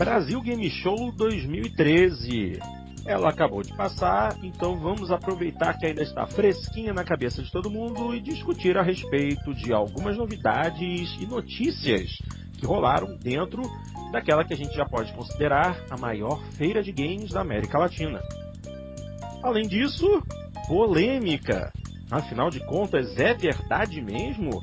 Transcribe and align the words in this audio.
Brasil 0.00 0.40
Game 0.40 0.70
Show 0.70 1.12
2013. 1.12 2.58
Ela 3.04 3.28
acabou 3.28 3.62
de 3.62 3.76
passar, 3.76 4.34
então 4.42 4.74
vamos 4.78 5.10
aproveitar 5.10 5.76
que 5.76 5.84
ainda 5.84 6.02
está 6.02 6.26
fresquinha 6.26 6.94
na 6.94 7.04
cabeça 7.04 7.42
de 7.42 7.52
todo 7.52 7.70
mundo 7.70 8.14
e 8.14 8.20
discutir 8.22 8.78
a 8.78 8.82
respeito 8.82 9.52
de 9.52 9.74
algumas 9.74 10.16
novidades 10.16 11.14
e 11.20 11.26
notícias 11.26 12.16
que 12.56 12.64
rolaram 12.64 13.14
dentro 13.18 13.60
daquela 14.10 14.42
que 14.42 14.54
a 14.54 14.56
gente 14.56 14.74
já 14.74 14.86
pode 14.86 15.12
considerar 15.12 15.78
a 15.90 15.98
maior 15.98 16.42
feira 16.52 16.82
de 16.82 16.92
games 16.92 17.32
da 17.32 17.42
América 17.42 17.78
Latina. 17.78 18.22
Além 19.42 19.68
disso, 19.68 20.22
polêmica. 20.66 21.70
Afinal 22.10 22.48
de 22.48 22.60
contas, 22.60 23.18
é 23.18 23.34
verdade 23.34 24.00
mesmo? 24.00 24.62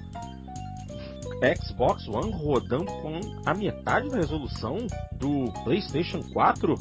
Xbox 1.61 2.07
One 2.07 2.31
rodando 2.31 2.85
com 2.85 3.19
a 3.45 3.53
metade 3.53 4.09
da 4.09 4.17
resolução 4.17 4.77
do 5.13 5.51
PlayStation 5.63 6.21
4? 6.33 6.75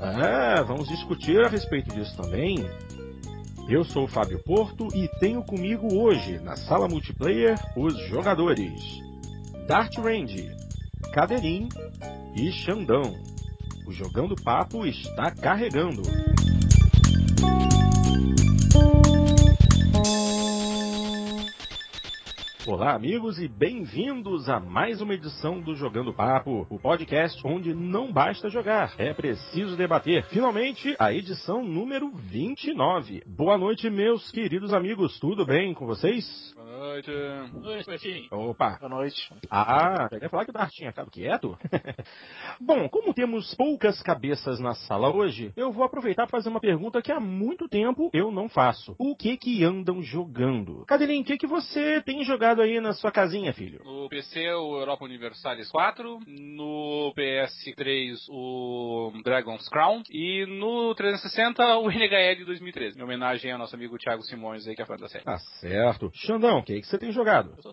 É, 0.00 0.62
vamos 0.62 0.88
discutir 0.88 1.40
a 1.44 1.48
respeito 1.48 1.94
disso 1.94 2.16
também. 2.16 2.58
Eu 3.68 3.84
sou 3.84 4.04
o 4.04 4.08
Fábio 4.08 4.42
Porto 4.44 4.88
e 4.94 5.08
tenho 5.20 5.42
comigo 5.44 5.94
hoje, 5.94 6.38
na 6.40 6.56
sala 6.56 6.88
multiplayer, 6.88 7.54
os 7.76 7.96
jogadores 8.08 8.72
Dart 9.66 9.96
Range, 9.98 10.50
Cadeirinho 11.12 11.68
e 12.34 12.50
Xandão. 12.50 13.14
O 13.86 13.92
Jogando 13.92 14.34
Papo 14.36 14.86
está 14.86 15.30
carregando. 15.30 16.02
Olá, 22.70 22.92
amigos, 22.94 23.38
e 23.38 23.48
bem-vindos 23.48 24.46
a 24.46 24.60
mais 24.60 25.00
uma 25.00 25.14
edição 25.14 25.58
do 25.58 25.74
Jogando 25.74 26.12
Papo, 26.12 26.66
o 26.68 26.78
podcast 26.78 27.40
onde 27.42 27.72
não 27.72 28.12
basta 28.12 28.50
jogar, 28.50 28.92
é 28.98 29.14
preciso 29.14 29.74
debater. 29.74 30.26
Finalmente, 30.26 30.94
a 30.98 31.10
edição 31.10 31.64
número 31.64 32.10
29. 32.10 33.22
Boa 33.26 33.56
noite, 33.56 33.88
meus 33.88 34.30
queridos 34.30 34.74
amigos, 34.74 35.18
tudo 35.18 35.46
bem 35.46 35.72
com 35.72 35.86
vocês? 35.86 36.54
Boa 36.78 36.90
noite. 36.90 37.10
Noite, 37.60 37.90
Betinho. 37.90 38.28
Opa! 38.30 38.76
Boa 38.78 38.88
noite. 38.88 39.28
Ah, 39.50 40.08
quer 40.08 40.30
falar 40.30 40.44
que 40.44 40.50
o 40.50 40.54
Dart 40.54 40.70
tinha 40.70 40.92
ficado 40.92 41.10
quieto? 41.10 41.58
Bom, 42.60 42.88
como 42.88 43.12
temos 43.12 43.52
poucas 43.56 44.00
cabeças 44.00 44.60
na 44.60 44.74
sala 44.74 45.12
hoje, 45.12 45.52
eu 45.56 45.72
vou 45.72 45.82
aproveitar 45.82 46.28
para 46.28 46.38
fazer 46.38 46.48
uma 46.48 46.60
pergunta 46.60 47.02
que 47.02 47.10
há 47.10 47.18
muito 47.18 47.68
tempo 47.68 48.10
eu 48.12 48.30
não 48.30 48.48
faço. 48.48 48.94
O 48.96 49.16
que 49.16 49.36
que 49.36 49.64
andam 49.64 50.00
jogando? 50.00 50.84
Cadelinho, 50.86 51.22
o 51.22 51.24
que 51.24 51.36
que 51.36 51.48
você 51.48 52.00
tem 52.02 52.22
jogado 52.22 52.62
aí 52.62 52.80
na 52.80 52.92
sua 52.92 53.10
casinha, 53.10 53.52
filho? 53.52 53.82
No 53.84 54.08
PC, 54.08 54.48
o 54.52 54.78
Europa 54.78 55.04
Universalis 55.04 55.68
4. 55.72 56.20
No 56.28 57.12
PS3, 57.16 58.14
o 58.30 59.10
Dragon's 59.24 59.68
Crown. 59.68 60.04
E 60.12 60.46
no 60.46 60.94
360, 60.94 61.78
o 61.78 61.90
NHL 61.90 62.44
2013. 62.44 63.00
Em 63.00 63.02
homenagem 63.02 63.50
ao 63.50 63.58
nosso 63.58 63.74
amigo 63.74 63.98
Thiago 63.98 64.22
Simões 64.22 64.64
aí, 64.68 64.76
que 64.76 64.82
é 64.82 64.86
fã 64.86 64.96
da 64.96 65.08
série. 65.08 65.24
Tá 65.24 65.38
certo. 65.60 66.08
Xandão, 66.14 66.58
o 66.58 66.67
que, 66.68 66.82
que 66.82 66.86
você 66.86 66.98
tem 66.98 67.10
jogado? 67.10 67.54
Eu 67.56 67.72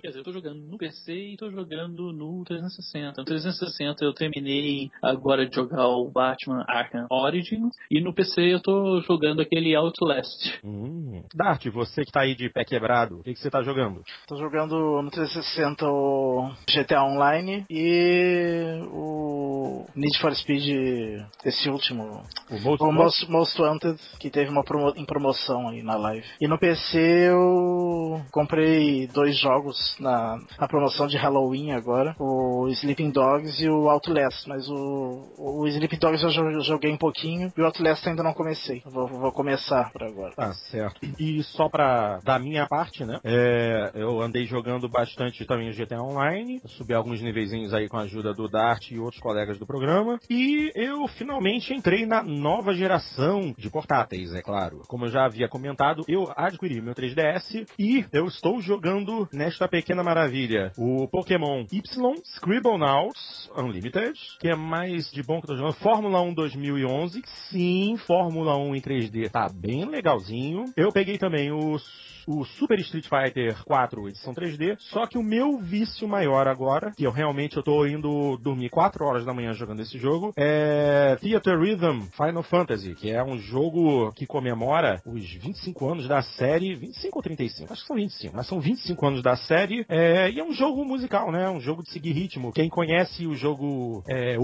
quer 0.00 0.08
dizer, 0.08 0.20
eu 0.20 0.24
tô 0.24 0.32
jogando 0.32 0.60
no 0.60 0.78
PC 0.78 1.12
e 1.12 1.36
tô 1.36 1.50
jogando 1.50 2.12
no 2.12 2.44
360. 2.44 3.20
No 3.20 3.24
360 3.24 4.04
eu 4.04 4.12
terminei 4.12 4.90
agora 5.02 5.46
de 5.46 5.54
jogar 5.54 5.86
o 5.88 6.10
Batman 6.10 6.64
Arkham 6.68 7.06
Origins 7.10 7.74
e 7.90 8.00
no 8.00 8.14
PC 8.14 8.54
eu 8.54 8.60
tô 8.60 9.00
jogando 9.02 9.40
aquele 9.40 9.74
Outlast. 9.74 10.60
Hum. 10.64 11.24
Dart, 11.34 11.66
você 11.68 12.04
que 12.04 12.12
tá 12.12 12.22
aí 12.22 12.34
de 12.34 12.48
pé 12.48 12.64
quebrado, 12.64 13.20
o 13.20 13.22
que, 13.22 13.34
que 13.34 13.40
você 13.40 13.50
tá 13.50 13.62
jogando? 13.62 14.02
Tô 14.26 14.36
jogando 14.36 15.02
no 15.02 15.10
360 15.10 15.86
o 15.86 16.50
GTA 16.68 17.02
Online 17.02 17.64
e 17.68 18.80
o 18.90 19.86
Need 19.94 20.18
for 20.20 20.34
Speed, 20.34 21.24
esse 21.44 21.68
último, 21.68 22.22
O 22.50 22.58
Most, 22.58 22.82
o 22.82 22.92
Most, 22.92 23.30
Most 23.30 23.62
Wanted, 23.62 24.00
que 24.18 24.30
teve 24.30 24.50
uma 24.50 24.64
promo, 24.64 24.92
em 24.96 25.04
promoção 25.04 25.68
aí 25.68 25.82
na 25.82 25.96
live. 25.96 26.26
E 26.40 26.48
no 26.48 26.58
PC 26.58 26.98
eu 26.98 28.22
comprei 28.30 29.06
dois 29.08 29.38
jogos 29.38 29.81
na, 29.98 30.38
na 30.58 30.68
promoção 30.68 31.06
de 31.06 31.16
Halloween 31.16 31.72
agora, 31.72 32.14
o 32.18 32.68
Sleeping 32.68 33.10
Dogs 33.10 33.62
e 33.62 33.68
o 33.68 33.88
Outlast, 33.88 34.46
mas 34.48 34.68
o, 34.68 35.34
o 35.38 35.66
Sleeping 35.68 35.98
Dogs 35.98 36.22
eu 36.24 36.30
jo- 36.30 36.60
joguei 36.60 36.92
um 36.92 36.96
pouquinho 36.98 37.52
e 37.56 37.60
o 37.60 37.64
Outlast 37.64 38.06
ainda 38.06 38.22
não 38.22 38.32
comecei. 38.32 38.82
Vou, 38.86 39.06
vou 39.06 39.32
começar 39.32 39.90
por 39.92 40.02
agora. 40.02 40.34
Tá 40.34 40.52
certo. 40.70 41.00
E 41.18 41.42
só 41.44 41.68
pra 41.68 42.20
da 42.24 42.38
minha 42.38 42.66
parte, 42.66 43.04
né? 43.04 43.18
é, 43.24 43.90
eu 43.94 44.20
andei 44.20 44.44
jogando 44.44 44.88
bastante 44.88 45.44
também 45.44 45.70
o 45.70 45.74
GTA 45.74 46.00
Online. 46.02 46.60
Subi 46.66 46.94
alguns 46.94 47.20
nivezinhos 47.20 47.72
aí 47.74 47.88
com 47.88 47.96
a 47.96 48.02
ajuda 48.02 48.32
do 48.34 48.48
Dart 48.48 48.90
e 48.90 48.98
outros 48.98 49.20
colegas 49.20 49.58
do 49.58 49.66
programa. 49.66 50.18
E 50.30 50.70
eu 50.74 51.06
finalmente 51.08 51.72
entrei 51.74 52.06
na 52.06 52.22
nova 52.22 52.74
geração 52.74 53.54
de 53.56 53.70
portáteis, 53.70 54.32
é 54.34 54.42
claro. 54.42 54.82
Como 54.88 55.06
eu 55.06 55.10
já 55.10 55.24
havia 55.24 55.48
comentado, 55.48 56.04
eu 56.08 56.30
adquiri 56.36 56.80
meu 56.80 56.94
3DS 56.94 57.66
e 57.78 58.04
eu 58.12 58.26
estou 58.26 58.60
jogando 58.60 59.28
nesta 59.32 59.68
pequena 59.72 60.02
maravilha 60.02 60.70
o 60.76 61.08
Pokémon 61.08 61.64
Y 61.72 61.82
Scribblenauts 62.36 63.50
Unlimited, 63.56 64.12
que 64.38 64.48
é 64.48 64.54
mais 64.54 65.10
de 65.10 65.22
bom 65.22 65.40
que 65.40 65.46
eu 65.46 65.54
tô 65.54 65.56
jogando. 65.56 65.76
Fórmula 65.76 66.20
1 66.20 66.34
2011. 66.34 67.22
Sim, 67.48 67.96
Fórmula 68.06 68.54
1 68.54 68.76
em 68.76 68.80
3D 68.82 69.30
tá 69.30 69.48
bem 69.48 69.86
legalzinho. 69.86 70.66
Eu 70.76 70.92
peguei 70.92 71.16
também 71.16 71.50
o 71.50 71.78
o 72.26 72.44
Super 72.44 72.78
Street 72.80 73.06
Fighter 73.08 73.64
4 73.64 74.08
edição 74.08 74.34
3D, 74.34 74.76
só 74.78 75.06
que 75.06 75.18
o 75.18 75.22
meu 75.22 75.58
vício 75.58 76.06
maior 76.06 76.46
agora, 76.46 76.92
que 76.96 77.04
eu 77.04 77.10
realmente 77.10 77.56
eu 77.56 77.62
tô 77.62 77.86
indo 77.86 78.36
dormir 78.38 78.70
4 78.70 79.04
horas 79.04 79.24
da 79.24 79.34
manhã 79.34 79.52
jogando 79.52 79.80
esse 79.80 79.98
jogo, 79.98 80.32
é 80.36 81.16
Theater 81.20 81.58
Rhythm 81.58 82.02
Final 82.12 82.42
Fantasy, 82.42 82.94
que 82.94 83.10
é 83.10 83.22
um 83.22 83.38
jogo 83.38 84.12
que 84.12 84.26
comemora 84.26 85.00
os 85.06 85.28
25 85.34 85.88
anos 85.88 86.08
da 86.08 86.22
série, 86.22 86.74
25 86.74 87.18
ou 87.18 87.22
35? 87.22 87.72
Acho 87.72 87.82
que 87.82 87.88
são 87.88 87.96
25, 87.96 88.36
mas 88.36 88.46
são 88.46 88.60
25 88.60 89.06
anos 89.06 89.22
da 89.22 89.36
série, 89.36 89.61
é, 89.88 90.30
e 90.30 90.40
é 90.40 90.44
um 90.44 90.52
jogo 90.52 90.84
musical, 90.84 91.30
né? 91.30 91.48
Um 91.48 91.60
jogo 91.60 91.82
de 91.82 91.90
seguir 91.90 92.12
ritmo. 92.12 92.52
Quem 92.52 92.68
conhece 92.68 93.26
o 93.26 93.34
jogo 93.34 94.02
é, 94.08 94.36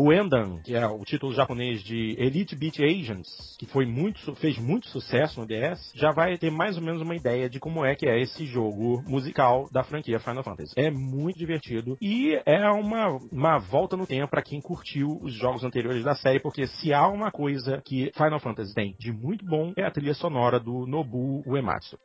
que 0.64 0.74
é 0.74 0.86
o 0.86 1.04
título 1.04 1.32
japonês 1.32 1.82
de 1.82 2.14
Elite 2.18 2.56
Beat 2.56 2.80
Agents, 2.80 3.56
que 3.58 3.66
foi 3.66 3.86
muito, 3.86 4.34
fez 4.36 4.58
muito 4.58 4.88
sucesso 4.88 5.40
no 5.40 5.46
DS, 5.46 5.92
já 5.94 6.12
vai 6.12 6.38
ter 6.38 6.50
mais 6.50 6.76
ou 6.76 6.82
menos 6.82 7.02
uma 7.02 7.16
ideia 7.16 7.48
de 7.48 7.58
como 7.58 7.84
é 7.84 7.94
que 7.94 8.06
é 8.06 8.20
esse 8.20 8.46
jogo 8.46 9.02
musical 9.06 9.68
da 9.72 9.82
franquia 9.82 10.18
Final 10.18 10.42
Fantasy. 10.42 10.72
É 10.76 10.90
muito 10.90 11.38
divertido 11.38 11.96
e 12.00 12.40
é 12.46 12.68
uma, 12.70 13.18
uma 13.30 13.58
volta 13.58 13.96
no 13.96 14.06
tempo 14.06 14.30
para 14.30 14.42
quem 14.42 14.60
curtiu 14.60 15.18
os 15.22 15.34
jogos 15.34 15.64
anteriores 15.64 16.04
da 16.04 16.14
série, 16.14 16.40
porque 16.40 16.66
se 16.66 16.92
há 16.92 17.06
uma 17.08 17.30
coisa 17.30 17.82
que 17.84 18.10
Final 18.14 18.40
Fantasy 18.40 18.74
tem 18.74 18.94
de 18.98 19.12
muito 19.12 19.44
bom 19.44 19.72
é 19.76 19.84
a 19.84 19.90
trilha 19.90 20.14
sonora 20.14 20.58
do 20.58 20.86
Nobuo 20.86 21.42
Uematsu. 21.46 21.98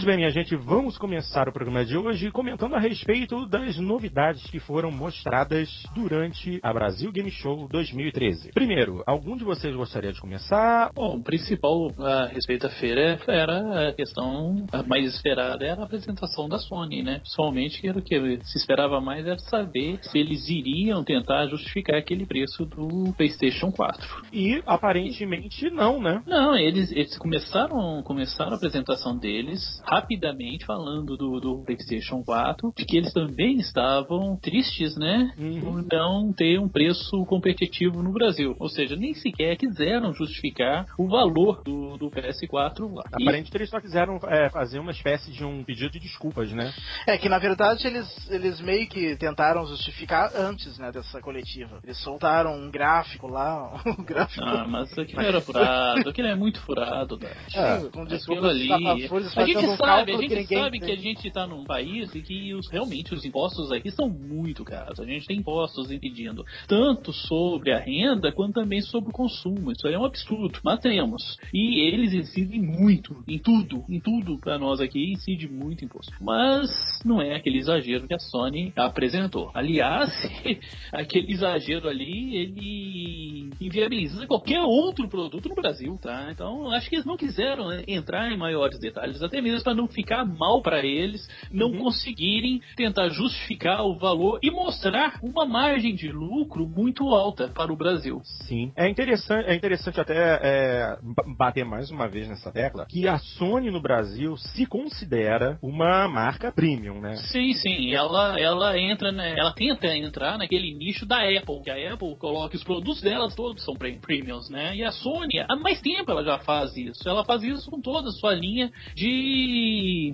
Pois 0.00 0.06
bem, 0.06 0.16
minha 0.16 0.30
gente, 0.30 0.56
vamos 0.56 0.96
começar 0.96 1.46
o 1.46 1.52
programa 1.52 1.84
de 1.84 1.94
hoje 1.94 2.30
comentando 2.30 2.74
a 2.74 2.78
respeito 2.78 3.44
das 3.44 3.76
novidades 3.76 4.42
que 4.50 4.58
foram 4.58 4.90
mostradas 4.90 5.68
durante 5.94 6.58
a 6.62 6.72
Brasil 6.72 7.12
Game 7.12 7.30
Show 7.30 7.68
2013. 7.68 8.50
Primeiro, 8.54 9.02
algum 9.06 9.36
de 9.36 9.44
vocês 9.44 9.76
gostaria 9.76 10.10
de 10.10 10.18
começar? 10.18 10.90
Bom, 10.94 11.18
o 11.18 11.22
principal 11.22 11.90
a 11.98 12.28
respeito 12.28 12.62
da 12.62 12.70
feira 12.70 13.20
era 13.28 13.90
a 13.90 13.92
questão 13.92 14.64
mais 14.86 15.04
esperada 15.04 15.66
era 15.66 15.82
a 15.82 15.84
apresentação 15.84 16.48
da 16.48 16.56
Sony, 16.56 17.02
né? 17.02 17.20
Somente 17.22 17.86
era 17.86 17.98
o 17.98 18.02
que 18.02 18.38
se 18.44 18.56
esperava 18.56 19.02
mais 19.02 19.26
era 19.26 19.38
saber 19.38 19.98
se 20.00 20.16
eles 20.16 20.48
iriam 20.48 21.04
tentar 21.04 21.46
justificar 21.48 21.98
aquele 21.98 22.24
preço 22.24 22.64
do 22.64 23.12
PlayStation 23.18 23.70
4. 23.70 24.24
E 24.32 24.62
aparentemente 24.64 25.68
não, 25.68 26.00
né? 26.00 26.22
Não, 26.26 26.56
eles, 26.56 26.90
eles 26.90 27.18
começaram, 27.18 28.02
começaram 28.02 28.52
a 28.52 28.56
apresentação 28.56 29.14
deles 29.14 29.60
rapidamente 29.90 30.64
falando 30.64 31.16
do, 31.16 31.40
do 31.40 31.64
PlayStation 31.64 32.22
4, 32.22 32.72
de 32.76 32.84
que 32.84 32.96
eles 32.96 33.12
também 33.12 33.56
estavam 33.58 34.36
tristes, 34.40 34.96
né? 34.96 35.32
Uhum. 35.38 35.60
Por 35.60 35.82
não 35.92 36.32
ter 36.32 36.58
um 36.60 36.68
preço 36.68 37.24
competitivo 37.26 38.02
no 38.02 38.12
Brasil. 38.12 38.54
Ou 38.58 38.68
seja, 38.68 38.94
nem 38.94 39.14
sequer 39.14 39.56
quiseram 39.56 40.14
justificar 40.14 40.86
o 40.98 41.08
valor 41.08 41.62
do, 41.64 41.96
do 41.98 42.10
PS4 42.10 42.92
lá. 42.94 43.02
E- 43.18 43.22
Aparentemente 43.22 43.56
eles 43.56 43.70
só 43.70 43.80
quiseram 43.80 44.18
é, 44.28 44.48
fazer 44.50 44.78
uma 44.78 44.92
espécie 44.92 45.32
de 45.32 45.44
um 45.44 45.64
pedido 45.64 45.90
de 45.90 45.98
desculpas, 45.98 46.52
né? 46.52 46.72
É 47.06 47.18
que 47.18 47.28
na 47.28 47.38
verdade 47.38 47.86
eles, 47.86 48.30
eles 48.30 48.60
meio 48.60 48.86
que 48.88 49.16
tentaram 49.16 49.66
justificar 49.66 50.30
antes 50.36 50.78
né, 50.78 50.92
dessa 50.92 51.20
coletiva. 51.20 51.80
Eles 51.82 51.98
soltaram 52.02 52.54
um 52.54 52.70
gráfico 52.70 53.26
lá, 53.26 53.80
um 53.86 54.04
gráfico 54.04 54.44
Ah, 54.44 54.66
mas 54.68 54.96
aquilo 54.98 55.20
era 55.20 55.40
furado, 55.40 56.08
aquilo 56.08 56.28
é 56.28 56.34
muito 56.34 56.60
furado, 56.60 57.16
Dart. 57.16 57.54
É, 57.54 57.78
com 57.80 57.86
Aquilo 58.02 58.06
desculpas 58.06 58.50
ali. 58.50 58.72
A 58.72 59.46
gente 59.46 59.76
sabe, 59.80 60.12
a 60.12 60.16
gente 60.16 60.46
que 60.46 60.54
sabe 60.54 60.80
que 60.80 60.92
a 60.92 60.96
gente 60.96 61.28
está 61.28 61.46
num 61.46 61.64
país 61.64 62.14
e 62.14 62.22
que 62.22 62.54
os, 62.54 62.68
realmente 62.68 63.14
os 63.14 63.24
impostos 63.24 63.72
aqui 63.72 63.90
são 63.90 64.08
muito 64.08 64.64
caros. 64.64 65.00
A 65.00 65.04
gente 65.04 65.26
tem 65.26 65.38
impostos 65.38 65.90
impedindo 65.90 66.44
tanto 66.66 67.12
sobre 67.12 67.72
a 67.72 67.78
renda 67.78 68.32
quanto 68.32 68.54
também 68.54 68.80
sobre 68.80 69.10
o 69.10 69.12
consumo. 69.12 69.72
Isso 69.72 69.86
aí 69.86 69.94
é 69.94 69.98
um 69.98 70.04
absurdo, 70.04 70.58
mas 70.62 70.80
temos. 70.80 71.38
E 71.52 71.80
eles 71.80 72.12
incidem 72.12 72.60
muito 72.60 73.24
em 73.26 73.38
tudo, 73.38 73.84
em 73.88 74.00
tudo 74.00 74.38
para 74.38 74.58
nós 74.58 74.80
aqui 74.80 75.12
incide 75.12 75.48
muito 75.48 75.84
imposto. 75.84 76.12
Mas 76.20 76.70
não 77.04 77.20
é 77.20 77.34
aquele 77.34 77.58
exagero 77.58 78.06
que 78.06 78.14
a 78.14 78.18
Sony 78.18 78.72
apresentou. 78.76 79.50
Aliás, 79.54 80.10
aquele 80.92 81.32
exagero 81.32 81.88
ali, 81.88 82.36
ele 82.36 83.50
inviabiliza 83.60 84.26
qualquer 84.26 84.60
outro 84.60 85.08
produto 85.08 85.48
no 85.48 85.54
Brasil, 85.54 85.98
tá? 86.00 86.28
Então, 86.30 86.70
acho 86.72 86.88
que 86.88 86.96
eles 86.96 87.06
não 87.06 87.16
quiseram 87.16 87.68
né, 87.68 87.82
entrar 87.86 88.30
em 88.30 88.36
maiores 88.36 88.78
detalhes, 88.78 89.22
até 89.22 89.40
mesmo 89.40 89.58
para 89.70 89.74
não 89.74 89.86
ficar 89.86 90.24
mal 90.24 90.60
para 90.60 90.84
eles, 90.84 91.28
não 91.52 91.68
uhum. 91.68 91.78
conseguirem 91.78 92.60
tentar 92.76 93.08
justificar 93.10 93.84
o 93.84 93.96
valor 93.96 94.40
e 94.42 94.50
mostrar 94.50 95.20
uma 95.22 95.46
margem 95.46 95.94
de 95.94 96.10
lucro 96.10 96.66
muito 96.66 97.08
alta 97.14 97.48
para 97.48 97.72
o 97.72 97.76
Brasil. 97.76 98.20
Sim. 98.48 98.72
É 98.76 98.88
interessante, 98.88 99.46
é 99.48 99.54
interessante 99.54 100.00
até 100.00 100.40
é, 100.42 100.98
bater 101.38 101.64
mais 101.64 101.90
uma 101.90 102.08
vez 102.08 102.28
nessa 102.28 102.50
tecla 102.50 102.86
que 102.86 103.06
a 103.06 103.18
Sony 103.18 103.70
no 103.70 103.80
Brasil 103.80 104.36
se 104.36 104.66
considera 104.66 105.56
uma 105.62 106.08
marca 106.08 106.50
premium, 106.50 107.00
né? 107.00 107.14
Sim, 107.30 107.52
sim. 107.52 107.94
Ela, 107.94 108.40
ela 108.40 108.76
entra, 108.76 109.12
né, 109.12 109.34
ela 109.38 109.52
tenta 109.52 109.86
entrar 109.96 110.36
naquele 110.36 110.74
nicho 110.74 111.06
da 111.06 111.18
Apple, 111.18 111.62
que 111.62 111.70
a 111.70 111.92
Apple 111.94 112.16
coloca 112.16 112.56
os 112.56 112.64
produtos 112.64 113.00
delas 113.00 113.36
todos 113.36 113.64
são 113.64 113.74
premiums, 113.74 114.50
né? 114.50 114.74
E 114.74 114.82
a 114.82 114.90
Sony, 114.90 115.38
há 115.38 115.54
mais 115.54 115.80
tempo 115.80 116.10
ela 116.10 116.24
já 116.24 116.38
faz 116.40 116.76
isso. 116.76 117.08
Ela 117.08 117.24
faz 117.24 117.44
isso 117.44 117.70
com 117.70 117.80
toda 117.80 118.08
a 118.08 118.12
sua 118.12 118.34
linha 118.34 118.72
de 118.96 119.59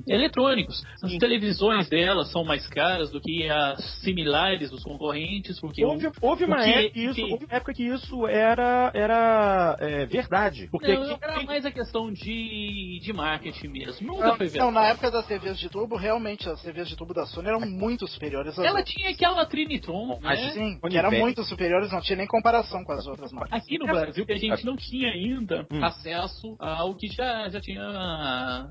eletrônicos. 0.07 0.85
As 1.03 1.11
sim. 1.11 1.19
televisões 1.19 1.89
dela 1.89 2.25
são 2.25 2.45
mais 2.45 2.67
caras 2.67 3.11
do 3.11 3.21
que 3.21 3.49
as 3.49 3.83
similares 4.03 4.71
dos 4.71 4.83
concorrentes, 4.83 5.61
porque 5.61 5.85
houve, 5.85 6.11
houve 6.21 6.45
uma 6.45 6.57
porque, 6.57 6.71
época 6.71 6.91
que 6.93 7.05
isso, 7.05 7.23
houve 7.23 7.45
uma 7.45 7.55
época 7.55 7.75
que 7.75 7.83
isso 7.85 8.27
era, 8.27 8.91
era 8.95 9.77
é, 9.81 10.07
verdade. 10.07 10.69
Porque 10.71 10.95
não, 10.95 11.19
era 11.21 11.43
mais 11.43 11.65
a 11.65 11.71
questão 11.71 12.13
de, 12.13 13.01
de 13.03 13.13
marketing 13.13 13.69
mesmo. 13.69 14.07
Nunca 14.07 14.29
não, 14.29 14.37
foi 14.37 14.47
verdade. 14.47 14.65
Não, 14.65 14.71
na 14.71 14.89
época 14.89 15.11
das 15.11 15.27
TVs 15.27 15.59
de 15.59 15.69
tubo, 15.69 15.97
realmente 15.97 16.49
as 16.49 16.63
TVs 16.63 16.89
de 16.89 16.97
tubo 16.97 17.15
da 17.15 17.27
Sony 17.27 17.49
eram 17.49 17.61
muito 17.61 18.07
superiores 18.07 18.53
às 18.53 18.59
Ela 18.59 18.79
outras. 18.79 18.95
tinha 18.95 19.11
aquela 19.11 19.45
Trinitron, 19.47 20.19
né? 20.21 20.51
Sim, 20.53 20.79
que 20.81 20.97
eram 20.97 21.11
muito 21.11 21.43
superiores, 21.45 21.91
não 21.93 22.01
tinha 22.01 22.17
nem 22.17 22.27
comparação 22.27 22.85
com 22.85 22.93
as 22.93 23.07
outras 23.07 23.33
marcas. 23.33 23.63
Aqui 23.63 23.79
no 23.79 23.87
Brasil, 23.87 24.25
que 24.25 24.33
a 24.33 24.39
gente 24.39 24.65
não 24.65 24.77
tinha 24.77 25.11
ainda 25.11 25.67
hum. 25.71 25.85
acesso 25.85 26.57
ao 26.59 26.95
que 26.95 27.09
já, 27.09 27.49
já 27.49 27.61
tinha 27.61 27.83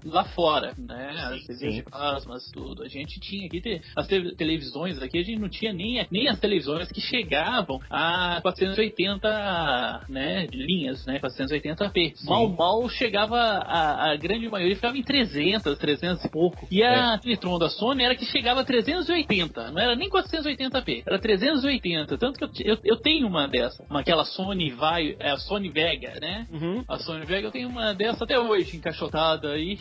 lá 0.03 0.23
fora, 0.35 0.54
né? 0.61 1.13
As 1.49 1.81
plasmas, 1.83 2.51
tudo. 2.51 2.83
A 2.83 2.87
gente 2.87 3.19
tinha 3.19 3.47
aqui 3.47 3.81
as 3.95 4.07
te 4.07 4.35
televisões 4.35 5.01
aqui, 5.01 5.19
a 5.19 5.23
gente 5.23 5.39
não 5.39 5.49
tinha 5.49 5.73
nem, 5.73 6.05
nem 6.11 6.27
as 6.27 6.39
televisões 6.39 6.91
que 6.91 7.01
chegavam 7.01 7.79
a 7.89 8.39
480 8.41 10.05
né, 10.09 10.47
linhas, 10.51 11.05
né? 11.05 11.19
480p. 11.19 12.15
Sim. 12.15 12.29
Mal, 12.29 12.49
mal 12.49 12.89
chegava 12.89 13.37
a, 13.37 14.11
a 14.11 14.15
grande 14.15 14.49
maioria 14.49 14.75
ficava 14.75 14.97
em 14.97 15.03
300, 15.03 15.77
300 15.77 16.25
e 16.25 16.29
pouco. 16.29 16.67
E 16.69 16.83
a 16.83 17.15
é. 17.15 17.17
Trinitron 17.17 17.57
da 17.59 17.69
Sony 17.69 18.03
era 18.03 18.15
que 18.15 18.25
chegava 18.25 18.61
a 18.61 18.63
380, 18.63 19.71
não 19.71 19.81
era 19.81 19.95
nem 19.95 20.09
480p, 20.09 21.03
era 21.05 21.19
380. 21.19 22.17
Tanto 22.17 22.37
que 22.39 22.45
eu, 22.45 22.73
eu, 22.73 22.77
eu 22.83 22.97
tenho 22.97 23.27
uma 23.27 23.47
dessa, 23.47 23.83
uma, 23.89 24.01
aquela 24.01 24.25
Sony 24.25 24.71
vai, 24.71 25.15
é 25.19 25.31
a 25.31 25.37
Sony 25.37 25.69
Vega, 25.69 26.19
né? 26.19 26.47
Uhum. 26.51 26.83
A 26.87 26.97
Sony 26.99 27.25
Vega 27.25 27.47
eu 27.47 27.51
tenho 27.51 27.69
uma 27.69 27.93
dessa 27.93 28.23
até 28.23 28.39
hoje, 28.39 28.77
encaixotada 28.77 29.51
aí. 29.51 29.79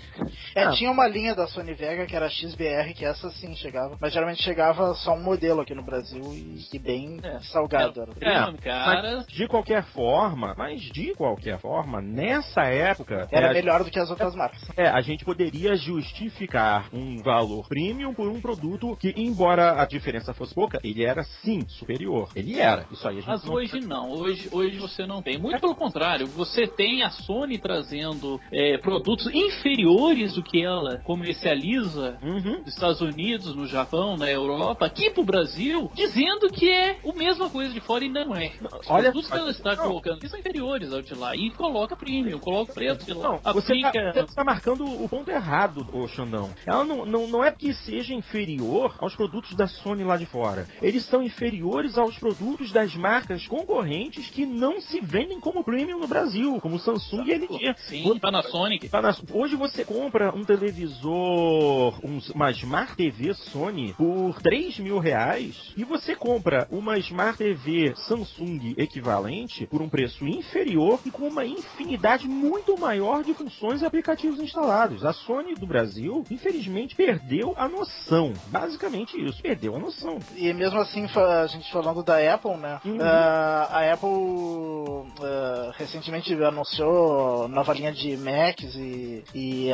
É, 0.54 0.63
ah. 0.68 0.72
tinha 0.72 0.90
uma 0.90 1.06
linha 1.06 1.34
da 1.34 1.46
Sony 1.46 1.74
Vega 1.74 2.06
que 2.06 2.14
era 2.14 2.28
XBR, 2.28 2.94
que 2.94 3.04
essa 3.04 3.30
sim 3.30 3.54
chegava, 3.56 3.96
mas 4.00 4.12
geralmente 4.12 4.42
chegava 4.42 4.94
só 4.94 5.14
um 5.14 5.22
modelo 5.22 5.60
aqui 5.60 5.74
no 5.74 5.82
Brasil 5.82 6.22
e, 6.32 6.64
e 6.72 6.78
bem 6.78 7.18
é. 7.22 7.40
salgado. 7.40 8.00
Era. 8.20 8.50
É, 8.50 8.56
cara. 8.58 9.24
de 9.28 9.46
qualquer 9.46 9.84
forma, 9.84 10.54
mas 10.56 10.80
de 10.80 11.14
qualquer 11.14 11.58
forma, 11.58 12.00
nessa 12.00 12.62
época. 12.62 13.28
Era 13.30 13.48
é, 13.48 13.52
melhor 13.52 13.84
do 13.84 13.90
que 13.90 13.98
as 13.98 14.10
outras 14.10 14.34
marcas. 14.34 14.62
É, 14.76 14.88
a 14.88 15.00
gente 15.00 15.24
poderia 15.24 15.74
justificar 15.76 16.88
um 16.92 17.22
valor 17.22 17.66
premium 17.68 18.14
por 18.14 18.28
um 18.28 18.40
produto 18.40 18.96
que, 18.96 19.14
embora 19.16 19.80
a 19.80 19.84
diferença 19.84 20.34
fosse 20.34 20.54
pouca, 20.54 20.78
ele 20.82 21.04
era 21.04 21.22
sim 21.42 21.66
superior. 21.68 22.28
Ele 22.34 22.58
era. 22.58 22.86
Isso 22.90 23.06
aí 23.06 23.18
a 23.18 23.20
gente 23.20 23.28
Mas 23.28 23.44
não... 23.44 23.54
hoje 23.54 23.80
não. 23.80 24.10
Hoje, 24.12 24.48
hoje 24.52 24.78
você 24.78 25.06
não 25.06 25.22
tem. 25.22 25.38
Muito 25.38 25.60
pelo 25.60 25.74
contrário, 25.74 26.26
você 26.26 26.66
tem 26.66 27.02
a 27.02 27.10
Sony 27.10 27.58
trazendo 27.58 28.40
é, 28.52 28.78
produtos 28.78 29.26
inferiores 29.32 30.34
do 30.34 30.42
que 30.42 30.53
ela 30.62 30.98
comercializa 30.98 32.18
uhum. 32.22 32.60
nos 32.60 32.68
Estados 32.68 33.00
Unidos, 33.00 33.54
no 33.54 33.66
Japão, 33.66 34.16
na 34.16 34.30
Europa, 34.30 34.86
aqui 34.86 35.10
pro 35.10 35.24
Brasil, 35.24 35.90
dizendo 35.94 36.50
que 36.50 36.70
é 36.70 36.98
a 37.04 37.12
mesma 37.12 37.48
coisa 37.48 37.72
de 37.72 37.80
fora 37.80 38.04
e 38.04 38.08
não 38.08 38.34
é. 38.34 38.52
Os 38.80 38.90
Olha, 38.90 39.04
produtos 39.04 39.30
que 39.30 39.36
ela 39.36 39.50
está 39.50 39.76
não. 39.76 39.84
colocando 39.84 40.20
que 40.20 40.28
são 40.28 40.38
inferiores 40.38 40.92
ao 40.92 41.02
de 41.02 41.14
lá. 41.14 41.34
E 41.36 41.50
coloca 41.50 41.96
premium, 41.96 42.38
coloca 42.38 42.72
preço 42.72 43.04
de 43.04 43.12
lá. 43.12 43.30
Não, 43.30 43.52
você 43.52 43.74
está 43.74 44.26
tá 44.34 44.44
marcando 44.44 44.84
o 44.84 45.08
ponto 45.08 45.30
errado, 45.30 45.86
ô 45.92 46.06
Xandão. 46.08 46.50
Ela 46.66 46.84
não, 46.84 47.04
não, 47.04 47.26
não 47.26 47.44
é 47.44 47.50
que 47.50 47.72
seja 47.72 48.14
inferior 48.14 48.94
aos 48.98 49.14
produtos 49.14 49.54
da 49.54 49.66
Sony 49.66 50.04
lá 50.04 50.16
de 50.16 50.26
fora. 50.26 50.66
Eles 50.80 51.04
são 51.06 51.22
inferiores 51.22 51.96
aos 51.98 52.18
produtos 52.18 52.72
das 52.72 52.94
marcas 52.94 53.46
concorrentes 53.46 54.28
que 54.30 54.46
não 54.46 54.80
se 54.80 55.00
vendem 55.00 55.40
como 55.40 55.64
premium 55.64 55.98
no 55.98 56.06
Brasil, 56.06 56.60
como 56.60 56.78
Samsung 56.78 57.24
e 57.26 57.32
LG. 57.32 57.74
Sim, 57.88 58.18
Panasonic. 58.18 58.90
Hoje 59.32 59.56
você 59.56 59.84
compra 59.84 60.34
um 60.34 60.43
televisor, 60.44 61.98
um, 62.04 62.18
uma 62.34 62.50
Smart 62.50 62.96
TV 62.96 63.34
Sony 63.34 63.94
por 63.94 64.40
3 64.42 64.78
mil 64.78 64.98
reais 64.98 65.72
e 65.76 65.84
você 65.84 66.14
compra 66.14 66.66
uma 66.70 66.98
Smart 66.98 67.38
TV 67.38 67.94
Samsung 68.08 68.74
equivalente 68.76 69.66
por 69.66 69.82
um 69.82 69.88
preço 69.88 70.26
inferior 70.26 71.00
e 71.04 71.10
com 71.10 71.28
uma 71.28 71.44
infinidade 71.44 72.28
muito 72.28 72.78
maior 72.78 73.22
de 73.22 73.34
funções 73.34 73.82
e 73.82 73.86
aplicativos 73.86 74.40
instalados. 74.40 75.04
A 75.04 75.12
Sony 75.12 75.54
do 75.54 75.66
Brasil, 75.66 76.24
infelizmente, 76.30 76.94
perdeu 76.94 77.54
a 77.56 77.68
noção. 77.68 78.32
Basicamente 78.48 79.20
isso, 79.20 79.42
perdeu 79.42 79.76
a 79.76 79.78
noção. 79.78 80.18
E 80.36 80.52
mesmo 80.52 80.78
assim, 80.78 81.06
a 81.14 81.46
gente 81.46 81.70
falando 81.72 82.02
da 82.02 82.34
Apple, 82.34 82.56
né? 82.56 82.80
Uhum. 82.84 82.96
Uh, 82.96 83.02
a 83.02 83.92
Apple 83.92 84.08
uh, 84.08 85.70
recentemente 85.76 86.32
anunciou 86.42 87.48
nova 87.48 87.72
linha 87.72 87.92
de 87.92 88.16
Macs 88.16 88.74
e, 88.74 89.24
e 89.34 89.72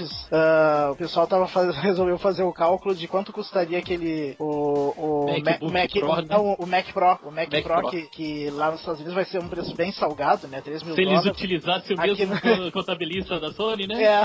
iPads. 0.00 0.28
Uh, 0.30 0.92
o 0.92 0.96
pessoal 0.96 1.26
tava 1.26 1.46
faz, 1.48 1.74
resolveu 1.82 2.18
fazer 2.18 2.42
o 2.42 2.52
cálculo 2.52 2.94
de 2.94 3.06
quanto 3.06 3.32
custaria 3.32 3.78
aquele 3.78 4.36
o, 4.38 4.94
o 4.96 5.42
Mac, 5.42 5.60
Mac, 5.62 5.90
Pro, 5.92 6.16
né? 6.16 6.26
não, 6.28 6.52
o 6.54 6.66
Mac 6.66 6.92
Pro, 6.92 7.18
o 7.24 7.30
Mac, 7.30 7.52
Mac 7.52 7.62
Pro, 7.62 7.74
Pro. 7.74 7.90
Que, 7.90 8.02
que, 8.08 8.50
lá 8.50 8.70
nos 8.70 8.80
Estados 8.80 9.00
Unidos 9.00 9.14
vai 9.14 9.24
ser 9.24 9.38
um 9.38 9.48
preço 9.48 9.74
bem 9.74 9.92
salgado, 9.92 10.48
né? 10.48 10.60
3 10.60 10.82
mil 10.82 10.94
Se 10.94 11.02
eles 11.02 11.24
utilizassem 11.24 11.96
o 11.96 12.00
mesmo 12.00 12.34
no... 12.34 12.72
contabilista 12.72 13.38
da 13.38 13.52
Sony, 13.52 13.86
né? 13.86 14.02
É, 14.02 14.22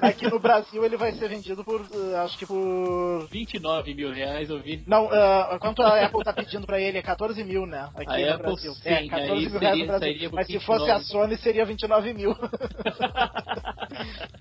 aqui 0.06 0.28
no 0.28 0.38
Brasil 0.38 0.84
ele 0.84 0.96
vai 0.96 1.12
ser 1.12 1.28
vendido 1.28 1.64
por, 1.64 1.80
uh, 1.80 2.16
acho 2.24 2.38
que 2.38 2.46
por... 2.46 3.26
29 3.30 3.94
mil 3.94 4.12
reais, 4.12 4.50
eu 4.50 4.60
vi. 4.60 4.82
Não, 4.86 5.06
uh, 5.06 5.58
quanto 5.60 5.82
a 5.82 6.04
Apple 6.04 6.24
tá 6.24 6.32
pedindo 6.32 6.66
pra 6.66 6.80
ele 6.80 6.98
é 6.98 7.02
14 7.02 7.42
mil, 7.44 7.66
né? 7.66 7.88
Aqui 7.94 8.22
a 8.22 8.26
no 8.26 8.34
Apple, 8.34 8.46
Brasil. 8.46 8.74
Sim, 8.74 8.88
é, 8.88 9.08
14 9.08 9.32
mil 9.32 9.50
seria, 9.50 9.58
reais 9.58 9.80
no 9.80 9.86
Brasil. 9.86 10.30
Mas 10.32 10.46
se 10.46 10.60
fosse 10.60 10.90
a 10.90 11.00
Sony 11.00 11.36
seria 11.38 11.64
29 11.64 12.12
mil. 12.14 12.36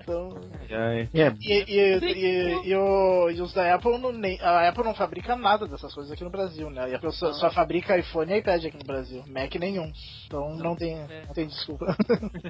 então... 0.02 0.38
É, 0.70 1.08
e, 1.14 1.52
e, 1.52 1.98
e, 2.00 2.70
e, 2.70 2.76
o, 2.76 3.30
e 3.30 3.42
os 3.42 3.54
da 3.54 3.76
Apple, 3.76 3.98
não, 3.98 4.12
nem, 4.12 4.40
a 4.42 4.70
Apple 4.70 4.84
não 4.84 4.94
fabrica 4.94 5.36
nada 5.36 5.68
dessas 5.68 5.94
coisas 5.94 6.12
aqui 6.12 6.24
no 6.24 6.30
Brasil, 6.30 6.70
né? 6.70 6.82
A 6.82 6.96
Apple 6.96 7.12
só, 7.14 7.34
só 7.34 7.50
fabrica 7.52 7.98
iPhone 7.98 8.32
e 8.32 8.38
iPad 8.38 8.66
aqui 8.66 8.78
no 8.78 8.86
Brasil. 8.86 9.24
Mac 9.28 9.54
nenhum. 9.56 9.92
Então 10.26 10.50
não, 10.50 10.58
não 10.58 10.76
tem, 10.76 10.96
é. 10.96 11.26
não 11.26 11.34
tem 11.34 11.48
desculpa. 11.48 11.86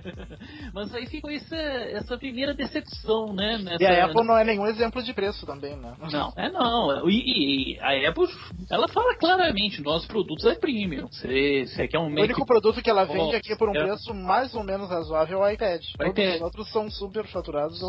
Mas 0.74 0.94
aí 0.94 1.06
ficou 1.08 1.30
essa, 1.30 1.56
essa 1.56 2.18
primeira 2.18 2.54
decepção, 2.54 3.34
né? 3.34 3.58
Nessa... 3.58 3.84
E 3.84 3.86
a 3.86 4.06
Apple 4.06 4.26
não 4.26 4.38
é 4.38 4.44
nenhum 4.44 4.66
exemplo 4.66 5.02
de 5.04 5.14
preço 5.14 5.46
também, 5.46 5.76
né? 5.76 5.96
Não, 6.12 6.34
é 6.36 6.50
não. 6.50 7.10
E, 7.10 7.76
e 7.76 7.80
a 7.80 8.10
Apple, 8.10 8.28
ela 8.72 8.88
fala 8.88 9.16
claramente, 9.16 9.82
nossos 9.82 10.08
produtos 10.08 10.46
é 10.46 10.56
premium. 10.56 11.08
Você, 11.08 11.66
você 11.66 11.88
quer 11.88 12.00
um 12.00 12.10
Mac... 12.10 12.20
O 12.20 12.24
único 12.24 12.46
produto 12.46 12.82
que 12.82 12.90
ela 12.90 13.06
vende 13.06 13.36
aqui 13.36 13.56
por 13.56 13.70
um 13.70 13.76
é... 13.76 13.84
preço 13.84 14.14
mais 14.14 14.54
ou 14.56 14.64
menos 14.64 14.90
razoável 14.90 15.44
é 15.44 15.50
o 15.50 15.52
iPad. 15.52 15.82
Todos 15.98 16.12
iPad. 16.12 16.36
os 16.36 16.42
outros 16.42 16.72
são 16.72 16.90
super 16.90 17.26
faturados. 17.28 17.80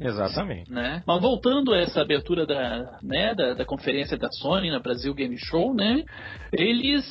Exatamente. 0.00 0.70
Né? 0.70 1.02
Mas 1.06 1.20
voltando 1.20 1.72
a 1.72 1.78
essa 1.78 2.00
abertura 2.00 2.46
da, 2.46 2.98
né, 3.02 3.34
da, 3.34 3.54
da 3.54 3.64
conferência 3.64 4.16
da 4.16 4.28
Sony 4.30 4.70
na 4.70 4.78
Brasil 4.78 5.14
Game 5.14 5.36
Show, 5.38 5.74
né? 5.74 6.04
Eles 6.52 7.04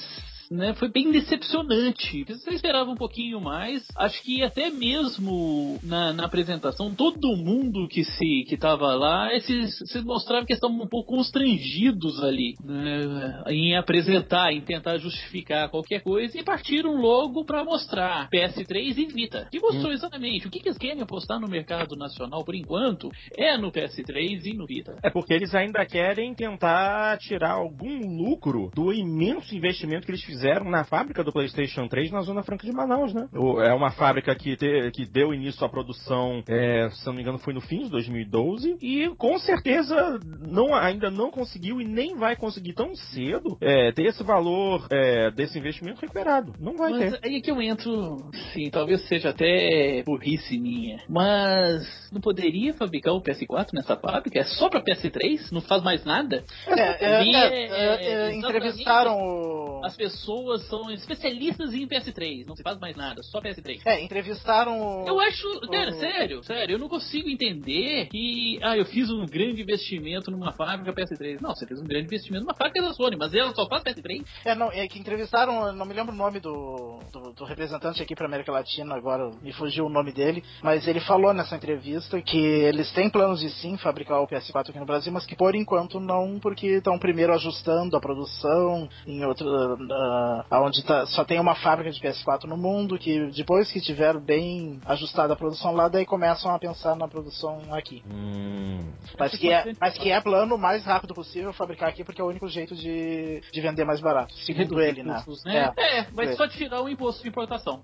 né, 0.54 0.74
foi 0.76 0.90
bem 0.90 1.12
decepcionante. 1.12 2.24
Você 2.26 2.52
esperava 2.52 2.90
um 2.90 2.96
pouquinho 2.96 3.42
mais. 3.42 3.84
Acho 3.98 4.22
que 4.22 4.44
até 4.44 4.70
mesmo 4.70 5.80
na, 5.82 6.14
na 6.14 6.26
apresentação, 6.26 6.94
todo 6.94 7.36
mundo 7.36 7.88
que 7.88 8.04
se 8.04 8.46
que 8.48 8.56
estava 8.56 8.94
lá, 8.94 9.34
esses, 9.34 9.78
se 9.86 10.02
mostrava 10.02 10.46
que 10.46 10.54
estavam 10.54 10.78
um 10.78 10.88
pouco 10.88 11.16
constrangidos 11.16 12.24
ali 12.24 12.56
né, 12.64 13.44
em 13.48 13.76
apresentar, 13.76 14.54
em 14.54 14.62
tentar 14.62 14.98
justificar 14.98 15.70
qualquer 15.70 16.02
coisa 16.02 16.38
e 16.38 16.44
partiram 16.44 16.96
logo 17.02 17.44
para 17.44 17.64
mostrar 17.64 18.30
PS3 18.30 18.98
e 18.98 19.06
Vita. 19.08 19.48
Que 19.52 19.60
mostrou 19.60 19.90
hum. 19.90 19.94
exatamente 19.94 20.48
o 20.48 20.52
que, 20.52 20.60
que 20.60 20.68
eles 20.70 20.78
querem 20.78 21.02
apostar 21.02 21.40
no 21.40 21.48
mercado 21.48 21.96
nacional 21.96 22.44
por 22.44 22.54
enquanto 22.54 23.10
é 23.36 23.58
no 23.58 23.72
PS3 23.72 24.46
e 24.46 24.54
no 24.54 24.68
Vita. 24.68 24.96
É 25.04 25.10
porque 25.10 25.34
eles 25.34 25.54
ainda 25.56 25.86
querem 25.86 26.34
tentar 26.36 27.18
tirar 27.18 27.54
algum 27.54 28.18
lucro 28.18 28.70
do 28.76 28.94
imenso 28.94 29.56
investimento 29.56 30.06
que 30.06 30.12
eles 30.12 30.24
fizeram 30.24 30.43
na 30.66 30.84
fábrica 30.84 31.24
do 31.24 31.32
PlayStation 31.32 31.88
3 31.88 32.12
na 32.12 32.22
Zona 32.22 32.44
Franca 32.44 32.66
de 32.66 32.74
Manaus, 32.74 33.14
né? 33.14 33.28
É 33.66 33.74
uma 33.74 33.92
fábrica 33.92 34.36
que, 34.36 34.56
te, 34.56 34.92
que 34.92 35.06
deu 35.06 35.34
início 35.34 35.66
à 35.66 35.70
produção, 35.70 36.44
é, 36.48 36.90
se 36.92 37.06
não 37.06 37.14
me 37.14 37.22
engano, 37.22 37.40
foi 37.40 37.54
no 37.54 37.62
fim 37.62 37.84
de 37.84 37.90
2012 37.90 38.78
e 38.82 39.10
com 39.18 39.38
certeza 39.40 40.20
não, 40.40 40.74
ainda 40.74 41.10
não 41.10 41.32
conseguiu 41.32 41.82
e 41.82 41.86
nem 41.86 42.16
vai 42.16 42.36
conseguir 42.36 42.74
tão 42.74 42.96
cedo 42.96 43.58
é, 43.62 43.92
ter 43.92 44.06
esse 44.06 44.24
valor 44.24 44.88
é, 44.92 45.32
desse 45.32 45.58
investimento 45.58 46.02
recuperado. 46.02 46.54
Não 46.60 46.76
vai 46.76 46.92
mas 46.92 47.12
ter. 47.12 47.20
Aí 47.24 47.38
é 47.38 47.42
que 47.42 47.52
eu 47.52 47.62
entro, 47.62 48.18
sim, 48.54 48.70
talvez 48.70 49.08
seja 49.08 49.30
até 49.30 50.04
burrice 50.06 50.58
minha, 50.58 51.00
mas 51.10 52.04
não 52.12 52.22
poderia 52.22 52.74
fabricar 52.74 53.14
o 53.14 53.22
PS4 53.22 53.70
nessa 53.74 53.96
fábrica? 53.96 54.40
É 54.40 54.44
só 54.44 54.70
pra 54.70 54.84
PS3? 54.84 55.52
Não 55.52 55.62
faz 55.62 55.84
mais 55.84 56.06
nada? 56.06 56.44
É, 56.68 56.80
é, 56.80 57.24
é, 57.24 57.66
é, 57.70 58.30
é 58.30 58.36
entrevistaram 58.36 59.18
o... 59.18 59.73
As 59.84 59.98
pessoas 59.98 60.66
são 60.68 60.90
especialistas 60.92 61.74
em 61.74 61.86
PS3, 61.86 62.46
não 62.48 62.56
se 62.56 62.63
faz 62.63 62.80
mais 62.80 62.96
nada, 62.96 63.22
só 63.22 63.42
PS3. 63.42 63.82
É, 63.86 64.02
entrevistaram. 64.02 65.04
Eu 65.06 65.20
acho, 65.20 65.60
cara, 65.70 65.92
o... 65.92 66.00
sério, 66.00 66.44
sério, 66.44 66.75
eu 66.75 66.80
não 66.80 66.88
consigo 66.88 67.30
entender 67.30 68.08
que, 68.08 68.60
ah, 68.63 68.78
eu 68.78 68.86
fiz 68.86 69.10
um 69.12 69.25
grande 69.25 69.62
investimento 69.62 70.32
numa 70.32 70.54
fábrica 70.54 70.94
PS3. 70.94 71.42
Não, 71.42 71.54
você 71.54 71.68
fez 71.68 71.82
um 71.82 71.86
grande 71.86 72.06
investimento 72.06 72.46
numa 72.46 72.56
fábrica 72.56 72.82
da 72.82 72.94
Sony, 72.94 73.18
mas 73.18 73.34
ela 73.34 73.54
só 73.54 73.68
faz 73.68 73.84
PS3? 73.84 74.24
É, 74.46 74.56
não, 74.56 74.72
é 74.72 74.88
que 74.88 75.00
entrevistaram, 75.00 75.74
não 75.74 75.86
me 75.86 75.94
lembro 75.94 76.13
o 76.13 76.18
nome 76.18 76.40
do, 76.40 77.00
do, 77.12 77.34
do 77.34 77.44
representante 77.44 78.02
aqui 78.02 78.16
pra 78.16 78.25
América 78.25 78.54
Latina, 78.54 78.96
agora 78.96 79.32
me 79.42 79.52
fugiu 79.52 79.86
o 79.86 79.90
nome 79.90 80.13
dele, 80.13 80.42
mas 80.62 80.88
ele 80.88 81.02
falou 81.02 81.34
nessa 81.34 81.58
entrevista 81.58 82.22
que 82.22 82.38
eles 82.38 82.90
têm 82.94 83.10
planos 83.10 83.42
de 83.42 83.50
sim 83.50 83.78
fabricar 83.78 84.22
o 84.22 84.28
PS4 84.28 84.70
aqui 84.70 84.80
no 84.80 84.86
Brasil, 84.86 85.12
mas 85.12 85.25
que 85.25 85.36
por 85.36 85.56
enquanto 85.56 86.00
não, 86.00 86.40
porque 86.40 86.68
estão 86.68 86.98
primeiro 86.98 87.34
ajustando 87.34 87.98
a 87.98 88.00
produção 88.00 88.88
em 89.06 89.25
outro, 89.25 89.73
uh, 89.74 90.63
onde 90.63 90.84
tá, 90.84 91.06
só 91.08 91.24
tem 91.24 91.39
uma 91.39 91.56
fábrica 91.56 91.92
de 91.92 92.00
PS4 92.00 92.46
no 92.46 92.58
mundo, 92.58 92.98
que 92.98 93.27
depois 93.32 93.72
que 93.72 93.82
tiver 93.82 94.18
bem 94.20 94.80
ajustada 94.86 95.34
a 95.34 95.36
produção 95.36 95.74
lá, 95.74 95.88
daí 95.88 96.06
começam 96.06 96.53
a 96.53 96.60
pensar 96.60 96.96
na 96.96 97.08
produção 97.08 97.62
aqui. 97.72 98.03
Hum. 98.10 98.92
Mas, 99.18 99.38
que 99.38 99.51
é, 99.51 99.74
mas 99.80 99.98
que 99.98 100.12
é 100.12 100.22
plano 100.22 100.56
o 100.56 100.58
mais 100.58 100.84
rápido 100.86 101.13
possível 101.13 101.53
fabricar 101.53 101.89
aqui, 101.89 102.03
porque 102.03 102.22
é 102.22 102.24
o 102.24 102.27
único 102.27 102.48
jeito 102.48 102.75
de, 102.75 103.42
de 103.51 103.62
vender 103.62 103.86
mais 103.86 104.00
barato, 104.00 104.34
segundo 104.39 104.82
ele, 104.82 105.03
né? 105.03 105.24
né? 105.46 105.74
É, 105.77 106.00
é 106.00 106.03
vai 106.12 106.34
só 106.36 106.48
tirar 106.48 106.82
o 106.82 106.89
imposto 106.89 107.22
de 107.24 107.30
importação. 107.30 107.82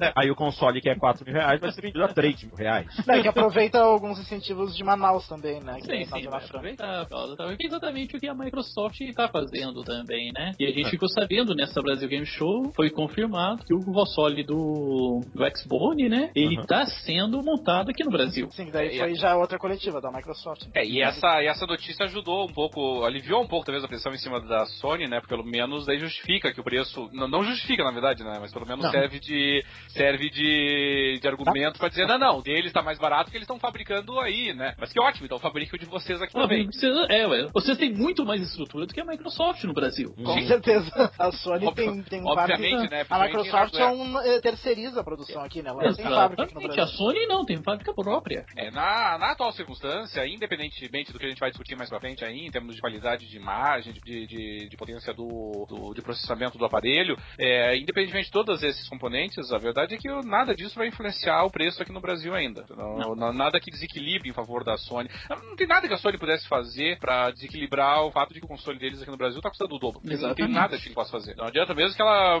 É, 0.00 0.12
aí 0.16 0.30
o 0.30 0.36
console 0.36 0.80
que 0.80 0.88
é 0.88 0.94
4 0.94 1.24
mil 1.24 1.34
reais 1.34 1.60
vai 1.60 1.72
ser 1.72 1.80
vendido 1.82 2.04
a 2.04 2.08
3 2.08 2.44
mil 2.44 2.54
reais. 2.54 2.88
Não, 3.06 3.20
que 3.20 3.28
aproveita 3.28 3.80
alguns 3.80 4.18
incentivos 4.18 4.76
de 4.76 4.84
Manaus 4.84 5.26
também, 5.28 5.60
né? 5.60 5.78
Sim, 5.80 6.04
sim, 6.04 6.28
vai 6.28 6.44
aproveitar, 6.44 7.06
é 7.10 7.56
exatamente 7.60 8.16
o 8.16 8.20
que 8.20 8.28
a 8.28 8.34
Microsoft 8.34 9.00
está 9.00 9.28
fazendo 9.28 9.82
também, 9.82 10.32
né? 10.32 10.52
E 10.58 10.66
a 10.66 10.70
gente 10.70 10.90
ficou 10.90 11.08
sabendo 11.20 11.54
nessa 11.54 11.82
Brasil 11.82 12.08
Game 12.08 12.24
Show, 12.24 12.72
foi 12.74 12.88
confirmado 12.90 13.62
que 13.64 13.74
o 13.74 13.80
console 13.80 14.42
do, 14.42 15.20
do 15.34 15.58
Xbone, 15.58 16.08
né? 16.08 16.30
Ele 16.34 16.58
está 16.58 16.80
uhum. 16.80 16.86
sendo 16.86 17.42
montado 17.42 17.90
aqui 17.90 18.02
no 18.02 18.10
Brasil. 18.10 18.48
Sim, 18.52 18.70
daí 18.70 18.98
foi 18.98 19.14
já 19.14 19.36
outra 19.36 19.58
coletiva 19.58 20.00
da 20.00 20.10
Microsoft. 20.10 20.66
É, 20.74 20.84
e 20.84 21.02
essa, 21.02 21.42
e 21.42 21.46
essa 21.46 21.66
notícia 21.66 22.06
ajudou 22.06 22.48
um 22.48 22.52
pouco, 22.52 23.04
aliviou 23.04 23.42
um 23.42 23.46
pouco 23.46 23.66
talvez 23.66 23.84
a 23.84 23.88
pressão 23.88 24.12
em 24.12 24.18
cima 24.18 24.40
da 24.40 24.64
Sony, 24.66 25.06
né? 25.06 25.20
Porque 25.20 25.34
pelo 25.34 25.46
menos 25.46 25.84
daí 25.84 25.98
justifica 25.98 26.52
que 26.52 26.60
o 26.60 26.64
preço. 26.64 27.10
Não, 27.12 27.28
não 27.28 27.42
justifica, 27.44 27.84
na 27.84 27.90
verdade, 27.90 28.24
né? 28.24 28.38
Mas 28.40 28.52
pelo 28.52 28.66
menos 28.66 28.84
não. 28.84 28.90
serve 28.90 29.20
de 29.20 29.62
serve 29.88 30.30
de, 30.30 31.18
de 31.20 31.28
argumento 31.28 31.78
para 31.78 31.88
dizer, 31.88 32.06
não, 32.06 32.18
não, 32.18 32.40
deles 32.40 32.66
está 32.66 32.82
mais 32.82 32.98
barato 32.98 33.30
que 33.30 33.36
eles 33.36 33.44
estão 33.44 33.58
fabricando 33.58 34.18
aí, 34.20 34.54
né? 34.54 34.74
Mas 34.78 34.92
que 34.92 35.00
ótimo, 35.00 35.26
então 35.26 35.38
fabrique 35.38 35.74
o 35.74 35.78
de 35.78 35.86
vocês 35.86 36.20
aqui 36.22 36.34
não, 36.34 36.42
também. 36.42 36.66
Precisa, 36.66 37.06
é, 37.10 37.26
ué, 37.26 37.48
vocês 37.52 37.76
têm 37.76 37.92
muito 37.92 38.24
mais 38.24 38.40
estrutura 38.40 38.86
do 38.86 38.94
que 38.94 39.00
a 39.00 39.04
Microsoft 39.04 39.62
no 39.64 39.74
Brasil. 39.74 40.14
Com 40.14 40.34
Sim. 40.34 40.46
certeza. 40.46 41.09
A 41.18 41.32
Sony 41.32 41.66
Ob 41.66 41.74
tem, 41.74 42.02
tem 42.02 42.24
Obviamente, 42.24 42.90
né? 42.90 43.04
A 43.08 43.18
Microsoft 43.24 43.74
é 43.74 43.86
um, 43.86 44.18
é, 44.20 44.40
terceiriza 44.40 45.00
a 45.00 45.04
produção 45.04 45.42
aqui, 45.42 45.62
né? 45.62 45.70
Ela 45.70 45.82
não 45.82 45.94
tem 45.94 46.04
fábrica 46.04 46.42
aqui 46.44 46.54
no 46.54 46.60
Brasil. 46.60 46.82
A 46.82 46.86
Sony 46.86 47.26
não, 47.26 47.44
tem 47.44 47.62
fábrica 47.62 47.94
própria. 47.94 48.44
É, 48.56 48.70
na, 48.70 49.18
na 49.18 49.32
atual 49.32 49.52
circunstância, 49.52 50.26
independentemente 50.26 51.12
do 51.12 51.18
que 51.18 51.26
a 51.26 51.28
gente 51.28 51.40
vai 51.40 51.50
discutir 51.50 51.76
mais 51.76 51.88
pra 51.88 52.00
frente 52.00 52.24
aí, 52.24 52.46
em 52.46 52.50
termos 52.50 52.74
de 52.74 52.80
qualidade 52.80 53.28
de 53.28 53.36
imagem, 53.36 53.92
de, 53.92 54.26
de, 54.26 54.68
de 54.68 54.76
potência 54.76 55.12
do, 55.12 55.66
do, 55.68 55.94
de 55.94 56.02
processamento 56.02 56.58
do 56.58 56.64
aparelho, 56.64 57.16
é, 57.38 57.76
independentemente 57.76 58.26
de 58.26 58.32
todos 58.32 58.62
esses 58.62 58.88
componentes, 58.88 59.52
a 59.52 59.58
verdade 59.58 59.94
é 59.94 59.98
que 59.98 60.08
nada 60.22 60.54
disso 60.54 60.76
vai 60.76 60.88
influenciar 60.88 61.44
o 61.44 61.50
preço 61.50 61.82
aqui 61.82 61.92
no 61.92 62.00
Brasil 62.00 62.34
ainda. 62.34 62.64
Não, 62.70 63.14
não. 63.14 63.32
nada 63.32 63.60
que 63.60 63.70
desequilibre 63.70 64.28
em 64.28 64.32
favor 64.32 64.64
da 64.64 64.76
Sony. 64.76 65.08
Não 65.28 65.56
tem 65.56 65.66
nada 65.66 65.86
que 65.86 65.94
a 65.94 65.98
Sony 65.98 66.18
pudesse 66.18 66.46
fazer 66.48 66.98
para 66.98 67.30
desequilibrar 67.30 68.04
o 68.04 68.10
fato 68.10 68.32
de 68.32 68.40
que 68.40 68.46
o 68.46 68.48
console 68.48 68.78
deles 68.78 69.00
aqui 69.00 69.10
no 69.10 69.16
Brasil 69.16 69.40
tá 69.40 69.48
custando 69.48 69.74
o 69.74 69.78
dobro. 69.78 70.00
Exatamente. 70.04 70.40
Não 70.40 70.46
tem 70.46 70.54
nada 70.54 70.78
que 70.94 71.10
fazer. 71.10 71.36
Não 71.36 71.46
adianta 71.46 71.74
mesmo 71.74 71.96
que 71.96 72.02
ela, 72.02 72.40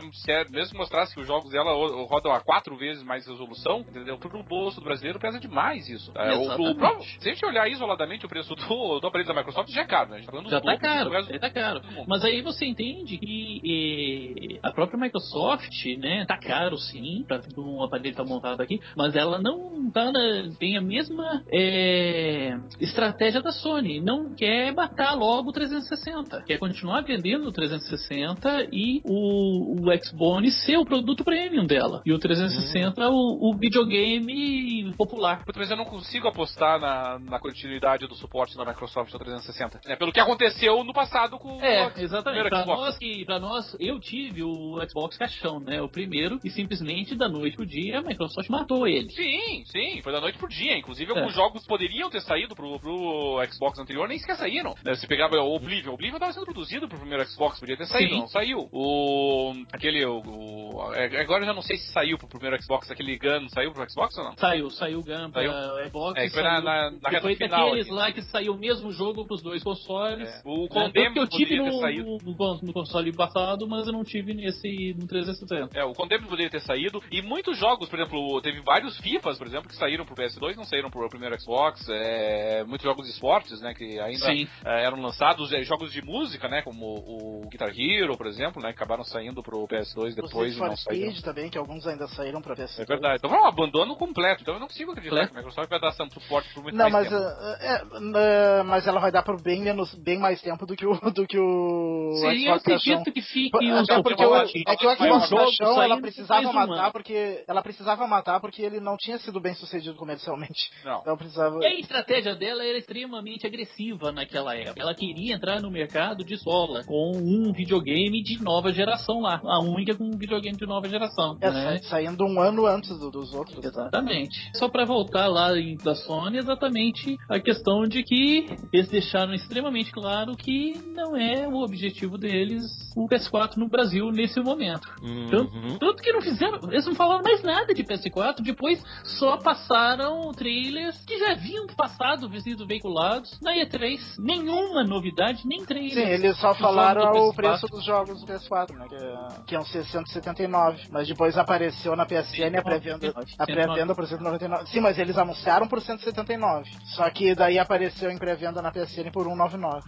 mesmo 0.50 0.78
mostrasse 0.78 1.14
que 1.14 1.20
os 1.20 1.26
jogos 1.26 1.50
dela 1.50 1.72
rodam 2.06 2.32
a 2.32 2.40
quatro 2.40 2.76
vezes 2.76 3.02
mais 3.02 3.26
resolução, 3.26 3.80
entendeu? 3.80 4.18
Pro 4.18 4.42
bolso 4.42 4.80
do 4.80 4.84
brasileiro 4.84 5.18
pesa 5.18 5.38
demais 5.38 5.88
isso. 5.88 6.12
É, 6.14 6.34
o, 6.34 6.42
o, 6.42 7.00
se 7.18 7.28
a 7.28 7.32
gente 7.32 7.44
olhar 7.44 7.68
isoladamente 7.68 8.26
o 8.26 8.28
preço 8.28 8.54
do, 8.54 9.00
do 9.00 9.06
aparelho 9.06 9.28
da 9.28 9.34
Microsoft, 9.34 9.70
já 9.70 9.82
é 9.82 9.86
caro, 9.86 10.10
né? 10.10 10.16
A 10.16 10.18
gente 10.18 10.26
tá 10.26 10.32
falando 10.32 10.50
já 10.50 10.60
tá 10.60 10.78
caro, 10.78 11.10
já 11.10 11.38
tá 11.38 11.50
caro. 11.50 11.82
Mas 12.06 12.24
aí 12.24 12.42
você 12.42 12.66
entende 12.66 13.18
que 13.18 13.60
e, 13.62 14.58
a 14.62 14.72
própria 14.72 14.98
Microsoft, 14.98 15.84
né, 15.98 16.24
tá 16.26 16.38
caro 16.38 16.76
sim, 16.76 17.24
pra 17.26 17.40
um 17.56 17.82
aparelho 17.82 18.14
tá 18.14 18.24
montado 18.24 18.60
aqui, 18.60 18.80
mas 18.96 19.14
ela 19.14 19.38
não 19.38 19.90
tá 19.90 20.10
na, 20.10 20.50
tem 20.58 20.76
a 20.76 20.80
mesma 20.80 21.42
é, 21.52 22.56
estratégia 22.80 23.40
da 23.40 23.52
Sony. 23.52 24.00
Não 24.00 24.34
quer 24.34 24.72
matar 24.74 25.14
logo 25.14 25.50
o 25.50 25.52
360. 25.52 26.42
Quer 26.42 26.58
continuar 26.58 27.02
vendendo 27.02 27.48
o 27.48 27.52
360 27.52 28.39
e 28.72 29.00
o, 29.04 29.80
o 29.80 30.04
Xbox 30.04 30.64
ser 30.64 30.76
o 30.76 30.84
produto 30.84 31.24
premium 31.24 31.66
dela. 31.66 32.02
E 32.04 32.12
o 32.12 32.18
360 32.18 33.08
hum. 33.08 33.12
o, 33.12 33.50
o 33.50 33.54
videogame 33.54 34.92
popular. 34.96 35.42
Mas 35.54 35.70
eu 35.70 35.76
não 35.76 35.84
consigo 35.84 36.28
apostar 36.28 36.80
na, 36.80 37.18
na 37.18 37.38
continuidade 37.38 38.06
do 38.06 38.14
suporte 38.14 38.56
da 38.56 38.64
Microsoft 38.64 39.12
no 39.12 39.18
360. 39.18 39.80
É 39.86 39.96
pelo 39.96 40.12
que 40.12 40.20
aconteceu 40.20 40.82
no 40.84 40.92
passado 40.92 41.38
com 41.38 41.62
é, 41.62 41.86
o 41.86 42.00
exatamente. 42.00 42.48
Pra 42.48 42.64
nós, 42.64 42.98
que, 42.98 43.24
pra 43.24 43.38
nós, 43.38 43.76
eu 43.78 44.00
tive 44.00 44.42
o 44.42 44.78
Xbox 44.88 45.16
caixão, 45.16 45.60
né? 45.60 45.80
O 45.82 45.88
primeiro, 45.88 46.38
e 46.44 46.50
simplesmente 46.50 47.14
da 47.14 47.28
noite 47.28 47.56
pro 47.56 47.66
dia 47.66 47.98
a 47.98 48.02
Microsoft 48.02 48.48
matou 48.48 48.86
ele. 48.86 49.10
Sim, 49.10 49.64
sim, 49.66 50.00
foi 50.02 50.12
da 50.12 50.20
noite 50.20 50.38
pro 50.38 50.48
dia. 50.48 50.76
Inclusive, 50.76 51.10
alguns 51.10 51.32
é. 51.32 51.34
jogos 51.34 51.66
poderiam 51.66 52.10
ter 52.10 52.20
saído 52.20 52.54
pro, 52.54 52.78
pro 52.78 53.40
Xbox 53.50 53.78
anterior, 53.78 54.08
nem 54.08 54.18
sequer 54.18 54.36
saíram. 54.36 54.74
Né, 54.84 54.94
você 54.94 55.06
pegava 55.06 55.36
o 55.36 55.54
Oblivion, 55.54 55.90
o 55.90 55.94
Oblivion 55.94 56.18
tava 56.18 56.32
sendo 56.32 56.44
produzido 56.44 56.88
pro 56.88 56.98
primeiro 56.98 57.24
Xbox, 57.26 57.60
podia 57.60 57.76
ter 57.76 57.86
saído, 57.86 58.14
sim. 58.14 58.26
Saiu. 58.30 58.68
O. 58.72 59.52
aquele. 59.72 60.04
O, 60.06 60.20
o, 60.20 60.94
é, 60.94 61.20
agora 61.20 61.42
eu 61.42 61.46
já 61.46 61.54
não 61.54 61.62
sei 61.62 61.76
se 61.76 61.92
saiu 61.92 62.16
pro 62.18 62.28
primeiro 62.28 62.60
Xbox, 62.62 62.90
aquele 62.90 63.18
Gun 63.18 63.48
saiu 63.48 63.72
pro 63.72 63.88
Xbox 63.88 64.16
ou 64.16 64.24
não? 64.24 64.36
Saiu, 64.36 64.70
saiu 64.70 65.00
o 65.00 65.02
Gun 65.02 65.30
saiu? 65.32 65.52
pra 65.52 65.88
Xbox. 65.88 66.20
É, 66.20 66.30
foi 66.30 66.42
na, 66.42 66.60
na, 66.60 66.90
na 66.90 67.08
reta 67.08 67.22
foi 67.22 67.34
final. 67.36 67.64
daqueles 67.64 67.86
aqui. 67.86 67.94
lá 67.94 68.12
que 68.12 68.22
saiu 68.22 68.52
o 68.54 68.58
mesmo 68.58 68.90
jogo 68.92 69.26
pros 69.26 69.42
dois 69.42 69.62
consoles. 69.62 70.28
É. 70.28 70.40
O 70.44 70.68
Condemned 70.68 71.14
né, 71.14 71.22
eu 71.22 71.28
tive 71.28 71.56
no, 71.56 71.80
no, 71.80 72.60
no, 72.62 72.72
console 72.72 73.12
passado, 73.12 73.68
mas 73.68 73.86
eu 73.86 73.92
não 73.92 74.04
tive 74.04 74.34
nesse 74.34 74.94
no 74.98 75.06
360. 75.06 75.78
É, 75.78 75.84
o 75.84 75.92
Condemned 75.92 76.28
poderia 76.28 76.50
ter 76.50 76.60
saído. 76.60 77.02
E 77.10 77.22
muitos 77.22 77.58
jogos, 77.58 77.88
por 77.88 77.98
exemplo, 77.98 78.40
teve 78.40 78.60
vários 78.60 78.96
FIFAs, 78.98 79.38
por 79.38 79.46
exemplo, 79.46 79.68
que 79.68 79.76
saíram 79.76 80.04
pro 80.04 80.14
PS2, 80.14 80.56
não 80.56 80.64
saíram 80.64 80.90
pro 80.90 81.08
primeiro 81.08 81.38
Xbox. 81.40 81.88
É, 81.88 82.64
muitos 82.64 82.84
jogos 82.84 83.06
de 83.06 83.12
esportes, 83.12 83.60
né, 83.60 83.74
que 83.74 83.98
ainda 83.98 84.32
é, 84.64 84.84
eram 84.84 85.00
lançados. 85.00 85.52
É, 85.52 85.62
jogos 85.62 85.92
de 85.92 86.02
música, 86.02 86.48
né, 86.48 86.62
como 86.62 86.86
o 86.86 87.48
Guitar 87.48 87.72
Hero, 87.76 88.16
por 88.20 88.26
exemplo, 88.26 88.62
né, 88.62 88.68
acabaram 88.68 89.02
saindo 89.02 89.42
pro 89.42 89.66
PS2 89.66 90.14
depois. 90.14 90.54
O 90.60 90.76
Speed 90.76 91.22
também, 91.22 91.48
que 91.48 91.56
alguns 91.56 91.86
ainda 91.86 92.06
saíram 92.08 92.42
pra 92.42 92.54
PS2. 92.54 92.80
É 92.80 92.84
verdade. 92.84 93.16
Então 93.16 93.30
foi 93.30 93.38
um 93.38 93.46
abandono 93.46 93.96
completo. 93.96 94.42
Então 94.42 94.52
eu 94.52 94.60
não 94.60 94.66
consigo 94.66 94.92
acreditar 94.92 95.26
que 95.26 95.32
a 95.32 95.36
Microsoft 95.38 95.70
vai 95.70 95.80
dar 95.80 95.96
tanto 95.96 96.20
suporte 96.20 96.52
por 96.52 96.62
muito 96.62 96.76
não, 96.76 96.90
mais 96.90 97.10
mas, 97.10 97.18
tempo. 97.18 97.24
Uh, 97.24 97.56
é, 97.62 98.60
uh, 98.60 98.64
mas 98.66 98.86
ela 98.86 99.00
vai 99.00 99.10
dar 99.10 99.22
por 99.22 99.40
bem 99.40 99.62
menos, 99.62 99.94
bem 99.94 100.18
mais 100.18 100.38
tempo 100.42 100.66
do 100.66 100.76
que 100.76 100.86
o 100.86 100.96
do 101.10 101.26
que 101.26 101.38
o 101.38 102.12
Sim, 102.16 102.40
Xbox 102.40 102.46
eu 102.46 102.54
acredito 102.54 103.10
que 103.10 103.22
fique 103.22 103.56
o 103.56 103.78
Até 103.78 104.02
porque 104.02 104.26
o, 104.26 104.36
é 104.36 104.76
que 104.76 104.86
o 104.86 105.20
Xbox 105.20 105.56
ela 105.60 105.98
precisava 105.98 106.52
matar 106.52 106.92
porque 106.92 107.44
ela 107.48 107.62
precisava 107.62 108.06
matar 108.06 108.38
porque 108.38 108.60
ele 108.60 108.80
não 108.80 108.98
tinha 108.98 109.16
sido 109.16 109.40
bem 109.40 109.54
sucedido 109.54 109.96
comercialmente. 109.96 110.70
Não. 110.84 111.00
Então 111.00 111.16
precisava. 111.16 111.58
E 111.62 111.64
a 111.64 111.80
estratégia 111.80 112.34
dela 112.34 112.66
era 112.66 112.76
extremamente 112.76 113.46
agressiva 113.46 114.12
naquela 114.12 114.54
época. 114.54 114.78
Ela 114.78 114.94
queria 114.94 115.36
entrar 115.36 115.62
no 115.62 115.70
mercado 115.70 116.22
de 116.22 116.36
sola 116.36 116.84
com 116.84 117.12
um 117.16 117.50
videogame 117.54 118.09
videogame 118.10 118.22
de 118.22 118.42
nova 118.42 118.72
geração 118.72 119.20
lá. 119.20 119.40
A 119.44 119.60
única 119.60 119.94
com 119.94 120.10
videogame 120.10 120.56
de 120.56 120.66
nova 120.66 120.88
geração. 120.88 121.38
É, 121.40 121.50
né? 121.50 121.78
saindo 121.82 122.24
um 122.24 122.40
ano 122.40 122.66
antes 122.66 122.98
do, 122.98 123.10
dos 123.10 123.32
outros. 123.32 123.64
Exatamente. 123.64 124.50
Só 124.54 124.68
para 124.68 124.84
voltar 124.84 125.28
lá 125.28 125.56
em, 125.56 125.76
da 125.76 125.94
Sony, 125.94 126.38
exatamente 126.38 127.16
a 127.28 127.38
questão 127.38 127.86
de 127.86 128.02
que 128.02 128.46
eles 128.72 128.88
deixaram 128.88 129.32
extremamente 129.32 129.92
claro 129.92 130.36
que 130.36 130.74
não 130.94 131.16
é 131.16 131.46
o 131.46 131.62
objetivo 131.62 132.18
deles 132.18 132.62
o 132.96 133.08
PS4 133.08 133.56
no 133.56 133.68
Brasil 133.68 134.10
nesse 134.10 134.40
momento. 134.40 134.88
Uhum. 135.02 135.28
Tanto, 135.30 135.78
tanto 135.78 136.02
que 136.02 136.12
não 136.12 136.20
fizeram, 136.20 136.58
eles 136.70 136.86
não 136.86 136.94
falaram 136.94 137.22
mais 137.22 137.42
nada 137.42 137.72
de 137.72 137.84
PS4, 137.84 138.42
depois 138.42 138.82
só 139.18 139.36
passaram 139.36 140.30
trailers 140.32 140.96
que 141.04 141.18
já 141.18 141.32
haviam 141.32 141.66
passado, 141.68 142.28
sido 142.40 142.66
veiculados 142.66 143.38
na 143.40 143.54
E3. 143.54 143.98
Nenhuma 144.18 144.82
novidade, 144.82 145.46
nem 145.46 145.64
trailer. 145.64 145.92
Sim, 145.92 146.12
eles 146.12 146.38
só 146.38 146.54
falaram 146.54 147.28
o 147.28 147.34
preço 147.34 147.66
dos 147.66 147.84
jogos 147.84 147.99
do 148.04 148.26
PS4, 148.26 148.72
né? 148.76 148.86
Que, 148.88 149.44
que 149.46 149.54
é 149.54 149.60
um 149.60 149.64
679. 149.64 150.88
Mas 150.90 151.08
depois 151.08 151.36
apareceu 151.36 151.94
na 151.96 152.06
PSN 152.06 152.56
a 152.58 152.62
pré-venda. 152.62 153.14
A 153.38 153.46
pré-venda 153.46 153.94
por 153.94 154.06
199. 154.06 154.66
Sim, 154.66 154.80
mas 154.80 154.98
eles 154.98 155.16
anunciaram 155.16 155.66
por 155.68 155.80
179. 155.80 156.70
Só 156.96 157.08
que 157.10 157.34
daí 157.34 157.58
apareceu 157.58 158.10
em 158.10 158.18
pré-venda 158.18 158.62
na 158.62 158.70
PSN 158.70 159.10
por 159.12 159.24
199. 159.24 159.82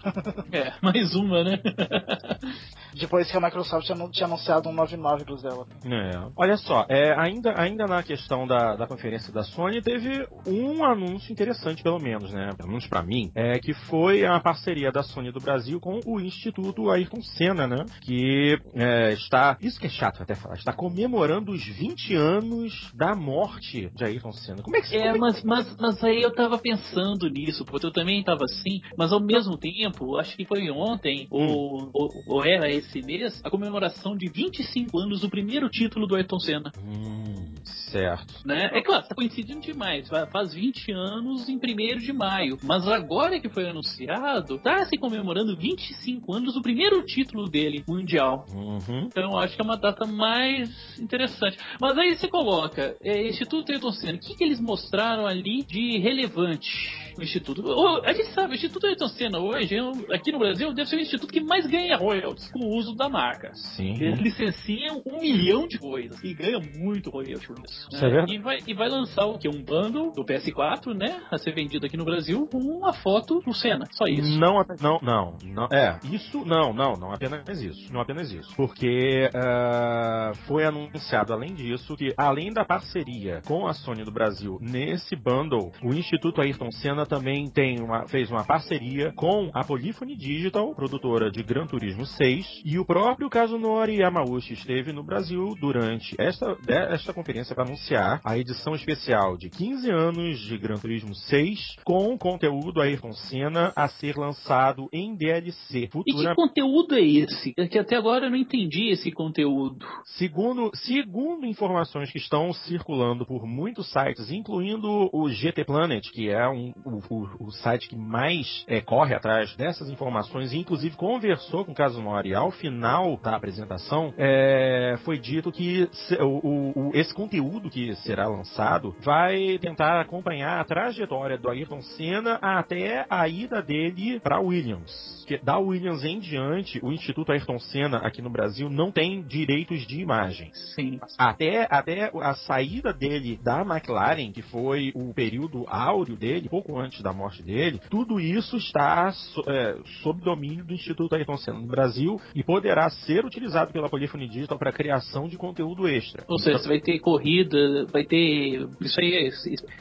é, 0.52 0.72
mais 0.82 1.14
uma, 1.14 1.44
né? 1.44 1.58
depois 2.94 3.30
que 3.30 3.36
a 3.36 3.40
Microsoft 3.40 3.86
tinha 4.12 4.26
anunciado 4.26 4.68
199 4.68 5.24
pro 5.24 5.36
dela. 5.36 5.66
É. 5.84 6.30
Olha 6.36 6.56
só, 6.56 6.86
é, 6.88 7.14
ainda, 7.18 7.54
ainda 7.56 7.86
na 7.86 8.02
questão 8.02 8.46
da, 8.46 8.76
da 8.76 8.86
conferência 8.86 9.32
da 9.32 9.42
Sony, 9.42 9.82
teve 9.82 10.26
um 10.46 10.84
anúncio 10.84 11.32
interessante, 11.32 11.82
pelo 11.82 11.98
menos, 11.98 12.32
né? 12.32 12.50
Pelo 12.56 12.68
menos 12.68 12.86
pra 12.86 13.02
mim, 13.02 13.30
é 13.34 13.58
que 13.58 13.74
foi 13.74 14.24
a 14.24 14.38
parceria 14.40 14.92
da 14.92 15.02
Sony 15.02 15.32
do 15.32 15.40
Brasil 15.40 15.80
com 15.80 16.00
o 16.04 16.20
Instituto 16.20 16.90
Ayrton 16.90 17.22
Senna, 17.22 17.66
né? 17.66 17.84
Que 18.02 18.58
é, 18.74 19.12
está, 19.12 19.56
isso 19.60 19.78
que 19.78 19.86
é 19.86 19.90
chato 19.90 20.22
até 20.22 20.34
falar, 20.34 20.56
está 20.56 20.72
comemorando 20.72 21.52
os 21.52 21.64
20 21.64 22.14
anos 22.14 22.90
da 22.94 23.14
morte 23.14 23.90
de 23.94 24.04
Ayrton 24.04 24.32
Senna. 24.32 24.62
Como 24.62 24.76
é 24.76 24.80
que 24.80 24.88
você 24.88 24.96
É, 24.96 25.16
mas, 25.16 25.42
mas, 25.44 25.76
mas 25.78 26.02
aí 26.02 26.20
eu 26.20 26.34
tava 26.34 26.58
pensando 26.58 27.28
nisso, 27.28 27.64
porque 27.64 27.86
eu 27.86 27.92
também 27.92 28.22
tava 28.24 28.44
assim, 28.44 28.80
mas 28.96 29.12
ao 29.12 29.20
mesmo 29.20 29.56
tempo, 29.56 30.16
acho 30.16 30.36
que 30.36 30.44
foi 30.44 30.68
ontem, 30.70 31.28
hum. 31.30 31.46
ou, 31.46 31.90
ou, 31.92 32.10
ou, 32.26 32.44
era 32.44 32.68
esse 32.70 33.00
mês, 33.02 33.40
a 33.44 33.50
comemoração 33.50 34.16
de 34.16 34.28
25 34.28 34.98
anos 34.98 35.20
do 35.20 35.30
primeiro 35.30 35.68
título 35.68 36.06
do 36.06 36.16
Ayrton 36.16 36.40
Senna. 36.40 36.72
Hum, 36.84 37.54
certo. 37.90 38.34
Né? 38.44 38.70
É 38.72 38.82
claro, 38.82 39.06
tá 39.06 39.14
coincidindo 39.14 39.60
demais, 39.60 40.08
faz 40.08 40.54
20 40.54 40.92
anos 40.92 41.48
em 41.48 41.56
1 41.56 41.98
de 41.98 42.12
maio, 42.12 42.58
mas 42.64 42.86
agora 42.88 43.40
que 43.40 43.48
foi 43.48 43.68
anunciado, 43.68 44.58
tá 44.58 44.84
se 44.86 44.98
comemorando 44.98 45.56
25 45.56 46.34
anos 46.34 46.54
do 46.54 46.62
primeiro 46.62 47.04
título 47.04 47.48
dele, 47.48 47.84
mundial. 47.92 48.46
Uhum. 48.52 49.06
Então 49.06 49.38
acho 49.38 49.54
que 49.54 49.62
é 49.62 49.64
uma 49.64 49.76
data 49.76 50.06
mais 50.06 50.98
interessante. 50.98 51.58
Mas 51.80 51.96
aí 51.98 52.16
você 52.16 52.28
coloca, 52.28 52.96
é, 53.02 53.28
Instituto 53.28 53.70
Ayrton 53.72 53.92
Senna, 53.92 54.18
o 54.18 54.20
que, 54.20 54.36
que 54.36 54.44
eles 54.44 54.60
mostraram 54.60 55.26
ali 55.26 55.62
de 55.64 55.98
relevante? 55.98 57.02
o 57.18 57.22
Instituto. 57.22 57.62
A 58.04 58.12
gente 58.12 58.32
sabe, 58.32 58.52
o 58.52 58.54
Instituto 58.54 58.86
Ayrton 58.86 59.08
Senna 59.08 59.38
hoje, 59.38 59.76
aqui 60.12 60.32
no 60.32 60.38
Brasil, 60.38 60.72
deve 60.72 60.88
ser 60.88 60.96
o 60.96 61.00
instituto 61.00 61.32
que 61.32 61.40
mais 61.40 61.66
ganha 61.66 61.96
royalties 61.96 62.50
com 62.50 62.60
o 62.60 62.76
uso 62.76 62.94
da 62.94 63.08
marca. 63.08 63.52
Sim. 63.54 63.96
Eles 64.00 64.18
licenciam 64.18 65.02
um 65.06 65.20
milhão 65.20 65.66
de 65.66 65.78
coisas 65.78 66.22
e 66.22 66.34
ganham 66.34 66.60
muito 66.78 67.10
royalties 67.10 67.46
com 67.46 67.54
isso. 67.54 67.88
Isso 67.92 68.06
né? 68.06 68.24
é 68.28 68.32
e, 68.32 68.38
vai, 68.38 68.58
e 68.66 68.74
vai 68.74 68.88
lançar 68.88 69.26
o 69.26 69.38
que? 69.38 69.48
Um 69.48 69.62
bundle 69.62 70.12
do 70.12 70.24
PS4, 70.24 70.94
né? 70.94 71.22
A 71.30 71.38
ser 71.38 71.54
vendido 71.54 71.86
aqui 71.86 71.96
no 71.96 72.04
Brasil 72.04 72.46
com 72.50 72.58
uma 72.58 72.92
foto 72.92 73.40
do 73.40 73.52
Senna. 73.52 73.86
Só 73.92 74.06
isso. 74.06 74.38
Não, 74.38 74.64
não, 74.80 74.98
não, 75.02 75.36
não. 75.44 75.68
É, 75.72 75.98
isso 76.10 76.44
não, 76.44 76.72
não, 76.72 76.94
não 76.94 77.12
apenas 77.12 77.60
isso. 77.60 77.81
Não 77.90 78.00
apenas 78.00 78.32
isso. 78.32 78.54
Porque 78.56 79.28
uh, 79.34 80.34
foi 80.46 80.64
anunciado, 80.64 81.32
além 81.32 81.54
disso, 81.54 81.96
que 81.96 82.12
além 82.16 82.52
da 82.52 82.64
parceria 82.64 83.42
com 83.46 83.66
a 83.66 83.72
Sony 83.72 84.04
do 84.04 84.12
Brasil 84.12 84.58
nesse 84.60 85.16
bundle, 85.16 85.72
o 85.82 85.92
Instituto 85.94 86.40
Ayrton 86.40 86.70
Senna 86.70 87.06
também 87.06 87.48
tem 87.48 87.80
uma, 87.80 88.06
fez 88.08 88.30
uma 88.30 88.44
parceria 88.44 89.12
com 89.14 89.50
a 89.54 89.64
Polyphony 89.64 90.16
Digital, 90.16 90.74
produtora 90.74 91.30
de 91.30 91.42
Gran 91.42 91.66
Turismo 91.66 92.06
6, 92.06 92.62
e 92.64 92.78
o 92.78 92.84
próprio 92.84 93.30
Kazunori 93.30 93.96
Yamauchi 94.00 94.54
esteve 94.54 94.92
no 94.92 95.02
Brasil 95.02 95.54
durante 95.60 96.14
esta, 96.18 96.56
esta 96.68 97.12
conferência 97.12 97.54
para 97.54 97.64
anunciar 97.64 98.20
a 98.24 98.38
edição 98.38 98.74
especial 98.74 99.36
de 99.36 99.50
15 99.50 99.90
anos 99.90 100.38
de 100.40 100.58
Gran 100.58 100.76
Turismo 100.76 101.14
6 101.14 101.76
com 101.84 102.16
conteúdo 102.18 102.80
Ayrton 102.80 103.12
Senna 103.12 103.72
a 103.74 103.88
ser 103.88 104.16
lançado 104.16 104.88
em 104.92 105.14
DLC. 105.14 105.88
Futura... 105.90 106.24
E 106.24 106.28
que 106.28 106.34
conteúdo 106.34 106.94
é 106.94 107.02
esse? 107.02 107.54
Que 107.70 107.78
até 107.78 107.96
agora 107.96 108.26
eu 108.26 108.30
não 108.30 108.36
entendi 108.36 108.90
esse 108.90 109.10
conteúdo. 109.10 109.84
Segundo, 110.16 110.70
segundo 110.74 111.46
informações 111.46 112.10
que 112.10 112.18
estão 112.18 112.52
circulando 112.52 113.26
por 113.26 113.46
muitos 113.46 113.90
sites, 113.90 114.30
incluindo 114.30 115.08
o 115.12 115.28
GT 115.28 115.64
Planet, 115.64 116.10
que 116.10 116.28
é 116.28 116.48
um, 116.48 116.72
o, 116.84 117.46
o, 117.46 117.50
site 117.50 117.88
que 117.88 117.96
mais 117.96 118.64
é, 118.66 118.80
corre 118.80 119.14
atrás 119.14 119.54
dessas 119.56 119.88
informações 119.88 120.52
e 120.52 120.58
inclusive 120.58 120.96
conversou 120.96 121.64
com 121.64 121.72
o 121.72 121.74
Kazunori 121.74 122.34
ao 122.34 122.50
final 122.50 123.16
da 123.18 123.36
apresentação, 123.36 124.12
é, 124.16 124.96
foi 125.04 125.18
dito 125.18 125.52
que 125.52 125.88
se, 125.92 126.16
o, 126.20 126.90
esse 126.94 127.14
conteúdo 127.14 127.70
que 127.70 127.94
será 127.96 128.26
lançado 128.26 128.94
vai 129.02 129.58
tentar 129.58 130.00
acompanhar 130.00 130.60
a 130.60 130.64
trajetória 130.64 131.38
do 131.38 131.48
Ayrton 131.48 131.82
Senna 131.82 132.38
até 132.40 133.06
a 133.08 133.28
ida 133.28 133.62
dele 133.62 134.20
para 134.20 134.40
Williams. 134.40 135.24
Que 135.26 135.38
da 135.38 135.58
Williams 135.58 136.04
em 136.04 136.18
diante, 136.18 136.80
o 136.82 136.92
Instituto 136.92 137.32
Ayrton 137.32 137.51
Senna 137.58 137.98
aqui 137.98 138.22
no 138.22 138.30
Brasil 138.30 138.68
não 138.70 138.90
tem 138.90 139.22
direitos 139.22 139.86
de 139.86 140.00
imagem. 140.00 140.50
Sim. 140.74 141.00
Até, 141.18 141.66
até 141.70 142.10
a 142.14 142.34
saída 142.34 142.92
dele 142.92 143.38
da 143.42 143.62
McLaren, 143.62 144.32
que 144.32 144.42
foi 144.42 144.92
o 144.94 145.12
período 145.14 145.64
áureo 145.68 146.16
dele, 146.16 146.48
pouco 146.48 146.78
antes 146.78 147.02
da 147.02 147.12
morte 147.12 147.42
dele, 147.42 147.80
tudo 147.90 148.20
isso 148.20 148.56
está 148.56 149.12
é, 149.46 149.76
sob 150.02 150.20
domínio 150.22 150.64
do 150.64 150.74
Instituto 150.74 151.14
Ayrton 151.14 151.36
Senna 151.36 151.58
no 151.58 151.66
Brasil 151.66 152.20
e 152.34 152.42
poderá 152.42 152.88
ser 152.90 153.24
utilizado 153.24 153.72
pela 153.72 153.88
Polyphony 153.88 154.28
Digital 154.28 154.58
para 154.58 154.72
criação 154.72 155.28
de 155.28 155.36
conteúdo 155.36 155.88
extra. 155.88 156.24
Ou 156.28 156.38
seja, 156.38 156.50
então, 156.50 156.62
você 156.62 156.68
vai 156.68 156.80
ter 156.80 156.98
corrida, 157.00 157.86
vai 157.92 158.04
ter. 158.04 158.66
Isso 158.80 159.00
aí 159.00 159.30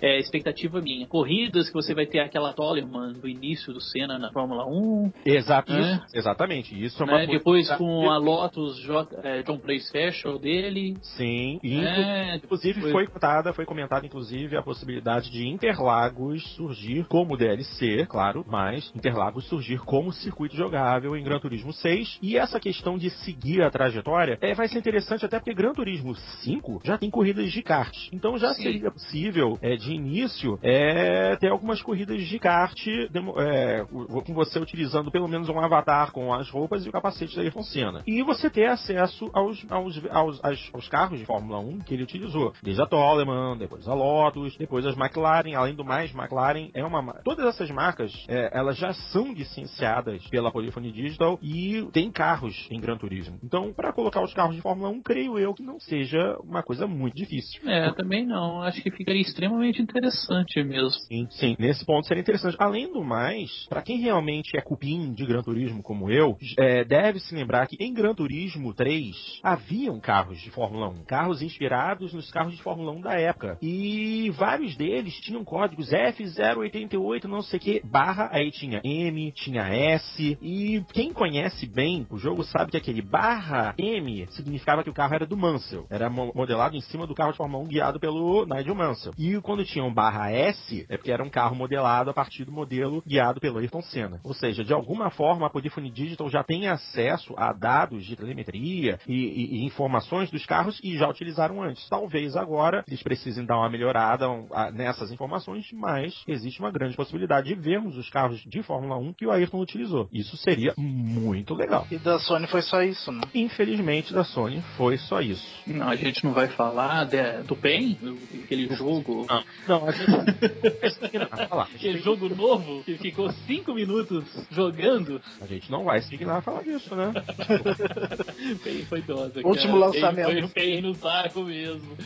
é, 0.01 0.15
é 0.15 0.19
expectativa 0.19 0.81
minha. 0.81 1.07
Corridas 1.07 1.67
que 1.67 1.73
você 1.73 1.93
vai 1.93 2.05
ter 2.05 2.19
aquela 2.19 2.53
Tolerman 2.53 3.13
do 3.13 3.27
início 3.27 3.73
do 3.73 3.81
Senna 3.81 4.17
na 4.17 4.31
Fórmula 4.31 4.65
1. 4.65 5.11
Exato, 5.25 5.71
né? 5.71 5.79
isso, 6.05 6.17
exatamente. 6.17 6.83
Isso 6.83 7.01
é 7.01 7.05
uma 7.05 7.21
é, 7.21 7.27
Depois 7.27 7.60
com 7.69 8.09
a 8.09 8.17
Lotus 8.17 8.77
J, 8.81 9.19
é, 9.23 9.43
John 9.43 9.57
Play 9.57 9.79
Special 9.79 10.37
dele. 10.37 10.97
Sim, 11.01 11.59
é, 11.63 12.35
inclusive 12.35 12.81
foi... 12.81 12.91
foi 12.91 13.07
comentada, 13.07 13.53
foi 13.53 13.65
comentada 13.65 14.05
inclusive 14.05 14.57
a 14.57 14.61
possibilidade 14.61 15.29
de 15.31 15.47
Interlagos 15.47 16.43
surgir 16.55 17.05
como 17.05 17.37
DLC, 17.37 18.05
claro, 18.07 18.45
mas 18.47 18.91
Interlagos 18.95 19.47
surgir 19.47 19.79
como 19.79 20.11
circuito 20.11 20.55
jogável 20.55 21.15
em 21.15 21.23
Gran 21.23 21.39
Turismo 21.39 21.73
6. 21.73 22.19
E 22.21 22.37
essa 22.37 22.59
questão 22.59 22.97
de 22.97 23.09
seguir 23.09 23.61
a 23.61 23.69
trajetória 23.69 24.37
é, 24.41 24.53
vai 24.53 24.67
ser 24.67 24.79
interessante 24.79 25.25
até 25.25 25.39
porque 25.39 25.53
Gran 25.53 25.73
Turismo 25.73 26.15
5 26.15 26.81
já 26.83 26.97
tem 26.97 27.09
corridas 27.09 27.51
de 27.51 27.61
kart. 27.61 27.95
Então 28.11 28.37
já 28.37 28.53
Sim. 28.53 28.63
seria 28.63 28.91
possível, 28.91 29.57
é, 29.61 29.75
de 29.75 29.93
início, 29.93 30.59
é, 30.61 31.35
ter 31.37 31.49
algumas 31.49 31.81
corridas 31.81 32.21
de 32.23 32.39
kart 32.39 32.77
é, 32.87 33.85
com 33.89 34.33
você 34.33 34.59
utilizando 34.59 35.11
pelo 35.11 35.27
menos 35.27 35.49
um 35.49 35.59
avatar 35.59 36.11
com 36.11 36.33
as 36.33 36.49
roupas 36.49 36.85
e 36.85 36.89
o 36.89 36.91
capacete 36.91 37.35
da 37.35 37.43
Ayrton 37.51 37.63
Senna. 37.63 38.03
E 38.07 38.23
você 38.23 38.49
ter 38.49 38.67
acesso 38.67 39.29
aos, 39.33 39.65
aos, 39.69 40.01
aos, 40.09 40.43
aos, 40.43 40.69
aos 40.73 40.87
carros 40.87 41.19
de 41.19 41.25
Fórmula 41.25 41.59
1 41.59 41.79
que 41.79 41.93
ele 41.93 42.03
utilizou. 42.03 42.53
Desde 42.63 42.81
a 42.81 42.85
Toleman, 42.85 43.57
depois 43.57 43.87
a 43.87 43.93
Lotus, 43.93 44.55
depois 44.57 44.85
as 44.85 44.97
McLaren. 44.97 45.53
Além 45.55 45.75
do 45.75 45.83
mais, 45.83 46.13
McLaren 46.13 46.69
é 46.73 46.83
uma 46.83 47.01
todas 47.23 47.45
essas 47.45 47.69
marcas, 47.69 48.13
é, 48.27 48.57
elas 48.57 48.77
já 48.77 48.93
são 48.93 49.33
licenciadas 49.33 50.25
pela 50.29 50.51
Polyphony 50.51 50.91
Digital 50.91 51.37
e 51.41 51.87
tem 51.91 52.11
carros 52.11 52.67
em 52.69 52.79
Gran 52.79 52.97
Turismo. 52.97 53.39
Então, 53.43 53.73
para 53.73 53.91
colocar 53.91 54.23
os 54.23 54.33
carros 54.33 54.55
de 54.55 54.61
Fórmula 54.61 54.89
1, 54.89 55.01
creio 55.01 55.37
eu 55.37 55.53
que 55.53 55.63
não 55.63 55.79
seja 55.79 56.37
uma 56.43 56.63
coisa 56.63 56.87
muito 56.87 57.15
difícil. 57.15 57.61
É, 57.67 57.87
Porque... 57.87 58.03
também 58.03 58.25
não. 58.25 58.61
Acho 58.61 58.81
que 58.81 58.91
ficaria 58.91 59.21
extremamente 59.21 59.81
interessante 59.81 60.63
mesmo. 60.63 60.91
Sim, 60.91 61.27
sim. 61.31 61.55
Nesse 61.59 61.85
ponto 61.85 62.07
seria 62.07 62.21
interessante. 62.21 62.55
Além 62.59 62.91
do 62.91 63.03
mais, 63.03 63.65
para 63.67 63.81
quem 63.81 63.99
realmente 63.99 64.55
é 64.55 64.61
cupim 64.61 65.13
de 65.13 65.25
Gran 65.25 65.41
Turismo 65.41 65.81
como 65.81 66.11
eu, 66.11 66.37
é, 66.57 66.83
deve 66.83 67.19
se 67.19 67.33
lembrar 67.41 67.67
que 67.67 67.77
em 67.79 67.93
Gran 67.93 68.13
Turismo 68.13 68.73
3 68.73 69.39
haviam 69.43 69.99
carros 69.99 70.39
de 70.39 70.49
Fórmula 70.51 70.87
1. 70.89 71.05
Carros 71.05 71.41
inspirados 71.41 72.13
nos 72.13 72.31
carros 72.31 72.55
de 72.55 72.61
Fórmula 72.61 72.91
1 72.91 73.01
da 73.01 73.13
época. 73.19 73.57
E 73.61 74.29
vários 74.31 74.75
deles 74.75 75.15
tinham 75.21 75.43
códigos 75.43 75.89
F088 75.91 77.25
não 77.25 77.41
sei 77.41 77.57
o 77.57 77.61
que, 77.61 77.81
barra, 77.83 78.29
aí 78.31 78.51
tinha 78.51 78.81
M, 78.83 79.31
tinha 79.31 79.63
S, 79.63 80.37
e 80.41 80.83
quem 80.93 81.11
conhece 81.11 81.65
bem 81.65 82.05
os 82.09 82.21
jogo 82.21 82.43
sabe 82.43 82.71
que 82.71 82.77
aquele 82.77 83.01
barra 83.01 83.73
M 83.77 84.27
significava 84.31 84.83
que 84.83 84.89
o 84.89 84.93
carro 84.93 85.15
era 85.15 85.25
do 85.25 85.35
Mansell. 85.35 85.87
Era 85.89 86.09
modelado 86.09 86.75
em 86.77 86.81
cima 86.81 87.07
do 87.07 87.15
carro 87.15 87.31
de 87.31 87.37
Fórmula 87.37 87.63
1 87.63 87.67
guiado 87.67 87.99
pelo 87.99 88.45
Nigel 88.45 88.75
Mansell. 88.75 89.13
E 89.17 89.39
quando 89.41 89.65
tinha 89.65 89.83
um 89.83 89.93
barra 89.93 90.31
S, 90.31 90.85
é 90.87 90.97
porque 90.97 91.11
era 91.11 91.23
um 91.23 91.29
carro 91.29 91.55
modelado 91.55 92.09
a 92.09 92.13
partir 92.13 92.45
do 92.45 92.51
modelo 92.51 93.01
guiado 93.05 93.39
pelo 93.39 93.57
Ayrton 93.57 93.81
Senna. 93.81 94.19
Ou 94.23 94.33
seja, 94.33 94.63
de 94.63 94.73
alguma 94.73 95.09
forma 95.09 95.47
a 95.47 95.49
Polyphony 95.49 95.89
Digital 95.89 96.29
já 96.29 96.43
tem 96.43 96.67
acesso 96.67 97.30
a 97.37 97.53
dados 97.53 98.05
de 98.05 98.15
telemetria 98.15 98.99
e, 99.07 99.13
e, 99.13 99.55
e 99.57 99.65
informações 99.65 100.29
dos 100.29 100.45
carros 100.45 100.79
e 100.83 100.97
já 100.97 101.07
utilizaram 101.07 101.61
antes. 101.61 101.87
Talvez 101.89 102.35
agora 102.35 102.83
eles 102.87 103.03
precisem 103.03 103.45
dar 103.45 103.57
uma 103.57 103.69
melhorada 103.69 104.27
nessas 104.73 105.11
informações, 105.11 105.67
mas 105.73 106.23
existe 106.27 106.59
uma 106.59 106.71
grande 106.71 106.95
possibilidade 106.95 107.47
de 107.47 107.55
vermos 107.55 107.97
os 107.97 108.09
carros 108.09 108.41
de 108.45 108.63
Fórmula 108.63 108.97
1 108.97 109.13
que 109.13 109.25
o 109.25 109.31
Ayrton 109.31 109.59
utilizou. 109.59 110.07
Isso 110.11 110.37
seria 110.37 110.73
muito 110.77 111.53
legal. 111.53 111.87
E 111.91 111.97
da 111.97 112.19
Sony 112.19 112.47
foi 112.47 112.61
só 112.61 112.81
isso, 112.81 113.11
né? 113.11 113.21
Infelizmente, 113.33 114.13
da 114.13 114.23
Sony 114.23 114.61
foi 114.77 114.97
só 114.97 115.21
isso. 115.21 115.47
Não, 115.65 115.89
a 115.89 115.95
gente 115.95 116.23
não 116.23 116.33
vai 116.33 116.47
falar 116.47 117.05
de, 117.05 117.43
do 117.43 117.55
PEN, 117.55 117.97
aquele 118.43 118.73
jogo. 118.75 119.25
Não, 119.27 119.43
não 119.67 119.87
a 119.87 119.91
gente. 119.91 120.11
aquele 121.75 121.99
jogo 121.99 122.29
novo 122.29 122.83
que 122.83 122.97
ficou 122.97 123.31
cinco 123.47 123.73
minutos 123.73 124.25
jogando. 124.49 125.21
A 125.41 125.45
gente 125.45 125.69
não 125.71 125.83
vai 125.83 126.01
se 126.01 126.09
dignar 126.09 126.37
a 126.37 126.41
falar 126.41 126.63
disso, 126.63 126.95
né? 126.95 127.11
PEN 128.63 128.85
foi 128.85 129.01
dose. 129.01 129.41
Último 129.43 129.77
lançamento. 129.77 130.31
Foi, 130.31 130.41
foi 130.41 130.49
PEN 130.49 130.81
no 130.81 130.95
saco 130.95 131.43
mesmo. 131.43 131.97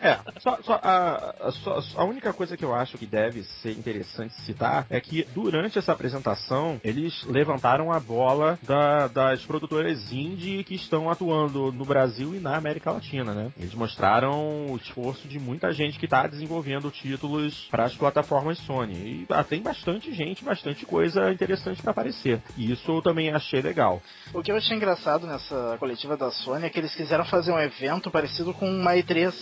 É, 0.00 0.18
só, 0.40 0.58
só, 0.62 0.80
a, 0.82 1.34
a, 1.40 1.52
só, 1.52 1.82
a 1.96 2.04
única 2.04 2.32
coisa 2.32 2.56
que 2.56 2.64
eu 2.64 2.74
acho 2.74 2.98
que 2.98 3.06
deve 3.06 3.42
ser 3.62 3.72
interessante 3.72 4.34
citar 4.42 4.86
é 4.90 5.00
que 5.00 5.26
durante 5.34 5.78
essa 5.78 5.92
apresentação 5.92 6.80
eles 6.84 7.24
levantaram 7.24 7.92
a 7.92 7.98
bola 7.98 8.58
da, 8.62 9.08
das 9.08 9.44
produtoras 9.44 10.12
indie 10.12 10.64
que 10.64 10.74
estão 10.74 11.10
atuando 11.10 11.72
no 11.72 11.84
Brasil 11.84 12.34
e 12.34 12.38
na 12.38 12.56
América 12.56 12.90
Latina, 12.90 13.34
né? 13.34 13.52
Eles 13.58 13.74
mostraram 13.74 14.66
o 14.70 14.76
esforço 14.76 15.26
de 15.26 15.38
muita 15.38 15.72
gente 15.72 15.98
que 15.98 16.04
está 16.06 16.26
desenvolvendo 16.26 16.90
títulos 16.90 17.66
para 17.70 17.84
as 17.84 17.94
plataformas 17.94 18.58
Sony. 18.58 18.94
E 18.94 19.26
ah, 19.30 19.44
tem 19.44 19.60
bastante 19.60 20.12
gente, 20.12 20.44
bastante 20.44 20.84
coisa 20.86 21.32
interessante 21.32 21.82
para 21.82 21.90
aparecer. 21.90 22.40
E 22.56 22.70
isso 22.72 22.90
eu 22.90 23.02
também 23.02 23.30
achei 23.30 23.60
legal. 23.60 24.02
O 24.34 24.42
que 24.42 24.50
eu 24.50 24.56
achei 24.56 24.76
engraçado 24.76 25.26
nessa 25.26 25.76
coletiva 25.78 26.16
da 26.16 26.30
Sony 26.30 26.66
é 26.66 26.70
que 26.70 26.78
eles 26.78 26.94
quiseram 26.94 27.24
fazer 27.24 27.52
um 27.52 27.58
evento 27.58 28.10
parecido 28.10 28.52
com 28.52 28.68
uma 28.68 28.92
E3, 28.94 29.32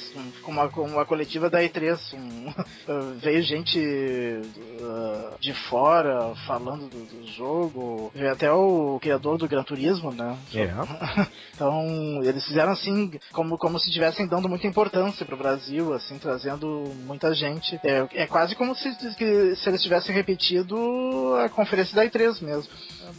com 0.43 0.53
uma, 0.53 0.69
com 0.69 0.83
uma 0.83 1.05
coletiva 1.05 1.49
da 1.49 1.61
E3. 1.61 1.99
Um, 2.15 2.49
uh, 2.51 3.15
veio 3.17 3.43
gente 3.43 3.79
uh, 3.79 5.39
de 5.41 5.55
fora 5.55 6.35
falando 6.47 6.89
do, 6.89 7.05
do, 7.05 7.27
jogo, 7.33 8.13
veio 8.15 8.33
até 8.33 8.53
o 8.53 8.99
criador 9.01 9.39
do 9.39 9.49
Gran 9.49 9.63
Turismo, 9.63 10.13
né? 10.13 10.37
É. 10.55 10.71
então, 11.55 12.21
eles 12.23 12.45
fizeram 12.45 12.73
assim, 12.73 13.13
como, 13.33 13.57
como 13.57 13.79
se 13.79 13.89
estivessem 13.89 14.27
dando 14.27 14.49
muita 14.49 14.67
importância 14.67 15.25
pro 15.25 15.37
Brasil, 15.37 15.93
assim, 15.95 16.19
trazendo 16.19 16.93
muita 17.07 17.33
gente. 17.35 17.81
É, 17.83 18.07
é 18.13 18.27
quase 18.27 18.55
como 18.55 18.75
se, 18.75 18.93
se 18.95 19.69
eles 19.69 19.83
tivessem 19.83 20.15
repetido 20.15 21.35
a 21.43 21.49
conferência 21.49 21.95
da 21.95 22.05
E3 22.05 22.43
mesmo. 22.43 22.71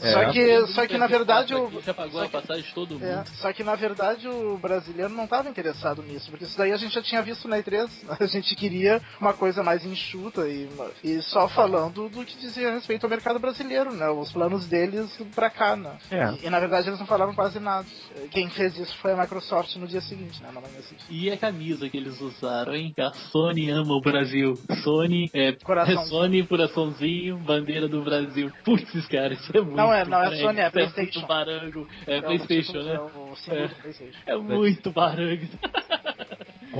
É. 0.01 0.11
Só 0.11 0.31
que, 0.31 0.67
só 0.67 0.87
que 0.87 0.97
na 0.97 1.07
verdade 1.07 1.53
o. 1.53 1.81
Já 1.81 1.93
pagou 1.93 2.21
a 2.21 2.29
passagem 2.29 2.63
de 2.63 2.73
todo 2.73 2.95
mundo. 2.95 3.05
É, 3.05 3.23
só 3.35 3.51
que 3.53 3.63
na 3.63 3.75
verdade 3.75 4.27
o 4.27 4.57
brasileiro 4.57 5.13
não 5.13 5.25
estava 5.25 5.49
interessado 5.49 6.01
nisso, 6.03 6.29
porque 6.29 6.45
isso 6.45 6.57
daí 6.57 6.71
a 6.71 6.77
gente 6.77 6.93
já 6.93 7.01
tinha 7.01 7.21
visto 7.21 7.47
na 7.47 7.57
E3. 7.57 7.89
A 8.25 8.27
gente 8.27 8.55
queria 8.55 9.01
uma 9.19 9.33
coisa 9.33 9.61
mais 9.61 9.85
enxuta 9.85 10.47
e, 10.47 10.69
e 11.03 11.21
só 11.21 11.47
falando 11.47 12.09
do 12.09 12.25
que 12.25 12.37
dizia 12.37 12.71
respeito 12.71 13.03
ao 13.03 13.09
mercado 13.09 13.39
brasileiro, 13.39 13.93
né? 13.93 14.09
Os 14.09 14.31
planos 14.31 14.67
deles 14.67 15.09
pra 15.35 15.49
cá, 15.49 15.75
né? 15.75 15.97
É. 16.09 16.33
E, 16.41 16.47
e, 16.47 16.49
na 16.49 16.59
verdade 16.59 16.89
eles 16.89 16.99
não 16.99 17.05
falaram 17.05 17.33
quase 17.33 17.59
nada. 17.59 17.85
Quem 18.31 18.49
fez 18.49 18.77
isso 18.77 18.95
foi 18.97 19.11
a 19.11 19.17
Microsoft 19.17 19.75
no 19.75 19.87
dia 19.87 20.01
seguinte, 20.01 20.41
né? 20.41 20.49
Na 20.53 20.61
manhã 20.61 20.81
seguinte. 20.81 21.05
E 21.09 21.29
a 21.29 21.37
camisa 21.37 21.89
que 21.89 21.97
eles 21.97 22.19
usaram, 22.19 22.73
hein? 22.73 22.93
A 22.97 23.11
Sony 23.31 23.69
ama 23.69 23.93
o 23.93 24.01
Brasil. 24.01 24.53
Sony 24.83 25.29
é, 25.33 25.49
é 25.49 26.05
Sony, 26.07 26.45
coraçãozinho, 26.45 27.37
bandeira 27.37 27.87
do 27.87 28.03
Brasil. 28.03 28.51
Putz, 28.63 29.07
cara, 29.07 29.33
isso 29.33 29.51
é 29.55 29.61
muito. 29.61 29.75
Não 29.75 29.84
é, 29.93 30.05
não 30.05 30.23
é 30.23 30.35
Sony, 30.37 30.59
é, 30.59 30.63
é 30.65 30.69
PlayStation. 30.69 31.19
É 31.21 31.25
barango. 31.25 31.87
É, 32.07 32.21
PlayStation, 32.21 32.83
né? 32.83 32.99
É, 33.47 33.67
PlayStation. 33.67 34.17
é 34.25 34.35
muito 34.37 34.91
barango. 34.91 35.47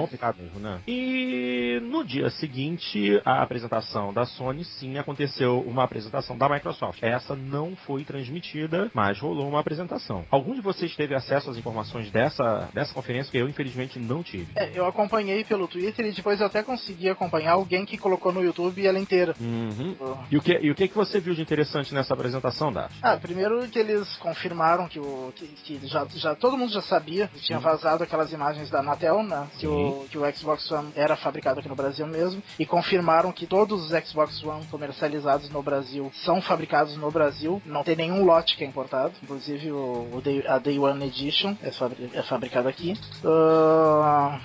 Complicado 0.02 0.38
mesmo, 0.38 0.60
né? 0.60 0.80
E 0.88 1.80
no 1.82 2.04
dia 2.04 2.30
seguinte, 2.30 3.22
a 3.26 3.42
apresentação 3.42 4.14
da 4.14 4.26
Sony, 4.26 4.64
sim, 4.64 4.98
aconteceu 4.98 5.60
uma 5.62 5.84
apresentação 5.84 6.38
da 6.38 6.50
Microsoft. 6.50 7.02
Essa 7.02 7.36
não 7.36 7.76
foi 7.76 8.04
transmitida, 8.04 8.90
mas 8.94 9.20
rolou 9.20 9.48
uma 9.48 9.60
apresentação. 9.60 10.26
Algum 10.30 10.54
de 10.54 10.62
vocês 10.62 10.96
teve 10.96 11.16
acesso 11.16 11.50
às 11.50 11.58
informações 11.58 12.12
dessa, 12.12 12.70
dessa 12.74 12.94
conferência 12.94 13.32
que 13.32 13.38
eu, 13.38 13.48
infelizmente, 13.48 14.00
não 14.00 14.24
tive? 14.24 14.48
É, 14.56 14.72
eu 14.74 14.86
acompanhei 14.86 15.44
pelo 15.44 15.68
Twitter 15.68 16.06
e 16.06 16.12
depois 16.12 16.40
eu 16.40 16.48
até 16.48 16.64
consegui 16.64 17.10
acompanhar 17.10 17.54
alguém 17.54 17.86
que 17.86 17.98
colocou 17.98 18.32
no 18.32 18.44
YouTube 18.44 18.86
ela 18.86 19.00
inteira. 19.00 19.36
Uhum. 19.40 19.96
Oh. 20.00 20.16
E, 20.30 20.38
o 20.38 20.42
que, 20.42 20.54
e 20.54 20.72
o 20.72 20.76
que, 20.76 20.88
que 20.88 20.96
você 20.96 21.20
viu 21.20 21.34
de 21.34 21.42
interessante 21.42 21.94
nessa 21.94 22.14
apresentação, 22.14 22.72
Dash? 22.72 22.94
Ah, 23.02 23.18
primeiro 23.18 23.68
que 23.70 23.80
eles 23.80 24.16
confirmaram 24.18 24.88
que, 24.88 25.00
o, 25.00 25.32
que, 25.36 25.48
que 25.48 25.88
já, 25.88 26.06
já 26.16 26.36
todo 26.36 26.58
mundo 26.58 26.72
já 26.72 26.82
sabia, 26.82 27.28
que 27.28 27.42
tinha 27.42 27.60
vazado 27.60 28.04
aquelas 28.04 28.32
imagens 28.32 28.70
da 28.70 28.82
Mattel, 28.82 29.24
né? 29.24 29.48
Que 29.58 29.68
o 29.68 29.85
que 30.10 30.18
o 30.18 30.34
Xbox 30.34 30.70
One 30.72 30.92
era 30.96 31.16
fabricado 31.16 31.60
aqui 31.60 31.70
no 31.70 31.76
Brasil 31.76 32.06
mesmo, 32.08 32.42
e 32.60 32.66
confirmaram 32.66 33.32
que 33.32 33.46
todos 33.46 33.84
os 33.84 34.06
Xbox 34.06 34.44
One 34.44 34.66
comercializados 34.66 35.50
no 35.50 35.62
Brasil 35.62 36.12
são 36.14 36.42
fabricados 36.42 36.96
no 36.98 37.12
Brasil, 37.12 37.62
não 37.66 37.84
tem 37.84 37.96
nenhum 37.96 38.24
lote 38.26 38.58
que 38.58 38.64
é 38.64 38.68
importado, 38.68 39.14
inclusive 39.22 39.72
o, 39.72 40.10
o 40.14 40.22
Day, 40.22 40.46
a 40.48 40.58
Day 40.58 40.80
One 40.80 41.06
Edition 41.06 41.56
é, 41.62 41.72
fabri 41.72 42.10
é 42.14 42.22
fabricado 42.24 42.68
aqui. 42.68 42.94
Uh, 43.24 44.40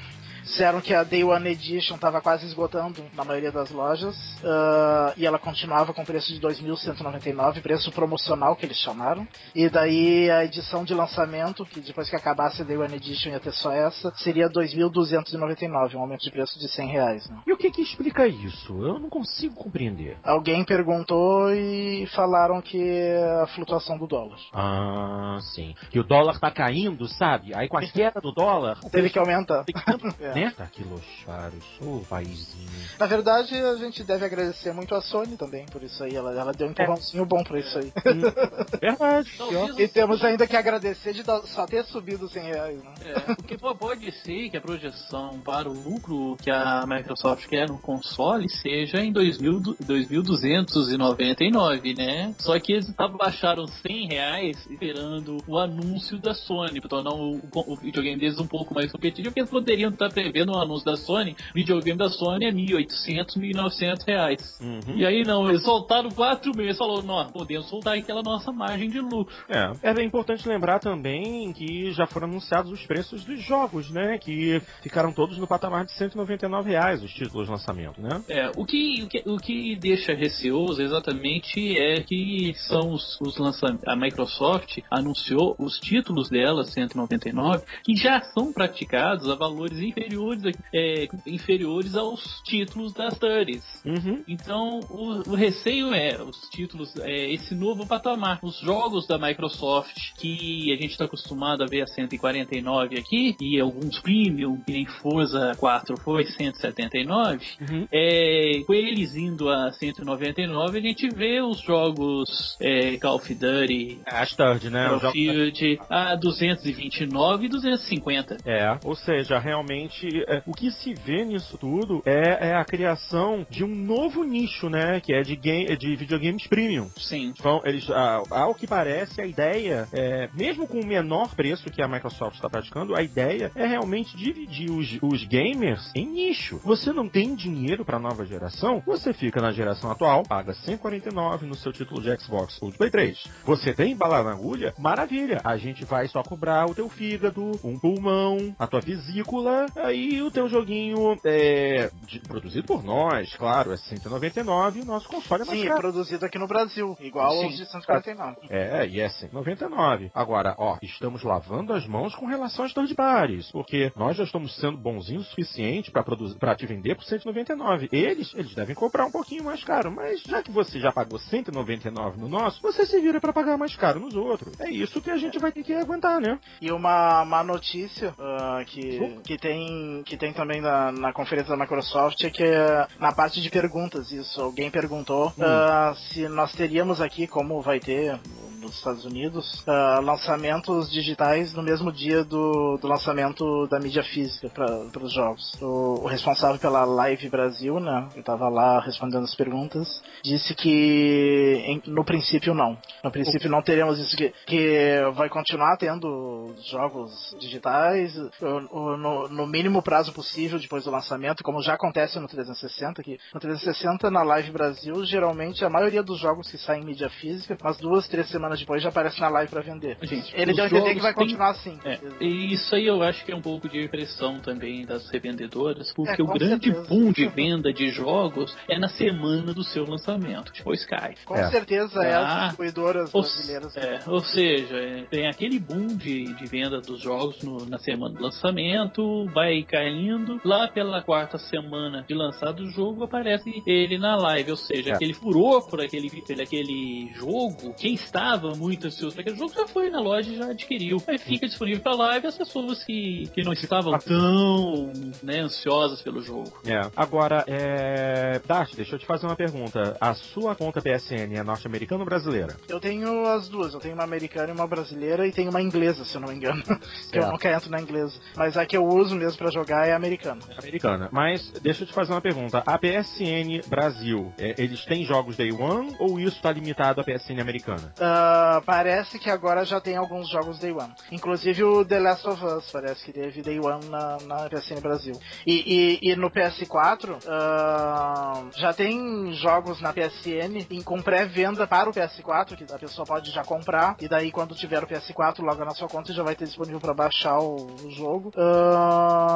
Disseram 0.50 0.80
que 0.80 0.92
a 0.92 1.04
Day 1.04 1.22
One 1.22 1.48
Edition 1.48 1.94
estava 1.94 2.20
quase 2.20 2.44
esgotando 2.44 3.04
na 3.14 3.24
maioria 3.24 3.52
das 3.52 3.70
lojas 3.70 4.16
uh, 4.42 5.14
e 5.16 5.24
ela 5.24 5.38
continuava 5.38 5.94
com 5.94 6.04
preço 6.04 6.34
de 6.34 6.40
2.199, 6.40 7.62
preço 7.62 7.92
promocional 7.92 8.56
que 8.56 8.66
eles 8.66 8.76
chamaram. 8.76 9.26
E 9.54 9.68
daí 9.68 10.28
a 10.28 10.44
edição 10.44 10.82
de 10.82 10.92
lançamento, 10.92 11.64
que 11.64 11.78
depois 11.78 12.10
que 12.10 12.16
acabasse 12.16 12.62
a 12.62 12.64
Day 12.64 12.76
One 12.76 12.96
Edition 12.96 13.30
ia 13.30 13.38
ter 13.38 13.52
só 13.52 13.70
essa, 13.70 14.12
seria 14.16 14.48
2.299, 14.48 15.94
um 15.94 16.00
aumento 16.00 16.22
de 16.22 16.32
preço 16.32 16.58
de 16.58 16.68
100 16.68 16.88
reais. 16.88 17.30
Né? 17.30 17.38
E 17.46 17.52
o 17.52 17.56
que 17.56 17.70
que 17.70 17.82
explica 17.82 18.26
isso? 18.26 18.72
Eu 18.72 18.98
não 18.98 19.08
consigo 19.08 19.54
compreender. 19.54 20.18
Alguém 20.24 20.64
perguntou 20.64 21.54
e 21.54 22.06
falaram 22.08 22.60
que 22.60 23.12
a 23.40 23.46
flutuação 23.54 23.96
do 23.96 24.08
dólar. 24.08 24.38
Ah, 24.52 25.38
sim. 25.54 25.76
Que 25.92 26.00
o 26.00 26.04
dólar 26.04 26.40
tá 26.40 26.50
caindo, 26.50 27.06
sabe? 27.06 27.54
Aí 27.54 27.68
com 27.68 27.78
a 27.78 27.82
queda 27.82 28.20
do 28.20 28.32
dólar... 28.32 28.80
Teve 28.90 29.10
que 29.10 29.18
aumentar. 29.18 29.64
Tem 29.64 29.74
que... 29.74 30.24
é. 30.24 30.39
Né? 30.40 30.54
Daquilo 30.56 31.00
charos, 31.24 31.64
ô 31.80 31.96
oh, 31.96 32.00
paizinho. 32.08 32.70
Na 32.98 33.06
verdade, 33.06 33.54
a 33.54 33.76
gente 33.76 34.02
deve 34.02 34.24
agradecer 34.24 34.72
muito 34.72 34.94
a 34.94 35.00
Sony 35.00 35.36
também 35.36 35.66
por 35.66 35.82
isso 35.82 36.02
aí. 36.02 36.14
Ela, 36.14 36.32
ela 36.38 36.52
deu 36.52 36.68
um 36.68 36.70
empurrãozinho 36.70 37.22
é. 37.22 37.26
bom 37.26 37.44
pra 37.44 37.58
isso 37.58 37.78
aí. 37.78 37.92
Verdade. 38.80 39.30
e 39.78 39.88
temos 39.88 40.24
ainda 40.24 40.46
que 40.46 40.56
agradecer 40.56 41.12
de 41.12 41.22
só 41.24 41.66
ter 41.66 41.84
subido 41.84 42.28
100 42.28 42.42
reais, 42.42 42.82
né? 42.82 42.94
É, 43.04 43.34
porque 43.34 43.58
pode 43.58 44.10
ser 44.22 44.48
que 44.50 44.56
a 44.56 44.60
projeção 44.60 45.40
para 45.40 45.68
o 45.68 45.72
lucro 45.72 46.36
que 46.42 46.50
a 46.50 46.84
Microsoft 46.86 47.46
quer 47.46 47.68
no 47.68 47.78
console 47.78 48.48
seja 48.48 49.02
em 49.02 49.12
2.299, 49.12 51.96
né? 51.96 52.34
Só 52.38 52.58
que 52.58 52.72
eles 52.72 52.92
baixaram 53.18 53.66
100 53.66 54.08
reais 54.08 54.56
esperando 54.68 55.38
o 55.46 55.58
anúncio 55.58 56.18
da 56.18 56.34
Sony, 56.34 56.80
para 56.80 56.90
tornar 56.90 57.14
o, 57.14 57.40
o 57.54 57.76
videogame 57.76 58.18
deles 58.18 58.38
um 58.38 58.46
pouco 58.46 58.74
mais 58.74 58.90
competitivo, 58.90 59.28
porque 59.28 59.40
eles 59.40 59.50
poderiam 59.50 59.90
estar 59.90 60.10
prevendo 60.22 60.52
o 60.52 60.56
um 60.56 60.60
anúncio 60.60 60.84
da 60.84 60.96
Sony, 60.96 61.36
videogame 61.54 61.98
da 61.98 62.08
Sony 62.08 62.46
é 62.46 62.52
1.800, 62.52 63.36
1.900 63.36 64.06
reais. 64.06 64.58
Uhum. 64.60 64.96
E 64.96 65.06
aí 65.06 65.24
não, 65.24 65.48
eles 65.48 65.62
soltaram 65.62 66.10
4 66.10 66.54
meses, 66.56 66.78
falou, 66.78 67.02
nós 67.02 67.30
podemos 67.30 67.68
soltar 67.68 67.96
aquela 67.96 68.22
nossa 68.22 68.52
margem 68.52 68.90
de 68.90 69.00
lucro. 69.00 69.34
É, 69.48 69.72
é 69.82 70.04
importante 70.04 70.48
lembrar 70.48 70.78
também 70.78 71.52
que 71.52 71.92
já 71.92 72.06
foram 72.06 72.28
anunciados 72.28 72.70
os 72.70 72.84
preços 72.86 73.24
dos 73.24 73.42
jogos, 73.42 73.90
né, 73.90 74.18
que 74.18 74.60
ficaram 74.82 75.12
todos 75.12 75.38
no 75.38 75.46
patamar 75.46 75.84
de 75.84 75.92
199 75.92 76.70
reais 76.70 77.02
os 77.02 77.12
títulos 77.12 77.46
de 77.46 77.52
lançamento, 77.52 78.00
né? 78.00 78.22
É, 78.28 78.50
o 78.56 78.64
que, 78.64 79.02
o 79.02 79.08
que, 79.08 79.22
o 79.26 79.36
que 79.36 79.76
deixa 79.76 80.14
receoso 80.14 80.82
exatamente 80.82 81.78
é 81.78 82.00
que 82.02 82.52
são 82.68 82.92
os, 82.92 83.18
os 83.20 83.38
lançamentos, 83.38 83.86
a 83.86 83.96
Microsoft 83.96 84.78
anunciou 84.90 85.56
os 85.58 85.78
títulos 85.78 86.28
dela, 86.28 86.64
199, 86.64 87.64
que 87.84 87.96
já 87.96 88.20
são 88.20 88.52
praticados 88.52 89.28
a 89.28 89.34
valores 89.34 89.78
inferiores 89.78 90.09
inferiores, 90.10 90.56
é, 90.74 91.08
inferiores 91.26 91.94
aos 91.94 92.20
títulos 92.44 92.92
das 92.92 93.14
Studies. 93.14 93.64
Uhum. 93.84 94.22
Então, 94.26 94.80
o, 94.90 95.30
o, 95.30 95.34
receio 95.34 95.94
é 95.94 96.20
os 96.22 96.36
títulos, 96.50 96.94
é, 96.96 97.32
esse 97.32 97.54
novo 97.54 97.86
patamar. 97.86 98.38
Os 98.42 98.58
jogos 98.60 99.06
da 99.06 99.18
Microsoft, 99.18 99.94
que 100.18 100.72
a 100.72 100.76
gente 100.76 100.90
está 100.90 101.04
acostumado 101.04 101.62
a 101.62 101.66
ver 101.66 101.82
a 101.82 101.86
149 101.86 102.98
aqui, 102.98 103.36
e 103.40 103.60
alguns 103.60 104.00
premium, 104.00 104.60
que 104.60 104.72
nem 104.72 104.86
Forza 104.86 105.54
4 105.58 105.96
foi 106.00 106.24
179, 106.24 107.40
uhum. 107.60 107.86
é, 107.92 108.62
com 108.66 108.74
eles 108.74 109.14
indo 109.14 109.48
a 109.48 109.72
199, 109.72 110.78
a 110.78 110.82
gente 110.82 111.08
vê 111.08 111.40
os 111.40 111.60
jogos 111.60 112.56
é, 112.60 112.96
Call 112.98 113.16
of 113.16 113.34
Duty, 113.34 114.00
é, 114.06 114.26
Third, 114.36 114.70
né? 114.70 114.88
Battlefield 114.88 115.80
a 115.88 116.14
229 116.16 117.46
e 117.46 117.48
250. 117.48 118.36
É, 118.44 118.78
ou 118.84 118.94
seja, 118.94 119.38
realmente 119.38 119.99
é, 120.26 120.42
o 120.46 120.52
que 120.52 120.70
se 120.70 120.94
vê 120.94 121.24
nisso 121.24 121.56
tudo 121.58 122.02
é, 122.04 122.50
é, 122.50 122.54
a 122.54 122.64
criação 122.64 123.46
de 123.50 123.64
um 123.64 123.74
novo 123.74 124.22
nicho, 124.24 124.68
né? 124.68 125.00
Que 125.00 125.14
é 125.14 125.22
de, 125.22 125.36
game, 125.36 125.76
de 125.76 125.96
videogames 125.96 126.46
premium. 126.46 126.90
Sim. 126.96 127.32
Então, 127.38 127.60
eles, 127.64 127.88
ao 128.30 128.54
que 128.54 128.66
parece, 128.66 129.20
a 129.20 129.26
ideia, 129.26 129.88
é, 129.92 130.28
mesmo 130.34 130.66
com 130.66 130.80
o 130.80 130.86
menor 130.86 131.34
preço 131.34 131.70
que 131.70 131.82
a 131.82 131.88
Microsoft 131.88 132.36
está 132.36 132.48
praticando, 132.48 132.94
a 132.94 133.02
ideia 133.02 133.50
é 133.54 133.66
realmente 133.66 134.16
dividir 134.16 134.70
os, 134.70 134.98
os 135.02 135.24
gamers 135.24 135.90
em 135.94 136.06
nicho. 136.06 136.60
Você 136.64 136.92
não 136.92 137.08
tem 137.08 137.34
dinheiro 137.34 137.84
para 137.84 137.98
nova 137.98 138.24
geração, 138.24 138.82
você 138.84 139.12
fica 139.12 139.40
na 139.40 139.52
geração 139.52 139.90
atual, 139.90 140.22
paga 140.22 140.54
149 140.54 141.46
no 141.46 141.54
seu 141.54 141.72
título 141.72 142.00
de 142.00 142.16
Xbox 142.20 142.58
ou 142.60 142.70
de 142.70 142.78
Play 142.78 142.90
3. 142.90 143.24
Você 143.44 143.72
tem 143.72 143.96
bala 143.96 144.22
na 144.22 144.32
agulha? 144.32 144.74
Maravilha. 144.78 145.40
A 145.44 145.56
gente 145.56 145.84
vai 145.84 146.08
só 146.08 146.22
cobrar 146.22 146.66
o 146.66 146.74
teu 146.74 146.88
fígado, 146.88 147.52
um 147.64 147.78
pulmão, 147.78 148.54
a 148.58 148.66
tua 148.66 148.80
vesícula, 148.80 149.66
aí 149.90 150.22
o 150.22 150.30
teu 150.30 150.48
joguinho 150.48 151.18
é 151.24 151.90
de, 152.06 152.20
produzido 152.20 152.66
por 152.66 152.82
nós, 152.82 153.34
claro, 153.36 153.72
é 153.72 153.76
199 153.76 154.80
e 154.80 154.82
o 154.82 154.86
nosso 154.86 155.08
console 155.08 155.42
é 155.42 155.46
mais 155.46 155.58
Sim, 155.60 155.66
caro. 155.66 155.78
é 155.78 155.80
produzido 155.80 156.26
aqui 156.26 156.38
no 156.38 156.46
Brasil, 156.46 156.96
igual 157.00 157.30
Sim. 157.32 157.44
aos 157.44 157.56
de 157.56 157.66
149. 157.66 158.36
É, 158.48 158.86
e 158.86 159.00
é 159.00 159.08
199. 159.08 160.10
Agora, 160.14 160.54
ó, 160.58 160.78
estamos 160.82 161.22
lavando 161.22 161.72
as 161.72 161.86
mãos 161.86 162.14
com 162.14 162.26
relação 162.26 162.64
aos 162.64 162.74
third 162.74 162.94
parties, 162.94 163.50
porque 163.50 163.92
nós 163.96 164.16
já 164.16 164.24
estamos 164.24 164.56
sendo 164.56 164.78
bonzinhos 164.78 165.26
o 165.26 165.30
suficiente 165.30 165.90
para 165.90 166.54
te 166.54 166.66
vender 166.66 166.94
por 166.94 167.04
199. 167.04 167.88
Eles, 167.92 168.32
eles 168.34 168.54
devem 168.54 168.74
comprar 168.74 169.06
um 169.06 169.10
pouquinho 169.10 169.44
mais 169.44 169.62
caro, 169.62 169.90
mas 169.90 170.22
já 170.22 170.42
que 170.42 170.50
você 170.50 170.80
já 170.80 170.92
pagou 170.92 171.18
199 171.18 172.18
no 172.18 172.28
nosso, 172.28 172.60
você 172.62 172.86
se 172.86 173.00
vira 173.00 173.20
para 173.20 173.32
pagar 173.32 173.56
mais 173.56 173.76
caro 173.76 174.00
nos 174.00 174.14
outros. 174.14 174.58
É 174.60 174.70
isso 174.70 175.00
que 175.00 175.10
a 175.10 175.16
gente 175.16 175.38
vai 175.38 175.52
ter 175.52 175.62
que 175.62 175.74
aguentar, 175.74 176.20
né? 176.20 176.38
E 176.60 176.72
uma 176.72 177.24
má 177.24 177.44
notícia 177.44 178.10
uh, 178.10 178.64
que, 178.66 179.20
que, 179.24 179.38
tem, 179.38 179.79
que 180.04 180.16
tem 180.16 180.32
também 180.32 180.60
na, 180.60 180.92
na 180.92 181.12
conferência 181.12 181.50
da 181.50 181.62
Microsoft 181.62 182.22
é 182.24 182.30
que 182.30 182.44
uh, 182.44 182.86
na 182.98 183.12
parte 183.12 183.40
de 183.40 183.50
perguntas, 183.50 184.10
isso, 184.12 184.40
alguém 184.40 184.70
perguntou 184.70 185.32
hum. 185.38 185.42
uh, 185.42 185.94
se 186.12 186.28
nós 186.28 186.52
teríamos 186.52 187.00
aqui, 187.00 187.26
como 187.26 187.60
vai 187.60 187.80
ter 187.80 188.18
nos 188.60 188.76
Estados 188.76 189.04
Unidos, 189.04 189.64
uh, 189.66 190.00
lançamentos 190.02 190.90
digitais 190.90 191.54
no 191.54 191.62
mesmo 191.62 191.90
dia 191.90 192.22
do, 192.22 192.76
do 192.76 192.86
lançamento 192.86 193.66
da 193.68 193.80
mídia 193.80 194.02
física 194.02 194.48
para 194.50 195.02
os 195.02 195.12
jogos. 195.12 195.52
O, 195.60 196.02
o, 196.02 196.06
responsável 196.06 196.58
pela 196.58 196.84
Live 196.84 197.28
Brasil, 197.28 197.80
né, 197.80 198.08
que 198.12 198.20
estava 198.20 198.48
lá 198.48 198.80
respondendo 198.80 199.24
as 199.24 199.34
perguntas, 199.34 200.02
disse 200.22 200.54
que 200.54 201.62
em, 201.66 201.82
no 201.86 202.04
princípio 202.04 202.54
não. 202.54 202.76
No 203.02 203.10
princípio 203.10 203.50
não 203.50 203.62
teremos 203.62 203.98
isso, 203.98 204.16
que, 204.16 204.32
que 204.46 205.00
vai 205.14 205.28
continuar 205.28 205.76
tendo 205.76 206.54
jogos 206.70 207.34
digitais 207.40 208.14
no, 208.40 209.28
no 209.28 209.46
mínimo 209.46 209.69
prazo 209.82 210.12
possível 210.12 210.58
depois 210.58 210.84
do 210.84 210.90
lançamento, 210.90 211.42
como 211.42 211.62
já 211.62 211.74
acontece 211.74 212.18
no 212.18 212.26
360, 212.26 213.02
que 213.02 213.18
no 213.32 213.40
360 213.40 214.10
na 214.10 214.22
Live 214.22 214.50
Brasil, 214.50 215.04
geralmente 215.04 215.64
a 215.64 215.70
maioria 215.70 216.02
dos 216.02 216.18
jogos 216.18 216.50
que 216.50 216.58
saem 216.58 216.82
em 216.82 216.86
mídia 216.86 217.08
física, 217.08 217.56
umas 217.60 217.78
duas, 217.78 218.08
três 218.08 218.28
semanas 218.28 218.58
depois 218.58 218.82
já 218.82 218.88
aparece 218.88 219.20
na 219.20 219.28
live 219.28 219.50
para 219.50 219.62
vender. 219.62 219.96
Gente, 220.02 220.32
ele 220.34 220.52
deu 220.52 220.64
a 220.64 220.66
entender 220.66 220.94
que 220.94 221.00
vai 221.00 221.14
continuar 221.14 221.50
assim. 221.50 221.78
É, 221.84 221.98
e 222.20 222.52
isso 222.52 222.74
aí 222.74 222.86
eu 222.86 223.02
acho 223.02 223.24
que 223.24 223.32
é 223.32 223.36
um 223.36 223.42
pouco 223.42 223.68
de 223.68 223.82
impressão 223.82 224.40
também 224.40 224.84
das 224.84 225.08
revendedoras, 225.10 225.92
porque 225.94 226.20
é, 226.20 226.24
o 226.24 226.28
grande 226.28 226.72
certeza. 226.72 226.88
boom 226.88 227.12
de 227.12 227.28
venda 227.28 227.72
de 227.72 227.88
jogos 227.90 228.56
é 228.68 228.78
na 228.78 228.88
semana 228.88 229.52
do 229.52 229.62
seu 229.62 229.84
lançamento, 229.84 230.52
depois 230.52 230.84
cai. 230.84 231.14
Com 231.24 231.36
é. 231.36 231.50
certeza 231.50 232.02
é 232.02 232.14
as 232.14 232.40
distribuidoras 232.40 233.14
ou, 233.14 233.22
brasileiras. 233.22 233.76
É, 233.76 234.00
ou 234.06 234.20
seja, 234.20 234.76
é, 234.76 235.02
tem 235.10 235.28
aquele 235.28 235.58
boom 235.58 235.88
de, 235.88 236.32
de 236.34 236.46
venda 236.46 236.80
dos 236.80 237.00
jogos 237.00 237.42
no, 237.42 237.66
na 237.66 237.78
semana 237.78 238.14
do 238.14 238.22
lançamento, 238.22 239.26
vai 239.26 239.59
caindo, 239.64 240.40
lá 240.44 240.68
pela 240.68 241.02
quarta 241.02 241.38
semana 241.38 242.04
de 242.06 242.14
lançado 242.14 242.60
o 242.60 242.70
jogo 242.70 243.04
aparece 243.04 243.62
ele 243.66 243.98
na 243.98 244.16
live, 244.16 244.50
ou 244.52 244.56
seja, 244.56 244.90
é. 244.90 244.94
aquele 244.94 245.14
furor 245.14 245.68
por 245.68 245.80
aquele, 245.80 246.10
por 246.10 246.40
aquele 246.40 247.10
jogo, 247.14 247.74
quem 247.76 247.94
estava 247.94 248.54
muito 248.56 248.86
ansioso 248.86 249.14
para 249.14 249.22
aquele 249.22 249.36
jogo 249.36 249.52
já 249.52 249.66
foi 249.66 249.90
na 249.90 250.00
loja 250.00 250.30
e 250.30 250.36
já 250.36 250.50
adquiriu. 250.50 250.98
Aí 251.06 251.18
fica 251.18 251.46
disponível 251.46 251.82
para 251.82 251.94
live 251.94 252.26
as 252.26 252.36
pessoas 252.36 252.84
que, 252.84 253.28
que 253.34 253.42
não 253.42 253.52
estavam 253.52 253.98
tão 253.98 254.92
né, 255.22 255.40
ansiosas 255.40 256.02
pelo 256.02 256.20
jogo. 256.20 256.52
É. 256.64 256.80
Agora, 256.96 257.44
é... 257.46 258.40
Dash, 258.46 258.74
deixa 258.74 258.94
eu 258.94 258.98
te 258.98 259.06
fazer 259.06 259.26
uma 259.26 259.36
pergunta. 259.36 259.96
A 260.00 260.14
sua 260.14 260.54
conta 260.54 260.80
PSN 260.80 261.34
é 261.34 261.42
norte-americana 261.42 262.00
ou 262.00 262.06
brasileira? 262.06 262.56
Eu 262.68 262.80
tenho 262.80 263.26
as 263.26 263.48
duas. 263.48 263.74
Eu 263.74 263.80
tenho 263.80 263.94
uma 263.94 264.04
americana 264.04 264.50
e 264.50 264.52
uma 264.52 264.66
brasileira 264.66 265.26
e 265.26 265.32
tenho 265.32 265.50
uma 265.50 265.60
inglesa, 265.60 266.04
se 266.04 266.16
eu 266.16 266.20
não 266.20 266.28
me 266.28 266.34
engano. 266.34 266.62
que 267.10 267.18
eu 267.18 267.28
nunca 267.28 267.50
entro 267.50 267.70
na 267.70 267.80
inglesa. 267.80 268.18
Mas 268.36 268.56
a 268.56 268.66
que 268.66 268.76
eu 268.76 268.84
uso 268.84 269.16
mesmo 269.16 269.38
para 269.50 269.52
jogar 269.52 269.88
é 269.88 269.92
a 269.92 269.96
americana. 269.96 270.40
Americana. 270.56 271.08
Mas 271.10 271.50
deixa 271.60 271.82
eu 271.82 271.86
te 271.88 271.92
fazer 271.92 272.12
uma 272.12 272.20
pergunta. 272.20 272.62
A 272.64 272.78
PSN 272.78 273.68
Brasil, 273.68 274.32
é, 274.38 274.54
eles 274.56 274.84
têm 274.84 275.04
jogos 275.04 275.36
Day 275.36 275.52
One 275.52 275.94
ou 275.98 276.18
isso 276.18 276.36
está 276.36 276.52
limitado 276.52 277.00
à 277.00 277.04
PSN 277.04 277.40
americana? 277.40 277.92
Uh, 277.96 278.62
parece 278.64 279.18
que 279.18 279.28
agora 279.28 279.64
já 279.64 279.80
tem 279.80 279.96
alguns 279.96 280.30
jogos 280.30 280.58
Day 280.58 280.72
One. 280.72 280.92
Inclusive 281.10 281.64
o 281.64 281.84
The 281.84 281.98
Last 281.98 282.28
of 282.28 282.44
Us 282.44 282.70
parece 282.70 283.04
que 283.04 283.12
teve 283.12 283.42
Day 283.42 283.58
One 283.58 283.84
na, 283.86 284.18
na 284.26 284.48
PSN 284.48 284.80
Brasil. 284.80 285.18
E, 285.46 285.98
e, 286.02 286.12
e 286.12 286.16
no 286.16 286.30
PS4 286.30 287.16
uh, 287.16 288.50
já 288.58 288.72
tem 288.72 289.32
jogos 289.32 289.80
na 289.80 289.92
PSN 289.92 290.66
em, 290.70 290.82
com 290.82 291.02
pré-venda 291.02 291.66
para 291.66 291.90
o 291.90 291.92
PS4, 291.92 292.56
que 292.56 292.72
a 292.72 292.78
pessoa 292.78 293.04
pode 293.04 293.30
já 293.30 293.42
comprar. 293.42 293.96
E 294.00 294.08
daí 294.08 294.30
quando 294.30 294.54
tiver 294.54 294.82
o 294.82 294.86
PS4 294.86 295.40
logo 295.40 295.64
na 295.64 295.72
sua 295.72 295.88
conta 295.88 296.12
já 296.12 296.22
vai 296.22 296.36
ter 296.36 296.44
disponível 296.44 296.80
para 296.80 296.94
baixar 296.94 297.38
o, 297.38 297.66
o 297.84 297.90
jogo. 297.90 298.30
Uh, 298.36 299.29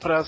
para 0.00 0.24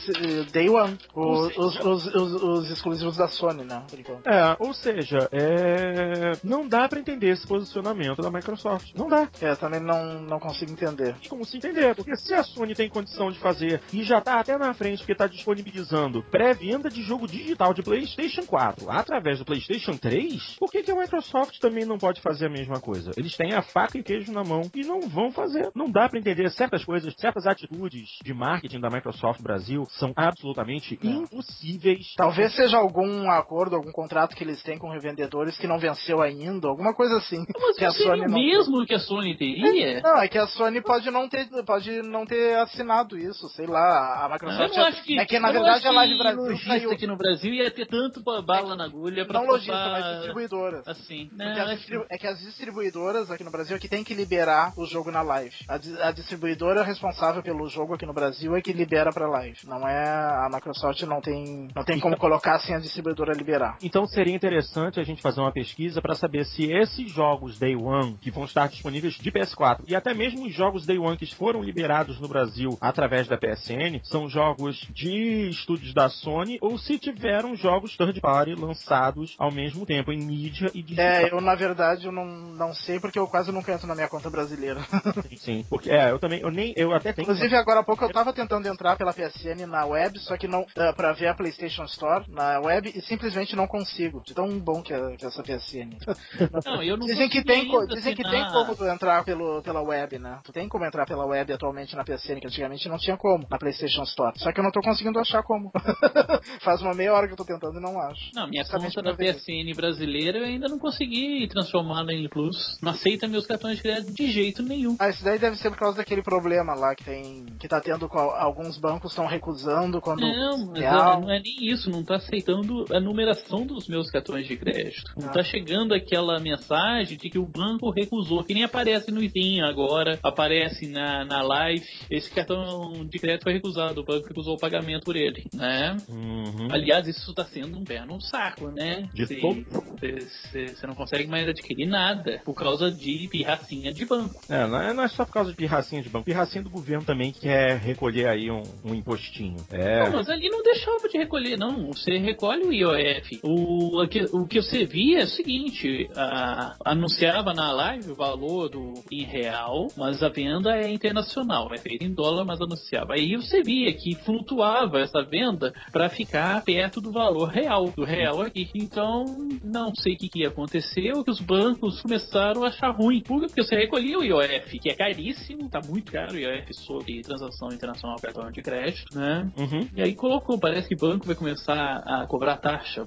Day 0.52 0.68
One. 0.68 0.98
Os, 1.14 1.56
os, 1.56 1.80
os, 1.80 2.14
os, 2.14 2.70
exclusivos 2.70 3.16
da 3.16 3.28
Sony, 3.28 3.64
né? 3.64 3.84
É, 4.24 4.56
ou 4.58 4.72
seja, 4.72 5.28
é... 5.32 6.32
não 6.44 6.68
dá 6.68 6.88
para 6.88 7.00
entender 7.00 7.28
esse 7.28 7.46
posicionamento 7.46 8.22
da 8.22 8.30
Microsoft. 8.30 8.92
Não 8.94 9.08
dá. 9.08 9.28
É, 9.40 9.54
também 9.54 9.80
não, 9.80 10.20
não 10.22 10.38
consigo 10.38 10.72
entender. 10.72 11.14
Como 11.28 11.44
se 11.44 11.56
entender? 11.56 11.94
Porque 11.94 12.16
se 12.16 12.34
a 12.34 12.42
Sony 12.42 12.74
tem 12.74 12.88
condição 12.88 13.30
de 13.30 13.38
fazer 13.38 13.80
e 13.92 14.02
já 14.02 14.20
tá 14.20 14.38
até 14.38 14.56
na 14.56 14.74
frente 14.74 14.98
porque 14.98 15.14
tá 15.14 15.26
disponibilizando 15.26 16.22
pré-venda 16.30 16.88
de 16.88 17.02
jogo 17.02 17.26
digital 17.26 17.74
de 17.74 17.82
PlayStation 17.82 18.42
4 18.42 18.90
através 18.90 19.38
do 19.38 19.44
PlayStation 19.44 19.96
3, 19.96 20.56
por 20.58 20.70
que, 20.70 20.82
que 20.82 20.90
a 20.90 20.96
Microsoft 20.96 21.58
também 21.58 21.84
não 21.84 21.98
pode 21.98 22.20
fazer 22.20 22.46
a 22.46 22.50
mesma 22.50 22.80
coisa? 22.80 23.10
Eles 23.16 23.36
têm 23.36 23.52
a 23.54 23.62
faca 23.62 23.98
e 23.98 24.02
queijo 24.02 24.32
na 24.32 24.44
mão 24.44 24.62
e 24.74 24.84
não 24.84 25.00
vão 25.00 25.30
fazer. 25.30 25.70
Não 25.74 25.90
dá 25.90 26.08
para 26.08 26.18
entender 26.18 26.50
certas 26.50 26.84
coisas, 26.84 27.14
certas 27.18 27.46
atitudes 27.46 28.18
de 28.22 28.34
marketing 28.34 28.80
da 28.80 28.90
Microsoft 28.90 29.07
Brasil 29.42 29.86
são 29.90 30.12
absolutamente 30.16 30.98
é. 31.02 31.06
impossíveis. 31.06 32.14
Talvez 32.16 32.54
seja 32.54 32.78
algum 32.78 33.30
acordo, 33.30 33.76
algum 33.76 33.92
contrato 33.92 34.34
que 34.34 34.44
eles 34.44 34.62
têm 34.62 34.78
com 34.78 34.90
revendedores 34.90 35.58
que 35.58 35.66
não 35.66 35.78
venceu 35.78 36.20
ainda, 36.20 36.68
alguma 36.68 36.94
coisa 36.94 37.16
assim. 37.16 37.44
Mas 37.60 37.76
que 37.76 37.84
a 37.84 37.90
Sony 37.90 38.26
não 38.26 38.34
mesmo 38.34 38.86
que 38.86 38.94
a 38.94 38.98
Sony 38.98 39.36
teria? 39.36 39.98
É, 39.98 40.02
não, 40.02 40.20
é 40.20 40.28
que 40.28 40.38
a 40.38 40.46
Sony 40.46 40.80
pode 40.80 41.10
não 41.10 41.28
ter, 41.28 41.48
pode 41.64 42.02
não 42.02 42.24
ter 42.24 42.56
assinado 42.58 43.18
isso, 43.18 43.48
sei 43.50 43.66
lá, 43.66 44.24
a 44.24 44.28
Microsoft. 44.28 44.76
Não, 44.76 44.86
acho 44.86 45.02
que, 45.02 45.18
é 45.18 45.24
que 45.24 45.38
na 45.38 45.52
verdade 45.52 45.86
a 45.86 45.92
Live 45.92 46.18
Brasil 46.18 46.58
saiu 46.58 46.90
aqui 46.90 47.06
no 47.06 47.16
Brasil 47.16 47.52
ia 47.54 47.70
ter 47.70 47.86
tanto 47.86 48.22
bala 48.42 48.76
na 48.76 48.84
agulha 48.84 49.24
para 49.26 49.40
Não 49.40 49.46
lojista, 49.46 49.72
mas 49.72 50.16
distribuidoras. 50.16 50.86
Assim, 50.86 51.28
não, 51.32 51.46
né, 51.46 51.74
distribu... 51.74 52.06
É 52.10 52.18
que 52.18 52.26
as 52.26 52.38
distribuidoras 52.40 53.30
aqui 53.30 53.44
no 53.44 53.50
Brasil 53.50 53.76
é 53.76 53.78
que 53.78 53.88
tem 53.88 54.04
que 54.04 54.14
liberar 54.14 54.72
o 54.76 54.86
jogo 54.86 55.10
na 55.10 55.22
live. 55.22 55.54
A, 55.68 56.08
a 56.08 56.12
distribuidora 56.12 56.82
responsável 56.82 57.42
pelo 57.42 57.68
jogo 57.68 57.94
aqui 57.94 58.06
no 58.06 58.12
Brasil 58.12 58.54
é 58.56 58.60
que 58.60 58.72
libera 58.72 58.97
para 59.12 59.28
live. 59.28 59.58
Não 59.64 59.86
é 59.88 60.08
a 60.08 60.48
Microsoft 60.52 61.02
não 61.02 61.20
tem 61.20 61.68
não 61.74 61.84
tem 61.84 61.98
como 61.98 62.14
então- 62.14 62.28
colocar 62.28 62.58
sem 62.60 62.74
a 62.74 62.78
distribuidora 62.78 63.32
liberar. 63.32 63.78
Então 63.82 64.06
seria 64.06 64.34
interessante 64.34 65.00
a 65.00 65.04
gente 65.04 65.22
fazer 65.22 65.40
uma 65.40 65.52
pesquisa 65.52 66.02
para 66.02 66.14
saber 66.14 66.44
se 66.44 66.70
esses 66.70 67.10
jogos 67.10 67.58
Day 67.58 67.76
One 67.76 68.16
que 68.20 68.30
vão 68.30 68.44
estar 68.44 68.68
disponíveis 68.68 69.14
de 69.14 69.30
PS4. 69.30 69.84
E 69.86 69.94
até 69.94 70.12
mesmo 70.14 70.46
os 70.46 70.54
jogos 70.54 70.84
Day 70.84 70.98
One 70.98 71.16
que 71.16 71.26
foram 71.34 71.62
liberados 71.62 72.20
no 72.20 72.28
Brasil 72.28 72.76
através 72.80 73.28
da 73.28 73.36
PSN 73.36 74.00
são 74.04 74.28
jogos 74.28 74.76
de 74.90 75.48
estúdios 75.50 75.94
da 75.94 76.08
Sony 76.08 76.58
ou 76.60 76.78
se 76.78 76.98
tiveram 76.98 77.54
jogos 77.54 77.96
third 77.96 78.20
party 78.20 78.54
lançados 78.54 79.34
ao 79.38 79.50
mesmo 79.52 79.86
tempo 79.86 80.12
em 80.12 80.18
mídia 80.18 80.70
e 80.74 80.82
digital. 80.82 81.06
É, 81.06 81.32
eu 81.32 81.40
na 81.40 81.54
verdade 81.54 82.06
eu 82.06 82.12
não, 82.12 82.26
não 82.26 82.74
sei 82.74 82.98
porque 83.00 83.18
eu 83.18 83.26
quase 83.26 83.52
nunca 83.52 83.72
entro 83.72 83.86
na 83.86 83.94
minha 83.94 84.08
conta 84.08 84.30
brasileira. 84.30 84.80
Sim, 85.38 85.64
porque 85.68 85.90
é, 85.90 86.10
eu 86.10 86.18
também, 86.18 86.40
eu 86.40 86.50
nem, 86.50 86.72
eu 86.76 86.92
até 86.92 87.12
tenho. 87.12 87.24
Inclusive 87.24 87.54
agora 87.56 87.80
há 87.80 87.84
pouco 87.84 88.04
eu 88.04 88.12
tava 88.12 88.32
tentando 88.32 88.66
entrar 88.66 88.87
pela 88.96 89.12
PSN 89.12 89.66
na 89.66 89.84
web, 89.86 90.18
só 90.20 90.36
que 90.36 90.46
não, 90.48 90.62
uh, 90.62 90.94
pra 90.96 91.12
ver 91.12 91.28
a 91.28 91.34
PlayStation 91.34 91.84
Store 91.84 92.24
na 92.28 92.60
web 92.60 92.90
e 92.94 93.00
simplesmente 93.02 93.54
não 93.56 93.66
consigo. 93.66 94.22
De 94.24 94.34
tão 94.34 94.58
bom 94.58 94.82
que 94.82 94.92
é, 94.92 95.16
que 95.16 95.24
é 95.24 95.28
essa 95.28 95.42
PSN. 95.42 95.96
Não, 96.64 96.82
eu 96.82 96.96
não 96.96 97.06
dizem 97.06 97.28
que 97.28 97.42
tem, 97.44 97.62
ainda 97.62 97.86
dizem 97.86 98.14
que 98.14 98.22
assinar- 98.24 98.50
tem 98.50 98.52
como 98.52 98.76
tu 98.76 98.84
entrar 98.86 99.24
pelo, 99.24 99.62
pela 99.62 99.80
web, 99.82 100.18
né? 100.18 100.38
Tu 100.44 100.52
tem 100.52 100.68
como 100.68 100.84
entrar 100.84 101.06
pela 101.06 101.24
web 101.26 101.52
atualmente 101.52 101.94
na 101.96 102.04
PSN, 102.04 102.40
que 102.40 102.46
antigamente 102.46 102.88
não 102.88 102.98
tinha 102.98 103.16
como 103.16 103.46
na 103.50 103.58
PlayStation 103.58 104.02
Store. 104.02 104.38
Só 104.38 104.52
que 104.52 104.60
eu 104.60 104.64
não 104.64 104.70
tô 104.70 104.80
conseguindo 104.80 105.18
achar 105.18 105.42
como. 105.42 105.70
Faz 106.62 106.80
uma 106.82 106.94
meia 106.94 107.12
hora 107.12 107.26
que 107.26 107.32
eu 107.32 107.36
tô 107.36 107.44
tentando 107.44 107.78
e 107.78 107.82
não 107.82 107.98
acho. 108.00 108.30
Não, 108.34 108.48
minha 108.48 108.62
Justamente 108.62 108.94
conta 108.96 109.12
da. 109.12 109.16
PSN 109.16 109.74
brasileira 109.74 110.38
eu 110.38 110.44
ainda 110.44 110.68
não 110.68 110.78
consegui 110.78 111.46
transformar 111.48 112.04
na 112.04 112.12
N 112.12 112.28
Plus. 112.28 112.78
Não 112.82 112.92
aceita 112.92 113.26
meus 113.28 113.46
cartões 113.46 113.76
de 113.76 113.82
crédito 113.82 114.12
de 114.12 114.30
jeito 114.30 114.62
nenhum. 114.62 114.96
Ah, 114.98 115.08
isso 115.08 115.24
daí 115.24 115.38
deve 115.38 115.56
ser 115.56 115.70
por 115.70 115.78
causa 115.78 115.98
daquele 115.98 116.22
problema 116.22 116.74
lá 116.74 116.94
que 116.94 117.04
tem. 117.04 117.46
que 117.58 117.68
tá 117.68 117.80
tendo 117.80 118.08
com 118.08 118.18
a- 118.18 118.42
alguns 118.78 118.80
bancos 118.80 119.10
estão 119.12 119.26
recusando 119.26 120.00
quando. 120.00 120.20
Não, 120.20 120.66
mas 120.68 120.78
real. 120.80 121.18
é- 121.18 121.20
não 121.20 121.30
é 121.30 121.40
nem 121.40 121.70
isso, 121.72 121.90
não 121.90 122.02
tá 122.02 122.16
aceitando 122.16 122.84
a 122.92 123.00
numeração 123.00 123.66
dos 123.66 123.86
meus 123.88 124.10
cartões 124.10 124.46
de 124.46 124.56
crédito. 124.56 125.12
Não 125.16 125.28
Ah. 125.28 125.32
tá 125.32 125.42
chegando 125.42 125.92
aquela 125.94 126.38
mensagem 126.38 127.16
de 127.18 127.28
que 127.28 127.38
o 127.38 127.46
banco 127.46 127.90
recusou, 127.90 128.42
que 128.44 128.54
nem 128.54 128.64
aparece 128.64 129.10
no 129.10 129.20
Steam 129.28 129.66
agora, 129.66 130.18
aparece 130.22 130.86
na, 130.88 131.24
na 131.24 131.42
live, 131.42 131.84
esse 132.10 132.30
cartão 132.30 133.04
de 133.06 133.18
crédito 133.18 133.42
foi 133.44 133.52
recusado, 133.54 134.00
o 134.00 134.04
banco 134.04 134.28
recusou 134.28 134.54
o 134.54 134.58
pagamento 134.58 135.04
por 135.04 135.16
ele, 135.16 135.44
né? 135.52 135.96
Uhum. 136.08 136.68
Aliás, 136.70 137.06
isso 137.06 137.34
tá 137.34 137.44
sendo 137.44 137.78
um 137.78 137.84
pé 137.84 138.04
no 138.04 138.20
saco, 138.20 138.70
né? 138.70 139.08
De 139.12 139.26
todo. 139.40 139.64
Você 140.00 140.86
não 140.86 140.94
consegue 140.94 141.26
mais 141.28 141.48
adquirir 141.48 141.86
nada 141.86 142.40
por 142.44 142.54
causa 142.54 142.90
de 142.90 143.28
pirracinha 143.30 143.92
de 143.92 144.04
banco. 144.04 144.40
É, 144.48 144.66
não 144.66 144.80
é, 144.80 144.92
não 144.92 145.02
é 145.04 145.08
só 145.08 145.24
por 145.24 145.32
causa 145.32 145.50
de 145.50 145.56
pirracinha 145.56 146.02
de 146.02 146.08
banco, 146.08 146.24
pirracinha 146.24 146.62
do 146.62 146.70
governo 146.70 147.04
também 147.04 147.32
que 147.32 147.40
quer 147.40 147.76
recolher 147.78 148.28
aí 148.28 148.50
um, 148.50 148.62
um 148.84 148.94
impostinho. 148.94 149.56
É. 149.70 150.04
Não, 150.04 150.16
mas 150.16 150.28
ali 150.28 150.48
não 150.48 150.62
deixava 150.62 151.08
de 151.08 151.18
recolher, 151.18 151.56
não. 151.56 151.88
Você 151.88 152.18
recolhe 152.18 152.64
o 152.64 152.72
IOF. 152.72 153.40
O, 153.42 154.02
o, 154.02 154.46
que, 154.46 154.60
você 154.60 154.84
via 154.84 155.20
é 155.20 155.24
o 155.24 155.28
seguinte: 155.28 156.08
a- 156.16 156.76
anunciava 156.84 157.52
na 157.52 157.72
live 157.72 158.12
o 158.12 158.14
valor 158.14 158.68
do 158.68 158.94
em 159.10 159.24
real, 159.24 159.88
mas 159.96 160.22
a 160.22 160.28
venda 160.28 160.76
é 160.76 160.90
internacional, 160.90 161.68
é 161.72 161.78
feita 161.78 162.04
em 162.04 162.12
dólar, 162.12 162.44
mas 162.44 162.60
anunciava. 162.60 163.14
Aí 163.14 163.36
você 163.36 163.62
via 163.62 163.92
que 163.92 164.14
flutuava 164.16 165.00
essa 165.00 165.22
venda 165.22 165.72
para 165.92 166.08
ficar 166.08 166.62
perto 166.64 167.00
do 167.00 167.10
valor 167.12 167.48
real, 167.48 167.90
do 167.90 168.04
real 168.04 168.42
aqui. 168.42 168.68
Então, 168.74 169.24
não 169.64 169.94
sei 169.94 170.14
o 170.14 170.18
que, 170.18 170.28
que 170.28 170.44
aconteceu, 170.46 171.24
que 171.24 171.30
os 171.30 171.40
bancos 171.40 172.00
começaram 172.02 172.64
a 172.64 172.68
achar 172.68 172.90
ruim. 172.90 173.22
Porque 173.22 173.62
você 173.62 173.76
recolhia 173.76 174.18
o 174.18 174.24
IOF, 174.24 174.78
que 174.78 174.90
é 174.90 174.94
caríssimo, 174.94 175.68
tá 175.68 175.80
muito 175.86 176.12
caro 176.12 176.34
o 176.34 176.38
IOF 176.38 176.74
sobre 176.74 177.22
transação 177.22 177.68
internacional 177.72 178.18
cartão 178.20 178.46
de 178.58 178.62
crédito, 178.62 179.18
né? 179.18 179.50
Uhum. 179.56 179.88
E 179.94 180.02
aí 180.02 180.14
colocou, 180.14 180.58
parece 180.58 180.88
que 180.88 180.94
o 180.94 180.98
banco 180.98 181.26
vai 181.26 181.34
começar 181.34 182.02
a 182.04 182.26
cobrar 182.26 182.56
taxa 182.56 183.06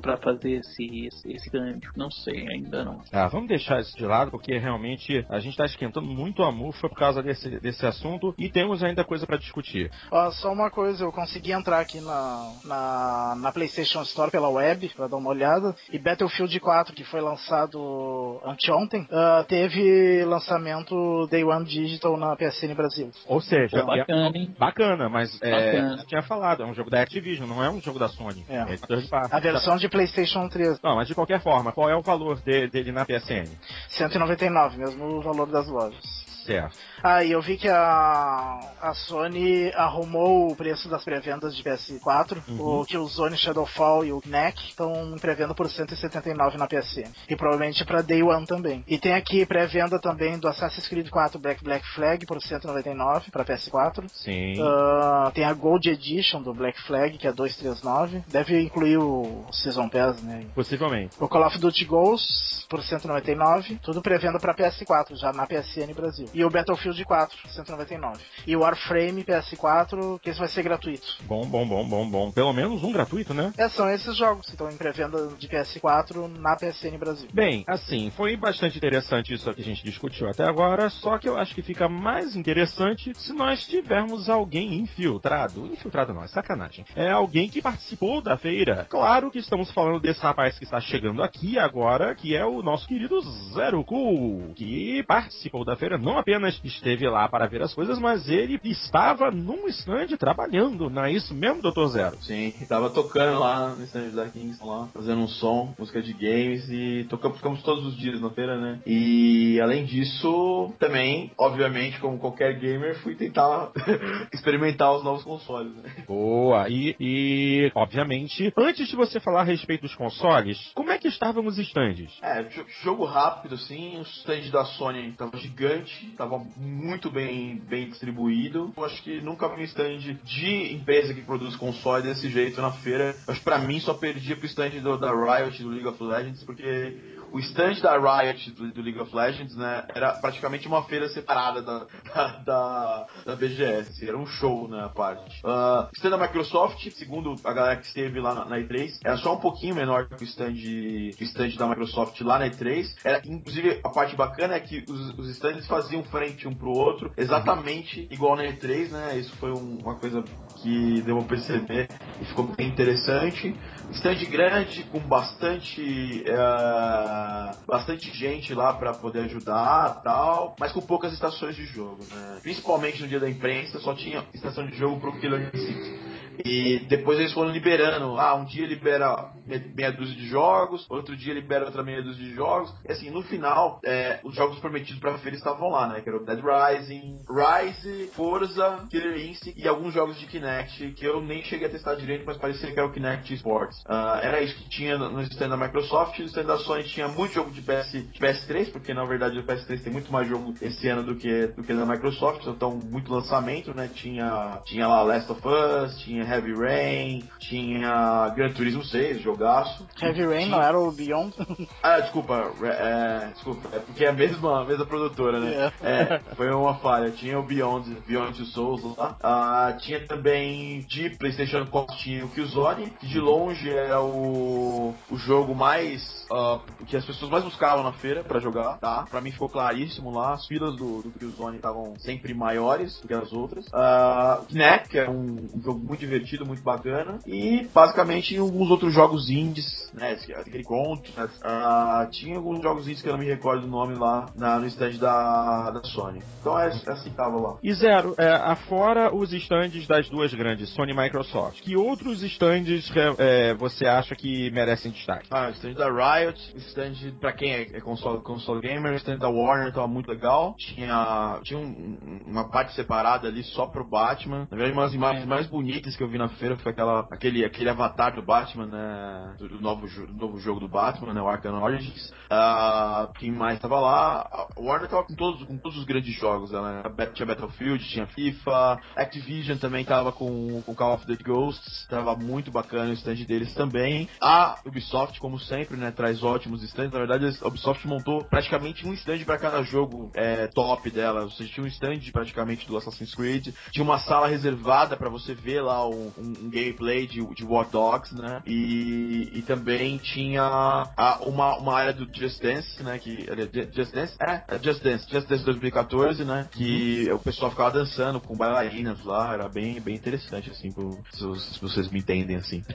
pra 0.00 0.16
fazer 0.16 0.52
esse, 0.52 1.06
esse, 1.06 1.32
esse 1.32 1.50
câmbio. 1.50 1.90
Não 1.96 2.10
sei, 2.10 2.48
ainda 2.48 2.84
não. 2.84 3.00
Ah, 3.12 3.28
vamos 3.28 3.48
deixar 3.48 3.80
isso 3.80 3.96
de 3.96 4.04
lado, 4.06 4.30
porque 4.30 4.56
realmente 4.58 5.24
a 5.28 5.38
gente 5.38 5.52
está 5.52 5.64
esquentando 5.64 6.06
muito 6.06 6.42
a 6.42 6.50
mufa 6.50 6.88
por 6.88 6.98
causa 6.98 7.22
desse, 7.22 7.60
desse 7.60 7.86
assunto 7.86 8.34
e 8.38 8.48
temos 8.48 8.82
ainda 8.82 9.04
coisa 9.04 9.26
para 9.26 9.36
discutir. 9.36 9.90
Ó, 10.10 10.30
só 10.30 10.52
uma 10.52 10.70
coisa, 10.70 11.04
eu 11.04 11.12
consegui 11.12 11.52
entrar 11.52 11.80
aqui 11.80 12.00
na, 12.00 12.52
na, 12.64 13.34
na 13.36 13.52
PlayStation 13.52 14.02
Store 14.02 14.30
pela 14.30 14.48
web 14.48 14.90
pra 14.96 15.06
dar 15.06 15.16
uma 15.16 15.30
olhada. 15.30 15.74
E 15.92 15.98
Battlefield 15.98 16.58
4, 16.58 16.94
que 16.94 17.04
foi 17.04 17.20
lançado 17.20 18.40
anteontem, 18.44 19.06
ah, 19.10 19.44
teve 19.46 20.24
lançamento 20.24 21.26
Day 21.30 21.44
One 21.44 21.64
Digital 21.64 22.16
na 22.16 22.36
PSN 22.36 22.74
Brasil. 22.74 23.10
Ou 23.26 23.40
seja, 23.40 23.80
Pô, 23.80 23.86
bacana, 23.86 24.36
hein? 24.36 24.54
é 24.58 24.58
bacana, 24.86 25.08
mas 25.08 25.38
é, 25.42 25.50
Bacana. 25.50 25.96
eu 26.02 26.06
tinha 26.06 26.22
falado, 26.22 26.62
é 26.62 26.66
um 26.66 26.74
jogo 26.74 26.90
da 26.90 27.00
Activision, 27.02 27.48
não 27.48 27.62
é 27.62 27.70
um 27.70 27.80
jogo 27.80 27.98
da 27.98 28.08
Sony. 28.08 28.44
É. 28.48 28.64
party. 29.08 29.34
A 29.34 29.40
versão 29.40 29.76
de 29.76 29.88
PlayStation 29.88 30.48
3, 30.48 30.80
Não, 30.82 30.96
mas 30.96 31.08
de 31.08 31.14
qualquer 31.14 31.40
forma, 31.40 31.72
qual 31.72 31.90
é 31.90 31.96
o 31.96 32.02
valor 32.02 32.40
de- 32.42 32.68
dele 32.68 32.92
na 32.92 33.04
PSN? 33.04 33.48
199, 33.88 34.78
mesmo 34.78 35.04
o 35.04 35.22
valor 35.22 35.46
das 35.50 35.66
lojas. 35.68 36.02
Certo. 36.44 36.76
Ah, 37.02 37.24
e 37.24 37.32
eu 37.32 37.40
vi 37.40 37.56
que 37.56 37.68
a, 37.68 38.58
a 38.80 38.94
Sony 38.94 39.70
arrumou 39.74 40.50
o 40.50 40.56
preço 40.56 40.88
das 40.88 41.04
pré-vendas 41.04 41.56
de 41.56 41.62
PS4. 41.62 42.38
Uhum. 42.48 42.80
O 42.80 42.84
Killzone 42.84 43.36
Shadowfall 43.36 44.04
e 44.04 44.12
o 44.12 44.20
Knack 44.20 44.68
estão 44.68 45.16
pré-venda 45.20 45.54
por 45.54 45.68
179 45.68 46.56
na 46.56 46.66
PSN. 46.66 47.10
E 47.28 47.36
provavelmente 47.36 47.84
para 47.84 48.02
Day 48.02 48.22
One 48.22 48.46
também. 48.46 48.84
E 48.86 48.98
tem 48.98 49.14
aqui 49.14 49.44
pré-venda 49.46 49.98
também 50.00 50.38
do 50.38 50.48
Assassin's 50.48 50.88
Creed 50.88 51.08
4 51.08 51.38
Black 51.38 51.62
Black 51.62 51.86
Flag 51.94 52.26
por 52.26 52.40
199 52.40 53.30
para 53.30 53.44
PS4. 53.44 54.08
Sim. 54.12 54.54
Ah, 54.60 55.30
tem 55.34 55.44
a 55.44 55.52
Gold 55.52 55.88
Edition 55.88 56.42
do 56.42 56.54
Black 56.54 56.80
Flag, 56.82 57.18
que 57.18 57.26
é 57.26 57.32
239. 57.32 58.24
Deve 58.28 58.60
incluir 58.60 58.98
o 58.98 59.44
Season 59.52 59.88
Pass, 59.88 60.22
né? 60.22 60.46
Possivelmente. 60.54 61.16
O 61.20 61.28
Call 61.28 61.46
of 61.46 61.58
Duty 61.58 61.84
Ghosts 61.84 62.66
por 62.68 62.82
199, 62.82 63.78
tudo 63.82 64.02
pré-venda 64.02 64.38
para 64.38 64.54
PS4, 64.54 65.16
já 65.16 65.32
na 65.32 65.46
PSN 65.46 65.94
Brasil. 65.94 66.28
E 66.34 66.44
o 66.44 66.50
Battlefield 66.86 67.04
4, 67.04 67.36
199. 67.48 68.22
E 68.46 68.56
o 68.56 68.60
Warframe 68.60 69.24
PS4, 69.24 70.20
que 70.20 70.30
esse 70.30 70.38
vai 70.38 70.48
ser 70.48 70.62
gratuito. 70.62 71.06
Bom, 71.22 71.44
bom, 71.46 71.66
bom, 71.66 71.88
bom, 71.88 72.08
bom. 72.08 72.32
Pelo 72.32 72.52
menos 72.52 72.82
um 72.82 72.92
gratuito, 72.92 73.34
né? 73.34 73.52
É, 73.58 73.68
são 73.68 73.88
esses 73.90 74.16
jogos 74.16 74.46
que 74.46 74.52
estão 74.52 74.70
em 74.70 74.76
pré-venda 74.76 75.28
de 75.38 75.48
PS4 75.48 76.28
na 76.38 76.56
PSN 76.56 76.96
Brasil. 76.98 77.28
Bem, 77.32 77.64
assim, 77.66 78.10
foi 78.16 78.36
bastante 78.36 78.76
interessante 78.76 79.34
isso 79.34 79.52
que 79.52 79.60
a 79.60 79.64
gente 79.64 79.82
discutiu 79.82 80.28
até 80.28 80.44
agora, 80.44 80.88
só 80.90 81.18
que 81.18 81.28
eu 81.28 81.36
acho 81.36 81.54
que 81.54 81.62
fica 81.62 81.88
mais 81.88 82.36
interessante 82.36 83.12
se 83.16 83.32
nós 83.32 83.66
tivermos 83.66 84.28
alguém 84.28 84.74
infiltrado. 84.74 85.66
Infiltrado 85.66 86.14
não, 86.14 86.22
é 86.22 86.28
sacanagem. 86.28 86.84
É 86.94 87.10
alguém 87.10 87.48
que 87.48 87.62
participou 87.62 88.20
da 88.20 88.36
feira. 88.36 88.86
Claro 88.88 89.30
que 89.30 89.38
estamos 89.38 89.70
falando 89.72 90.00
desse 90.00 90.20
rapaz 90.20 90.58
que 90.58 90.64
está 90.64 90.80
chegando 90.80 91.22
aqui 91.22 91.58
agora, 91.58 92.14
que 92.14 92.36
é 92.36 92.44
o 92.44 92.62
nosso 92.62 92.86
querido 92.86 93.20
Zero 93.54 93.82
Cool, 93.84 94.52
que 94.54 95.02
participou 95.04 95.64
da 95.64 95.76
feira, 95.76 95.98
não 95.98 96.18
apenas 96.18 96.58
esteve 96.76 97.08
lá 97.08 97.28
para 97.28 97.46
ver 97.46 97.62
as 97.62 97.74
coisas, 97.74 97.98
mas 97.98 98.28
ele 98.28 98.58
estava 98.64 99.30
num 99.30 99.66
stand 99.68 100.08
trabalhando, 100.18 100.88
não 100.90 101.04
é 101.04 101.12
isso 101.12 101.34
mesmo, 101.34 101.60
Dr. 101.62 101.86
Zero? 101.88 102.16
Sim, 102.22 102.52
tava 102.68 102.90
tocando 102.90 103.38
lá 103.38 103.74
no 103.74 103.84
stand 103.84 104.10
da 104.10 104.28
Kingston 104.28 104.66
lá, 104.66 104.88
fazendo 104.92 105.20
um 105.20 105.28
som, 105.28 105.74
música 105.78 106.00
de 106.02 106.12
games 106.12 106.68
e 106.70 107.04
tocamos, 107.08 107.38
ficamos 107.38 107.62
todos 107.62 107.84
os 107.86 107.96
dias 107.96 108.20
na 108.20 108.30
feira, 108.30 108.58
né? 108.60 108.80
E 108.86 109.58
além 109.60 109.84
disso, 109.84 110.72
também, 110.78 111.30
obviamente, 111.38 111.98
como 112.00 112.18
qualquer 112.18 112.58
gamer, 112.58 112.96
fui 113.00 113.14
tentar 113.14 113.70
experimentar 114.32 114.94
os 114.94 115.02
novos 115.04 115.22
consoles, 115.24 115.74
né? 115.76 115.82
Boa, 116.06 116.68
e, 116.68 116.94
e, 117.00 117.72
obviamente, 117.74 118.52
antes 118.56 118.88
de 118.88 118.96
você 118.96 119.18
falar 119.20 119.40
a 119.40 119.44
respeito 119.44 119.82
dos 119.82 119.94
consoles, 119.94 120.58
como 120.74 120.90
é 120.90 120.98
que 120.98 121.08
estavam 121.08 121.44
os 121.46 121.58
stands? 121.58 122.12
É, 122.22 122.42
jo- 122.44 122.64
jogo 122.82 123.04
rápido, 123.04 123.54
assim, 123.54 123.98
o 123.98 124.02
stand 124.02 124.50
da 124.50 124.64
Sony 124.64 125.12
tava 125.12 125.36
gigante, 125.38 126.14
tava 126.16 126.36
muito 126.66 127.10
bem, 127.10 127.56
bem 127.68 127.88
distribuído. 127.88 128.72
Eu 128.76 128.84
acho 128.84 129.02
que 129.02 129.20
nunca 129.20 129.48
vi 129.48 129.62
um 129.62 129.64
stand 129.64 129.98
de 130.24 130.74
empresa 130.74 131.14
que 131.14 131.22
produz 131.22 131.56
console 131.56 132.02
desse 132.02 132.28
jeito 132.28 132.60
na 132.60 132.72
feira. 132.72 133.14
Acho 133.26 133.38
que 133.38 133.44
pra 133.44 133.58
mim 133.58 133.80
só 133.80 133.94
perdia 133.94 134.36
pro 134.36 134.46
stand 134.46 134.70
do- 134.82 134.98
da 134.98 135.10
Riot 135.12 135.62
do 135.62 135.68
League 135.70 135.86
of 135.86 136.02
Legends, 136.02 136.42
porque 136.44 136.96
o 137.36 137.38
stand 137.40 137.80
da 137.82 137.98
Riot 137.98 138.50
do, 138.52 138.72
do 138.72 138.80
League 138.80 138.98
of 138.98 139.14
Legends, 139.14 139.54
né, 139.56 139.84
era 139.94 140.12
praticamente 140.14 140.66
uma 140.66 140.82
feira 140.84 141.06
separada 141.10 141.60
da, 141.60 141.86
da, 142.14 142.26
da, 142.38 143.06
da 143.26 143.36
BGS, 143.36 144.08
era 144.08 144.16
um 144.16 144.26
show, 144.26 144.66
né, 144.68 144.82
a 144.84 144.88
parte. 144.88 145.40
Ah, 145.44 145.88
o 145.92 145.96
stand 145.96 146.10
da 146.10 146.18
Microsoft, 146.18 146.88
segundo 146.92 147.34
a 147.44 147.52
galera 147.52 147.76
que 147.76 147.86
esteve 147.86 148.18
lá 148.20 148.34
na, 148.34 148.44
na 148.46 148.56
E3, 148.58 148.98
era 149.04 149.18
só 149.18 149.34
um 149.34 149.40
pouquinho 149.40 149.74
menor 149.74 150.08
que 150.08 150.24
o 150.24 150.26
stand, 150.26 150.54
que 150.54 151.16
o 151.20 151.24
stand 151.24 151.50
da 151.58 151.66
Microsoft 151.66 152.18
lá 152.22 152.38
na 152.38 152.48
E3. 152.48 152.86
Era, 153.04 153.20
inclusive, 153.26 153.80
a 153.84 153.90
parte 153.90 154.16
bacana 154.16 154.54
é 154.54 154.60
que 154.60 154.84
os, 154.88 155.18
os 155.18 155.28
stands 155.36 155.66
faziam 155.66 156.02
frente 156.04 156.48
um 156.48 156.54
pro 156.54 156.70
outro, 156.70 157.12
exatamente 157.18 158.08
igual 158.10 158.34
na 158.36 158.44
E3, 158.44 158.88
né, 158.90 159.18
isso 159.18 159.34
foi 159.36 159.50
um- 159.52 159.78
uma 159.82 159.96
coisa 159.96 160.24
que 160.66 161.00
deu 161.02 161.16
pra 161.18 161.36
perceber 161.36 161.88
e 162.20 162.24
ficou 162.24 162.48
bem 162.56 162.68
interessante. 162.68 163.54
Stand 163.92 164.24
grande, 164.28 164.82
com 164.84 164.98
bastante 164.98 166.24
eh, 166.26 167.56
bastante 167.68 168.12
gente 168.12 168.52
lá 168.52 168.72
pra 168.72 168.94
poder 168.94 169.20
ajudar 169.20 170.02
tal, 170.02 170.56
mas 170.58 170.72
com 170.72 170.80
poucas 170.80 171.12
estações 171.12 171.54
de 171.54 171.64
jogo, 171.66 172.04
né? 172.10 172.38
Principalmente 172.42 173.00
no 173.00 173.06
dia 173.06 173.20
da 173.20 173.30
imprensa, 173.30 173.78
só 173.78 173.94
tinha 173.94 174.24
estação 174.34 174.66
de 174.66 174.76
jogo 174.76 175.00
pro 175.00 175.18
Killer 175.20 175.50
Instinct. 175.54 176.15
E 176.44 176.80
depois 176.88 177.18
eles 177.18 177.32
foram 177.32 177.50
liberando. 177.50 178.18
Ah, 178.18 178.34
um 178.34 178.44
dia 178.44 178.66
libera 178.66 179.32
meia 179.74 179.92
dúzia 179.92 180.14
de 180.14 180.26
jogos, 180.26 180.86
outro 180.90 181.16
dia 181.16 181.32
libera 181.32 181.64
outra 181.64 181.82
meia 181.82 182.02
dúzia 182.02 182.24
de 182.24 182.34
jogos. 182.34 182.74
E 182.86 182.92
assim, 182.92 183.10
no 183.10 183.22
final, 183.22 183.80
é, 183.84 184.20
os 184.24 184.34
jogos 184.34 184.58
prometidos 184.58 185.00
pra 185.00 185.18
feira 185.18 185.36
estavam 185.36 185.70
lá, 185.70 185.86
né? 185.86 186.00
Que 186.00 186.08
era 186.08 186.18
o 186.18 186.24
Dead 186.24 186.40
Rising, 186.40 187.20
Rise, 187.28 188.10
Forza, 188.14 188.86
Killer 188.90 189.18
Instinct 189.18 189.60
e 189.60 189.68
alguns 189.68 189.94
jogos 189.94 190.18
de 190.18 190.26
Kinect 190.26 190.92
que 190.92 191.04
eu 191.04 191.20
nem 191.20 191.42
cheguei 191.44 191.68
a 191.68 191.70
testar 191.70 191.94
direito, 191.94 192.24
mas 192.26 192.36
parecia 192.36 192.70
que 192.72 192.78
era 192.78 192.88
o 192.88 192.92
Kinect 192.92 193.32
Sports. 193.34 193.80
Uh, 193.82 194.18
era 194.22 194.40
isso 194.40 194.56
que 194.56 194.68
tinha 194.68 194.98
no 194.98 195.22
stand 195.22 195.48
da 195.48 195.56
Microsoft. 195.56 196.18
No 196.18 196.26
stand 196.26 196.44
da 196.44 196.58
Sony 196.58 196.84
tinha 196.84 197.08
muito 197.08 197.34
jogo 197.34 197.50
de, 197.50 197.60
PS, 197.60 197.92
de 197.92 198.20
PS3, 198.20 198.72
porque 198.72 198.92
na 198.92 199.04
verdade 199.04 199.38
o 199.38 199.44
PS3 199.44 199.82
tem 199.82 199.92
muito 199.92 200.12
mais 200.12 200.28
jogo 200.28 200.54
esse 200.60 200.88
ano 200.88 201.02
do 201.02 201.16
que, 201.16 201.48
do 201.48 201.62
que 201.62 201.72
da 201.72 201.86
Microsoft, 201.86 202.46
então 202.46 202.72
muito 202.72 203.12
lançamento, 203.12 203.74
né? 203.74 203.88
Tinha, 203.92 204.60
tinha 204.64 204.86
lá 204.86 205.02
Last 205.02 205.30
of 205.30 205.42
Us, 205.46 205.98
tinha 206.00 206.24
Heavy 206.26 206.54
Rain, 206.54 207.24
tinha 207.38 208.28
Gran 208.34 208.52
Turismo 208.52 208.84
6, 208.84 209.20
jogaço. 209.20 209.86
Heavy 210.00 210.26
Rain 210.26 210.48
não 210.48 210.60
era 210.60 210.78
o 210.78 210.90
Beyond? 210.90 211.34
ah, 211.82 212.00
desculpa, 212.00 212.52
é, 212.62 213.30
desculpa, 213.32 213.68
é 213.72 213.78
porque 213.78 214.04
é 214.04 214.08
a 214.08 214.12
mesma, 214.12 214.62
a 214.62 214.64
mesma 214.64 214.86
produtora, 214.86 215.40
né? 215.40 215.50
Yeah. 215.50 215.76
É, 215.82 216.34
foi 216.34 216.50
uma 216.50 216.74
falha. 216.76 217.10
Tinha 217.10 217.38
o 217.38 217.42
Beyond, 217.42 217.96
Beyond 218.06 218.36
Two 218.36 218.46
Souls 218.46 218.96
lá. 218.96 219.16
Ah, 219.22 219.76
tinha 219.80 220.00
também 220.06 220.80
de 220.88 221.10
PlayStation 221.10 221.66
4 221.66 221.96
tinha 221.96 222.24
o 222.24 222.28
Killzone, 222.28 222.90
que 222.90 223.06
de 223.06 223.18
longe 223.18 223.70
era 223.70 224.00
o, 224.00 224.94
o 225.10 225.16
jogo 225.16 225.54
mais 225.54 226.26
uh, 226.30 226.60
que 226.86 226.96
as 226.96 227.04
pessoas 227.04 227.30
mais 227.30 227.44
buscavam 227.44 227.82
na 227.82 227.92
feira 227.92 228.22
para 228.22 228.40
jogar, 228.40 228.78
tá? 228.78 229.04
Pra 229.10 229.20
mim 229.20 229.30
ficou 229.30 229.48
claríssimo 229.48 230.10
lá, 230.10 230.34
as 230.34 230.46
filas 230.46 230.76
do, 230.76 231.02
do 231.02 231.10
Killzone 231.10 231.56
estavam 231.56 231.94
sempre 231.98 232.34
maiores 232.34 233.00
do 233.00 233.08
que 233.08 233.14
as 233.14 233.32
outras. 233.32 233.66
Uh, 233.66 234.44
Kinect, 234.46 234.88
que 234.88 234.98
é 234.98 235.08
um, 235.08 235.48
um, 235.54 235.62
jogo 235.62 235.78
muito 235.80 236.00
divertido, 236.00 236.15
muito 236.44 236.62
bacana. 236.62 237.18
E 237.26 237.68
basicamente 237.74 238.36
alguns 238.36 238.70
outros 238.70 238.92
jogos 238.94 239.30
indies, 239.30 239.90
né? 239.94 240.16
Aquele 240.36 240.64
conto, 240.64 241.10
né? 241.16 241.24
Uh, 241.24 242.10
tinha 242.10 242.36
alguns 242.36 242.62
jogos 242.62 242.86
indies 242.86 243.02
que 243.02 243.08
eu 243.08 243.12
não 243.12 243.20
me 243.20 243.26
recordo 243.26 243.64
o 243.64 243.70
nome 243.70 243.94
lá 243.94 244.30
na, 244.34 244.58
no 244.58 244.66
stand 244.66 244.98
da, 244.98 245.70
da 245.70 245.82
Sony. 245.84 246.22
Então 246.40 246.58
é, 246.58 246.68
é 246.68 246.92
assim 246.92 247.10
que 247.10 247.16
tava 247.16 247.36
lá. 247.36 247.56
E 247.62 247.72
zero, 247.74 248.14
é, 248.18 248.28
afora 248.32 249.14
os 249.14 249.32
stands 249.32 249.86
das 249.86 250.08
duas 250.08 250.32
grandes, 250.34 250.68
Sony 250.70 250.92
e 250.92 250.96
Microsoft, 250.96 251.62
que 251.62 251.76
outros 251.76 252.22
stands 252.22 252.90
é, 253.18 253.54
você 253.54 253.86
acha 253.86 254.14
que 254.14 254.50
merecem 254.50 254.92
destaque? 254.92 255.26
Ah, 255.30 255.48
o 255.48 255.50
stand 255.50 255.74
da 255.74 255.88
Riot, 255.88 256.38
stand 256.58 256.94
pra 257.20 257.32
quem 257.32 257.52
é, 257.52 257.62
é 257.76 257.80
console, 257.80 258.20
console 258.22 258.60
gamer, 258.60 258.92
o 258.92 258.96
stand 258.96 259.18
da 259.18 259.28
Warner 259.28 259.72
tava 259.72 259.86
muito 259.86 260.08
legal. 260.08 260.54
Tinha, 260.58 261.40
tinha 261.42 261.58
um, 261.58 262.20
uma 262.26 262.48
parte 262.48 262.74
separada 262.74 263.28
ali 263.28 263.42
só 263.42 263.66
pro 263.66 263.84
Batman. 263.84 264.46
Na 264.50 264.56
verdade, 264.56 264.72
uma 264.72 264.82
das 264.82 264.94
imagens 264.94 265.26
mais 265.26 265.46
bonitas 265.46 265.96
que 265.96 266.02
eu 266.02 266.05
vi 266.08 266.18
na 266.18 266.28
feira 266.28 266.56
foi 266.56 266.72
aquela, 266.72 267.00
aquele, 267.10 267.44
aquele 267.44 267.70
avatar 267.70 268.14
do 268.14 268.22
Batman, 268.22 268.66
né? 268.66 269.34
Do, 269.38 269.60
novo, 269.60 269.86
do 269.86 270.14
novo 270.14 270.38
jogo 270.38 270.60
do 270.60 270.68
Batman, 270.68 271.14
né? 271.14 271.20
O 271.20 271.28
Arkham 271.28 271.62
Origins. 271.62 272.12
Uh, 272.26 273.12
quem 273.14 273.30
mais 273.30 273.60
tava 273.60 273.78
lá? 273.80 274.28
A 274.30 274.60
Warner 274.60 274.88
tava 274.88 275.04
com 275.04 275.14
todos, 275.14 275.44
com 275.44 275.56
todos 275.56 275.78
os 275.78 275.84
grandes 275.84 276.14
jogos, 276.14 276.50
né? 276.50 276.82
Tinha 277.14 277.26
Battlefield, 277.26 277.84
tinha 277.88 278.06
FIFA, 278.06 278.80
Activision 278.96 279.58
também 279.58 279.84
tava 279.84 280.12
com, 280.12 280.62
com 280.62 280.74
Call 280.74 280.94
of 280.94 281.06
Duty 281.06 281.22
Ghosts, 281.22 281.86
tava 281.88 282.16
muito 282.16 282.50
bacana 282.50 282.90
o 282.90 282.94
stand 282.94 283.24
deles 283.26 283.54
também. 283.54 284.08
A 284.20 284.58
Ubisoft, 284.64 285.20
como 285.20 285.38
sempre, 285.38 285.76
né? 285.76 285.90
Traz 285.90 286.22
ótimos 286.22 286.62
stands. 286.62 286.92
Na 286.92 286.98
verdade, 286.98 287.38
a 287.40 287.46
Ubisoft 287.46 287.86
montou 287.86 288.24
praticamente 288.24 288.86
um 288.86 288.92
stand 288.94 289.24
para 289.24 289.38
cada 289.38 289.62
jogo 289.62 290.10
é, 290.14 290.48
top 290.48 290.90
dela. 290.90 291.28
Seja, 291.30 291.52
tinha 291.52 291.64
um 291.64 291.68
stand 291.68 292.00
praticamente 292.12 292.66
do 292.66 292.76
Assassin's 292.76 293.14
Creed, 293.14 293.48
tinha 293.70 293.84
uma 293.84 293.98
sala 293.98 294.26
reservada 294.26 294.96
para 294.96 295.08
você 295.08 295.34
ver 295.34 295.60
lá 295.62 295.86
um, 295.96 296.12
um, 296.18 296.50
gameplay 296.50 297.06
de, 297.06 297.24
de 297.34 297.44
War 297.44 297.68
Dogs, 297.68 298.14
né? 298.14 298.42
E, 298.46 299.30
e 299.34 299.42
também 299.42 299.98
tinha 299.98 300.42
a, 300.42 301.18
uma, 301.22 301.56
uma 301.58 301.74
área 301.74 301.92
do 301.92 302.06
Just 302.12 302.40
Dance, 302.42 302.82
né? 302.82 302.98
Que, 302.98 303.26
Just 303.72 303.92
Dance? 303.92 304.14
É, 304.20 304.42
é 304.48 304.58
Just 304.62 304.82
Dance. 304.82 305.06
Just 305.10 305.28
Dance 305.28 305.44
2014, 305.44 306.24
né? 306.24 306.48
Que 306.52 307.10
o 307.12 307.18
pessoal 307.18 307.50
ficava 307.50 307.70
dançando 307.70 308.20
com 308.20 308.36
bailarinas 308.36 309.04
lá. 309.04 309.32
Era 309.32 309.48
bem, 309.48 309.80
bem 309.80 309.94
interessante, 309.94 310.50
assim, 310.50 310.72
pro, 310.72 310.98
se, 311.12 311.54
se 311.54 311.60
vocês 311.60 311.90
me 311.90 312.00
entendem, 312.00 312.36
assim. 312.36 312.62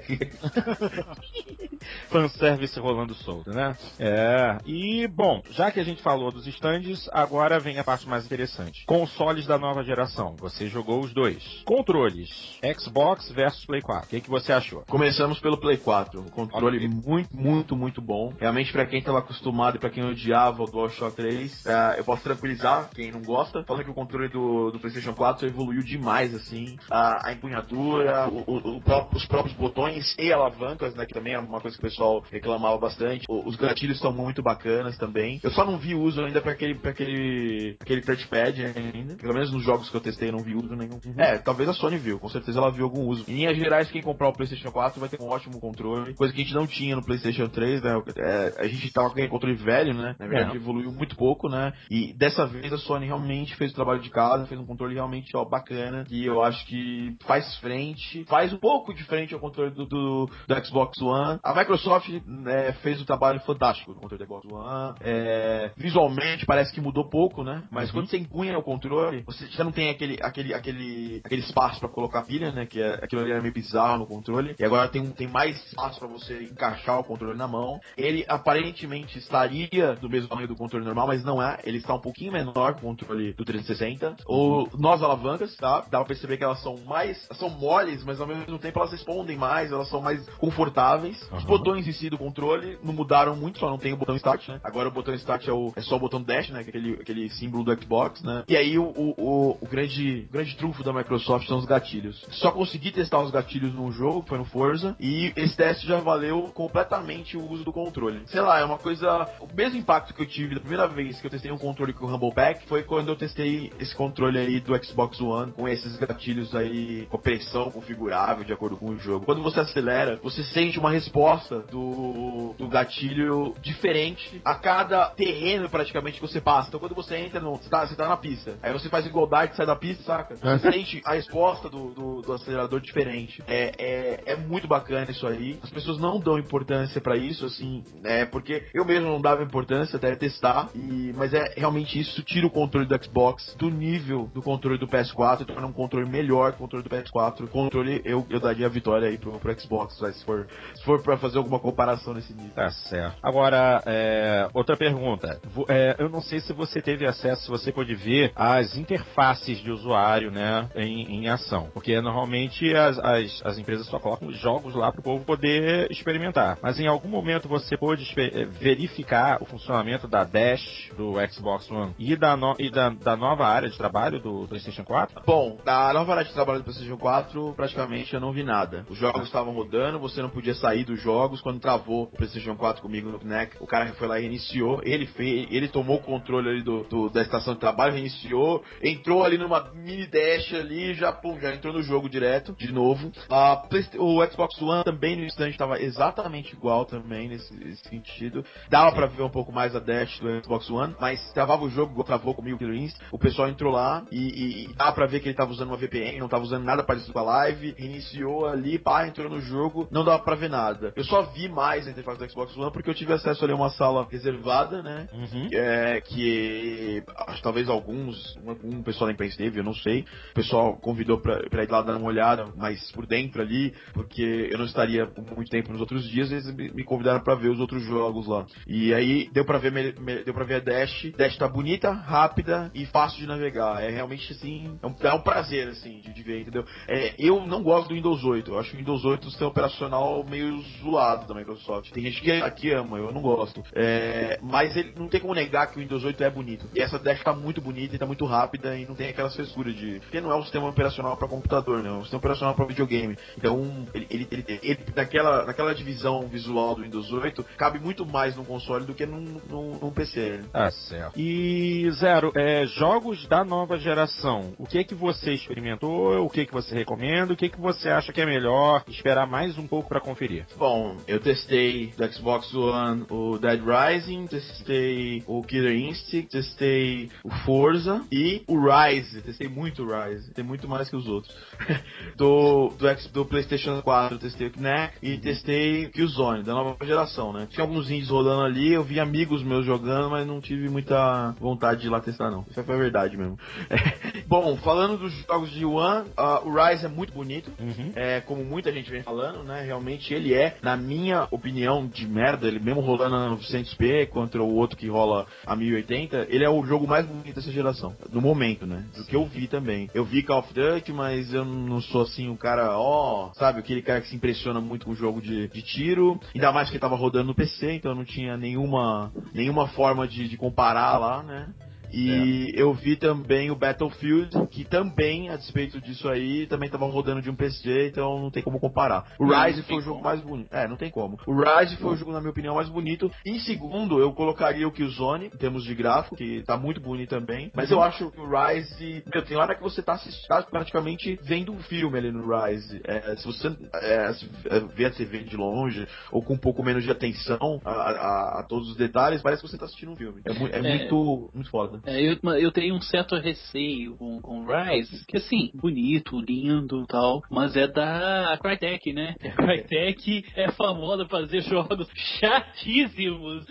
Fanservice 2.10 2.80
rolando 2.80 3.14
solto, 3.16 3.52
né? 3.52 3.76
É. 4.00 4.58
E, 4.66 5.08
bom, 5.08 5.42
já 5.52 5.72
que 5.72 5.80
a 5.80 5.84
gente 5.84 6.02
falou 6.02 6.32
dos 6.32 6.46
stands, 6.48 7.10
agora 7.12 7.60
vem 7.60 7.80
a 7.80 7.84
parte 7.84 8.08
mais 8.08 8.26
interessante. 8.26 8.86
Consoles 8.86 9.46
da 9.48 9.58
nova 9.58 9.84
geração. 9.84 10.36
Você 10.40 10.68
jogou 10.68 11.02
os 11.02 11.14
dois. 11.14 11.44
Controles. 11.66 12.30
Xbox 12.78 13.11
versus 13.32 13.66
Play 13.66 13.82
4. 13.82 14.06
O 14.06 14.10
que, 14.10 14.22
que 14.22 14.30
você 14.30 14.54
achou? 14.54 14.84
Começamos 14.88 15.40
pelo 15.40 15.58
Play 15.58 15.78
4. 15.78 16.20
Um 16.20 16.30
controle 16.30 16.78
okay. 16.78 16.88
muito, 16.88 17.36
muito, 17.36 17.76
muito 17.76 18.02
bom. 18.02 18.34
Realmente, 18.40 18.72
para 18.72 18.86
quem 18.86 19.00
estava 19.00 19.20
acostumado 19.20 19.78
e 19.78 19.80
para 19.80 19.90
quem 19.90 20.04
odiava 20.04 20.64
o 20.64 20.66
DualShock 20.66 21.16
3, 21.16 21.66
é, 21.66 22.00
eu 22.00 22.04
posso 22.04 22.24
tranquilizar 22.24 22.90
quem 22.94 23.12
não 23.12 23.22
gosta, 23.22 23.64
falando 23.64 23.84
que 23.84 23.92
o 23.92 23.94
controle 23.94 24.30
do, 24.30 24.72
do 24.72 24.80
PlayStation 24.80 25.14
4 25.14 25.48
evoluiu 25.48 25.84
demais, 25.84 26.34
assim. 26.34 26.78
A, 26.90 27.30
a 27.30 27.34
empunhadura, 27.34 28.28
o, 28.30 28.44
o, 28.48 28.78
o, 28.78 28.82
os 29.14 29.26
próprios 29.26 29.56
botões 29.56 30.16
e 30.18 30.32
alavancas, 30.32 30.96
né? 30.96 31.06
Que 31.06 31.14
também 31.14 31.34
é 31.34 31.40
uma 31.40 31.60
coisa 31.60 31.78
que 31.78 31.86
o 31.86 31.90
pessoal 31.90 32.24
reclamava 32.32 32.78
bastante. 32.78 33.26
Os 33.30 33.56
gatilhos 33.56 33.98
estão 33.98 34.12
muito 34.12 34.42
bacanas 34.42 34.98
também. 34.98 35.40
Eu 35.44 35.52
só 35.52 35.66
não 35.66 35.78
vi 35.78 35.96
uso 35.96 36.24
ainda 36.24 36.42
para 36.42 36.52
aquele, 36.52 36.76
pra 36.76 36.92
aquele, 36.92 37.78
aquele 37.80 38.02
touchpad 38.02 38.64
ainda. 38.66 39.16
Pelo 39.16 39.34
menos 39.34 39.52
nos 39.52 39.64
jogos 39.64 39.90
que 39.90 39.96
eu 39.96 40.02
testei 40.02 40.30
eu 40.30 40.34
não 40.34 40.44
vi 40.44 40.56
uso 40.56 40.76
nenhum. 40.76 41.00
Uhum. 41.06 41.16
É, 41.18 41.38
talvez 41.38 41.70
a 41.70 41.74
Sony 41.74 41.98
viu. 41.98 42.20
Com 42.20 42.30
certeza 42.30 42.60
ela 42.60 42.72
viu 42.72 42.86
algum 42.92 43.08
uso. 43.08 43.26
Em 43.28 43.36
linhas 43.36 43.58
gerais, 43.58 43.90
quem 43.90 44.02
comprar 44.02 44.30
o 44.30 44.34
PlayStation 44.34 44.72
4 44.72 45.00
vai 45.00 45.10
ter 45.10 45.22
um 45.22 45.30
ótimo 45.30 45.60
controle. 45.60 46.14
Coisa 46.14 46.34
que 46.34 46.42
a 46.42 46.44
gente 46.44 46.54
não 46.54 46.68
tinha 46.68 46.96
no 46.96 47.04
PlayStation 47.04 47.48
3, 47.48 47.82
né? 47.82 48.02
É, 48.18 48.54
a 48.60 48.68
gente 48.68 48.92
tava 48.92 49.08
com 49.08 49.14
aquele 49.14 49.30
controle 49.30 49.56
velho, 49.56 49.94
né? 49.94 50.16
Na 50.20 50.28
verdade, 50.28 50.54
é. 50.54 50.56
evoluiu 50.56 50.92
muito 50.92 51.16
pouco, 51.16 51.50
né? 51.50 51.74
E 51.90 52.14
dessa 52.14 52.46
vez 52.46 52.72
a 52.72 52.78
Sony 52.78 53.06
realmente 53.06 53.56
fez 53.56 53.72
o 53.72 53.76
trabalho 53.76 54.02
de 54.02 54.10
casa, 54.10 54.46
fez 54.46 54.60
um 54.60 54.66
controle 54.66 54.94
realmente 54.94 55.36
ó, 55.36 55.46
bacana. 55.46 56.06
E 56.10 56.26
eu 56.26 56.44
acho 56.44 56.66
que 56.66 57.16
faz 57.26 57.56
frente, 57.58 58.26
faz 58.26 58.52
um 58.54 58.58
pouco 58.58 58.94
diferente 58.94 59.34
ao 59.34 59.40
controle 59.40 59.72
do, 59.72 59.86
do, 59.86 60.30
do 60.48 60.66
Xbox 60.66 61.02
One. 61.02 61.40
A 61.44 61.54
Microsoft 61.54 62.10
né, 62.26 62.74
fez 62.84 63.02
um 63.02 63.06
trabalho 63.06 63.40
fantástico 63.42 63.94
no 63.94 64.00
controle 64.00 64.24
do 64.24 64.28
Xbox 64.28 64.52
One. 64.52 64.96
É, 65.02 65.72
visualmente 65.78 66.46
parece 66.46 66.74
que 66.74 66.82
mudou 66.82 67.10
pouco, 67.10 67.44
né? 67.44 67.64
Mas 67.72 67.90
uhum. 67.90 67.96
quando 67.96 68.10
você 68.10 68.18
empunha 68.18 68.58
o 68.58 68.64
controle, 68.64 69.24
você 69.26 69.48
já 69.48 69.64
não 69.64 69.72
tem 69.72 69.90
aquele, 69.90 70.18
aquele, 70.22 70.54
aquele, 70.54 71.22
aquele 71.24 71.42
espaço 71.42 71.80
para 71.80 71.90
colocar 71.90 72.24
pilha, 72.24 72.52
né? 72.52 72.66
Que 72.66 72.81
é, 72.82 72.96
aquilo 72.96 73.22
ali 73.22 73.32
era 73.32 73.42
meio 73.42 73.54
bizarro 73.54 74.00
no 74.00 74.06
controle. 74.06 74.56
E 74.58 74.66
agora 74.66 74.88
tem, 74.88 75.06
tem 75.08 75.28
mais 75.28 75.58
espaço 75.68 76.00
para 76.00 76.08
você 76.08 76.44
encaixar 76.44 77.00
o 77.00 77.04
controle 77.04 77.38
na 77.38 77.48
mão. 77.48 77.80
Ele 77.98 78.26
aparentemente 78.28 79.18
estaria 79.18 79.96
do 79.96 80.10
mesmo 80.10 80.28
tamanho 80.28 80.48
do 80.48 80.56
controle 80.56 80.86
normal, 80.86 81.08
mas 81.08 81.24
não 81.24 81.42
é. 81.42 81.60
Ele 81.64 81.78
está 81.78 81.94
um 81.94 82.00
pouquinho 82.00 82.32
menor 82.32 82.76
que 82.76 82.82
o 82.82 82.88
controle 82.88 83.34
do 83.34 83.46
360. 83.46 84.18
Ou 84.26 84.70
nós 84.78 85.02
alavancas, 85.02 85.56
tá? 85.56 85.82
Dá 85.90 86.00
pra 86.00 86.06
perceber 86.06 86.38
que 86.38 86.44
elas 86.44 86.62
são 86.62 86.78
mais. 86.86 87.28
são 87.34 87.50
moles, 87.50 88.04
mas 88.04 88.20
ao 88.20 88.28
mesmo 88.28 88.60
tempo 88.60 88.80
elas 88.80 88.92
respondem 88.92 89.38
mais, 89.38 89.72
elas 89.72 89.90
são 89.90 90.02
mais 90.02 90.28
confortáveis. 90.38 91.22
Uhum. 91.32 91.38
Os 91.38 91.44
botões 91.44 91.88
em 91.88 91.92
si 91.92 92.10
do 92.10 92.18
controle 92.18 92.78
não 92.84 92.94
mudaram 92.94 93.36
muito, 93.36 93.60
só 93.60 93.70
não 93.70 93.78
tem 93.78 93.94
o 93.94 93.98
botão 93.98 94.16
start, 94.16 94.48
né? 94.48 94.60
Agora 94.64 94.90
o 94.90 94.92
botão 94.92 95.14
start 95.16 95.48
é, 95.48 95.54
o, 95.54 95.72
é 95.76 95.82
só 95.82 95.96
o 95.96 96.00
botão 96.00 96.22
dash, 96.22 96.50
né? 96.50 96.60
É 96.60 96.62
aquele, 96.62 96.94
aquele 96.94 97.30
símbolo 97.30 97.64
do 97.64 97.82
Xbox, 97.82 98.22
né? 98.22 98.44
E 98.48 98.56
aí 98.56 98.78
o, 98.78 98.84
o, 98.84 99.58
o, 99.62 99.68
grande, 99.68 100.28
o 100.30 100.34
grande 100.34 100.56
trunfo 100.56 100.84
da 100.84 100.94
Microsoft 100.94 101.48
são 101.48 101.58
os 101.58 101.66
gatilhos. 101.66 102.26
Só 102.32 102.52
consegui 102.72 102.92
testar 102.92 103.20
os 103.20 103.32
gatilhos 103.32 103.74
num 103.74 103.92
jogo, 103.92 104.24
foi 104.26 104.38
no 104.38 104.46
Forza, 104.46 104.96
e 104.98 105.34
esse 105.36 105.58
teste 105.58 105.86
já 105.86 106.00
valeu 106.00 106.44
completamente 106.54 107.36
o 107.36 107.52
uso 107.52 107.66
do 107.66 107.74
controle. 107.74 108.22
Sei 108.28 108.40
lá, 108.40 108.60
é 108.60 108.64
uma 108.64 108.78
coisa. 108.78 109.28
O 109.42 109.48
mesmo 109.54 109.78
impacto 109.78 110.14
que 110.14 110.22
eu 110.22 110.26
tive 110.26 110.56
da 110.56 110.62
primeira 110.62 110.88
vez 110.88 111.20
que 111.20 111.28
eu 111.28 111.32
testei 111.32 111.52
um 111.52 111.58
controle 111.58 111.92
com 111.92 112.06
o 112.06 112.10
Rumble 112.10 112.34
Pack 112.34 112.66
foi 112.68 112.84
quando 112.84 113.10
eu 113.10 113.16
testei 113.18 113.74
esse 113.78 113.94
controle 113.94 114.38
aí 114.38 114.60
do 114.62 114.74
Xbox 114.84 115.20
One 115.20 115.52
com 115.52 115.68
esses 115.68 115.98
gatilhos 115.98 116.56
aí 116.56 117.06
com 117.08 117.18
pressão 117.18 117.70
configurável 117.72 118.46
de 118.46 118.54
acordo 118.54 118.78
com 118.78 118.92
o 118.92 118.98
jogo. 118.98 119.26
Quando 119.26 119.44
você 119.44 119.60
acelera, 119.60 120.20
você 120.24 120.44
sente 120.44 120.80
uma 120.80 120.92
resposta 120.92 121.60
do, 121.60 122.56
do 122.58 122.68
gatilho 122.70 123.54
diferente 123.62 124.42
a 124.46 124.56
cada 124.56 125.08
terreno 125.08 125.70
praticamente 125.70 126.20
que 126.20 126.28
você 126.28 126.40
passa. 126.40 126.70
Então 126.70 126.80
quando 126.80 126.96
você 126.96 127.18
entra 127.18 127.42
no. 127.42 127.58
Você 127.58 127.70
tá, 127.70 127.86
você 127.86 127.96
tá 127.96 128.08
na 128.08 128.18
pista. 128.18 128.58
Aí 128.62 128.72
você 128.72 128.88
faz 128.88 129.06
igualdade, 129.06 129.56
sai 129.56 129.66
da 129.66 129.76
pista, 129.76 130.04
saca? 130.04 130.38
Você 130.38 130.72
sente 130.72 131.02
a 131.06 131.14
resposta 131.14 131.70
do, 131.70 131.92
do, 131.92 132.22
do 132.22 132.34
acelerador 132.34 132.61
diferente. 132.68 133.44
É, 133.48 133.72
é, 133.78 134.24
é, 134.34 134.36
muito 134.36 134.68
bacana 134.68 135.10
isso 135.10 135.26
aí. 135.28 135.60
As 135.62 135.70
pessoas 135.70 135.98
não 136.00 136.20
dão 136.20 136.38
importância 136.38 137.02
para 137.02 137.16
isso, 137.16 137.46
assim, 137.46 137.84
é 138.04 138.26
porque 138.26 138.68
eu 138.74 138.86
mesmo 138.86 139.08
não 139.08 139.22
dava 139.22 139.44
importância 139.44 139.98
até 139.98 140.16
testar. 140.16 140.70
E, 140.76 141.14
mas 141.16 141.34
é 141.34 141.54
realmente 141.56 142.00
isso 142.00 142.22
tira 142.24 142.48
o 142.48 142.50
controle 142.50 142.88
do 142.88 143.04
Xbox 143.04 143.56
do 143.58 143.70
nível 143.70 144.30
do 144.34 144.42
controle 144.42 144.78
do 144.78 144.88
PS4 144.88 145.42
e 145.42 145.46
torna 145.46 145.68
um 145.68 145.74
controle 145.74 146.10
melhor 146.10 146.52
que 146.52 146.58
o 146.58 146.62
controle 146.62 146.84
do 146.84 146.90
PS4. 146.90 147.42
O 147.42 147.48
controle 147.48 148.02
eu, 148.06 148.26
eu 148.30 148.40
daria 148.40 148.66
a 148.66 148.70
vitória 148.70 149.08
aí 149.08 149.18
pro, 149.18 149.32
pro 149.40 149.60
Xbox, 149.60 149.98
se 149.98 150.26
for, 150.26 150.48
se 150.76 150.84
for 150.84 151.02
pra 151.02 151.18
fazer 151.18 151.38
alguma 151.38 151.60
comparação 151.60 152.14
nesse 152.14 152.34
nível. 152.34 152.52
Tá 152.54 152.70
certo. 152.70 153.18
Agora, 153.22 153.82
é, 153.86 154.48
outra 154.54 154.76
pergunta. 154.76 155.40
É, 155.68 155.96
eu 156.00 156.10
não 156.10 156.22
sei 156.22 156.40
se 156.40 156.54
você 156.54 156.82
teve 156.82 157.06
acesso, 157.06 157.44
se 157.44 157.50
você 157.50 157.72
pode 157.72 157.94
ver 157.96 158.32
as 158.36 158.76
interfaces 158.78 159.60
de 159.60 159.72
usuário, 159.72 160.32
né, 160.32 160.70
em, 160.76 161.16
em 161.16 161.30
ação. 161.30 161.70
Porque 161.74 162.00
normalmente 162.02 162.51
As, 162.76 163.00
as, 163.00 163.42
as 163.46 163.58
empresas 163.58 163.88
só 163.88 164.00
colocam 164.00 164.28
os 164.28 164.38
jogos 164.40 164.76
lá 164.76 164.92
para 164.92 165.02
o 165.02 165.04
povo 165.04 165.26
poder 165.26 165.90
experimentar. 165.92 166.58
Mas 166.62 166.80
em 166.80 166.88
algum 166.88 167.10
momento 167.10 167.48
você 167.48 167.78
pôde 167.78 168.12
eh, 168.18 168.46
verificar 168.46 169.42
o 169.42 169.46
funcionamento 169.46 170.08
da 170.08 170.24
Dash 170.24 170.92
do 170.98 171.16
Xbox 171.32 171.70
One 171.70 171.94
e 171.98 172.16
da, 172.16 172.36
no, 172.36 172.56
e 172.60 172.70
da, 172.70 172.90
da 172.90 173.16
nova 173.16 173.46
área 173.46 173.70
de 173.70 173.78
trabalho 173.78 174.20
do 174.20 174.48
PlayStation 174.48 174.84
4? 174.84 175.24
Bom, 175.26 175.58
da 175.64 175.94
nova 175.94 176.14
área 176.14 176.26
de 176.26 176.34
trabalho 176.34 176.60
do 176.60 176.64
PlayStation 176.64 176.98
4, 176.98 177.54
praticamente 177.56 178.14
eu 178.14 178.20
não 178.20 178.32
vi 178.32 178.44
nada. 178.44 178.86
Os 178.90 178.98
jogos 178.98 179.24
estavam 179.24 179.54
rodando, 179.54 180.00
você 180.00 180.22
não 180.22 180.30
podia 180.30 180.56
sair 180.56 180.84
dos 180.84 181.02
jogos. 181.02 181.42
Quando 181.42 181.60
travou 181.60 182.04
o 182.04 182.08
PlayStation 182.08 182.56
4 182.56 182.82
comigo 182.82 183.10
no 183.10 183.20
Kinect, 183.20 183.58
o 183.60 183.68
cara 183.68 183.88
foi 183.94 184.08
lá 184.08 184.20
e 184.20 184.24
reiniciou. 184.24 184.82
Ele 184.84 185.06
fez, 185.06 185.48
ele 185.52 185.68
tomou 185.68 185.98
o 185.98 186.02
controle 186.02 186.50
ali 186.50 186.64
do, 186.64 186.84
do 186.84 187.10
da 187.10 187.22
estação 187.22 187.54
de 187.54 187.60
trabalho, 187.60 187.94
reiniciou, 187.94 188.64
entrou 188.82 189.24
ali 189.24 189.38
numa 189.38 189.72
mini 189.74 190.08
dash 190.08 190.54
ali, 190.54 190.94
já, 190.94 191.12
pum, 191.12 191.40
já 191.40 191.54
entrou 191.54 191.74
no 191.74 191.84
jogo 191.84 192.10
direto, 192.10 192.41
de 192.58 192.72
novo. 192.72 193.12
A, 193.30 193.68
o 193.98 194.26
Xbox 194.28 194.62
One 194.62 194.84
também 194.84 195.16
no 195.16 195.24
instante 195.24 195.52
estava 195.52 195.82
exatamente 195.82 196.54
igual 196.54 196.86
também 196.86 197.30
nesse, 197.30 197.54
nesse 197.54 197.88
sentido. 197.88 198.44
Dava 198.70 198.92
para 198.94 199.08
ver 199.08 199.24
um 199.24 199.30
pouco 199.30 199.52
mais 199.52 199.76
a 199.76 199.80
dash 199.80 200.20
do 200.20 200.44
Xbox 200.44 200.70
One, 200.70 200.96
mas 201.00 201.32
travava 201.34 201.64
o 201.64 201.70
jogo, 201.70 202.04
travou 202.04 202.34
comigo 202.34 202.58
Killer 202.58 202.76
Instinct. 202.76 203.06
O 203.12 203.20
pessoal 203.20 203.48
entrou 203.50 203.72
lá 203.72 204.06
e, 204.12 204.66
e 204.66 204.74
dá 204.76 204.92
pra 204.92 205.06
ver 205.06 205.20
que 205.20 205.28
ele 205.28 205.36
tava 205.36 205.52
usando 205.52 205.70
uma 205.70 205.78
VPN, 205.78 206.20
não 206.20 206.28
tava 206.28 206.44
usando 206.44 206.64
nada 206.64 206.84
parecido 206.84 207.14
com 207.14 207.20
a 207.20 207.24
live, 207.24 207.76
reiniciou 207.78 208.46
ali, 208.46 208.80
pá, 208.80 209.08
entrou 209.08 209.30
no 209.30 209.42
jogo, 209.42 209.88
não 209.92 210.04
dava 210.04 210.24
pra 210.24 210.36
ver 210.36 210.50
nada. 210.50 210.94
Eu 210.96 211.04
só 211.04 211.22
vi 211.24 211.50
mais 211.50 211.88
a 211.88 211.92
interface 211.92 212.20
do 212.20 212.30
Xbox 212.30 212.56
One 212.58 212.72
porque 212.72 212.90
eu 212.90 212.94
tive 212.94 213.14
acesso 213.14 213.44
ali 213.44 213.54
a 213.54 213.56
uma 213.56 213.70
sala 213.70 214.08
reservada, 214.10 214.82
né? 214.82 215.08
Uhum. 215.14 215.50
É, 215.54 216.02
que 216.02 217.04
acho, 217.28 217.42
talvez 217.42 217.70
alguns, 217.70 218.38
um 218.64 218.82
pessoal 218.82 219.08
da 219.08 219.14
imprensa 219.14 219.38
teve, 219.38 219.60
eu 219.60 219.64
não 219.64 219.74
sei. 219.74 220.06
O 220.32 220.34
pessoal 220.34 220.76
convidou 220.78 221.20
pra, 221.20 221.50
pra 221.50 221.64
ir 221.64 221.70
lá 221.70 221.82
dar 221.82 221.98
uma 221.98 222.08
olhada, 222.08 222.31
mas 222.56 222.92
por 222.92 223.06
dentro 223.06 223.42
ali, 223.42 223.74
porque 223.94 224.50
eu 224.52 224.58
não 224.58 224.66
estaria 224.66 225.06
por 225.08 225.36
muito 225.36 225.50
tempo 225.50 225.72
nos 225.72 225.82
outros 225.82 226.08
dias, 226.10 226.32
eles 226.32 226.54
me, 226.54 226.84
convidaram 226.84 227.22
para 227.22 227.36
ver 227.36 227.50
os 227.50 227.60
outros 227.60 227.84
jogos 227.84 228.28
lá. 228.28 228.46
E 228.68 228.94
aí 228.94 229.30
deu 229.32 229.46
para 229.46 229.58
ver 229.58 229.94
deu 230.26 230.34
para 230.34 230.46
ver 230.46 230.56
a 230.56 230.60
Dash. 230.60 231.12
Dash 231.18 231.38
tá 231.38 231.48
bonita, 231.48 231.92
rápida 231.92 232.72
e 232.74 232.86
fácil 232.86 233.20
de 233.20 233.28
navegar. 233.28 233.84
É 233.84 233.90
realmente 233.90 234.32
assim, 234.32 234.78
é 234.82 234.88
um, 234.88 234.96
é 235.00 235.14
um 235.14 235.22
prazer 235.22 235.68
assim 235.70 236.02
de, 236.02 236.14
de 236.14 236.24
ver, 236.24 236.42
entendeu? 236.42 236.66
É, 236.88 237.16
eu 237.18 237.46
não 237.46 237.64
gosto 237.64 237.90
do 237.90 237.96
Windows 237.96 238.24
8. 238.24 238.52
Eu 238.52 238.60
acho 238.60 238.76
o 238.76 238.78
Windows 238.78 239.04
8 239.04 239.30
sistema 239.30 239.50
operacional 239.50 240.24
meio 240.24 240.60
zoado 240.82 241.28
da 241.28 241.34
Microsoft. 241.34 241.92
Tem 241.92 242.04
gente 242.04 242.22
que 242.22 242.32
aqui 242.32 242.72
ama, 242.72 242.98
eu 242.98 243.12
não 243.12 243.22
gosto. 243.22 243.64
É, 243.74 244.40
mas 244.42 244.76
ele 244.76 244.94
não 244.98 245.08
tem 245.08 245.20
como 245.20 245.34
negar 245.34 245.68
que 245.68 245.78
o 245.78 245.82
Windows 245.82 246.04
8 246.04 246.24
é 246.24 246.30
bonito. 246.30 246.68
E 246.76 246.82
essa 246.82 247.00
Dash 247.00 247.24
tá 247.24 247.34
muito 247.34 247.62
bonita 247.62 247.96
e 247.96 248.00
tá 248.00 248.06
muito 248.06 248.26
rápida 248.26 248.78
e 248.78 248.86
não 248.86 248.96
tem 248.96 249.10
aquela 249.10 249.30
frescura 249.30 249.72
de. 249.72 250.00
Porque 250.00 250.22
não 250.22 250.32
é 250.32 250.36
um 250.36 250.44
sistema 250.44 250.68
operacional 250.68 251.18
para 251.18 251.28
computador, 251.28 251.82
né? 251.82 251.90
É 251.90 251.94
um 251.94 252.02
sistema 252.02 252.21
operacional 252.22 252.56
para 252.56 252.66
videogame. 252.66 253.18
Então, 253.38 253.86
ele, 253.94 254.08
ele, 254.10 254.28
ele, 254.32 254.60
ele, 254.64 254.80
naquela, 254.96 255.46
naquela 255.46 255.74
divisão 255.74 256.28
visual 256.28 256.76
do 256.76 256.84
Windows 256.84 257.12
8, 257.12 257.44
cabe 257.58 257.80
muito 257.80 258.06
mais 258.06 258.36
no 258.36 258.46
console 258.46 258.86
do 258.86 258.94
que 258.94 259.06
num, 259.06 259.42
num, 259.50 259.80
num 259.80 259.92
PC. 259.92 260.42
Ah, 260.54 260.72
certo. 260.72 261.20
E, 261.20 261.90
Zero, 261.92 262.32
é, 262.36 262.66
jogos 262.68 263.28
da 263.28 263.44
nova 263.44 263.78
geração, 263.78 264.54
o 264.58 264.66
que 264.66 264.84
que 264.84 264.96
você 264.96 265.34
experimentou, 265.34 266.24
o 266.24 266.30
que 266.30 266.46
que 266.46 266.54
você 266.54 266.76
recomenda, 266.76 267.34
o 267.34 267.36
que 267.36 267.50
que 267.50 267.60
você 267.60 267.90
acha 267.90 268.14
que 268.14 268.22
é 268.22 268.26
melhor 268.26 268.84
esperar 268.88 269.28
mais 269.28 269.58
um 269.58 269.68
pouco 269.68 269.90
para 269.90 270.00
conferir? 270.00 270.46
Bom, 270.58 270.98
eu 271.08 271.20
testei 271.20 271.94
do 271.98 272.14
Xbox 272.14 272.54
One 272.54 273.06
o 273.10 273.38
Dead 273.38 273.62
Rising, 273.62 274.28
testei 274.28 275.24
o 275.28 275.42
Killer 275.44 275.76
Instinct, 275.76 276.30
testei 276.30 277.10
o 277.24 277.30
Forza 277.30 278.06
e 278.12 278.44
o 278.48 278.58
Rise, 278.60 279.22
testei 279.22 279.48
muito 279.48 279.84
o 279.84 279.88
Rise, 279.88 280.34
tem 280.34 280.44
muito 280.44 280.68
mais 280.68 280.90
que 280.90 280.96
os 280.96 281.08
outros. 281.08 281.36
do, 282.16 282.70
do, 282.78 283.12
do 283.12 283.26
PlayStation 283.26 283.82
4 283.82 284.16
eu 284.16 284.20
testei 284.20 284.48
o 284.48 284.52
Kinect 284.52 284.98
e 285.02 285.18
testei 285.18 285.86
o 285.86 285.92
Killzone, 285.92 286.44
da 286.44 286.54
nova 286.54 286.76
geração, 286.86 287.34
né? 287.34 287.48
Tinha 287.50 287.64
alguns 287.64 287.90
indies 287.90 288.10
rolando 288.10 288.44
ali, 288.44 288.74
eu 288.74 288.84
vi 288.84 289.00
amigos 289.00 289.44
meus 289.44 289.66
jogando, 289.66 290.10
mas 290.10 290.26
não 290.26 290.42
tive 290.42 290.70
muita 290.70 291.32
vontade 291.40 291.82
de 291.82 291.88
ir 291.88 291.90
lá 291.90 292.00
testar, 292.00 292.30
não. 292.30 292.46
Isso 292.50 292.64
foi 292.64 292.76
a 292.76 292.78
verdade 292.78 293.18
mesmo. 293.18 293.38
É, 293.72 294.22
bom, 294.28 294.58
falando 294.58 294.98
dos 294.98 295.14
jogos 295.26 295.50
de 295.52 295.64
One, 295.64 296.10
uh, 296.10 296.48
o 296.48 296.54
Rise 296.54 296.86
é 296.86 296.90
muito 296.90 297.14
bonito, 297.14 297.52
uhum. 297.58 297.94
é, 297.96 298.20
como 298.20 298.44
muita 298.44 298.72
gente 298.72 298.92
vem 298.92 299.02
falando, 299.02 299.44
né? 299.44 299.64
Realmente 299.64 300.14
ele 300.14 300.34
é, 300.34 300.58
na 300.62 300.76
minha 300.76 301.28
opinião 301.32 301.88
de 301.88 302.06
merda, 302.06 302.48
ele 302.48 302.60
mesmo 302.60 302.82
rolando 302.82 303.16
a 303.16 303.30
900p 303.30 304.08
contra 304.10 304.44
o 304.44 304.56
outro 304.56 304.78
que 304.78 304.88
rola 304.88 305.26
a 305.46 305.56
1080, 305.56 306.28
ele 306.30 306.44
é 306.44 306.50
o 306.50 306.64
jogo 306.66 306.86
mais 306.86 307.06
bonito 307.06 307.36
dessa 307.36 307.52
geração, 307.52 307.96
no 308.12 308.20
momento, 308.20 308.66
né? 308.66 308.86
Do 308.96 309.06
que 309.06 309.16
eu 309.16 309.26
vi 309.26 309.48
também. 309.48 309.90
Eu 309.94 310.04
vi 310.04 310.22
Call 310.24 310.40
of 310.40 310.54
Duty, 310.54 310.92
mas 310.92 311.34
eu 311.34 311.46
não 311.46 311.80
sou 311.92 312.02
assim 312.02 312.30
o 312.30 312.38
cara, 312.38 312.78
ó, 312.78 313.32
sabe, 313.34 313.60
aquele 313.60 313.82
cara 313.82 314.02
que 314.02 314.08
se 314.08 314.16
impressiona 314.16 314.62
muito 314.62 314.86
com 314.86 314.92
o 314.92 314.96
jogo 314.96 315.22
de, 315.22 315.48
de 315.48 315.62
tiro, 315.62 316.20
ainda 316.34 316.52
mais 316.52 316.70
que 316.70 316.80
tava 316.80 316.96
rodando 316.96 317.28
no 317.28 317.36
PC, 317.36 317.74
então 317.74 317.94
não 317.94 318.06
tinha 318.06 318.38
nenhuma, 318.38 319.12
nenhuma 319.34 319.68
forma 319.68 320.08
de, 320.08 320.28
de 320.28 320.38
comparar 320.38 320.98
lá, 320.98 321.22
né? 321.24 321.50
E 321.92 322.54
é. 322.56 322.62
eu 322.62 322.74
vi 322.74 322.96
também 322.96 323.52
o 323.52 323.56
Battlefield, 323.56 324.48
que 324.50 324.64
também, 324.64 325.30
a 325.30 325.36
despeito 325.36 325.80
disso 325.82 326.08
aí, 326.10 326.48
também 326.48 326.70
tava 326.70 326.86
rodando 326.86 327.22
de 327.22 327.30
um 327.30 327.36
PC, 327.36 327.88
então 327.88 328.20
não 328.20 328.32
tem 328.32 328.44
como 328.44 328.60
comparar. 328.60 329.06
O 329.20 329.26
Rise 329.26 329.64
foi 329.64 329.78
o 329.78 329.82
jogo 329.82 329.96
como. 329.96 330.04
mais 330.04 330.22
bonito. 330.22 330.48
É, 330.52 330.68
não 330.68 330.78
tem 330.78 330.90
como. 330.90 331.18
O 331.26 331.34
Rise 331.34 331.78
foi 331.78 331.94
o 331.94 331.96
jogo, 331.96 332.12
na 332.12 332.20
minha 332.20 332.32
opinião, 332.32 332.56
mais 332.56 332.70
bonito. 332.70 333.12
Em 333.26 333.40
segundo, 333.40 334.00
eu 334.00 334.14
colocaria 334.14 334.68
o 334.68 334.72
Killzone, 334.72 335.28
em 335.28 335.38
termos 335.38 335.64
de 335.64 335.76
gráfico, 335.76 336.16
que 336.16 336.44
tá 336.44 336.58
muito 336.58 336.80
bonito 336.80 337.10
também. 337.10 337.52
Mas 337.56 337.72
eu 337.72 337.82
acho 337.82 338.12
que 338.12 338.20
o 338.20 338.30
Rise. 338.30 339.04
Meu, 339.14 339.24
tem 339.24 339.38
hora 339.38 339.56
que 339.56 339.62
você 339.62 339.82
tá, 339.82 340.00
tá 340.28 340.42
praticamente 340.44 341.20
vendo 341.24 341.52
um 341.52 341.60
filme 341.60 341.98
ali 341.98 342.12
no 342.12 342.26
Rise. 342.26 342.82
É, 342.84 343.16
se 343.16 343.26
você 343.26 343.56
é, 343.74 344.14
se, 344.14 344.30
é, 344.46 344.60
vê 344.60 344.86
a 344.86 344.92
TV 344.92 345.24
de 345.24 345.36
longe, 345.36 345.88
ou 346.12 346.24
com 346.24 346.34
um 346.34 346.38
pouco 346.38 346.64
menos 346.64 346.84
de 346.84 346.92
atenção 346.92 347.62
a, 347.64 347.72
a, 347.72 348.40
a 348.40 348.44
todos 348.44 348.70
os 348.70 348.78
detalhes, 348.78 349.22
parece 349.22 349.42
que 349.42 349.50
você 349.50 349.58
tá 349.58 349.66
assistindo 349.66 349.92
um 349.92 349.96
filme. 349.96 350.22
É, 350.26 350.32
é, 350.32 350.60
é. 350.60 350.78
muito, 350.78 351.30
muito 351.34 351.50
foda. 351.50 351.81
É, 351.86 352.02
eu, 352.02 352.18
eu 352.38 352.52
tenho 352.52 352.76
um 352.76 352.82
certo 352.82 353.16
receio 353.16 353.96
com, 353.98 354.22
com 354.22 354.46
Rise, 354.46 355.06
que 355.08 355.18
assim, 355.18 355.52
bonito, 355.56 356.20
lindo 356.20 356.86
tal, 356.88 357.22
mas 357.30 357.56
é 357.56 357.68
da 357.68 358.38
Crytek, 358.42 358.94
né? 358.94 359.16
A 359.24 359.32
Crytek 359.32 360.26
é 360.36 360.52
famosa 360.52 361.06
por 361.06 361.22
fazer 361.22 361.42
jogos 361.42 361.88
chatíssimos. 362.20 363.46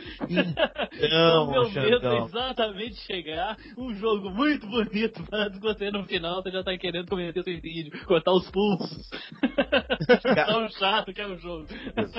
Não, 1.10 1.48
o 1.48 1.50
meu 1.52 1.70
medo 1.70 2.06
é 2.06 2.18
exatamente 2.24 2.96
chegar 3.06 3.56
um 3.76 3.94
jogo 3.94 4.30
muito 4.30 4.66
bonito, 4.66 5.24
mas 5.30 5.58
você 5.58 5.90
no 5.90 6.04
final 6.04 6.42
você 6.42 6.50
já 6.50 6.62
tá 6.62 6.76
querendo 6.76 7.08
cometer 7.08 7.42
suicídio, 7.42 7.92
cortar 8.06 8.32
os 8.32 8.48
pulsos. 8.50 9.08
Tão 10.46 10.68
chato 10.70 11.12
que 11.12 11.20
é 11.20 11.26
o 11.26 11.38
jogo. 11.38 11.66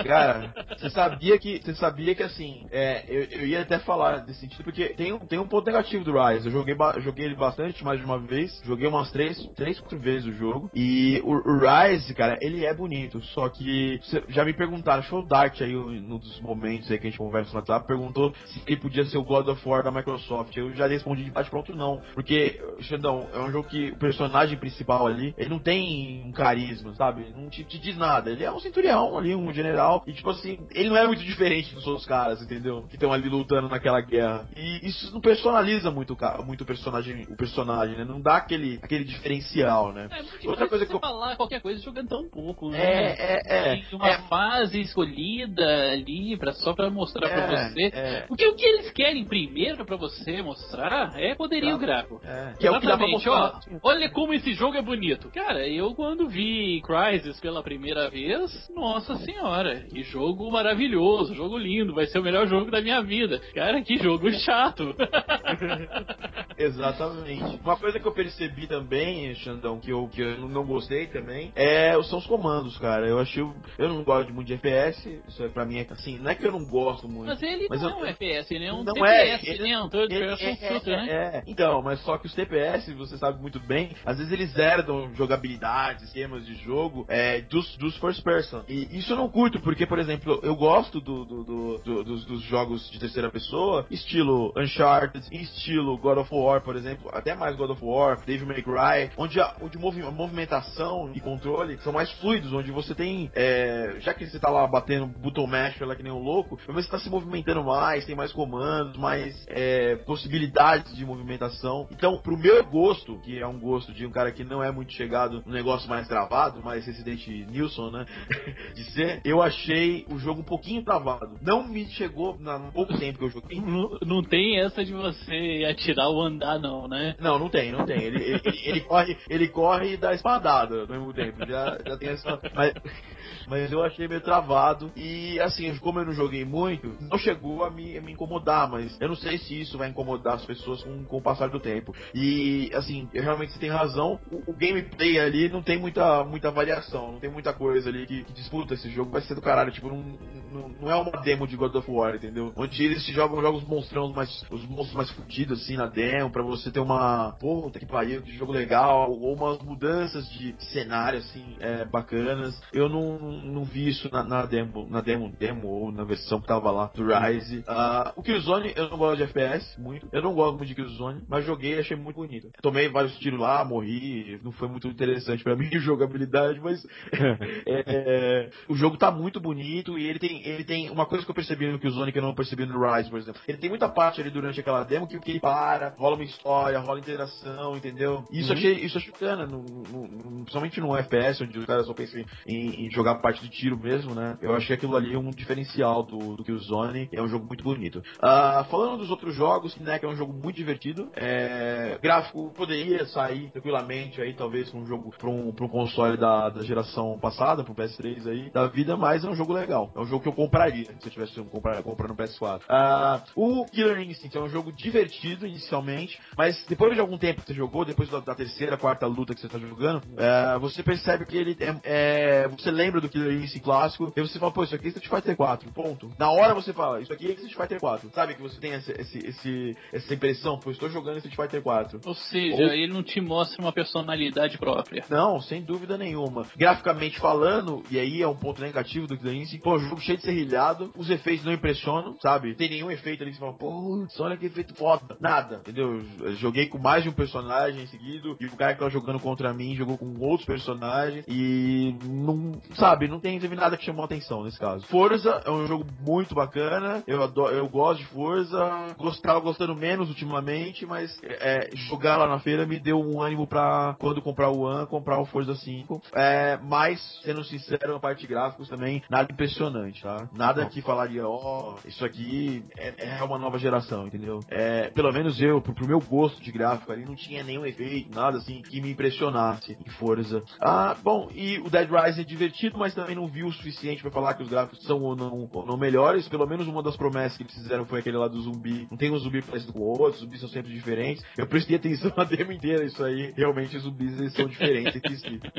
Cara, 0.04 0.54
você 0.78 0.90
sabia 0.90 1.38
que, 1.38 1.62
você 1.62 1.76
sabia 1.76 2.16
que 2.16 2.24
assim, 2.24 2.66
é, 2.72 3.06
eu, 3.08 3.24
eu 3.24 3.48
ia 3.48 3.62
até 3.62 3.80
falar 3.80 4.18
desse 4.18 4.42
sentido, 4.42 4.64
porque 4.64 4.90
tem, 4.90 5.18
tem 5.20 5.40
um 5.40 5.48
ponto 5.48 5.66
negativo 5.66 6.01
do 6.04 6.14
Rise. 6.14 6.48
Eu 6.48 6.52
joguei, 6.52 6.76
joguei 7.00 7.26
ele 7.26 7.36
bastante, 7.36 7.84
mais 7.84 8.00
de 8.00 8.06
uma 8.06 8.20
vez. 8.20 8.62
Joguei 8.64 8.88
umas 8.88 9.12
três, 9.12 9.38
três, 9.56 9.80
quatro 9.80 10.00
vezes 10.00 10.28
o 10.28 10.34
jogo. 10.34 10.70
E 10.74 11.22
o, 11.24 11.32
o 11.32 11.60
Rise, 11.60 12.14
cara, 12.14 12.38
ele 12.42 12.66
é 12.66 12.74
bonito. 12.74 13.22
Só 13.34 13.50
que 13.50 14.00
já 14.30 14.44
me 14.46 14.54
perguntaram, 14.54 15.04
show 15.04 15.26
Dart 15.26 15.62
aí, 15.62 15.74
num 15.74 16.18
dos 16.18 16.40
momentos 16.42 16.90
aí 16.92 16.98
que 16.98 17.08
a 17.08 17.10
gente 17.10 17.20
conversa 17.20 17.52
no 17.52 17.60
WhatsApp, 17.60 17.88
perguntou 17.88 18.34
se 18.46 18.62
ele 18.68 18.80
podia 18.80 19.06
ser 19.06 19.18
o 19.18 19.24
God 19.24 19.48
of 19.48 19.68
War 19.68 19.84
da 19.84 19.92
Microsoft. 19.92 20.56
Eu 20.56 20.74
já 20.74 20.88
respondi 20.88 21.24
de 21.24 21.32
bate 21.32 21.50
pronto, 21.50 21.76
não. 21.76 22.02
Porque, 22.14 22.60
Xandão, 22.82 23.28
é 23.34 23.40
um 23.40 23.52
jogo 23.52 23.68
que 23.68 23.92
o 23.92 23.98
personagem 23.98 24.58
principal 24.58 25.08
ali, 25.08 25.34
ele 25.38 25.50
não 25.50 25.60
tem 25.60 26.24
um 26.26 26.32
carisma, 26.32 26.94
sabe? 26.96 27.26
Não 27.36 27.50
te, 27.50 27.64
te 27.64 27.80
diz 27.80 27.98
nada. 27.98 28.32
Ele 28.32 28.44
é 28.44 28.52
um 28.52 28.60
centurião 28.60 29.18
ali, 29.18 29.36
um 29.36 29.54
general. 29.54 30.04
E 30.08 30.14
tipo 30.14 30.30
assim, 30.30 30.60
ele 30.72 30.90
não 30.90 30.98
é 30.98 31.06
muito 31.06 31.24
diferente 31.24 31.74
dos 31.74 31.86
outros 31.88 32.06
caras, 32.06 32.42
entendeu? 32.42 32.86
Que 32.90 32.96
estão 32.96 33.12
ali 33.12 33.30
lutando 33.30 33.70
naquela 33.70 34.02
guerra. 34.02 34.48
E 34.56 34.88
isso 34.88 35.12
não 35.14 35.22
personaliza 35.22 35.91
muito, 35.92 36.18
muito 36.46 36.62
o 36.62 36.66
personagem, 36.66 37.24
o 37.30 37.36
personagem, 37.36 37.98
né? 37.98 38.04
Não 38.04 38.22
dá 38.22 38.38
aquele, 38.38 38.80
aquele 38.82 39.04
diferencial, 39.04 39.94
né? 39.94 40.10
É 40.12 40.48
Outra 40.48 40.68
coisa 40.68 40.86
que 40.86 40.94
eu... 40.94 41.00
falar 41.00 41.36
qualquer 41.36 41.62
coisa 41.62 41.82
jogando 41.82 42.10
tão 42.10 42.30
pouco, 42.30 42.70
né? 42.70 42.80
É, 42.80 43.16
é, 43.20 43.42
é. 43.46 43.76
Tem 43.76 43.86
uma 43.94 44.10
é. 44.10 44.18
fase 44.28 44.80
escolhida 44.82 45.92
ali 45.92 46.38
pra, 46.38 46.54
só 46.54 46.74
pra 46.74 46.90
mostrar 46.90 47.28
é, 47.28 47.34
pra 47.34 47.70
você. 47.70 47.92
É. 47.94 48.22
Porque 48.28 48.46
o 48.46 48.56
que 48.56 48.66
eles 48.66 48.92
querem 48.92 49.26
primeiro 49.26 49.86
pra 49.86 49.96
você 49.96 50.42
mostrar 50.42 51.14
é 51.16 51.36
poderio 51.36 51.78
gráfico. 51.78 52.22
É. 52.24 52.54
Que 52.60 52.68
é 52.68 52.72
o 52.72 52.80
que 52.80 52.88
dá 52.88 52.98
pra 52.98 53.08
mostrar. 53.08 53.32
Ó, 53.32 53.80
olha 53.84 54.10
como 54.10 54.34
esse 54.34 54.54
jogo 54.54 54.78
é 54.78 54.82
bonito. 54.82 55.30
Cara, 55.32 55.68
eu 55.68 55.94
quando 55.94 56.28
vi 56.28 56.82
Crysis 56.82 57.40
pela 57.40 57.64
primeira 57.64 58.10
vez, 58.10 58.52
nossa 58.76 59.16
senhora, 59.18 59.82
que 59.90 60.04
jogo 60.04 60.52
maravilhoso, 60.52 61.36
jogo 61.36 61.58
lindo, 61.58 61.94
vai 61.94 62.06
ser 62.06 62.20
o 62.20 62.24
melhor 62.24 62.48
jogo 62.48 62.72
da 62.72 62.82
minha 62.82 63.02
vida. 63.02 63.40
Cara, 63.54 63.82
que 63.82 63.98
jogo 63.98 64.32
chato. 64.32 64.96
Exatamente. 66.58 67.60
Uma 67.64 67.78
coisa 67.78 68.00
que 68.00 68.08
eu 68.08 68.12
percebi 68.12 68.68
também, 68.68 69.34
Xandão, 69.36 69.80
que 69.80 69.92
eu, 69.92 70.08
que 70.10 70.22
eu 70.22 70.38
não 70.48 70.66
gostei 70.66 71.08
também, 71.08 71.52
é, 71.56 72.02
são 72.04 72.20
os 72.20 72.28
comandos, 72.28 72.78
cara. 72.78 73.08
Eu 73.08 73.20
achei. 73.20 73.44
Eu 73.78 73.90
não 73.90 74.04
gosto 74.04 74.34
muito 74.34 74.48
de 74.48 74.54
FPS, 74.54 75.22
isso 75.28 75.44
é 75.44 75.50
pra 75.50 75.66
mim 75.66 75.80
é 75.80 75.88
assim, 75.90 76.20
não 76.20 76.32
é 76.32 76.36
que 76.36 76.46
eu 76.46 76.52
não 76.52 76.64
gosto 76.66 77.08
muito. 77.08 77.28
Mas 77.28 77.42
ele 77.42 77.68
mas 77.70 77.82
não 77.82 77.90
eu, 77.90 77.96
é 77.98 78.02
um 78.02 78.06
FPS, 78.06 78.54
ele 78.54 78.66
é 78.66 78.74
um 78.74 78.84
não 78.84 78.94
TPS, 78.94 79.48
é, 79.48 79.52
ele? 79.54 79.78
Um 79.78 79.90
third 79.90 80.14
ele- 80.14 80.26
person 80.28 80.46
é, 80.46 80.56
shooter, 80.56 80.94
é, 80.94 80.98
né? 81.06 81.12
é. 81.12 81.44
Então, 81.48 81.82
mas 81.82 82.00
só 82.02 82.18
que 82.18 82.28
os 82.28 82.34
TPS, 82.34 82.94
você 82.94 83.18
sabe 83.18 83.42
muito 83.42 83.60
bem, 83.60 83.92
às 84.06 84.18
vezes 84.18 84.32
eles 84.32 84.56
herdam 84.58 85.14
jogabilidade, 85.16 86.04
esquemas 86.06 86.46
de 86.46 86.56
jogo 86.56 87.06
é, 87.08 87.42
dos, 87.42 87.76
dos 87.78 87.98
first 87.98 88.24
person. 88.24 88.64
E 88.68 88.98
isso 88.98 89.14
eu 89.14 89.18
não 89.18 89.30
curto, 89.30 89.60
porque, 89.62 89.86
por 89.86 90.00
exemplo, 90.00 90.40
eu 90.44 90.56
gosto 90.56 91.00
do, 91.02 91.26
do- 91.26 91.44
do- 91.44 91.78
do- 91.80 92.04
dos, 92.04 92.26
dos 92.26 92.42
jogos 92.44 92.90
de 92.92 93.00
terceira 93.00 93.30
pessoa, 93.30 93.86
estilo 93.90 94.54
Uncharted, 94.58 95.26
estilo 95.32 95.71
God 95.78 96.18
of 96.20 96.34
War, 96.34 96.62
por 96.62 96.76
exemplo, 96.76 97.10
até 97.14 97.36
mais 97.36 97.56
God 97.56 97.72
of 97.72 97.84
War, 97.84 98.20
Devil 98.26 98.48
May 98.48 98.62
Cry, 98.62 99.12
onde 99.18 99.40
a, 99.40 99.56
onde 99.62 99.78
movimentação 99.78 101.12
e 101.14 101.20
controle 101.20 101.78
são 101.80 101.94
mais 101.94 102.12
fluidos, 102.20 102.54
onde 102.54 102.72
você 102.72 102.96
tem, 102.96 103.32
é, 103.34 103.96
já 104.00 104.14
que 104.14 104.26
você 104.26 104.40
tá 104.40 104.50
lá 104.50 104.66
batendo 104.68 105.08
button 105.08 105.48
mash 105.48 105.80
lá 105.82 105.96
que 105.96 106.04
nem 106.04 106.12
um 106.12 106.22
louco, 106.22 106.60
mas 106.68 106.86
você 106.86 106.92
tá 106.92 107.00
se 107.00 107.10
movimentando 107.10 107.64
mais, 107.64 108.06
tem 108.06 108.16
mais 108.16 108.32
comandos, 108.32 108.98
mais 108.98 109.46
é, 109.48 109.96
possibilidades 109.98 110.96
de 110.96 111.06
movimentação. 111.06 111.88
Então, 111.92 112.18
pro 112.22 112.38
meu 112.38 112.64
gosto, 112.66 113.20
que 113.20 113.40
é 113.40 113.48
um 113.48 113.60
gosto 113.60 113.94
de 113.94 114.06
um 114.06 114.12
cara 114.12 114.32
que 114.32 114.44
não 114.44 114.64
é 114.64 114.72
muito 114.72 114.94
chegado 114.94 115.44
no 115.46 115.54
negócio 115.54 115.90
mais 115.90 116.08
travado, 116.08 116.62
mais 116.64 116.86
Resident 116.86 117.28
Nilson, 117.28 117.92
né? 117.92 118.06
de 118.76 118.84
ser, 118.92 119.22
eu 119.26 119.42
achei 119.42 120.06
o 120.10 120.18
jogo 120.18 120.42
um 120.42 120.46
pouquinho 120.46 120.84
travado. 120.84 121.38
Não 121.42 121.68
me 121.68 121.86
chegou 121.88 122.38
no 122.38 122.72
pouco 122.72 122.98
tempo 122.98 123.20
que 123.20 123.26
eu 123.26 123.30
joguei. 123.30 123.60
Não, 123.60 123.98
não 124.06 124.24
tem 124.24 124.60
essa 124.60 124.84
de 124.84 124.94
você 124.94 125.51
atirar 125.66 126.08
ou 126.08 126.22
andar, 126.22 126.60
não, 126.60 126.88
né? 126.88 127.16
Não, 127.20 127.38
não 127.38 127.50
tem, 127.50 127.72
não 127.72 127.86
tem. 127.86 128.02
Ele, 128.02 128.24
ele, 128.24 128.42
ele 128.64 128.82
corre, 128.82 129.18
ele 129.30 129.48
corre 129.48 129.94
e 129.94 129.98
dá 129.98 130.14
espadada 130.14 130.82
ao 130.82 130.88
mesmo 130.88 131.14
tempo. 131.14 131.46
Já, 131.46 131.78
já 131.86 131.98
tem 131.98 132.10
essa. 132.10 132.40
Mas, 132.54 132.74
mas 133.48 133.72
eu 133.72 133.84
achei 133.84 134.08
meio 134.08 134.22
travado. 134.22 134.92
E 134.96 135.40
assim, 135.40 135.76
como 135.78 136.00
eu 136.00 136.06
não 136.06 136.14
joguei 136.14 136.46
muito, 136.46 136.96
não 137.00 137.18
chegou 137.18 137.64
a 137.64 137.70
me, 137.70 137.98
a 137.98 138.02
me 138.02 138.14
incomodar, 138.14 138.70
mas 138.70 139.00
eu 139.00 139.08
não 139.08 139.16
sei 139.16 139.38
se 139.38 139.62
isso 139.62 139.78
vai 139.78 139.90
incomodar 139.90 140.36
as 140.36 140.46
pessoas 140.46 140.84
com, 140.84 141.04
com 141.04 141.18
o 141.18 141.22
passar 141.22 141.50
do 141.50 141.60
tempo. 141.60 141.94
E 142.14 142.70
assim, 142.74 143.08
realmente 143.14 143.54
você 143.54 143.60
tem 143.60 143.70
razão. 143.70 144.20
O, 144.32 144.52
o 144.52 144.54
gameplay 144.54 145.20
ali 145.20 145.50
não 145.50 145.62
tem 145.62 145.78
muita, 145.78 146.24
muita 146.24 146.52
variação, 146.52 147.14
não 147.14 147.20
tem 147.20 147.30
muita 147.30 147.54
coisa 147.54 147.90
ali 147.90 148.06
que, 148.06 148.24
que 148.24 148.34
disputa 148.34 148.74
esse 148.74 148.90
jogo. 148.90 149.12
Vai 149.12 149.22
ser 149.22 149.36
do 149.36 149.42
caralho. 149.42 149.72
Tipo, 149.72 149.90
não, 149.90 150.18
não, 150.52 150.70
não 150.82 150.92
é 150.92 150.96
uma 150.96 151.22
demo 151.22 151.48
de 151.48 151.56
God 151.56 151.76
of 151.76 151.90
War, 151.90 152.16
entendeu? 152.16 152.52
Onde 152.56 152.84
eles 152.84 153.06
jogam 153.08 153.42
jogos 153.42 153.64
monstrão 153.64 154.12
mais. 154.12 154.44
Os 154.50 154.66
monstros 154.66 154.94
mais 154.94 155.10
fudidos 155.12 155.62
assim 155.62 155.76
na 155.76 155.88
demo, 155.88 156.32
pra 156.32 156.44
você 156.44 156.72
ter 156.72 156.80
uma. 156.80 157.32
Puta 157.40 157.80
que 157.80 157.86
pariu, 157.86 158.22
que 158.22 158.32
jogo 158.38 158.52
legal. 158.52 159.12
Ou 159.12 159.34
umas 159.34 159.60
mudanças 159.60 160.30
de 160.32 160.56
cenário 160.72 161.20
assim, 161.20 161.56
é, 161.60 161.86
bacanas. 161.86 162.60
Eu 162.74 162.90
não, 162.90 163.20
não 163.22 163.64
vi 163.64 163.90
isso 163.90 164.10
na, 164.12 164.24
na 164.24 164.46
demo, 164.46 164.88
na 164.90 165.02
demo, 165.02 165.32
demo 165.38 165.68
ou 165.68 165.92
na 165.92 166.04
versão 166.04 166.40
que 166.42 166.48
tava 166.48 166.72
lá 166.72 166.92
do 166.96 167.04
Rise. 167.06 167.64
Ah, 167.68 168.14
o 168.16 168.24
Killzone, 168.24 168.74
eu 168.76 168.90
não 168.90 168.98
gosto 168.98 169.18
de 169.18 169.24
FPS 169.24 169.80
muito. 169.80 170.08
Eu 170.12 170.22
não 170.22 170.34
gosto 170.34 170.58
muito 170.58 170.68
de 170.70 170.76
Killzone, 170.76 171.22
mas 171.28 171.46
joguei 171.46 171.76
e 171.76 171.80
achei 171.80 171.96
muito 171.98 172.16
bonito. 172.18 172.50
Tomei 172.62 172.88
vários 172.90 173.18
tiros 173.20 173.40
lá, 173.40 173.64
morri. 173.64 174.40
Não 174.44 174.52
foi 174.52 174.68
muito 174.68 174.88
interessante 174.88 175.44
pra 175.44 175.56
mim 175.58 175.70
jogabilidade, 175.80 176.60
mas 176.60 176.86
é, 177.68 178.50
o 178.68 178.76
jogo 178.76 178.98
tá 178.98 179.12
muito 179.12 179.40
bonito 179.40 179.98
e 179.98 180.06
ele 180.08 180.20
tem, 180.20 180.46
ele 180.48 180.64
tem 180.64 180.90
uma 180.90 181.06
coisa 181.06 181.24
que 181.26 181.32
eu 181.32 181.36
percebi 181.36 181.68
no 181.68 181.80
Killzone 181.80 182.12
que 182.12 182.18
eu 182.20 182.24
não 182.24 182.34
percebi 182.36 182.66
no 182.66 182.80
Rise, 182.82 183.10
por 183.10 183.20
exemplo. 183.20 183.42
Ele 183.48 183.58
tem 183.58 183.70
muita 183.70 183.90
parte 183.90 184.22
ali 184.22 184.30
durante 184.30 184.60
aquela 184.60 184.84
demo 184.84 185.08
que, 185.08 185.20
que 185.20 185.32
ele 185.32 185.40
para, 185.40 185.90
rola 185.98 186.16
uma 186.16 186.24
história, 186.24 186.80
rola 186.80 187.00
interação, 187.00 187.76
entendeu? 187.78 188.24
Isso 188.32 188.52
Uhum. 188.52 188.58
achei, 188.58 188.74
isso 188.74 188.98
achei 188.98 189.12
bacana, 189.12 189.46
no, 189.46 189.62
no- 189.64 190.08
no- 190.08 190.32
principalmente 190.42 190.80
no 190.80 190.96
FPS, 190.98 191.44
onde 191.44 191.58
os 191.60 191.66
caras 191.66 191.86
só 191.86 191.94
pensam 191.94 192.24
em, 192.48 192.86
em 192.86 192.92
jogar 192.92 193.11
parte 193.16 193.42
de 193.42 193.50
tiro 193.50 193.78
mesmo, 193.78 194.14
né? 194.14 194.38
Eu 194.42 194.56
achei 194.56 194.76
aquilo 194.76 194.96
ali 194.96 195.16
um 195.16 195.30
diferencial 195.30 196.04
do, 196.04 196.36
do 196.36 196.44
Killzone. 196.44 197.10
É 197.12 197.22
um 197.22 197.28
jogo 197.28 197.46
muito 197.46 197.64
bonito. 197.64 198.02
Ah, 198.22 198.66
falando 198.70 198.98
dos 198.98 199.10
outros 199.10 199.36
jogos, 199.36 199.76
né, 199.78 200.00
que 200.00 200.06
é 200.06 200.10
um 200.10 200.16
jogo 200.16 200.34
muito 200.34 200.56
divertido. 200.56 201.10
É, 201.16 201.98
gráfico 202.02 202.52
poderia 202.56 203.06
sair 203.06 203.50
tranquilamente 203.52 204.22
aí, 204.22 204.34
talvez, 204.34 204.74
um 204.74 204.86
jogo 204.86 205.14
para 205.18 205.30
um, 205.30 205.52
pra 205.52 205.66
um 205.66 205.70
console 205.70 206.18
da, 206.18 206.50
da 206.50 206.64
geração 206.64 207.18
passada, 207.20 207.64
pro 207.64 207.74
PS3 207.74 208.28
aí, 208.28 208.50
da 208.52 208.68
vida, 208.68 208.96
mas 208.96 209.24
é 209.24 209.30
um 209.30 209.36
jogo 209.36 209.54
legal. 209.54 209.92
É 209.96 210.00
um 210.00 210.06
jogo 210.06 210.24
que 210.24 210.30
eu 210.30 210.34
compraria 210.34 210.86
se 210.86 211.08
eu 211.08 211.12
tivesse 211.12 211.40
um 211.40 211.46
comprar, 211.46 211.82
comprar 211.84 212.08
no 212.08 212.16
PS4. 212.16 212.62
Ah, 212.70 213.24
o 213.36 213.66
Killer 213.66 214.00
Instinct 214.00 214.38
é 214.38 214.42
um 214.42 214.50
jogo 214.50 214.72
divertido 214.72 215.46
inicialmente, 215.46 216.20
mas 216.38 216.64
depois 216.68 216.94
de 216.94 217.00
algum 217.00 217.18
tempo 217.18 217.42
que 217.42 217.48
você 217.48 217.54
jogou, 217.54 217.86
depois 217.86 218.10
da, 218.10 218.20
da 218.20 218.36
terceira, 218.36 218.78
quarta 218.78 219.06
luta 219.06 219.34
que 219.34 219.42
você 219.42 219.48
tá 219.48 219.60
jogando, 219.60 220.02
é, 220.18 220.58
você 220.60 220.84
percebe 220.84 221.26
que 221.26 221.38
ele 221.38 221.58
é, 221.60 221.76
é, 221.84 222.48
Você 222.50 222.72
lembra 222.72 223.01
do 223.02 223.10
Killer 223.10 223.34
Instinct 223.34 223.60
clássico, 223.62 224.12
e 224.16 224.22
você 224.22 224.40
fala, 224.40 224.52
pô, 224.52 224.64
isso 224.64 224.76
aqui 224.76 224.86
é 224.86 224.90
Street 224.90 225.10
Fighter 225.10 225.36
4, 225.36 225.72
ponto. 225.72 226.12
Na 226.18 226.30
hora 226.32 226.54
você 226.54 226.72
fala, 226.74 227.02
isso 227.02 227.12
aqui 227.12 227.28
é 227.28 227.32
Street 227.32 227.56
Fighter 227.56 227.80
4. 227.80 228.10
Sabe 228.14 228.36
que 228.36 228.42
você 228.42 228.60
tem 228.60 228.74
esse, 228.74 228.92
esse, 228.92 229.18
esse- 229.20 229.78
essa 229.92 230.14
impressão, 230.14 230.58
pô, 230.60 230.72
estou 230.72 230.90
jogando 230.90 231.18
Street 231.18 231.36
Fighter 231.36 231.62
4. 231.62 232.00
Ou 232.06 232.14
seja, 232.16 232.56
Ou- 232.56 232.70
ele 232.74 232.92
não 232.94 233.04
te 233.04 233.20
mostra 233.22 233.62
uma 233.62 233.72
personalidade 233.72 234.58
própria. 234.58 235.04
Não, 235.10 235.40
sem 235.42 235.62
dúvida 235.62 235.98
nenhuma. 235.98 236.46
Graficamente 236.56 237.20
falando, 237.20 237.84
e 237.92 238.00
aí 238.00 238.22
é 238.22 238.28
um 238.28 238.36
ponto 238.36 238.62
negativo 238.62 239.08
do 239.08 239.18
Killer 239.18 239.36
Instinct, 239.36 239.64
pô, 239.64 239.76
o 239.76 239.80
jogo 239.80 240.02
cheio 240.02 240.18
de 240.18 240.24
serrilhado, 240.24 240.92
os 240.98 241.10
efeitos 241.10 241.46
não 241.46 241.54
impressionam, 241.54 242.16
sabe? 242.22 242.56
Tem 242.56 242.70
nenhum 242.70 242.92
efeito 242.92 243.22
ali 243.24 243.32
que 243.32 243.38
você 243.38 243.42
fala, 243.44 243.58
pô, 243.58 244.06
olha 244.20 244.38
que 244.38 244.46
efeito 244.46 244.74
foda. 244.76 245.18
Nada, 245.20 245.58
entendeu? 245.58 246.02
Eu 246.20 246.34
joguei 246.36 246.68
com 246.68 246.78
mais 246.78 247.04
de 247.04 247.10
um 247.10 247.14
personagem 247.14 247.86
seguido, 247.88 248.36
e 248.40 248.46
o 248.46 248.56
cara 248.56 248.74
que 248.74 248.80
tava 248.80 248.92
jogando 248.92 249.20
contra 249.20 249.54
mim 249.54 249.76
jogou 249.76 249.98
com 249.98 250.14
outros 250.20 250.46
personagens, 250.46 251.26
e 251.28 251.96
não, 252.04 252.54
sabe, 252.82 253.08
não 253.08 253.20
tem, 253.20 253.40
teve 253.40 253.56
nada 253.56 253.78
que 253.78 253.86
chamou 253.86 254.04
atenção 254.04 254.44
nesse 254.44 254.58
caso. 254.58 254.84
Forza 254.88 255.40
é 255.46 255.52
um 255.52 255.68
jogo 255.68 255.86
muito 256.00 256.34
bacana, 256.34 257.04
eu, 257.06 257.22
adoro, 257.22 257.54
eu 257.54 257.70
gosto 257.70 258.00
de 258.00 258.08
Forza, 258.08 258.96
gostava 258.98 259.40
gostando 259.40 259.76
menos 259.76 260.10
ultimamente, 260.10 260.84
mas 260.84 261.16
é, 261.22 261.70
jogar 261.76 262.18
lá 262.18 262.28
na 262.28 262.40
feira 262.40 262.66
me 262.66 262.80
deu 262.80 263.00
um 263.00 263.22
ânimo 263.22 263.46
pra 263.46 263.96
quando 264.00 264.20
comprar 264.20 264.50
o 264.50 264.62
One, 264.62 264.88
comprar 264.88 265.20
o 265.20 265.26
Forza 265.26 265.54
5. 265.54 266.02
É, 266.16 266.58
mas, 266.64 267.00
sendo 267.24 267.44
sincero, 267.44 267.96
a 267.96 268.00
parte 268.00 268.22
de 268.22 268.28
gráficos 268.28 268.68
também, 268.68 269.04
nada 269.08 269.32
impressionante, 269.32 270.02
tá? 270.02 270.28
Nada 270.34 270.66
que 270.66 270.82
falaria, 270.82 271.28
ó, 271.28 271.76
isso 271.86 272.04
aqui 272.04 272.66
é, 272.76 273.20
é 273.20 273.24
uma 273.24 273.38
nova 273.38 273.60
geração, 273.60 274.08
entendeu? 274.08 274.40
É, 274.50 274.90
pelo 274.90 275.12
menos 275.12 275.40
eu, 275.40 275.62
pro, 275.62 275.76
pro 275.76 275.88
meu 275.88 276.00
gosto 276.00 276.42
de 276.42 276.52
gráfico 276.52 276.92
ali, 276.92 277.06
não 277.06 277.16
tinha 277.16 277.44
nenhum 277.44 277.64
efeito, 277.64 278.10
nada 278.16 278.40
assim 278.40 278.64
que 278.64 278.82
me 278.82 278.90
impressionasse 278.90 279.78
em 279.86 279.90
Forza. 279.92 280.42
Ah, 280.60 280.96
bom, 281.04 281.30
e 281.32 281.60
o 281.60 281.70
Dead 281.70 281.88
Rising 281.88 282.22
é 282.22 282.24
divertido, 282.24 282.71
mas 282.78 282.94
também 282.94 283.16
não 283.16 283.28
vi 283.28 283.44
o 283.44 283.52
suficiente 283.52 284.02
pra 284.02 284.12
falar 284.12 284.34
que 284.34 284.44
os 284.44 284.50
gráficos 284.50 284.84
são 284.84 285.02
ou 285.02 285.16
não, 285.16 285.50
ou 285.52 285.66
não 285.66 285.78
melhores. 285.78 286.28
Pelo 286.28 286.46
menos 286.48 286.68
uma 286.68 286.82
das 286.84 286.96
promessas 286.98 287.38
que 287.38 287.44
eles 287.44 287.54
fizeram 287.54 287.86
foi 287.86 288.00
aquele 288.00 288.18
lá 288.18 288.28
do 288.28 288.40
zumbi. 288.42 288.88
Não 288.90 288.98
tem 288.98 289.12
um 289.12 289.18
zumbi 289.18 289.42
parecido 289.42 289.74
com 289.74 289.80
o 289.80 289.84
outro, 289.84 290.14
os 290.16 290.20
zumbis 290.20 290.40
são 290.40 290.50
sempre 290.50 290.74
diferentes. 290.74 291.24
Eu 291.38 291.48
prestei 291.48 291.76
atenção 291.76 292.12
na 292.18 292.24
demo 292.24 292.52
inteira, 292.52 292.84
isso 292.86 293.04
aí. 293.04 293.34
Realmente 293.36 293.78
os 293.78 293.84
zumbis 293.84 294.20
eles 294.20 294.34
são 294.34 294.46
diferentes 294.48 294.96
entre 294.96 295.16
si. 295.18 295.40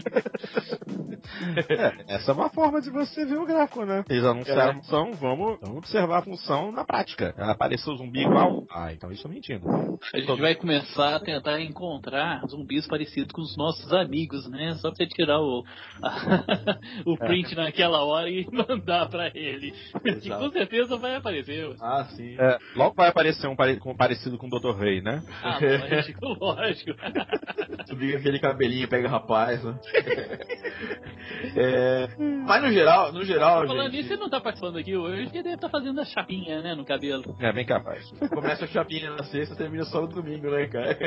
É, 1.68 2.14
essa 2.16 2.32
é 2.32 2.34
uma 2.34 2.50
forma 2.50 2.80
de 2.80 2.90
você 2.90 3.24
ver 3.24 3.36
o 3.38 3.46
gráfico, 3.46 3.84
né? 3.84 4.04
Eles 4.08 4.24
anunciaram 4.24 4.62
É. 4.62 4.70
a 4.70 4.74
função, 4.74 5.12
vamos, 5.12 5.58
vamos 5.60 5.78
observar 5.78 6.18
a 6.18 6.22
função 6.22 6.72
na 6.72 6.84
prática. 6.84 7.34
Apareceu 7.38 7.92
o 7.92 7.96
zumbi 7.96 8.22
igual? 8.22 8.64
Ah, 8.70 8.92
então 8.92 9.10
isso 9.10 9.26
é 9.26 9.30
mentindo. 9.30 9.66
A 10.12 10.18
gente 10.18 10.40
vai 10.40 10.54
começar 10.54 11.14
a 11.16 11.20
tentar 11.20 11.60
encontrar 11.60 12.42
zumbis 12.48 12.86
parecidos 12.86 13.30
com 13.32 13.40
os 13.40 13.56
nossos 13.56 13.92
amigos, 13.92 14.48
né? 14.48 14.74
Só 14.74 14.88
pra 14.90 14.96
você 14.96 15.06
tirar 15.06 15.40
o, 15.40 15.64
o 17.10 17.16
print 17.16 17.54
naquela 17.54 18.04
hora 18.04 18.28
e 18.28 18.46
mandar 18.52 19.08
pra 19.08 19.28
ele. 19.34 19.72
Que 20.20 20.28
com 20.30 20.50
certeza 20.50 20.96
vai 20.96 21.16
aparecer. 21.16 21.74
Ah, 21.80 22.04
sim. 22.16 22.36
É, 22.38 22.58
logo 22.76 22.94
vai 22.94 23.08
aparecer 23.08 23.46
um 23.46 23.56
pare- 23.56 23.76
com- 23.78 23.94
parecido 23.96 24.38
com 24.38 24.46
o 24.46 24.50
Dr. 24.50 24.76
Rei, 24.78 25.00
né? 25.00 25.22
Ah, 25.42 25.58
lógico, 25.90 26.26
lógico. 26.40 26.90
Subir 27.88 28.16
aquele 28.16 28.38
cabelinho, 28.38 28.88
pega 28.88 29.08
rapaz, 29.08 29.62
né? 29.62 29.78
É, 31.56 32.08
mas 32.46 32.62
no 32.62 32.72
geral, 32.72 33.12
no 33.12 33.24
geral, 33.24 33.66
Falando 33.66 33.90
gente, 33.90 33.96
nisso, 33.96 34.08
você 34.08 34.16
não 34.16 34.28
tá 34.28 34.40
participando 34.40 34.76
aqui 34.78 34.96
hoje, 34.96 35.24
porque 35.24 35.42
deve 35.42 35.54
estar 35.54 35.68
fazendo 35.68 36.00
a 36.00 36.04
chapinha, 36.04 36.60
né, 36.62 36.74
no 36.74 36.84
cabelo. 36.84 37.36
É 37.40 37.52
bem 37.52 37.64
capaz. 37.64 38.10
começa 38.30 38.64
a 38.64 38.68
chapinha 38.68 39.10
na 39.10 39.24
sexta, 39.24 39.54
termina 39.56 39.84
só 39.84 40.00
no 40.02 40.08
domingo, 40.08 40.50
né, 40.50 40.66
cara? 40.66 40.98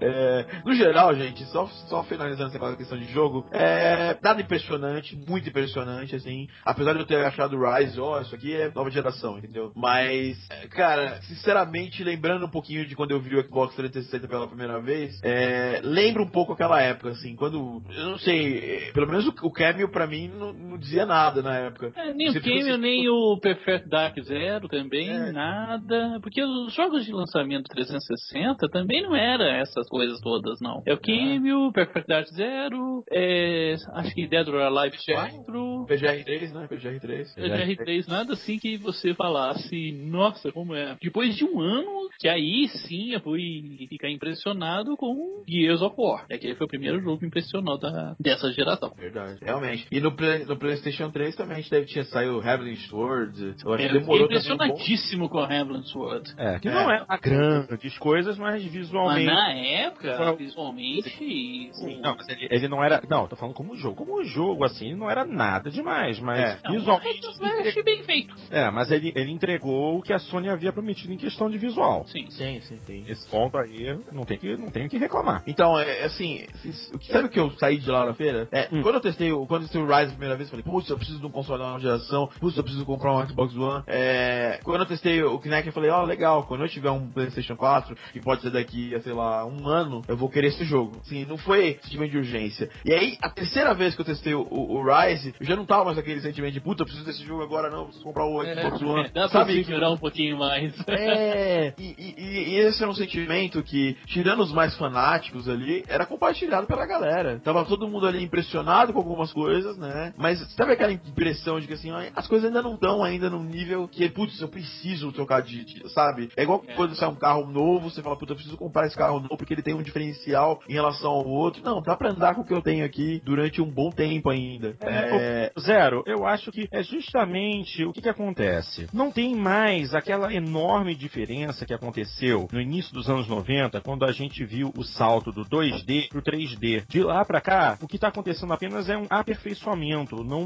É, 0.00 0.46
no 0.64 0.74
geral, 0.74 1.14
gente, 1.14 1.44
só, 1.46 1.66
só 1.88 2.02
finalizando 2.04 2.54
essa 2.54 2.76
questão 2.76 2.98
de 2.98 3.04
jogo, 3.12 3.25
é 3.52 4.16
nada 4.22 4.40
impressionante, 4.40 5.16
muito 5.28 5.48
impressionante, 5.48 6.14
assim. 6.16 6.46
Apesar 6.64 6.92
de 6.94 7.00
eu 7.00 7.06
ter 7.06 7.24
achado 7.24 7.56
o 7.56 7.74
Rise, 7.74 8.00
ó, 8.00 8.20
isso 8.20 8.34
aqui 8.34 8.54
é 8.54 8.70
nova 8.74 8.90
geração, 8.90 9.38
entendeu? 9.38 9.72
Mas, 9.74 10.36
é, 10.50 10.66
cara, 10.68 11.20
sinceramente, 11.22 12.02
lembrando 12.04 12.46
um 12.46 12.50
pouquinho 12.50 12.86
de 12.86 12.94
quando 12.96 13.10
eu 13.12 13.20
vi 13.20 13.36
o 13.36 13.42
Xbox 13.42 13.74
360 13.76 14.28
pela 14.28 14.46
primeira 14.48 14.80
vez, 14.80 15.20
é, 15.22 15.80
lembra 15.82 16.22
um 16.22 16.28
pouco 16.30 16.52
aquela 16.52 16.80
época, 16.80 17.10
assim, 17.10 17.34
quando 17.36 17.82
eu 17.90 18.04
não 18.10 18.18
sei, 18.18 18.90
pelo 18.92 19.06
menos 19.06 19.26
o, 19.26 19.34
o 19.42 19.50
Cameo 19.52 19.90
pra 19.90 20.06
mim 20.06 20.28
não, 20.28 20.52
não 20.52 20.78
dizia 20.78 21.06
nada 21.06 21.42
na 21.42 21.56
época. 21.56 21.92
É, 21.96 22.12
nem 22.12 22.28
o 22.30 22.32
fica- 22.32 22.76
nem 22.78 23.08
o 23.08 23.38
Perfect 23.40 23.88
Dark 23.88 24.18
Zero 24.22 24.68
também, 24.68 25.08
É. 25.10 25.32
nada. 25.32 26.18
Porque 26.22 26.42
os 26.42 26.74
jogos 26.74 27.04
de 27.04 27.12
lançamento 27.12 27.68
360 27.68 28.68
também 28.68 29.02
não 29.02 29.14
era 29.14 29.44
essas 29.58 29.88
coisas 29.88 30.20
todas, 30.20 30.60
não. 30.60 30.82
É 30.86 30.92
o 30.94 30.98
Cameo, 30.98 31.72
Perfect 31.72 32.08
Dark 32.08 32.26
Zero, 32.28 33.04
é, 33.18 33.74
acho 33.94 34.14
que 34.14 34.26
Dead 34.26 34.46
or 34.48 34.60
Alive 34.60 34.96
4. 35.04 35.86
PGR3, 35.88 36.52
né? 36.52 36.66
PGR3. 36.70 37.26
GR3, 37.36 38.08
nada 38.08 38.32
assim 38.34 38.58
que 38.58 38.76
você 38.76 39.14
falasse, 39.14 39.92
nossa, 39.92 40.52
como 40.52 40.74
é. 40.74 40.96
Depois 41.02 41.34
de 41.36 41.44
um 41.44 41.60
ano, 41.60 42.08
que 42.18 42.28
aí 42.28 42.68
sim 42.68 43.12
eu 43.12 43.20
fui 43.20 43.86
ficar 43.88 44.10
impressionado 44.10 44.96
com 44.96 45.42
Gears 45.48 45.82
of 45.82 45.94
War. 45.98 46.26
É 46.28 46.38
que 46.38 46.46
ele 46.46 46.56
foi 46.56 46.66
o 46.66 46.70
primeiro 46.70 47.00
jogo 47.00 47.18
que 47.18 47.26
impressionou 47.26 47.78
da, 47.78 48.14
dessa 48.20 48.52
geração. 48.52 48.92
Verdade, 48.96 49.38
realmente. 49.42 49.86
E 49.90 50.00
no, 50.00 50.10
no 50.10 50.56
PlayStation 50.58 51.10
3 51.10 51.36
também 51.36 51.56
a 51.56 51.60
gente 51.60 51.70
deve 51.70 51.86
tinha 51.86 52.04
saído 52.04 52.40
Heavenly 52.42 52.76
Sword. 52.88 53.54
Eu 53.64 53.72
acho 53.74 53.82
É, 53.84 53.88
que 53.88 53.92
demorou 53.94 53.98
também 53.98 54.16
um 54.16 54.18
bom. 54.18 54.24
impressionadíssimo 54.24 55.28
com 55.28 55.40
Heavenly 55.40 55.82
Sword. 55.88 56.34
É, 56.36 56.58
que 56.58 56.68
É. 56.68 56.72
não 56.74 56.90
é 56.90 57.02
uma 57.02 57.16
grandes 57.18 57.96
coisas, 57.98 58.36
mas 58.38 58.62
Mas 58.62 58.72
visualmente. 58.72 59.26
na 59.26 59.52
época, 59.52 60.16
Foi- 60.16 60.36
visualmente, 60.36 61.10
Sim, 61.10 61.98
o- 61.98 62.00
não, 62.02 62.16
mas 62.16 62.28
ele, 62.28 62.48
ele 62.50 62.68
não 62.68 62.82
era. 62.82 63.00
Não, 63.08 63.22
eu 63.22 63.28
tô 63.28 63.36
falando 63.36 63.54
como 63.54 63.76
jogo. 63.76 63.96
Como 63.96 64.22
jogo, 64.24 64.64
assim, 64.64 64.94
não 64.94 65.10
era 65.10 65.24
nada 65.24 65.70
demais, 65.70 66.18
mas 66.20 66.38
É. 66.40 66.58
Não, 66.64 66.72
visualmente. 66.72 67.20
eu 67.40 67.60
achei 67.68 67.82
bem 67.82 68.02
feito. 68.02 68.34
É, 68.50 68.70
mas 68.70 68.90
ele, 68.90 69.12
ele 69.14 69.30
entregou 69.30 69.98
o 69.98 70.02
que 70.02 70.12
a 70.12 70.18
Sony 70.18 70.48
havia 70.48 70.72
prometido 70.72 71.12
em 71.12 71.16
questão 71.16 71.48
de 71.50 71.58
visual. 71.58 72.04
Sim. 72.08 72.28
Sim, 72.30 72.60
sim, 72.62 72.78
sim. 72.86 73.04
Esse 73.08 73.28
ponto 73.28 73.56
aí 73.58 73.98
não 74.12 74.24
tem 74.24 74.38
que, 74.38 74.56
não 74.56 74.70
tem 74.70 74.88
que 74.88 74.98
reclamar. 74.98 75.42
Então, 75.46 75.78
é 75.78 76.04
assim, 76.04 76.44
o 76.92 76.98
que- 76.98 77.12
sabe 77.12 77.26
o 77.26 77.30
que 77.30 77.38
eu 77.40 77.50
saí 77.58 77.78
de 77.78 77.90
lá 77.90 78.06
na 78.06 78.14
feira? 78.14 78.48
É, 78.50 78.68
Hum. 78.72 78.82
quando 78.82 78.96
eu 78.96 79.00
testei, 79.00 79.32
o- 79.32 79.46
quando 79.46 79.62
eu 79.62 79.68
testei 79.68 79.80
o 79.82 79.86
Rise 79.86 80.08
a 80.08 80.16
primeira 80.16 80.36
vez, 80.36 80.48
eu 80.50 80.56
falei, 80.58 80.64
putz, 80.64 80.88
eu 80.90 80.96
preciso 80.96 81.20
de 81.20 81.26
um 81.26 81.30
console 81.30 81.58
da 81.60 81.66
nova 81.68 81.80
geração, 81.80 82.28
putz, 82.40 82.56
eu 82.56 82.62
preciso 82.62 82.84
comprar 82.84 83.12
um 83.14 83.26
Xbox 83.28 83.54
One. 83.56 83.84
É, 83.86 84.60
quando 84.64 84.80
eu 84.80 84.86
testei 84.86 85.22
o 85.22 85.38
Kinect, 85.38 85.66
eu 85.68 85.72
falei, 85.72 85.90
ó, 85.90 86.02
legal, 86.04 86.44
quando 86.44 86.62
eu 86.62 86.68
tiver 86.68 86.90
um 86.90 87.08
PlayStation 87.10 87.56
4, 87.56 87.96
que 88.12 88.20
pode 88.20 88.42
ser 88.42 88.50
daqui 88.50 88.94
a, 88.94 89.00
sei 89.00 89.12
lá, 89.12 89.44
um 89.46 89.66
ano, 89.68 90.02
eu 90.08 90.16
vou 90.16 90.28
querer 90.28 90.48
esse 90.48 90.64
jogo. 90.64 90.98
Assim, 91.04 91.24
não 91.24 91.36
foi 91.38 91.78
sentimento 91.82 92.10
de 92.12 92.18
urgência. 92.18 92.70
E 92.84 92.92
aí, 92.96 93.18
a 93.22 93.28
terceira 93.30 93.74
vez 93.74 93.94
que 93.94 94.00
eu 94.00 94.04
testei 94.04 94.34
o, 94.34 94.42
o- 94.42 94.76
o 94.76 94.82
Rise, 94.84 95.34
eu 95.40 95.46
já 95.46 95.56
não 95.56 95.64
tava 95.66 95.84
mais 95.86 95.98
aquele 95.98 96.20
sentimento 96.20 96.52
de, 96.54 96.60
puta, 96.60 96.82
eu 96.82 96.86
preciso 96.86 97.06
desse 97.06 97.24
jogo 97.24 97.42
agora, 97.42 97.70
não, 97.70 97.84
preciso 97.84 98.04
comprar 98.04 98.24
o 98.26 98.42
Xbox 98.44 98.82
One. 98.82 99.04
É, 99.06 99.08
dá 99.14 99.28
pra 99.28 99.40
Sabe? 99.40 99.64
segurar 99.64 99.90
um 99.90 99.96
pouquinho 99.98 100.38
mais. 100.38 100.72
É, 100.88 101.74
e, 101.78 101.94
e- 101.98 102.14
e- 102.18 102.58
esse 102.60 102.82
era 102.82 102.90
um 102.90 102.94
sentimento 102.94 103.62
que, 103.62 103.96
tirando 104.06 104.40
os 104.42 104.52
mais 104.52 104.76
fanáticos 104.76 105.48
ali, 105.48 105.84
era 105.88 106.06
compartilhado 106.06 106.66
pela 106.66 106.86
galera. 106.86 107.40
Tava 107.44 107.64
todo 107.64 107.88
mundo 107.88 108.06
ali 108.06 108.22
impressionado 108.22 108.92
com 108.92 108.98
algumas 108.98 109.32
coisas, 109.32 109.76
né? 109.76 110.12
Mas 110.16 110.38
sabe 110.54 110.72
aquela 110.72 110.92
impressão 110.92 111.60
de 111.60 111.66
que 111.66 111.74
assim, 111.74 111.90
as 112.14 112.26
coisas 112.26 112.46
ainda 112.48 112.62
não 112.62 112.74
estão 112.74 113.02
ainda 113.04 113.28
num 113.30 113.42
nível 113.44 113.88
que, 113.88 114.08
putz, 114.08 114.40
eu 114.40 114.48
preciso 114.48 115.12
trocar 115.12 115.42
de, 115.42 115.64
de- 115.64 115.88
sabe? 115.92 116.30
É 116.36 116.42
igual 116.42 116.62
É. 116.66 116.74
quando 116.74 116.94
sai 116.96 117.08
um 117.08 117.14
carro 117.14 117.46
novo, 117.46 117.90
você 117.90 118.02
fala, 118.02 118.16
putz, 118.16 118.30
eu 118.30 118.36
preciso 118.36 118.56
comprar 118.56 118.86
esse 118.86 118.96
carro 118.96 119.20
novo 119.20 119.36
porque 119.36 119.52
ele 119.54 119.62
tem 119.62 119.74
um 119.74 119.82
diferencial 119.82 120.60
em 120.68 120.72
relação 120.72 121.10
ao 121.10 121.26
outro. 121.26 121.62
Não, 121.64 121.80
dá 121.82 121.96
pra 121.96 122.10
andar 122.10 122.34
com 122.34 122.40
o 122.42 122.44
que 122.44 122.54
eu 122.54 122.62
tenho 122.62 122.84
aqui 122.86 123.20
durante 123.24 123.60
um 123.60 123.70
bom 123.70 123.90
tempo 123.90 124.30
ainda. 124.30 124.76
É, 124.80 125.52
Zero, 125.60 126.02
eu 126.06 126.26
acho 126.26 126.50
que 126.50 126.68
é 126.70 126.82
justamente 126.82 127.84
o 127.84 127.92
que, 127.92 128.00
que 128.02 128.08
acontece. 128.08 128.88
Não 128.92 129.10
tem 129.10 129.34
mais 129.34 129.94
aquela 129.94 130.32
enorme 130.32 130.94
diferença 130.94 131.64
que 131.66 131.74
aconteceu 131.74 132.48
no 132.52 132.60
início 132.60 132.92
dos 132.94 133.08
anos 133.08 133.28
90, 133.28 133.80
quando 133.80 134.04
a 134.04 134.12
gente 134.12 134.44
viu 134.44 134.72
o 134.76 134.84
salto 134.84 135.32
do 135.32 135.44
2D 135.44 136.08
pro 136.08 136.22
3D. 136.22 136.84
De 136.88 137.02
lá 137.02 137.24
pra 137.24 137.40
cá, 137.40 137.78
o 137.82 137.86
que 137.88 137.98
tá 137.98 138.08
acontecendo 138.08 138.52
apenas 138.52 138.88
é 138.88 138.96
um 138.96 139.06
aperfeiçoamento. 139.10 140.22
Não, 140.24 140.44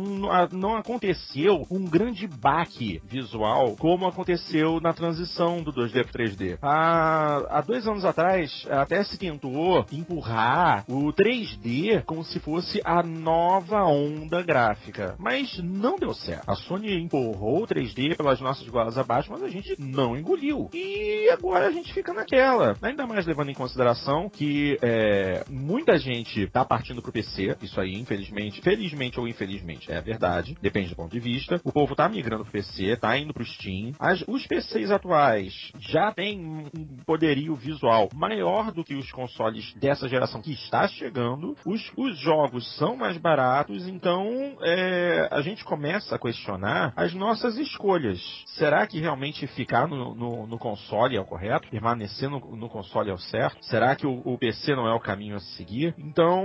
não- 0.53 0.77
aconteceu 0.77 1.67
um 1.71 1.85
grande 1.85 2.27
baque 2.27 3.01
visual 3.05 3.77
como 3.77 4.07
aconteceu 4.07 4.81
na 4.81 4.93
transição 4.93 5.63
do 5.63 5.73
2D 5.73 6.05
pro 6.05 6.13
3D. 6.13 6.59
Há, 6.63 7.59
há 7.59 7.61
dois 7.61 7.87
anos 7.87 8.05
atrás, 8.05 8.67
até 8.71 9.03
se 9.05 9.19
tentou 9.19 9.85
empurrar 9.93 10.85
o 10.89 11.13
3D 11.13 12.03
como 12.21 12.25
se 12.25 12.39
fosse 12.41 12.81
a 12.85 13.03
nova 13.03 13.83
onda 13.85 14.43
gráfica. 14.43 15.15
Mas 15.19 15.59
não 15.59 15.97
deu 15.99 16.13
certo. 16.13 16.49
A 16.51 16.55
Sony 16.55 17.01
empurrou 17.01 17.63
o 17.63 17.67
3D 17.67 18.15
pelas 18.17 18.41
nossas 18.41 18.69
golas 18.69 18.99
abaixo, 18.99 19.31
mas 19.33 19.43
a 19.43 19.49
gente 19.49 19.75
não 19.79 20.15
engoliu. 20.17 20.69
E 20.75 21.31
agora 21.31 21.69
a 21.69 21.71
gente 21.71 21.95
fica 21.95 22.13
naquela. 22.13 22.77
Ainda 22.83 23.07
mais 23.07 23.25
levando 23.27 23.51
em 23.51 23.55
consideração 23.55 24.29
que 24.29 24.77
é, 24.83 25.45
muita 25.49 25.97
gente 25.99 26.47
tá 26.49 26.63
partindo 26.65 27.01
pro 27.01 27.13
PC. 27.13 27.57
Isso 27.63 27.81
aí, 27.81 27.95
infelizmente, 27.95 28.61
felizmente 28.61 29.19
ou 29.19 29.27
infelizmente, 29.27 29.91
é 29.91 29.97
a 29.97 30.03
verdade. 30.03 30.57
Depende 30.61 30.91
do 30.91 30.97
ponto 30.97 31.13
de 31.13 31.21
vista. 31.21 31.59
O 31.65 31.73
povo 31.73 31.95
tá 31.97 32.07
migrando 32.09 32.43
pro 32.45 32.53
PC, 32.53 32.97
tá 32.97 33.17
indo 33.17 33.33
pro 33.33 33.45
Steam. 33.47 33.93
As- 33.99 34.25
os 34.29 34.47
PCs 34.47 34.91
atuais 34.91 35.73
já 35.79 36.13
têm 36.13 36.39
um 36.39 36.87
poderio 37.07 37.55
visual 37.55 38.11
maior 38.15 38.71
do 38.73 38.85
que 38.85 38.95
os 38.95 39.11
consoles 39.11 39.73
dessa 39.75 40.07
geração 40.09 40.43
que 40.43 40.53
está 40.53 40.87
chegando. 40.87 41.57
Os, 41.65 41.91
os 41.97 42.10
jogos 42.19 42.77
são 42.77 42.97
mais 42.97 43.17
baratos, 43.19 43.87
então 43.89 44.27
é, 44.63 45.29
a 45.31 45.41
gente 45.43 45.65
começa 45.65 46.15
a 46.15 46.19
questionar 46.19 46.93
as 46.97 47.13
nossas 47.15 47.57
escolhas. 47.59 48.21
Será 48.59 48.87
que 48.87 48.99
realmente 49.01 49.47
ficar 49.49 49.87
no, 49.89 50.15
no- 50.15 50.47
no 50.47 50.59
console 50.59 51.17
é 51.17 51.21
o 51.21 51.25
correto? 51.25 51.69
Permanecer 51.71 52.29
no, 52.29 52.41
no 52.57 52.69
console 52.69 53.11
é 53.11 53.13
o 53.15 53.19
certo? 53.19 53.59
Será 53.67 53.95
que 53.97 54.07
o, 54.07 54.21
o 54.25 54.39
PC 54.39 54.75
não 54.75 54.87
é 54.87 54.95
o 54.95 55.01
caminho 55.01 55.37
a 55.37 55.41
se 55.41 55.57
seguir? 55.57 55.95
Então, 55.99 56.45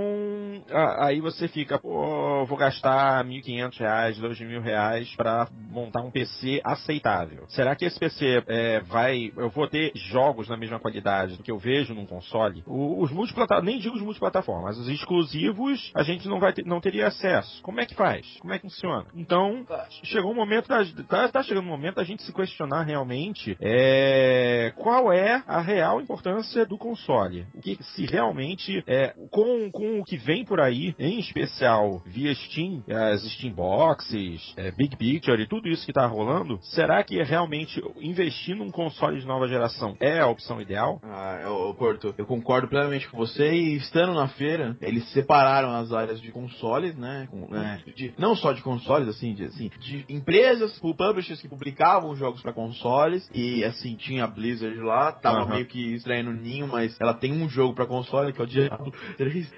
a- 0.70 1.06
aí 1.06 1.20
você 1.20 1.48
fica, 1.48 1.78
pô, 1.78 2.44
vou 2.46 2.56
gastar 2.58 3.24
R$ 3.24 3.30
1.500, 3.42 4.20
2.000 4.20 4.60
reais 4.60 5.14
para 5.16 5.48
montar 5.70 6.02
um 6.02 6.10
PC 6.10 6.60
aceitável. 6.64 7.44
Será 7.48 7.74
que 7.74 7.84
esse 7.84 7.98
PC 7.98 8.42
é, 8.46 8.80
vai, 8.80 9.32
eu 9.36 9.50
vou 9.50 9.66
ter 9.68 9.92
jogos 9.94 10.48
na 10.48 10.56
mesma 10.56 10.78
qualidade 10.78 11.36
do 11.36 11.42
que 11.42 11.50
eu 11.50 11.58
vejo 11.58 11.94
num 11.94 12.06
console? 12.06 12.62
O- 12.66 13.02
os 13.02 13.10
multiplataformas, 13.10 13.64
nem 13.72 13.80
digo 13.80 13.96
os 13.96 14.02
multiplataformas, 14.02 14.78
os 14.78 14.88
exclusivos 14.88 15.55
a 15.94 16.02
gente 16.02 16.28
não 16.28 16.38
vai 16.38 16.52
ter, 16.52 16.64
não 16.64 16.80
teria 16.80 17.08
acesso. 17.08 17.62
Como 17.62 17.80
é 17.80 17.86
que 17.86 17.94
faz? 17.94 18.26
Como 18.40 18.52
é 18.52 18.58
que 18.58 18.62
funciona? 18.62 19.06
Então, 19.14 19.66
chegou 20.02 20.32
um 20.32 20.34
momento 20.34 20.68
da, 20.68 20.84
tá, 21.08 21.28
tá 21.28 21.42
chegando 21.42 21.64
um 21.64 21.70
momento 21.70 21.96
da 21.96 22.04
gente 22.04 22.22
se 22.22 22.32
questionar 22.32 22.82
realmente 22.82 23.56
é, 23.60 24.72
qual 24.76 25.12
é 25.12 25.42
a 25.46 25.60
real 25.60 26.00
importância 26.00 26.64
do 26.66 26.76
console. 26.76 27.46
O 27.54 27.60
que 27.60 27.82
se 27.82 28.06
realmente 28.06 28.82
é 28.86 29.14
com, 29.30 29.70
com 29.70 30.00
o 30.00 30.04
que 30.04 30.16
vem 30.16 30.44
por 30.44 30.60
aí, 30.60 30.94
em 30.98 31.18
especial 31.18 32.02
via 32.06 32.34
Steam, 32.34 32.82
as 32.88 33.22
Steam 33.32 33.52
Boxes, 33.52 34.54
é, 34.56 34.70
Big 34.70 34.96
Picture 34.96 35.40
e 35.40 35.46
tudo 35.46 35.68
isso 35.68 35.86
que 35.86 35.92
tá 35.92 36.06
rolando, 36.06 36.58
será 36.62 37.02
que 37.02 37.22
realmente 37.22 37.82
investir 38.00 38.56
num 38.56 38.70
console 38.70 39.20
de 39.20 39.26
nova 39.26 39.48
geração 39.48 39.96
é 40.00 40.20
a 40.20 40.26
opção 40.26 40.60
ideal? 40.60 41.00
Ah, 41.02 41.44
ô, 41.48 41.74
Porto, 41.74 42.14
eu 42.16 42.26
concordo 42.26 42.68
plenamente 42.68 43.08
com 43.08 43.16
você 43.16 43.52
e 43.52 43.76
estando 43.76 44.14
na 44.14 44.28
feira, 44.28 44.76
eles 44.80 45.08
separaram 45.12 45.45
as 45.54 45.92
áreas 45.92 46.20
de 46.20 46.30
consoles, 46.32 46.96
né? 46.96 47.28
com- 47.30 47.48
né, 47.50 47.80
de- 47.94 48.12
não 48.18 48.34
só 48.36 48.52
de 48.52 48.62
consoles, 48.62 49.08
assim, 49.08 49.34
de, 49.34 49.44
assim, 49.44 49.70
de 49.80 50.04
empresas, 50.08 50.78
pu- 50.78 50.94
publishers 50.94 51.40
que 51.40 51.48
publicavam 51.48 52.14
jogos 52.16 52.40
pra 52.42 52.52
consoles 52.52 53.28
e 53.34 53.64
assim, 53.64 53.94
tinha 53.96 54.24
a 54.24 54.26
Blizzard 54.26 54.76
lá, 54.80 55.12
tava 55.12 55.40
Aham. 55.42 55.54
meio 55.54 55.66
que 55.66 55.94
estranhando 55.94 56.30
o 56.30 56.34
ninho, 56.34 56.66
mas 56.66 56.96
ela 57.00 57.14
tem 57.14 57.32
um 57.32 57.48
jogo 57.48 57.74
pra 57.74 57.86
console, 57.86 58.32
que 58.32 58.40
é 58.40 58.44
o 58.44 58.46
Diablo 58.46 58.92
3, 59.16 59.50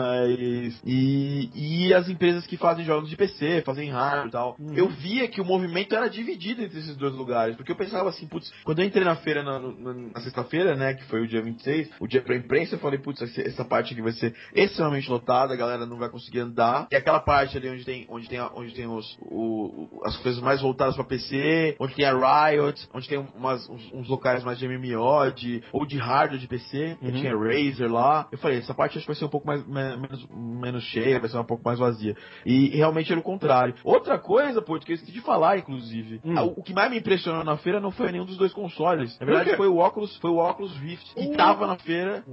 mas 0.00 0.80
e, 0.84 1.50
e 1.54 1.94
as 1.94 2.08
empresas 2.08 2.46
que 2.46 2.56
fazem 2.56 2.84
jogos 2.84 3.08
de 3.08 3.16
PC, 3.16 3.62
fazem 3.62 3.90
hardware 3.90 4.28
e 4.28 4.30
tal. 4.30 4.56
Uhum. 4.58 4.74
Eu 4.74 4.88
via 4.88 5.28
que 5.28 5.40
o 5.40 5.44
movimento 5.44 5.94
era 5.94 6.08
dividido 6.08 6.62
entre 6.62 6.78
esses 6.78 6.96
dois 6.96 7.14
lugares, 7.14 7.56
porque 7.56 7.72
eu 7.72 7.76
pensava 7.76 8.08
assim, 8.08 8.26
putz, 8.26 8.52
quando 8.64 8.80
eu 8.80 8.84
entrei 8.86 9.04
na 9.04 9.16
feira 9.16 9.42
na, 9.42 9.58
na- 9.58 9.94
na 10.14 10.20
sexta-feira, 10.20 10.74
né, 10.74 10.94
que 10.94 11.04
foi 11.04 11.22
o 11.22 11.26
dia 11.28 11.42
26, 11.42 11.90
o 12.00 12.06
dia 12.06 12.20
pra 12.22 12.36
imprensa, 12.36 12.74
eu 12.74 12.78
falei, 12.78 12.98
putz, 12.98 13.22
essa- 13.22 13.40
essa 13.42 13.64
parte 13.64 13.92
aqui 13.92 14.02
vai 14.02 14.12
ser 14.12 14.34
extremamente 14.54 15.08
lotada, 15.10 15.35
a 15.44 15.56
galera 15.56 15.86
não 15.86 15.96
vai 15.98 16.08
conseguir 16.08 16.40
andar. 16.40 16.86
E 16.90 16.96
aquela 16.96 17.20
parte 17.20 17.56
ali 17.56 17.68
onde 17.70 17.84
tem, 17.84 18.06
onde 18.08 18.28
tem, 18.28 18.40
onde 18.54 18.74
tem 18.74 18.86
os, 18.86 19.16
o, 19.22 20.00
as 20.04 20.16
coisas 20.18 20.40
mais 20.42 20.60
voltadas 20.60 20.94
pra 20.94 21.04
PC, 21.04 21.76
onde 21.80 21.94
tem 21.94 22.04
a 22.04 22.12
Riot, 22.48 22.88
onde 22.94 23.08
tem 23.08 23.18
umas, 23.36 23.68
uns, 23.68 23.92
uns 23.92 24.08
locais 24.08 24.42
mais 24.44 24.58
de 24.58 24.66
MMO, 24.68 25.30
de, 25.34 25.62
ou 25.72 25.84
de 25.86 25.98
hardware 25.98 26.40
de 26.40 26.46
PC, 26.48 26.96
Uhum. 27.02 27.12
tinha 27.12 27.36
Razer 27.36 27.90
lá. 27.92 28.28
Eu 28.32 28.38
falei, 28.38 28.58
essa 28.58 28.74
parte 28.74 28.96
acho 28.98 29.06
que 29.06 29.12
vai 29.12 29.16
ser 29.16 29.24
um 29.24 29.28
pouco 29.28 29.46
mais, 29.46 29.66
me- 29.66 29.96
menos, 29.96 30.26
menos 30.30 30.84
cheia, 30.84 31.18
vai 31.20 31.28
ser 31.28 31.38
um 31.38 31.44
pouco 31.44 31.62
mais 31.64 31.78
vazia. 31.78 32.16
E 32.44 32.68
realmente 32.76 33.10
era 33.10 33.20
o 33.20 33.22
contrário. 33.24 33.74
Outra 33.84 34.18
coisa, 34.18 34.60
pô, 34.62 34.78
que 34.78 34.92
eu 34.92 34.94
esqueci 34.94 35.12
de 35.12 35.20
falar, 35.20 35.58
inclusive. 35.58 36.20
Hum. 36.24 36.34
O 36.56 36.62
que 36.62 36.72
mais 36.72 36.90
me 36.90 36.98
impressionou 36.98 37.44
na 37.44 37.56
feira 37.56 37.80
não 37.80 37.90
foi 37.90 38.10
nenhum 38.12 38.24
dos 38.24 38.36
dois 38.36 38.52
consoles. 38.52 39.18
Na 39.18 39.26
verdade, 39.26 39.44
Por 39.46 39.50
quê? 39.52 39.56
foi 39.56 39.68
o 39.68 39.78
Oculus, 39.78 40.16
foi 40.18 40.30
o 40.30 40.38
Oculus 40.38 40.76
Rift. 40.78 41.14
Que 41.14 41.28
tava 41.36 41.66
na 41.66 41.76
feira. 41.76 42.24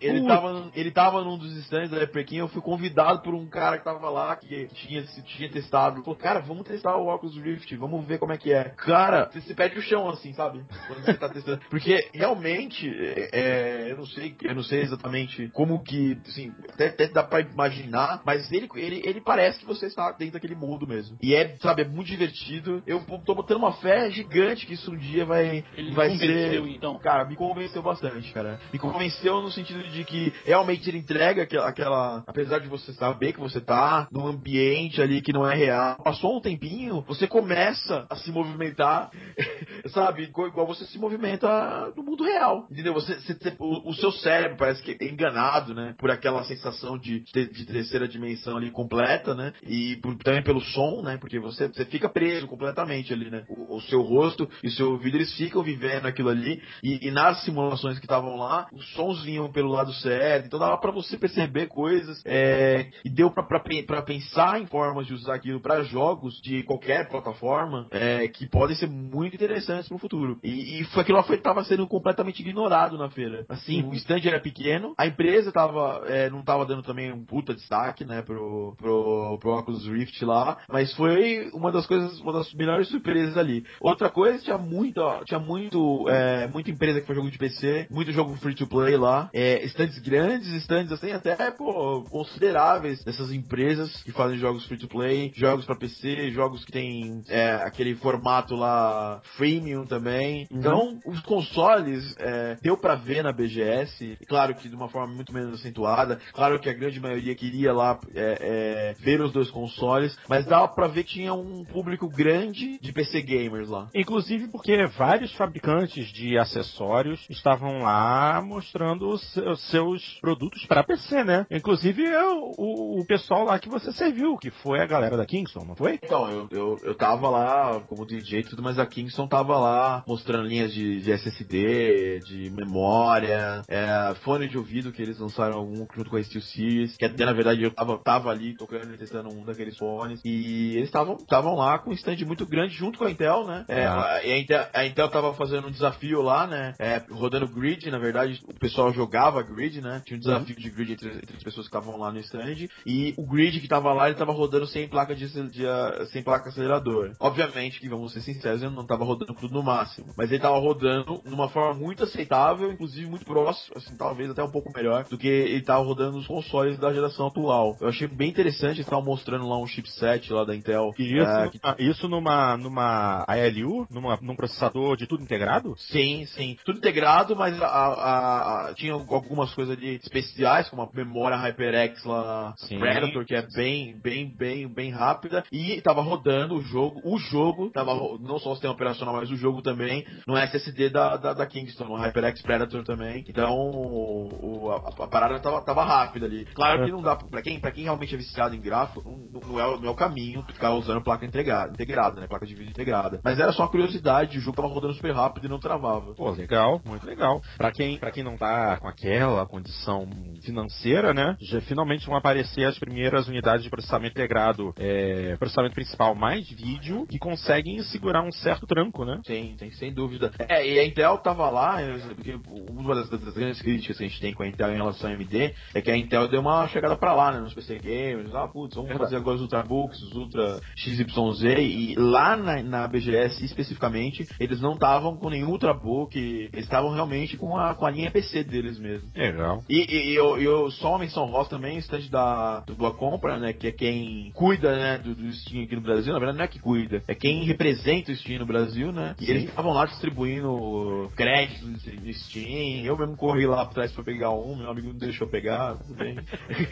Ele 0.00 0.20
Uh, 0.20 0.26
tava, 0.26 0.70
ele 0.74 0.90
tava 0.90 1.22
num 1.24 1.36
dos 1.38 1.52
stands 1.58 1.90
da 1.90 1.98
Hyperkin, 1.98 2.40
eu 2.48 2.52
fui 2.52 2.62
convidado 2.62 3.20
por 3.22 3.34
um 3.34 3.46
cara 3.46 3.78
que 3.78 3.84
tava 3.84 4.08
lá, 4.10 4.34
que 4.36 4.66
tinha, 4.68 5.02
tinha 5.02 5.50
testado. 5.50 6.02
Falou, 6.02 6.16
cara, 6.16 6.40
vamos 6.40 6.66
testar 6.66 6.96
o 6.96 7.14
Oculus 7.14 7.36
Rift, 7.36 7.74
vamos 7.76 8.04
ver 8.06 8.18
como 8.18 8.32
é 8.32 8.38
que 8.38 8.52
é. 8.52 8.64
Cara, 8.76 9.28
você 9.30 9.40
se 9.42 9.54
perde 9.54 9.78
o 9.78 9.82
chão, 9.82 10.08
assim, 10.08 10.32
sabe? 10.32 10.64
Quando 10.86 11.04
você 11.04 11.14
tá 11.14 11.28
testando. 11.28 11.60
Porque, 11.70 12.08
realmente, 12.12 12.88
é, 13.32 13.88
eu 13.90 13.96
não 13.96 14.06
sei, 14.06 14.34
eu 14.42 14.54
não 14.54 14.62
sei 14.62 14.80
exatamente 14.82 15.48
como 15.50 15.82
que, 15.82 16.18
assim, 16.26 16.52
até 16.72 16.88
até, 16.88 17.08
dá 17.08 17.22
pra 17.22 17.40
imaginar, 17.40 18.22
mas 18.24 18.50
ele, 18.50 18.68
ele, 18.74 19.02
ele 19.04 19.20
parece 19.20 19.58
que 19.58 19.66
você 19.66 19.86
está 19.86 20.10
dentro 20.12 20.34
daquele 20.34 20.54
mundo 20.54 20.86
mesmo. 20.86 21.16
E 21.22 21.34
é, 21.34 21.56
sabe, 21.58 21.82
é 21.82 21.88
muito 21.88 22.08
divertido. 22.08 22.82
Eu 22.86 23.00
tô 23.24 23.34
botando 23.34 23.58
uma 23.58 23.72
fé 23.74 24.10
gigante 24.10 24.66
que 24.66 24.74
isso 24.74 24.90
um 24.92 24.96
dia 24.96 25.24
vai, 25.24 25.64
Ele 25.76 25.92
vai 25.92 26.08
convenceu, 26.10 26.64
ser. 26.64 26.70
então. 26.70 26.98
Cara, 26.98 27.24
me 27.24 27.36
convenceu 27.36 27.82
bastante, 27.82 28.32
cara. 28.32 28.58
Me 28.72 28.78
convenceu 28.78 29.42
no 29.42 29.50
sentido 29.50 29.82
de 29.90 30.04
que 30.04 30.32
realmente 30.44 30.88
ele 30.88 30.98
entrega 30.98 31.42
aquela, 31.42 31.68
aquela. 31.68 32.24
Apesar 32.38 32.60
de 32.60 32.68
você 32.68 32.92
saber 32.92 33.32
que 33.32 33.40
você 33.40 33.60
tá 33.60 34.06
num 34.12 34.24
ambiente 34.28 35.02
ali 35.02 35.20
que 35.20 35.32
não 35.32 35.44
é 35.44 35.56
real. 35.56 35.96
Passou 36.04 36.36
um 36.36 36.40
tempinho, 36.40 37.00
você 37.08 37.26
começa 37.26 38.06
a 38.08 38.14
se 38.14 38.30
movimentar, 38.30 39.10
sabe? 39.92 40.22
Igual 40.22 40.64
você 40.64 40.84
se 40.84 41.00
movimenta 41.00 41.92
no 41.96 42.02
mundo 42.04 42.22
real. 42.22 42.68
Entendeu? 42.70 42.94
Você, 42.94 43.16
você 43.16 43.36
o, 43.58 43.90
o 43.90 43.94
seu 43.94 44.12
cérebro 44.12 44.56
parece 44.56 44.80
que 44.84 44.96
é 45.04 45.08
enganado, 45.08 45.74
né? 45.74 45.96
Por 45.98 46.12
aquela 46.12 46.44
sensação 46.44 46.96
de, 46.96 47.24
de 47.24 47.66
terceira 47.66 48.06
dimensão 48.06 48.56
ali 48.56 48.70
completa, 48.70 49.34
né? 49.34 49.52
E 49.66 49.96
por- 49.96 50.16
também 50.18 50.42
pelo 50.44 50.60
som, 50.60 51.02
né? 51.02 51.16
Porque 51.16 51.40
você, 51.40 51.66
você 51.66 51.84
fica 51.86 52.08
preso 52.08 52.46
completamente 52.46 53.12
ali, 53.12 53.28
né? 53.30 53.42
O, 53.48 53.78
o 53.78 53.80
seu 53.82 54.00
rosto 54.00 54.48
e 54.62 54.68
o 54.68 54.72
seu 54.72 54.92
ouvido, 54.92 55.16
eles 55.16 55.34
ficam 55.34 55.60
vivendo 55.60 56.06
aquilo 56.06 56.28
ali. 56.28 56.62
E, 56.84 57.08
e 57.08 57.10
nas 57.10 57.42
simulações 57.42 57.98
que 57.98 58.04
estavam 58.04 58.36
lá, 58.36 58.68
os 58.72 58.88
sons 58.92 59.24
vinham 59.24 59.50
pelo 59.50 59.72
lado 59.72 59.92
certo. 59.94 60.46
Então 60.46 60.60
dava 60.60 60.78
pra 60.78 60.92
você 60.92 61.16
perceber 61.18 61.66
coisas. 61.66 62.22
É, 62.28 62.90
e 63.04 63.10
deu 63.10 63.30
pra 63.30 64.02
pensar 64.02 64.60
em 64.60 64.66
formas 64.66 65.06
de 65.06 65.14
usar 65.14 65.34
aquilo 65.34 65.60
pra 65.60 65.82
jogos 65.82 66.40
de 66.40 66.62
qualquer 66.62 67.08
plataforma 67.08 67.86
é, 67.90 68.28
que 68.28 68.46
podem 68.46 68.76
ser 68.76 68.88
muito 68.88 69.34
interessantes 69.34 69.90
no 69.90 69.98
futuro. 69.98 70.38
E, 70.42 70.80
e 70.80 70.86
aquilo 71.00 71.18
lá 71.18 71.24
foi, 71.24 71.38
tava 71.38 71.64
sendo 71.64 71.86
completamente 71.86 72.40
ignorado 72.40 72.98
na 72.98 73.10
feira. 73.10 73.44
Assim, 73.48 73.82
o 73.82 73.94
stand 73.94 74.20
era 74.24 74.40
pequeno, 74.40 74.94
a 74.96 75.06
empresa 75.06 75.52
tava, 75.52 76.02
é, 76.06 76.30
não 76.30 76.42
tava 76.42 76.66
dando 76.66 76.82
também 76.82 77.12
um 77.12 77.24
puta 77.24 77.54
destaque, 77.54 78.04
né, 78.04 78.22
pro, 78.22 78.74
pro, 78.76 79.38
pro 79.40 79.58
Oculus 79.58 79.86
Rift 79.86 80.24
lá, 80.24 80.58
mas 80.68 80.92
foi 80.94 81.50
uma 81.52 81.72
das 81.72 81.86
coisas, 81.86 82.20
uma 82.20 82.32
das 82.32 82.52
melhores 82.54 82.88
surpresas 82.88 83.36
ali. 83.36 83.64
Outra 83.80 84.10
coisa, 84.10 84.42
tinha 84.42 84.58
muito, 84.58 84.98
ó, 84.98 85.24
tinha 85.24 85.40
muito, 85.40 86.08
é, 86.08 86.46
muita 86.48 86.70
empresa 86.70 87.00
que 87.00 87.06
faz 87.06 87.16
jogo 87.16 87.30
de 87.30 87.38
PC, 87.38 87.86
muito 87.90 88.12
jogo 88.12 88.36
free 88.36 88.54
to 88.54 88.66
play 88.66 88.96
lá, 88.96 89.30
é, 89.32 89.64
stands 89.66 89.98
grandes, 89.98 90.48
stands 90.62 90.92
assim, 90.92 91.12
até, 91.12 91.50
pô, 91.50 92.04
consideráveis 92.08 93.02
dessas 93.04 93.32
empresas 93.32 94.02
que 94.02 94.12
fazem 94.12 94.38
jogos 94.38 94.66
free 94.66 94.78
to 94.78 94.88
play, 94.88 95.32
jogos 95.34 95.64
pra 95.64 95.76
PC, 95.76 96.30
jogos 96.30 96.64
que 96.64 96.72
tem 96.72 97.22
é, 97.28 97.54
aquele 97.64 97.94
formato 97.96 98.54
lá 98.54 99.20
freemium 99.36 99.86
também. 99.86 100.46
Então, 100.50 101.00
os 101.06 101.20
consoles 101.20 102.14
é, 102.18 102.56
deu 102.62 102.76
pra 102.76 102.94
ver 102.94 103.22
na 103.22 103.32
BGS, 103.32 104.18
claro 104.26 104.54
que 104.54 104.68
de 104.68 104.74
uma 104.74 104.88
forma 104.88 105.14
muito 105.14 105.32
menos 105.32 105.54
acentuada, 105.54 106.20
claro 106.32 106.58
que 106.58 106.68
a 106.68 106.74
grande 106.74 107.00
maioria 107.00 107.34
queria 107.34 107.72
lá 107.72 107.98
é, 108.14 108.38
é, 108.40 108.94
ver 109.02 109.20
os 109.20 109.32
dois 109.32 109.50
consoles, 109.50 110.16
mas 110.28 110.46
dava 110.46 110.68
pra 110.68 110.86
ver 110.86 111.04
que 111.04 111.18
tinha 111.18 111.34
um 111.34 111.64
público 111.64 112.08
grande 112.08 112.78
de 112.80 112.92
PC 112.92 113.22
gamers 113.22 113.68
lá. 113.68 113.88
Inclusive 113.94 114.48
porque 114.48 114.86
vários 114.86 115.32
fabricantes 115.34 116.06
de 116.12 116.38
acessórios 116.38 117.24
estavam 117.28 117.82
lá 117.82 118.40
mostrando 118.40 119.08
os 119.08 119.70
seus 119.70 120.02
produtos 120.20 120.64
para 120.66 120.84
PC, 120.84 121.24
né? 121.24 121.46
Inclusive 121.50 121.97
é 122.06 122.24
o, 122.26 123.00
o- 123.00 123.04
pessoal 123.06 123.44
lá 123.44 123.58
que 123.58 123.68
você 123.68 123.92
serviu, 123.92 124.36
que 124.36 124.50
foi 124.50 124.80
a 124.80 124.86
galera 124.86 125.16
da 125.16 125.24
Kingston, 125.26 125.64
não 125.64 125.74
foi? 125.76 125.98
Então, 126.02 126.28
eu, 126.30 126.48
eu, 126.50 126.78
eu 126.82 126.94
tava 126.94 127.28
lá 127.28 127.80
como 127.88 128.06
DJ 128.06 128.40
e 128.40 128.44
tudo, 128.44 128.62
mas 128.62 128.78
a 128.78 128.86
Kingston 128.86 129.26
tava 129.26 129.56
lá 129.58 130.02
mostrando 130.06 130.46
linhas 130.46 130.72
de, 130.72 131.00
de 131.00 131.10
SSD, 131.12 132.20
de 132.20 132.50
memória, 132.50 133.62
é, 133.68 134.14
fone 134.22 134.48
de 134.48 134.56
ouvido 134.58 134.92
que 134.92 135.02
eles 135.02 135.18
lançaram 135.18 135.62
um 135.64 135.86
junto 135.94 136.10
com 136.10 136.16
a 136.16 136.22
Steel 136.22 136.42
Series, 136.42 136.96
que 136.96 137.04
até 137.04 137.24
na 137.24 137.32
verdade 137.32 137.62
eu 137.62 137.70
tava, 137.70 137.98
tava 137.98 138.30
ali 138.30 138.54
tocando 138.56 138.94
e 138.94 138.98
testando 138.98 139.28
um 139.30 139.44
daqueles 139.44 139.76
fones, 139.76 140.20
e 140.24 140.76
eles 140.76 140.88
estavam 140.88 141.54
lá 141.56 141.78
com 141.78 141.90
um 141.90 141.94
stand 141.94 142.16
muito 142.26 142.46
grande 142.46 142.74
junto 142.74 142.98
com 142.98 143.04
a 143.04 143.10
Intel, 143.10 143.44
né? 143.46 143.64
É, 143.68 143.86
Ah. 143.86 144.20
e 144.24 144.32
a, 144.32 144.38
Intel, 144.38 144.66
a 144.72 144.86
Intel 144.86 145.08
tava 145.08 145.34
fazendo 145.34 145.68
um 145.68 145.70
desafio 145.70 146.22
lá, 146.22 146.46
né? 146.46 146.74
É, 146.78 147.02
rodando 147.10 147.46
grid, 147.48 147.90
na 147.90 147.98
verdade, 147.98 148.40
o 148.46 148.54
pessoal 148.58 148.92
jogava 148.92 149.42
grid, 149.42 149.80
né? 149.80 150.02
Tinha 150.04 150.16
um 150.16 150.20
desafio 150.20 150.56
de 150.56 150.70
grid 150.70 150.92
entre, 150.92 151.08
entre 151.08 151.36
as 151.36 151.42
pessoas 151.42 151.66
que 151.68 151.76
estavam 151.76 151.87
lá 151.96 152.12
no 152.12 152.18
stand, 152.20 152.68
e 152.86 153.14
o 153.16 153.26
grid 153.26 153.60
que 153.60 153.68
tava 153.68 153.92
lá, 153.92 154.08
ele 154.08 154.18
tava 154.18 154.32
rodando 154.32 154.66
sem 154.66 154.88
placa 154.88 155.14
de, 155.14 155.26
de, 155.50 155.66
ah, 155.66 156.06
sem 156.12 156.22
placa 156.22 156.48
acelerador. 156.48 157.12
Obviamente 157.20 157.80
que, 157.80 157.88
vamos 157.88 158.12
ser 158.12 158.20
sinceros, 158.22 158.62
ele 158.62 158.74
não 158.74 158.86
tava 158.86 159.04
rodando 159.04 159.34
tudo 159.34 159.52
no 159.54 159.62
máximo, 159.62 160.08
mas 160.16 160.30
ele 160.30 160.40
tava 160.40 160.58
rodando 160.58 161.20
numa 161.24 161.48
forma 161.48 161.74
muito 161.78 162.04
aceitável, 162.04 162.70
inclusive 162.72 163.06
muito 163.08 163.24
próximo, 163.24 163.76
assim, 163.76 163.94
talvez 163.96 164.30
até 164.30 164.42
um 164.42 164.50
pouco 164.50 164.72
melhor 164.74 165.04
do 165.04 165.16
que 165.18 165.26
ele 165.28 165.62
tava 165.62 165.84
rodando 165.84 166.16
nos 166.16 166.26
consoles 166.26 166.78
da 166.78 166.92
geração 166.92 167.28
atual. 167.28 167.76
Eu 167.80 167.88
achei 167.88 168.06
bem 168.08 168.28
interessante, 168.30 168.76
eles 168.76 168.86
estavam 168.86 169.04
mostrando 169.04 169.48
lá 169.48 169.58
um 169.58 169.66
chipset 169.66 170.32
lá 170.32 170.44
da 170.44 170.54
Intel. 170.54 170.94
E 170.98 171.16
isso, 171.18 171.26
ah, 171.30 171.48
que 171.76 171.82
isso 171.84 172.08
numa, 172.08 172.56
numa 172.56 173.24
ALU, 173.26 173.86
numa, 173.90 174.18
num 174.20 174.36
processador 174.36 174.96
de 174.96 175.06
tudo 175.06 175.22
integrado? 175.22 175.74
Sim, 175.78 176.26
sim. 176.26 176.56
Tudo 176.64 176.78
integrado, 176.78 177.36
mas 177.36 177.60
a, 177.60 177.66
a- 177.66 178.68
a- 178.70 178.74
tinha 178.74 178.92
algumas 178.92 179.52
coisas 179.54 179.76
ali 179.76 179.96
especiais, 179.96 180.68
como 180.68 180.82
a 180.82 180.88
memória 180.92 181.36
HyperX 181.36 181.77
lá, 182.04 182.54
Sim. 182.58 182.78
Predator, 182.78 183.24
que 183.24 183.34
é 183.34 183.42
bem, 183.54 183.98
bem, 184.02 184.26
bem, 184.36 184.68
bem 184.68 184.90
rápida. 184.90 185.44
E 185.52 185.80
tava 185.80 186.02
rodando 186.02 186.56
o 186.56 186.62
jogo. 186.62 187.00
O 187.04 187.18
jogo 187.18 187.70
tava 187.70 187.94
não 188.20 188.38
só 188.38 188.50
o 188.50 188.54
sistema 188.54 188.74
operacional, 188.74 189.14
mas 189.14 189.30
o 189.30 189.36
jogo 189.36 189.62
também 189.62 190.04
no 190.26 190.36
SSD 190.36 190.90
da, 190.90 191.16
da, 191.16 191.32
da 191.34 191.46
Kingston, 191.46 191.84
no 191.84 191.96
HyperX 191.96 192.42
Predator 192.42 192.84
também. 192.84 193.24
Então 193.28 193.52
o, 193.52 194.70
a, 194.70 195.04
a 195.04 195.06
parada 195.06 195.38
tava, 195.40 195.60
tava 195.62 195.84
rápida 195.84 196.26
ali. 196.26 196.44
Claro 196.54 196.84
que 196.84 196.92
não 196.92 197.02
dá 197.02 197.16
pra 197.16 197.42
quem, 197.42 197.60
pra 197.60 197.70
quem 197.70 197.84
realmente 197.84 198.14
é 198.14 198.18
viciado 198.18 198.54
em 198.54 198.60
gráfico, 198.60 199.02
não, 199.08 199.40
não 199.40 199.60
é, 199.60 199.66
o- 199.66 199.78
não 199.80 199.88
é 199.88 199.90
o 199.90 199.94
caminho 199.94 200.42
ficar 200.52 200.72
usando 200.74 201.02
placa 201.02 201.24
integrada, 201.26 201.72
integrada, 201.72 202.20
né? 202.20 202.26
Placa 202.26 202.46
de 202.46 202.54
vídeo 202.54 202.70
integrada. 202.70 203.20
Mas 203.22 203.38
era 203.38 203.52
só 203.52 203.62
uma 203.62 203.70
curiosidade, 203.70 204.38
o 204.38 204.40
jogo 204.40 204.56
tava 204.56 204.68
rodando 204.68 204.94
super 204.94 205.14
rápido 205.14 205.46
e 205.46 205.48
não 205.48 205.58
travava. 205.58 206.14
Pô, 206.14 206.30
legal, 206.30 206.80
muito 206.84 207.06
legal. 207.06 207.40
Pra 207.56 207.70
quem, 207.72 207.98
pra 207.98 208.10
quem 208.10 208.22
não 208.22 208.36
tá 208.36 208.76
com 208.78 208.88
aquela 208.88 209.46
condição 209.46 210.08
financeira, 210.42 211.12
né? 211.12 211.36
Finalmente 211.68 212.06
vão 212.06 212.16
aparecer 212.16 212.64
as 212.64 212.78
primeiras 212.78 213.28
unidades 213.28 213.62
de 213.62 213.70
processamento 213.70 214.12
integrado, 214.12 214.74
é, 214.78 215.36
processamento 215.36 215.74
principal 215.74 216.14
mais 216.14 216.48
vídeo, 216.50 217.06
que 217.06 217.18
conseguem 217.18 217.82
segurar 217.84 218.22
um 218.22 218.32
certo 218.32 218.66
tranco, 218.66 219.04
né? 219.04 219.20
Sim, 219.26 219.54
tem, 219.58 219.70
sem 219.72 219.92
dúvida. 219.92 220.32
É, 220.38 220.66
e 220.66 220.78
a 220.78 220.84
Intel 220.84 221.18
tava 221.18 221.50
lá, 221.50 221.78
porque 222.14 222.38
uma 222.70 222.94
das, 222.94 223.08
das 223.10 223.34
grandes 223.34 223.60
críticas 223.60 223.98
que 223.98 224.04
a 224.04 224.08
gente 224.08 224.20
tem 224.20 224.32
com 224.32 224.42
a 224.42 224.48
Intel 224.48 224.72
em 224.72 224.76
relação 224.76 225.10
à 225.10 225.12
AMD 225.12 225.54
é 225.74 225.80
que 225.80 225.90
a 225.90 225.96
Intel 225.96 226.28
deu 226.28 226.40
uma 226.40 226.66
chegada 226.68 226.96
pra 226.96 227.14
lá, 227.14 227.32
né, 227.32 227.40
nos 227.40 227.54
PC 227.54 227.78
Gamers. 227.78 228.34
Ah, 228.34 228.48
putz, 228.48 228.74
vamos 228.74 228.96
fazer 228.96 229.16
agora 229.16 229.36
os 229.36 229.42
Ultrabooks, 229.42 230.02
os 230.02 230.14
Ultra 230.14 230.60
XYZ, 230.76 231.42
e 231.58 231.94
lá 231.96 232.36
na, 232.36 232.62
na 232.62 232.88
BGS 232.88 233.44
especificamente, 233.44 234.26
eles 234.40 234.60
não 234.60 234.74
estavam 234.74 235.16
com 235.16 235.28
nenhum 235.28 235.50
Ultrabook, 235.50 236.18
eles 236.18 236.64
estavam 236.64 236.92
realmente 236.92 237.36
com 237.36 237.56
a, 237.56 237.74
com 237.74 237.86
a 237.86 237.90
linha 237.90 238.10
PC 238.10 238.44
deles 238.44 238.78
mesmo. 238.78 239.10
Legal. 239.14 239.62
E, 239.68 239.86
e, 239.88 240.10
e 240.10 240.14
eu, 240.14 240.38
eu 240.40 240.70
só 240.70 240.90
uma 240.90 241.00
menção 241.00 241.26
rosa 241.26 241.57
também, 241.58 241.76
o 241.76 241.80
stand 241.80 242.08
da, 242.10 242.60
do 242.60 242.74
Boa 242.74 242.94
Compra, 242.94 243.38
né? 243.38 243.52
Que 243.52 243.66
é 243.66 243.72
quem 243.72 244.30
cuida, 244.32 244.76
né, 244.76 244.98
do, 244.98 245.14
do 245.14 245.32
Steam 245.32 245.64
aqui 245.64 245.74
no 245.74 245.82
Brasil. 245.82 246.12
Na 246.12 246.18
verdade, 246.18 246.38
não 246.38 246.44
é 246.44 246.48
que 246.48 246.60
cuida, 246.60 247.02
é 247.08 247.14
quem 247.14 247.44
representa 247.44 248.12
o 248.12 248.16
Steam 248.16 248.38
no 248.38 248.46
Brasil, 248.46 248.92
né? 248.92 249.16
E 249.20 249.26
Sim. 249.26 249.30
eles 249.32 249.44
estavam 249.48 249.72
lá 249.72 249.84
distribuindo 249.86 251.10
créditos 251.16 251.68
no 251.68 252.14
Steam. 252.14 252.84
Eu 252.84 252.96
mesmo 252.96 253.16
corri 253.16 253.46
lá 253.46 253.62
atrás 253.62 253.90
pra 253.92 254.04
pegar 254.04 254.30
um, 254.30 254.56
meu 254.56 254.70
amigo 254.70 254.88
não 254.88 254.98
deixou 254.98 255.26
pegar, 255.26 255.74
tudo 255.76 255.94
bem. 255.94 256.16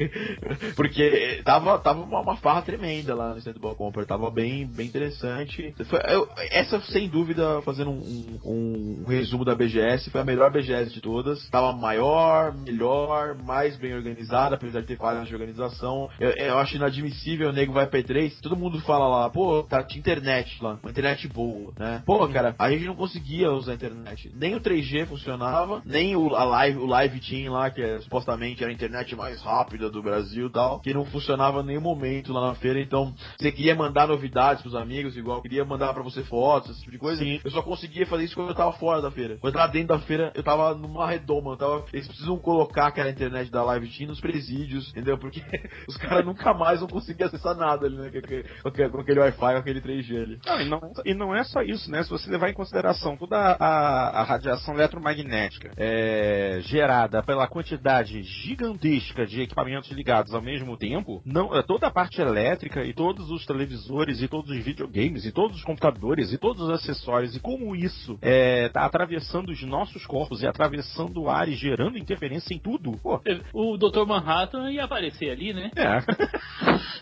Porque 0.77 1.41
tava, 1.45 1.79
tava 1.79 2.03
uma, 2.03 2.21
uma 2.21 2.37
farra 2.37 2.63
tremenda 2.63 3.15
lá 3.15 3.31
no 3.31 3.39
stand 3.39 3.55
do 3.55 3.61
Boa 3.61 3.75
Compra. 3.75 4.07
Tava 4.07 4.31
bem, 4.31 4.67
bem 4.67 4.87
interessante. 4.87 5.75
Foi- 5.87 6.01
eu- 6.09 6.29
essa, 6.51 6.81
sem 6.83 7.09
dúvida, 7.09 7.61
fazendo 7.63 7.91
um, 7.91 8.39
um- 8.45 9.05
um 9.05 9.09
resumo 9.09 9.45
da 9.45 9.55
BGS, 9.55 10.11
foi 10.11 10.21
a 10.21 10.25
melhor 10.25 10.53
BGS 10.53 10.93
de 10.93 11.01
todas. 11.01 11.49
Tava 11.51 11.73
maior, 11.73 12.55
melhor, 12.55 13.35
mais 13.35 13.77
bem 13.77 13.95
organizada, 13.95 14.55
apesar 14.55 14.76
de 14.81 14.87
ter 14.87 14.97
falhas 14.97 15.29
de 15.29 15.35
organização. 15.35 16.09
Eu, 16.19 16.31
eu 16.31 16.59
acho 16.59 16.77
inadmissível 16.77 17.51
o 17.51 17.53
nego 17.53 17.73
vai 17.73 17.87
pra 17.87 18.01
E3, 18.01 18.41
todo 18.41 18.57
mundo 18.57 18.81
fala 18.81 19.09
lá, 19.09 19.31
pô, 19.31 19.63
tá, 19.63 19.83
tinha 19.83 20.01
internet 20.01 20.63
lá, 20.63 20.79
uma 20.83 20.91
internet 20.91 21.29
boa, 21.29 21.73
né? 21.79 22.03
Pô, 22.05 22.27
cara, 22.29 22.55
a 22.59 22.71
gente 22.71 22.85
não 22.85 22.95
conseguia 22.95 23.51
usar 23.53 23.73
a 23.73 23.75
internet. 23.75 24.31
Nem 24.35 24.55
o 24.55 24.61
3G 24.61 25.07
funcionava, 25.07 25.83
nem 25.85 26.17
o, 26.17 26.35
a 26.35 26.45
live, 26.45 26.79
o 26.79 26.87
Live 26.87 27.21
Team 27.21 27.53
lá, 27.53 27.71
que 27.71 27.83
é, 27.83 28.01
supostamente 28.01 28.63
era 28.63 28.71
a 28.71 28.75
internet 28.75 29.15
mais 29.15 29.41
rápida 29.43 29.91
do 29.91 30.03
Brasil 30.03 30.47
e 30.47 30.53
tal, 30.53 30.81
que 30.81 30.95
não 30.95 31.05
funcionava 31.05 31.61
em 31.61 31.67
nenhum 31.67 31.81
momento 31.81 32.33
lá 32.33 32.49
na 32.49 32.55
feira. 32.55 32.81
Então, 32.81 33.15
você 33.39 33.53
queria 33.53 33.75
mandar 33.75 34.07
novidades 34.07 34.63
pros 34.63 34.75
amigos, 34.75 35.17
igual 35.17 35.43
queria 35.43 35.65
mandar 35.65 35.93
pra 35.93 36.03
você 36.03 36.23
fotos, 36.25 36.71
esse 36.71 36.81
tipo 36.81 36.93
de 36.93 36.99
coisa. 36.99 37.23
Sim. 37.23 37.41
Eu 37.45 37.51
só 37.51 37.63
conseguia 37.63 38.07
fazer 38.07 38.25
isso 38.25 38.35
quando 38.35 38.51
eu 38.51 38.55
tava 38.55 38.73
fora 38.73 39.01
da 39.01 39.11
feira. 39.11 39.37
Quando 39.41 39.55
eu 39.55 39.61
tava 39.61 39.73
dentro 39.73 39.89
da 39.89 39.99
feira, 40.01 40.33
eu 40.35 40.43
tava 40.43 40.75
numa 40.75 41.07
redoma. 41.07 41.53
Eu 41.53 41.57
tava... 41.57 41.85
Eles 41.93 42.07
precisam 42.07 42.39
colocar 42.39 42.89
aquela 42.89 43.11
internet 43.11 43.51
da 43.51 43.63
Live 43.63 43.89
Team 43.89 44.09
nos 44.09 44.21
presídios, 44.21 44.66
entendeu? 44.75 45.19
Porque 45.19 45.43
os 45.89 45.97
caras 45.97 46.25
nunca 46.25 46.53
mais 46.55 46.81
vão 46.81 46.89
conseguir 46.89 47.25
acessar 47.25 47.55
nada 47.57 47.87
ali, 47.87 47.97
né? 47.97 48.11
Com 48.11 48.19
aquele, 48.19 48.43
com 48.63 48.69
aquele- 48.69 48.89
com 48.91 49.01
aquele 49.01 49.21
Wi-Fi, 49.21 49.39
com 49.39 49.59
aquele 49.59 49.81
3G 49.81 50.23
ali. 50.23 50.39
Não, 50.47 50.61
e, 50.61 50.69
não, 50.69 50.93
e 51.05 51.15
não 51.15 51.35
é 51.35 51.45
só 51.45 51.63
isso, 51.63 51.91
né? 51.91 52.03
Se 52.03 52.11
você 52.11 52.31
levar 52.31 52.51
em 52.51 52.55
consideração 52.55 53.17
toda 53.17 53.37
a, 53.37 54.21
a 54.21 54.23
radiação 54.25 54.75
eletromagnética 54.75 55.73
é, 55.77 56.59
gerada 56.63 57.23
pela 57.23 57.47
quantidade 57.47 58.23
gigantesca 58.23 59.27
de 59.27 59.43
equipamentos 59.43 59.91
ligados 59.91 60.35
ao 60.35 60.43
mesmo 60.43 60.77
tempo, 60.77 61.23
não, 61.25 61.55
é, 61.57 61.63
toda 61.63 61.87
a 61.87 61.91
parte 61.91 62.21
elétrica 62.21 62.85
e 62.85 62.93
todos 62.93 63.31
os 63.31 63.45
televisores 63.47 64.21
e 64.23 64.29
todos 64.29 64.51
os 64.51 64.65
videogames 64.65 65.25
e 65.25 65.33
todos 65.33 65.57
os 65.59 65.65
computadores 65.65 66.33
e 66.33 66.39
todos 66.39 66.63
os 66.63 66.71
acessórios 66.71 67.35
e 67.37 67.41
como 67.41 67.75
isso 67.77 68.15
está 68.15 68.29
é, 68.29 68.69
tá 68.69 68.85
atravessando 68.85 69.51
os 69.51 69.63
nossos 69.63 70.07
corpos 70.07 70.43
e 70.43 70.47
atravessando 70.47 71.23
o 71.23 71.29
ar 71.31 71.49
e 71.49 71.55
gerando 71.55 71.99
interferência 71.99 72.55
em 72.55 72.59
tudo. 72.59 72.93
Pô. 73.03 73.21
O 73.53 73.77
Dr. 73.77 74.05
Manhattan 74.07 74.56
ia 74.71 74.85
aparecer 74.85 75.31
ali, 75.31 75.53
né? 75.53 75.71
É. 75.77 76.01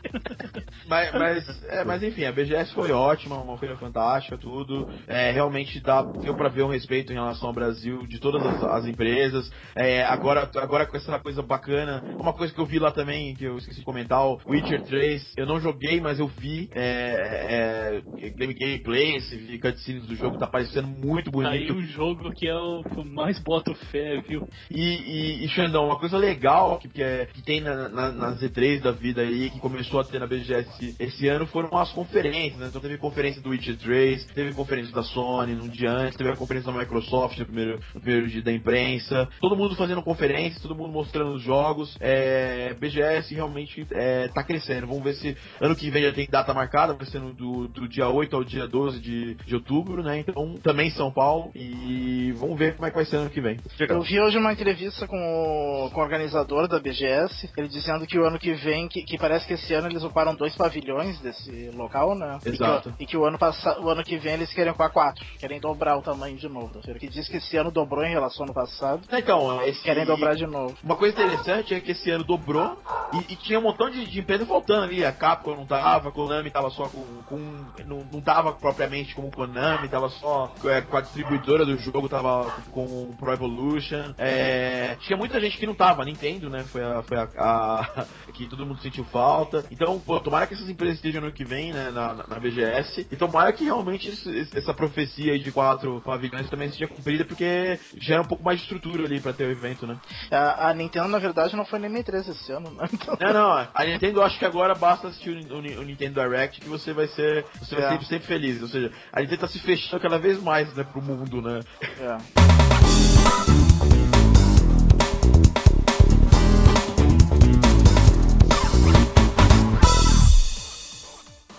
mas, 0.89 1.13
mas, 1.13 1.65
é, 1.69 1.85
mas 1.85 2.03
enfim, 2.03 2.25
a 2.25 2.33
BGS 2.33 2.73
foi 2.75 2.93
ótima, 2.93 3.37
uma 3.37 3.59
feira 3.59 3.77
fantástica, 3.77 4.37
tudo. 4.39 4.89
É, 5.07 5.31
realmente 5.31 5.81
dá, 5.81 6.03
deu 6.03 6.35
para 6.35 6.49
ver 6.49 6.63
um 6.63 6.69
respeito 6.71 7.13
em 7.13 7.17
relação 7.17 7.49
ao 7.49 7.55
Brasil 7.55 8.07
de 8.07 8.19
todas 8.19 8.45
as, 8.45 8.63
as 8.63 8.87
empresas. 8.87 9.51
É, 9.77 10.05
agora, 10.05 10.51
agora 10.57 10.87
com 10.87 10.97
essa 10.97 11.19
coisa 11.19 11.43
bacana, 11.43 12.03
uma 12.19 12.33
coisa 12.33 12.53
que 12.53 12.61
eu 12.61 12.67
vi 12.67 12.79
lá 12.79 12.91
também, 12.91 13.35
que 13.35 13.45
eu 13.45 13.57
esqueci 13.59 13.81
de 13.81 13.85
comentar, 13.85 14.25
o 14.25 14.41
Witcher 14.47 14.83
3, 14.83 15.35
eu 15.37 15.47
não 15.47 15.61
joguei, 15.61 16.01
mas 16.01 16.19
eu 16.19 16.27
vi 16.27 16.69
é, 16.75 18.03
é, 18.21 18.31
gameplays, 18.31 19.31
vi 19.31 19.59
cutscenes 19.59 20.07
do 20.07 20.15
jogo, 20.15 20.39
tá 20.39 20.47
parecendo 20.47 20.89
muito 20.89 21.31
bonito. 21.31 21.53
Aí 21.53 21.73
um 21.73 21.83
jogo 21.83 22.33
que 22.33 22.49
é 22.49 22.55
o 22.55 22.83
que 22.83 22.99
eu 22.99 23.05
mais 23.05 23.39
boto 23.43 23.75
fé, 23.91 24.21
viu? 24.27 24.47
E, 24.71 24.81
e, 24.81 25.45
e 25.45 25.49
Xandão, 25.49 25.87
uma 25.87 25.99
coisa 25.99 26.17
legal 26.17 26.79
que, 26.79 26.89
que, 26.89 27.03
é, 27.03 27.27
que 27.35 27.43
tem 27.43 27.61
na, 27.61 27.89
na, 27.89 28.13
na 28.13 28.37
Z3 28.37 28.81
da 28.81 28.93
vida 28.93 29.21
aí, 29.21 29.51
que 29.51 29.59
começou 29.59 30.01
a 30.01 30.05
ter 30.05 30.19
na 30.19 30.27
BGS 30.27 30.97
esse 30.99 31.29
ano, 31.29 31.47
foram 31.47 31.77
as 31.77 31.91
conferências, 31.93 32.59
né? 32.59 32.67
Então 32.69 32.81
teve 32.81 32.97
conferência 32.97 33.43
do 33.43 33.51
Witcher 33.51 33.77
3, 33.77 34.25
teve 34.27 34.55
conferência 34.55 34.95
da 34.95 35.03
Sony 35.03 35.55
no 35.55 35.69
dia 35.69 35.91
antes, 35.91 36.17
teve 36.17 36.31
a 36.31 36.37
conferência 36.37 36.73
da 36.73 36.79
Microsoft 36.79 37.39
no 37.39 37.45
primeiro, 37.45 37.81
no 37.95 38.01
primeiro 38.01 38.29
dia 38.29 38.43
da 38.43 38.53
imprensa, 38.53 39.29
todo 39.41 39.57
mundo 39.57 39.75
fazendo 39.75 40.03
conferência, 40.03 40.61
todo 40.63 40.75
mundo 40.75 40.93
mostrando 40.93 41.33
os 41.33 41.43
jogos. 41.43 41.97
É, 42.01 42.75
BGS 42.75 43.35
realmente 43.35 43.87
é, 43.91 44.29
tá 44.29 44.43
crescendo. 44.43 44.87
Vamos 44.87 45.03
ver 45.03 45.15
se 45.15 45.37
ano 45.61 45.75
que 45.75 45.91
vem 45.91 46.05
já 46.05 46.13
tem 46.13 46.29
data 46.31 46.55
marcada, 46.55 46.95
vai 46.95 47.07
ser 47.07 47.21
do, 47.21 47.69
do 47.69 47.89
dia 47.89 48.09
8 48.09 48.37
ao 48.37 48.45
dia 48.45 48.67
12 48.67 49.01
de, 49.01 49.35
de 49.35 49.55
outubro, 49.55 50.03
né? 50.03 50.19
Então 50.19 50.55
também 50.63 50.91
São 50.91 51.11
Paulo 51.11 51.51
e 51.55 52.33
vamos 52.37 52.59
ver 52.59 52.75
como 52.75 52.87
é 52.87 52.91
que 52.91 52.97
vai 52.97 53.05
ser 53.05 53.17
ano 53.17 53.31
que 53.31 53.41
vem. 53.41 53.59
Eu 53.89 54.03
vi 54.03 54.21
hoje 54.21 54.39
uma 54.39 54.53
entrevista 54.53 55.07
com 55.07 55.17
o, 55.17 55.91
com 55.91 56.01
o 56.01 56.03
organizador 56.03 56.69
da 56.69 56.79
BGS, 56.79 57.24
ele 57.57 57.69
dizendo 57.69 58.07
que 58.07 58.19
o 58.19 58.25
ano 58.25 58.39
que 58.39 58.53
vem, 58.55 58.89
que, 58.89 59.03
que 59.03 59.19
parece 59.19 59.47
que 59.47 59.55
esse 59.55 59.73
ano 59.75 59.89
eles 59.89 60.03
ocuparam 60.03 60.35
dois 60.35 60.55
pavilhões 60.55 61.19
desse 61.21 61.71
local, 61.75 62.15
né? 62.15 62.39
Exato. 62.45 62.91
E 62.91 62.93
que, 62.93 63.05
e 63.05 63.07
que 63.07 63.17
o 63.17 63.25
ano 63.25 63.39
passado, 63.39 63.83
o 63.83 63.89
ano 63.89 64.03
que 64.03 64.17
vem 64.17 64.35
eles 64.35 64.53
querem 64.53 64.71
ocupar 64.71 64.91
quatro, 64.91 65.25
querem 65.39 65.61
dobrar 65.61 65.97
o 65.97 66.03
tamanho 66.03 66.37
de 66.37 66.49
novo. 66.49 66.81
Que 66.99 67.09
diz 67.09 67.29
que 67.29 67.37
esse 67.37 67.57
ano 67.57 67.71
dobrou 67.71 68.05
em 68.05 68.11
relação 68.11 68.45
ao 68.45 68.51
ano 68.51 68.55
passado. 68.55 69.03
Então, 69.13 69.63
esse... 69.63 69.83
querem 69.83 70.05
dobrar 70.05 70.35
de 70.35 70.47
novo. 70.47 70.77
Uma 70.83 70.97
coisa 70.97 71.15
interessante 71.15 71.75
é 71.75 71.81
que 71.81 71.93
esse 71.93 72.11
ano 72.11 72.25
dobrou 72.25 72.79
e, 73.13 73.33
e 73.33 73.37
tinha 73.37 73.59
um 73.59 73.63
montão 73.63 73.91
de, 73.91 74.07
de 74.07 74.21
empresa 74.21 74.47
faltando 74.47 74.85
ali. 74.85 75.05
A 75.05 75.13
Capcom 75.13 75.55
não 75.55 75.67
tava, 75.67 76.09
a 76.09 76.13
Konami 76.13 76.51
tava 76.51 76.71
só 76.71 76.89
com. 76.89 77.05
com 77.27 77.37
não, 77.85 78.07
não 78.13 78.21
tava 78.21 78.53
propriamente 78.53 79.15
como 79.15 79.31
Konami, 79.31 79.89
tava 79.89 80.09
só 80.09 80.53
é, 80.65 80.81
com 80.81 80.97
a 80.97 81.01
distribuidora 81.01 81.65
do 81.65 81.77
jogo, 81.77 82.09
tava 82.09 82.51
com 82.71 82.85
o 82.85 83.15
Pro 83.19 83.33
Evolution. 83.33 84.15
É, 84.19 84.97
tinha 85.01 85.17
muita 85.17 85.41
gente 85.41 85.59
que 85.59 85.67
não 85.67 85.75
tava, 85.75 86.05
Nintendo, 86.05 86.51
né? 86.51 86.65
Foi 86.65 86.83
a, 86.83 87.03
foi 87.03 87.14
a, 87.15 87.29
a, 87.37 88.07
que 88.33 88.47
todo 88.47 88.67
mundo 88.67 88.81
sentiu 88.81 89.05
falta. 89.05 89.65
Então, 89.71 89.99
pô, 90.01 90.21
tomara 90.21 90.47
que 90.47 90.55
essas 90.55 90.69
empresas 90.69 90.97
estejam 90.97 91.21
no 91.21 91.29
ano 91.29 91.37
que 91.37 91.45
vem, 91.45 91.73
né? 91.73 91.91
Na, 91.91 92.15
na, 92.15 92.39
BGS. 92.39 93.07
E 93.11 93.17
tomara 93.17 93.53
que 93.53 93.65
realmente 93.65 94.13
essa 94.55 94.75
profecia 94.75 95.33
aí 95.33 95.39
de 95.39 95.53
quatro 95.53 96.01
pavilhões 96.03 96.49
também 96.51 96.71
seja 96.71 96.87
cumprida, 96.87 97.25
porque 97.25 97.79
gera 97.99 98.23
um 98.23 98.27
pouco 98.27 98.45
mais 98.45 98.59
de 98.59 98.65
estrutura 98.65 99.05
ali 99.05 99.21
pra 99.21 99.33
ter 99.33 99.45
o 99.45 99.51
evento, 99.51 99.87
né? 99.87 99.99
A, 100.31 100.71
a 100.71 100.75
Nintendo, 100.75 101.09
na 101.09 101.19
verdade, 101.19 101.57
não 101.57 101.65
foi 101.65 101.79
nem 101.79 101.91
M3 101.91 102.29
esse 102.29 102.53
ano, 102.53 102.71
né? 102.71 102.89
Então... 102.95 103.17
Não, 103.21 103.33
não. 103.33 103.69
A 103.75 103.85
Nintendo, 103.85 104.23
acho 104.23 104.39
que 104.39 104.45
agora 104.45 104.75
basta 104.75 105.09
assistir 105.09 105.31
o, 105.31 105.55
o, 105.55 105.59
o 105.59 105.83
Nintendo 105.83 106.21
Direct 106.21 106.61
que 106.61 106.69
você 106.69 106.93
vai 106.93 107.09
ser. 107.09 107.45
Você 107.59 107.75
é. 107.75 107.81
vai 107.81 107.99
ser 107.99 108.05
sempre 108.05 108.27
feliz. 108.27 108.63
Ou 108.63 108.69
seja, 108.69 108.93
a 109.13 109.21
Nintendo 109.21 109.41
tá 109.41 109.49
se 109.49 109.59
fechando 109.59 110.03
cada 110.03 110.19
vez 110.19 110.43
mais, 110.43 110.73
né, 110.75 110.85
pro 110.85 111.03
mundo, 111.03 111.43
né? 111.43 111.61
É. 112.01 112.55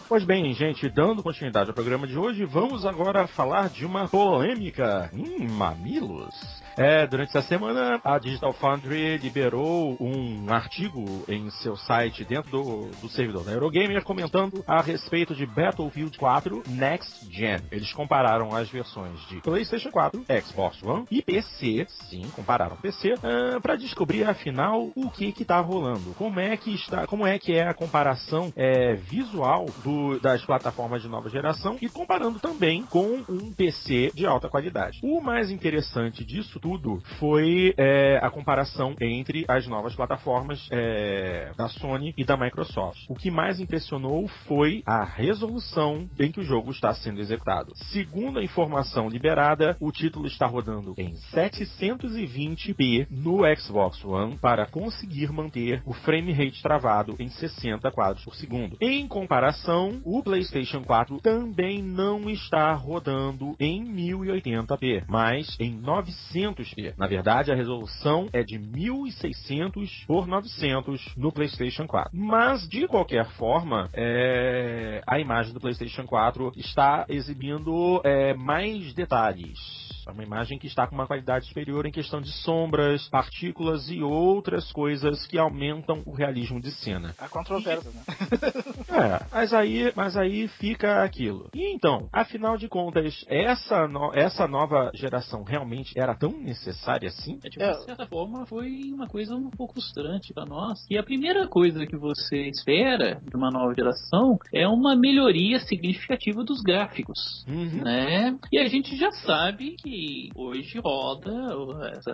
Pois 0.07 0.23
bem, 0.23 0.53
gente, 0.53 0.87
dando 0.87 1.23
continuidade 1.23 1.69
ao 1.69 1.73
programa 1.73 2.05
de 2.05 2.15
hoje, 2.15 2.45
vamos 2.45 2.85
agora 2.85 3.25
falar 3.25 3.69
de 3.69 3.83
uma 3.87 4.07
polêmica 4.07 5.09
em 5.11 5.47
mamilos. 5.47 6.61
É, 6.77 7.07
durante 7.07 7.29
essa 7.29 7.41
semana, 7.47 8.01
a 8.03 8.19
Digital 8.19 8.51
Foundry 8.51 9.17
liberou 9.17 9.95
um 9.99 10.51
artigo 10.51 11.23
em 11.27 11.49
seu 11.49 11.77
site 11.77 12.25
dentro 12.25 12.51
do, 12.51 12.89
do 13.01 13.07
servidor 13.07 13.45
da 13.45 13.53
Eurogamer 13.53 14.03
comentando 14.03 14.61
a 14.67 14.81
respeito 14.81 15.33
de 15.33 15.45
Battlefield 15.45 16.17
4 16.17 16.63
Next 16.67 17.31
Gen. 17.31 17.61
Eles 17.71 17.93
compararam 17.93 18.53
as 18.53 18.69
versões 18.69 19.19
de 19.29 19.39
PlayStation 19.41 19.89
4, 19.89 20.25
Xbox 20.45 20.83
One 20.83 21.05
e 21.09 21.21
PC, 21.21 21.87
sim, 22.09 22.23
compararam 22.35 22.75
PC, 22.75 23.13
uh, 23.13 23.61
para 23.61 23.77
descobrir 23.77 24.25
afinal 24.25 24.89
o 24.95 25.09
que 25.09 25.31
que 25.31 25.45
tá 25.45 25.61
rolando, 25.61 26.13
como 26.17 26.41
é 26.41 26.57
que 26.57 26.73
está, 26.73 27.07
como 27.07 27.25
é 27.25 27.39
que 27.39 27.53
é 27.53 27.67
a 27.67 27.73
comparação 27.73 28.51
é, 28.55 28.95
visual 28.95 29.65
do, 29.81 30.19
das 30.19 30.43
plataformas 30.43 31.01
de 31.01 31.07
nova 31.07 31.29
geração 31.29 31.77
e 31.81 31.87
comparando 31.87 32.37
também 32.39 32.83
com 32.83 33.23
um 33.29 33.53
PC 33.53 34.11
de 34.13 34.25
alta 34.25 34.49
qualidade. 34.49 34.99
O 35.01 35.21
mais 35.21 35.49
interessante 35.49 36.25
disso 36.25 36.59
tudo 36.65 36.99
foi 37.19 37.75
é, 37.77 38.19
a 38.23 38.31
comparação 38.31 38.95
entre 38.99 39.45
as 39.47 39.67
novas 39.67 39.93
plataformas 39.93 40.67
é, 40.71 41.51
da 41.55 41.67
Sony 41.67 42.11
e 42.17 42.25
da 42.25 42.35
Microsoft. 42.35 43.05
O 43.07 43.13
que 43.13 43.29
mais 43.29 43.59
impressionou 43.59 44.27
foi 44.47 44.81
a 44.83 45.03
resolução 45.03 46.09
em 46.19 46.31
que 46.31 46.39
o 46.39 46.43
jogo 46.43 46.71
está 46.71 46.91
sendo 46.95 47.21
executado. 47.21 47.71
Segundo 47.91 48.39
a 48.39 48.43
informação 48.43 49.07
liberada, 49.07 49.77
o 49.79 49.91
título 49.91 50.25
está 50.25 50.47
rodando 50.47 50.95
em 50.97 51.13
720p 51.35 53.05
no 53.11 53.41
Xbox 53.55 54.03
One 54.03 54.35
para 54.39 54.65
conseguir 54.65 55.31
manter 55.31 55.83
o 55.85 55.93
frame 55.93 56.33
rate 56.33 56.63
travado 56.63 57.15
em 57.19 57.29
60 57.29 57.91
quadros 57.91 58.25
por 58.25 58.33
segundo. 58.33 58.75
Em 58.81 59.07
comparação, 59.07 60.01
o 60.03 60.23
PlayStation 60.23 60.81
4 60.83 61.19
também 61.21 61.83
não 61.83 62.27
está 62.27 62.73
rodando 62.73 63.55
em 63.59 63.85
1080p, 63.85 65.03
mas 65.07 65.55
em 65.59 65.69
900 65.69 66.54
900p. 66.55 66.93
Na 66.97 67.07
verdade, 67.07 67.51
a 67.51 67.55
resolução 67.55 68.29
é 68.31 68.43
de 68.43 68.57
1600 68.57 70.05
por 70.07 70.27
900 70.27 71.15
no 71.15 71.31
PlayStation 71.31 71.87
4. 71.87 72.11
Mas, 72.13 72.67
de 72.67 72.87
qualquer 72.87 73.25
forma, 73.31 73.89
é... 73.93 75.01
a 75.05 75.19
imagem 75.19 75.53
do 75.53 75.59
PlayStation 75.59 76.05
4 76.05 76.53
está 76.55 77.05
exibindo 77.09 78.01
é, 78.03 78.33
mais 78.33 78.93
detalhes 78.93 79.85
é 80.07 80.11
uma 80.11 80.23
imagem 80.23 80.59
que 80.59 80.67
está 80.67 80.85
com 80.85 80.93
uma 80.93 81.07
qualidade 81.07 81.47
superior 81.47 81.85
em 81.85 81.91
questão 81.91 82.21
de 82.21 82.31
sombras, 82.31 83.09
partículas 83.09 83.89
e 83.89 84.03
outras 84.03 84.71
coisas 84.71 85.25
que 85.25 85.37
aumentam 85.37 86.03
o 86.05 86.13
realismo 86.13 86.61
de 86.61 86.71
cena. 86.71 87.15
A 87.17 87.27
controvérsia, 87.27 87.89
né? 87.89 88.01
é, 88.89 89.25
mas 89.31 89.53
aí, 89.53 89.91
mas 89.95 90.15
aí 90.15 90.47
fica 90.47 91.03
aquilo. 91.03 91.49
E 91.53 91.73
então, 91.73 92.07
afinal 92.13 92.55
de 92.57 92.67
contas, 92.67 93.25
essa, 93.27 93.87
no, 93.87 94.13
essa 94.13 94.47
nova 94.47 94.91
geração 94.93 95.43
realmente 95.43 95.97
era 95.97 96.15
tão 96.15 96.29
necessária 96.45 97.09
assim? 97.09 97.39
É, 97.43 97.49
de 97.49 97.59
uma 97.59 97.73
certa 97.85 98.05
forma, 98.05 98.45
foi 98.45 98.91
uma 98.93 99.07
coisa 99.07 99.35
um 99.35 99.49
pouco 99.49 99.73
frustrante 99.73 100.33
para 100.33 100.45
nós. 100.45 100.85
E 100.89 100.97
a 100.97 101.03
primeira 101.03 101.47
coisa 101.47 101.85
que 101.85 101.97
você 101.97 102.47
espera 102.47 103.21
de 103.21 103.35
uma 103.35 103.49
nova 103.49 103.73
geração 103.73 104.37
é 104.53 104.67
uma 104.67 104.95
melhoria 104.95 105.59
significativa 105.59 106.43
dos 106.43 106.61
gráficos, 106.61 107.45
uhum. 107.47 107.83
né? 107.83 108.37
E 108.51 108.59
a 108.59 108.67
gente 108.67 108.95
já 108.95 109.11
sabe 109.11 109.75
que 109.81 110.29
hoje 110.35 110.79
roda, 110.79 111.31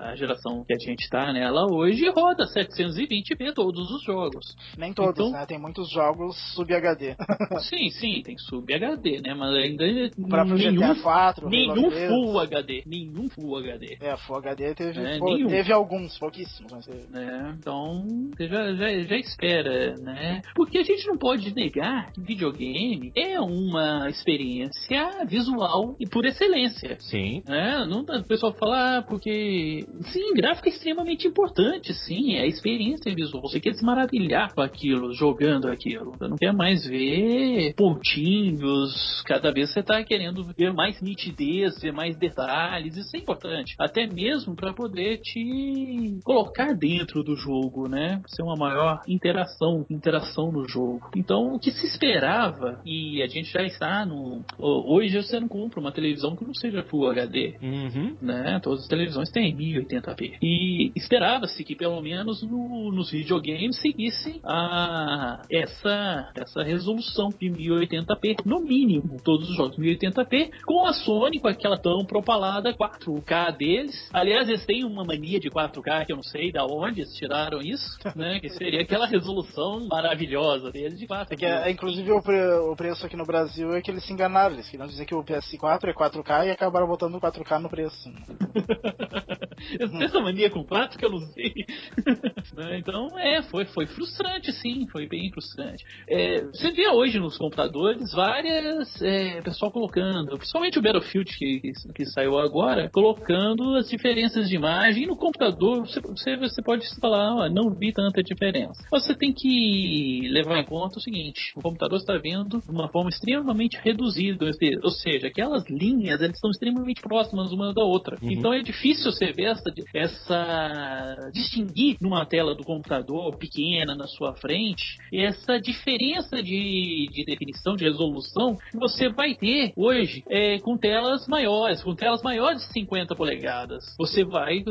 a 0.02 0.16
geração 0.16 0.64
que 0.66 0.74
a 0.74 0.80
gente 0.80 1.10
tá 1.10 1.32
nela 1.34 1.66
hoje 1.72 2.10
roda 2.10 2.46
720p 2.46 3.54
todos 3.54 3.90
os 3.92 4.04
jogos. 4.04 4.56
Nem 4.78 4.94
todos, 4.94 5.28
então, 5.28 5.32
né? 5.32 5.46
Tem 5.46 5.60
muitos 5.60 5.92
jogos 5.92 6.36
sub 6.56 6.74
HD. 6.74 7.16
sim, 7.70 7.90
sim, 7.90 8.22
tem 8.24 8.38
sub 8.38 8.74
HD, 8.74 9.22
né? 9.22 9.34
Mas 9.34 9.56
ainda 9.56 9.84
o 10.18 10.28
próprio 10.28 10.56
nenhum, 10.56 10.94
GTA 10.94 11.02
4, 11.02 11.50
nenhum 11.50 11.92
Full 11.92 12.40
HD, 12.40 12.84
nenhum 12.86 13.30
Full 13.30 13.58
HD. 13.58 13.98
É, 14.00 14.16
Full 14.28 14.38
HD 14.38 14.76
teve, 14.76 15.00
é, 15.00 15.18
pô, 15.18 15.36
teve 15.48 15.72
alguns, 15.72 16.18
pouquíssimos. 16.18 16.72
Mas... 16.72 16.88
É, 16.88 17.54
então, 17.58 18.06
você 18.36 18.48
já, 18.48 18.74
já, 18.74 19.04
já 19.04 19.18
espera, 19.18 19.96
né? 19.98 20.42
Porque 20.56 20.78
a 20.78 20.84
gente 20.84 21.08
não 21.08 21.18
pode 21.18 21.54
negar 21.56 22.12
que 22.12 22.22
videogame 22.22 23.12
é 23.16 23.40
uma 23.40 24.10
experiência 24.10 25.26
visual 25.26 25.96
e 26.00 26.08
por 26.08 26.26
excelência. 26.26 26.98
Sim. 27.00 27.44
Né? 27.48 27.62
né? 27.62 27.86
Não, 27.86 28.02
o 28.02 28.24
pessoal 28.24 28.54
fala, 28.54 28.98
ah, 28.98 29.02
porque. 29.02 29.86
Sim, 30.12 30.34
gráfico 30.34 30.68
é 30.68 30.72
extremamente 30.72 31.28
importante, 31.28 31.94
sim. 31.94 32.36
É 32.36 32.42
a 32.42 32.48
experiência 32.48 33.14
visual. 33.14 33.42
Você 33.44 33.60
quer 33.60 33.74
se 33.74 33.86
maravilhar 33.86 34.54
com 34.54 34.62
aquilo, 34.62 35.14
jogando 35.14 35.68
aquilo. 35.68 36.12
Você 36.12 36.28
não 36.28 36.38
quer 36.38 36.54
mais 36.54 36.86
ver 36.86 37.74
pontinhos. 37.76 39.22
Cada 39.26 39.52
vez 39.52 39.72
você 39.72 39.84
tá 39.84 40.04
querendo 40.04 40.44
ver 40.58 40.74
mais 40.74 41.02
nitidez, 41.02 41.80
ver 41.80 41.94
mais 41.94 42.18
detalhes. 42.18 42.98
Isso 42.98 43.16
é 43.16 43.20
importante. 43.20 43.76
Até 43.80 44.01
mesmo 44.08 44.56
para 44.56 44.74
poder 44.74 45.18
te 45.20 46.20
colocar 46.24 46.74
dentro 46.74 47.24
do 47.24 47.36
jogo, 47.36 47.88
né? 47.88 48.22
Ser 48.28 48.44
uma 48.44 48.56
maior 48.56 49.02
interação, 49.08 49.86
interação 49.90 50.52
no 50.52 50.68
jogo. 50.68 51.10
Então, 51.16 51.56
o 51.56 51.60
que 51.60 51.72
se 51.72 51.86
esperava, 51.86 52.82
e 52.86 53.22
a 53.22 53.28
gente 53.28 53.52
já 53.52 53.64
está 53.64 54.06
no. 54.06 54.42
Hoje 54.58 55.22
você 55.22 55.40
não 55.40 55.48
compra 55.48 55.80
uma 55.80 55.92
televisão 55.92 56.36
que 56.36 56.46
não 56.46 56.54
seja 56.54 56.84
Full 56.84 57.10
HD. 57.10 57.56
Uhum. 57.62 58.18
Né? 58.22 58.60
Todas 58.62 58.82
as 58.82 58.88
televisões 58.88 59.30
têm 59.32 59.56
1080p. 59.56 60.38
E 60.42 60.92
esperava-se 60.96 61.64
que 61.64 61.76
pelo 61.76 62.02
menos 62.02 62.42
no, 62.44 62.92
nos 62.92 63.12
videogames 63.12 63.80
seguisse 63.80 64.40
a, 64.44 65.42
essa, 65.50 66.32
essa 66.36 66.64
resolução 66.64 67.30
de 67.30 67.50
1080p, 67.50 68.46
no 68.46 68.60
mínimo, 68.60 69.18
todos 69.24 69.50
os 69.50 69.56
jogos 69.56 69.78
1080p, 69.78 70.52
com 70.66 70.86
a 70.86 70.94
Sony, 70.94 71.40
com 71.40 71.48
aquela 71.48 71.78
tão 71.78 72.06
propalada 72.06 72.74
4K 72.74 73.58
deles. 73.92 74.10
Aliás, 74.14 74.48
eles 74.48 74.66
têm 74.66 74.84
uma 74.84 75.04
mania 75.04 75.40
de 75.40 75.50
4K 75.50 76.06
que 76.06 76.12
eu 76.12 76.16
não 76.16 76.24
sei 76.24 76.52
da 76.52 76.66
onde 76.66 77.02
eles 77.02 77.14
tiraram 77.16 77.62
isso, 77.62 77.98
né? 78.16 78.40
Que 78.40 78.50
seria 78.50 78.82
aquela 78.82 79.06
resolução 79.06 79.88
maravilhosa 79.88 80.72
deles 80.72 80.98
de 80.98 81.08
4K. 81.08 81.28
É 81.32 81.36
que, 81.36 81.46
é, 81.46 81.72
inclusive, 81.72 82.12
o, 82.12 82.22
pre, 82.22 82.42
o, 82.42 82.76
preço 82.76 83.06
aqui 83.06 83.16
no 83.16 83.26
Brasil 83.26 83.76
é 83.76 83.82
que 83.82 83.92
eles 83.92 84.06
se 84.06 84.14
enganaram. 84.14 84.56
Eles 84.56 84.70
queriam 84.70 84.88
dizer 84.88 85.06
que 85.06 85.16
o 85.16 85.24
PS4 85.24 85.90
é 85.90 85.94
4K 85.94 86.48
e 86.48 86.52
acabaram 86.52 86.88
botando 86.88 87.20
4K 87.20 87.60
no 87.60 87.70
preço. 87.70 88.10
essa 90.02 90.20
mania 90.20 90.50
com 90.50 90.64
4 90.64 90.98
que 90.98 91.06
eu 91.06 91.12
não 91.12 91.20
sei. 91.20 91.54
Né, 92.54 92.80
então, 92.80 93.08
é, 93.18 93.42
foi, 93.44 93.66
foi 93.66 93.86
frustrante, 93.86 94.52
sim. 94.52 94.86
Foi 94.92 95.08
bem 95.08 95.32
frustrante. 95.32 95.86
É, 96.10 96.42
você 96.42 96.72
vê 96.72 96.90
hoje 96.90 97.18
nos 97.18 97.38
computadores 97.38 98.12
várias. 98.14 99.02
É, 99.02 99.42
pessoal 99.42 99.72
colocando, 99.72 100.38
principalmente 100.38 100.78
o 100.78 100.82
Battlefield 100.82 101.32
que, 101.38 101.60
que, 101.62 101.94
que, 101.94 102.06
saiu 102.08 102.38
agora, 102.40 102.90
colocando 102.90 103.78
as 103.82 103.90
diferenças 103.90 104.48
de 104.48 104.56
imagem. 104.56 105.04
E 105.04 105.08
no 105.08 105.16
computador, 105.16 105.86
você, 105.86 106.38
você, 106.38 106.62
pode 106.62 106.88
falar, 107.00 107.36
ó, 107.36 107.50
não 107.50 107.74
vi 107.74 107.92
tanta 107.92 108.24
diferença. 108.24 108.84
Você 108.92 109.16
tem 109.16 109.34
que 109.34 110.28
levar 110.32 110.60
em 110.60 110.66
conta 110.66 110.98
o 110.98 111.02
seguinte: 111.02 111.52
o 111.56 111.62
computador 111.62 111.98
está 111.98 112.18
vendo 112.18 112.62
de 112.62 112.72
uma 112.72 112.88
forma 112.90 113.10
extremamente 113.10 113.78
reduzida, 113.84 114.46
ou 114.84 114.92
seja, 114.92 115.28
aquelas 115.28 115.68
linhas 115.70 116.22
elas 116.22 116.36
estão 116.36 116.50
extremamente 116.50 117.02
próximas 117.02 117.52
uma 117.52 117.74
da 117.74 117.84
outra. 117.84 118.18
Uhum. 118.22 118.32
Então 118.32 118.54
é 118.54 118.62
difícil 118.62 119.12
você 119.12 119.32
ver 119.32 119.52
essa, 119.52 119.74
essa 119.94 121.30
distinguir 121.34 121.98
numa 122.02 122.26
tela 122.26 122.56
do 122.56 122.64
computador 122.64 123.38
pequena 123.38 123.96
na 123.96 124.08
sua 124.08 124.34
frente 124.36 124.98
essa 125.14 125.60
diferença 125.60 126.42
de, 126.42 127.08
de 127.12 127.26
definição, 127.26 127.76
de 127.76 127.84
resolução 127.84 128.56
que 128.56 128.78
você 128.78 129.10
vai 129.10 129.36
ter 129.36 129.74
hoje 129.76 130.24
é, 130.30 130.60
com 130.60 130.78
telas 130.78 131.28
maiores, 131.28 131.84
com 131.84 131.96
telas 131.96 132.22
maiores 132.22 132.62
de 132.68 132.74
50 132.74 133.16
polegadas. 133.16 133.71
Você 133.98 134.24
vai 134.24 134.64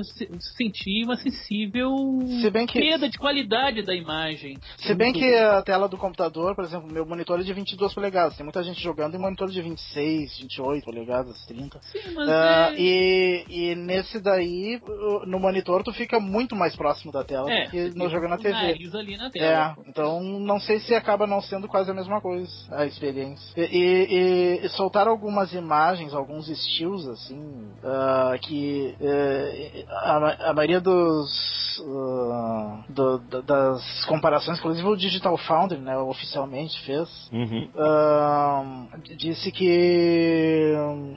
sentir 0.57 1.05
uma 1.05 1.17
sensível 1.17 1.95
que... 2.69 2.81
perda 2.81 3.09
de 3.09 3.19
qualidade 3.19 3.83
da 3.83 3.95
imagem. 3.95 4.59
Se 4.79 4.95
bem 4.95 5.13
que 5.13 5.35
a 5.35 5.63
tela 5.63 5.89
do 5.89 5.97
computador, 5.97 6.55
por 6.55 6.65
exemplo, 6.65 6.91
meu 6.91 7.07
monitor 7.07 7.41
é 7.41 7.43
de 7.43 7.53
22 7.53 7.95
polegadas. 7.95 8.37
Tem 8.37 8.45
muita 8.45 8.63
gente 8.63 8.81
jogando 8.83 9.15
em 9.15 9.19
monitor 9.19 9.51
de 9.51 9.61
26, 9.61 10.39
28 10.41 10.85
polegadas, 10.85 11.45
30. 11.47 11.81
Sim, 11.83 12.15
mas 12.15 12.29
uh, 12.29 12.33
é... 12.33 12.75
e, 12.79 13.45
e 13.49 13.75
nesse 13.75 14.21
daí, 14.21 14.81
no 15.27 15.39
monitor, 15.39 15.83
tu 15.83 15.93
fica 15.93 16.19
muito 16.19 16.55
mais 16.55 16.77
próximo 16.77 17.13
da 17.13 17.25
tela 17.25 17.51
é, 17.51 17.65
do 17.65 17.71
que 17.71 17.99
no 17.99 18.09
jogo 18.09 18.29
na 18.29 18.39
TV. 18.39 18.57
ali 18.57 19.17
na 19.17 19.31
tela. 19.31 19.77
É, 19.79 19.91
então 19.91 20.23
não 20.23 20.59
sei 20.61 20.81
se 20.81 20.95
acaba 20.95 21.27
não 21.27 21.41
sendo 21.41 21.69
quase 21.69 21.91
a 21.91 21.95
mesma 21.95 22.21
coisa, 22.21 22.51
a 22.71 22.87
experiência. 22.87 23.53
E, 23.57 24.61
e, 24.61 24.67
e 24.67 24.69
soltaram 24.71 25.11
algumas 25.11 25.53
imagens, 25.53 26.15
alguns 26.15 26.49
estilos, 26.49 27.09
assim, 27.09 27.39
uh, 27.39 28.39
que 28.41 28.89
uh, 29.01 29.88
a, 29.88 30.51
a, 30.51 30.55
maioria 30.55 30.80
dos. 30.80 31.61
Uh, 31.80 32.84
do, 32.91 33.18
das 33.43 34.05
comparações, 34.05 34.59
inclusive 34.59 34.86
o 34.86 34.97
Digital 34.97 35.36
Foundry, 35.38 35.78
né, 35.78 35.97
oficialmente 35.97 36.78
fez, 36.82 37.09
uhum. 37.32 38.88
disse 39.16 39.51
que, 39.51 40.74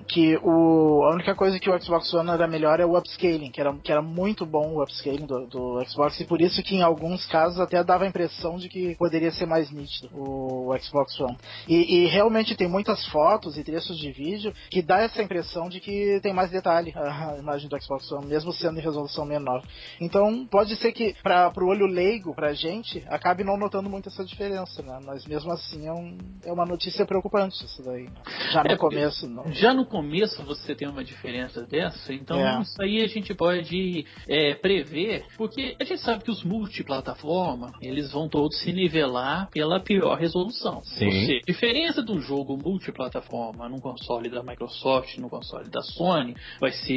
que 0.08 0.38
o, 0.42 1.04
a 1.04 1.14
única 1.14 1.36
coisa 1.36 1.60
que 1.60 1.70
o 1.70 1.82
Xbox 1.82 2.14
One 2.14 2.30
era 2.30 2.48
melhor 2.48 2.80
é 2.80 2.86
o 2.86 2.98
upscaling, 2.98 3.52
que 3.52 3.60
era, 3.60 3.74
que 3.74 3.92
era 3.92 4.02
muito 4.02 4.46
bom 4.46 4.76
o 4.76 4.84
upscaling 4.84 5.26
do, 5.26 5.48
do 5.48 5.84
Xbox, 5.86 6.20
e 6.20 6.26
por 6.26 6.40
isso 6.40 6.64
que 6.64 6.76
em 6.76 6.82
alguns 6.82 7.26
casos 7.26 7.60
até 7.60 7.84
dava 7.84 8.06
a 8.06 8.08
impressão 8.08 8.58
de 8.58 8.70
que 8.70 8.96
poderia 8.96 9.32
ser 9.32 9.46
mais 9.46 9.72
nítido 9.72 10.10
o, 10.14 10.70
o 10.72 10.80
Xbox 10.80 11.20
One. 11.20 11.38
E, 11.68 12.04
e, 12.04 12.08
realmente 12.08 12.56
tem 12.56 12.68
muitas 12.68 13.06
fotos 13.08 13.58
e 13.58 13.64
trechos 13.64 13.98
de 13.98 14.12
vídeo 14.12 14.54
que 14.70 14.82
dá 14.82 15.02
essa 15.02 15.22
impressão 15.22 15.70
de 15.70 15.80
que 15.80 16.20
tem 16.22 16.34
mais 16.34 16.52
detalhe 16.52 16.94
a 16.96 17.42
imagem 17.64 17.70
do 17.70 17.82
Xbox 17.82 18.12
One, 18.12 18.28
mesmo 18.28 18.52
sendo 18.52 18.80
em 18.80 18.82
resolução 18.82 19.26
menor. 19.26 19.64
Então 20.00 20.46
pode 20.46 20.76
ser 20.76 20.92
que 20.92 21.16
para 21.22 21.52
o 21.58 21.68
olho 21.68 21.86
leigo, 21.86 22.34
pra 22.36 22.54
gente, 22.54 23.04
acabe 23.08 23.44
não 23.44 23.58
notando 23.58 23.90
muito 23.90 24.10
essa 24.10 24.24
diferença, 24.24 24.82
né? 24.82 25.00
Mas 25.06 25.26
mesmo 25.26 25.52
assim 25.52 25.88
é, 25.88 25.94
um, 25.94 26.18
é 26.46 26.52
uma 26.52 26.66
notícia 26.66 27.06
preocupante 27.06 27.64
isso 27.64 27.84
daí. 27.84 28.04
Né? 28.04 28.12
Já 28.52 28.64
no 28.64 28.72
é, 28.72 28.78
começo, 28.78 29.28
não. 29.28 29.52
Já 29.52 29.74
no 29.74 29.86
começo 29.86 30.44
você 30.44 30.76
tem 30.76 30.88
uma 30.88 31.04
diferença 31.04 31.66
dessa, 31.66 32.14
então 32.14 32.40
é. 32.40 32.62
isso 32.62 32.82
aí 32.82 33.02
a 33.02 33.08
gente 33.08 33.34
pode 33.34 34.06
é, 34.28 34.56
prever, 34.56 35.26
porque 35.38 35.76
a 35.80 35.84
gente 35.84 36.02
sabe 36.02 36.24
que 36.24 36.32
os 36.32 36.44
multiplataforma, 36.44 37.72
eles 37.82 38.12
vão 38.12 38.28
todos 38.28 38.60
se 38.60 38.72
nivelar 38.72 39.50
pela 39.52 39.80
pior 39.80 40.18
resolução. 40.18 40.84
Sim. 40.84 41.06
Ou 41.06 41.12
seja, 41.12 41.34
a 41.38 41.52
diferença 41.52 42.04
de 42.04 42.12
um 42.12 42.20
jogo 42.20 42.58
multiplataforma 42.58 43.70
num 43.70 43.80
console 43.80 44.30
da 44.30 44.44
Microsoft, 44.44 45.18
no 45.18 45.30
console 45.30 45.70
da 45.70 45.82
Sony, 45.82 46.36
vai 46.60 46.72
ser 46.72 46.94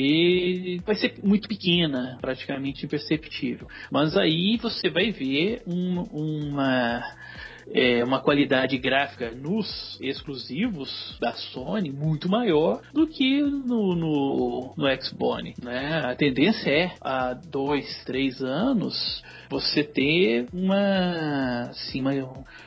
vai 0.84 0.94
ser 0.94 1.14
muito 1.22 1.48
pequena, 1.48 2.18
praticamente 2.20 2.84
imperceptível. 2.84 3.68
Mas 3.90 4.16
aí 4.16 4.56
você 4.56 4.88
vai 4.88 5.10
ver 5.10 5.62
um, 5.66 6.02
uma 6.12 7.02
é, 7.72 8.04
uma 8.04 8.20
qualidade 8.20 8.78
gráfica 8.78 9.30
nos 9.30 9.98
exclusivos 10.00 11.16
da 11.20 11.32
Sony 11.32 11.90
muito 11.90 12.28
maior 12.28 12.80
do 12.92 13.06
que 13.06 13.42
no, 13.42 13.94
no, 13.94 14.74
no 14.76 15.02
Xbox. 15.02 15.26
Né? 15.62 16.02
A 16.04 16.14
tendência 16.14 16.70
é, 16.70 16.92
há 17.00 17.34
dois, 17.34 18.04
três 18.04 18.40
anos, 18.40 19.22
você 19.48 19.84
ter 19.84 20.48
uma, 20.52 21.68
assim, 21.68 22.00
uma, 22.00 22.12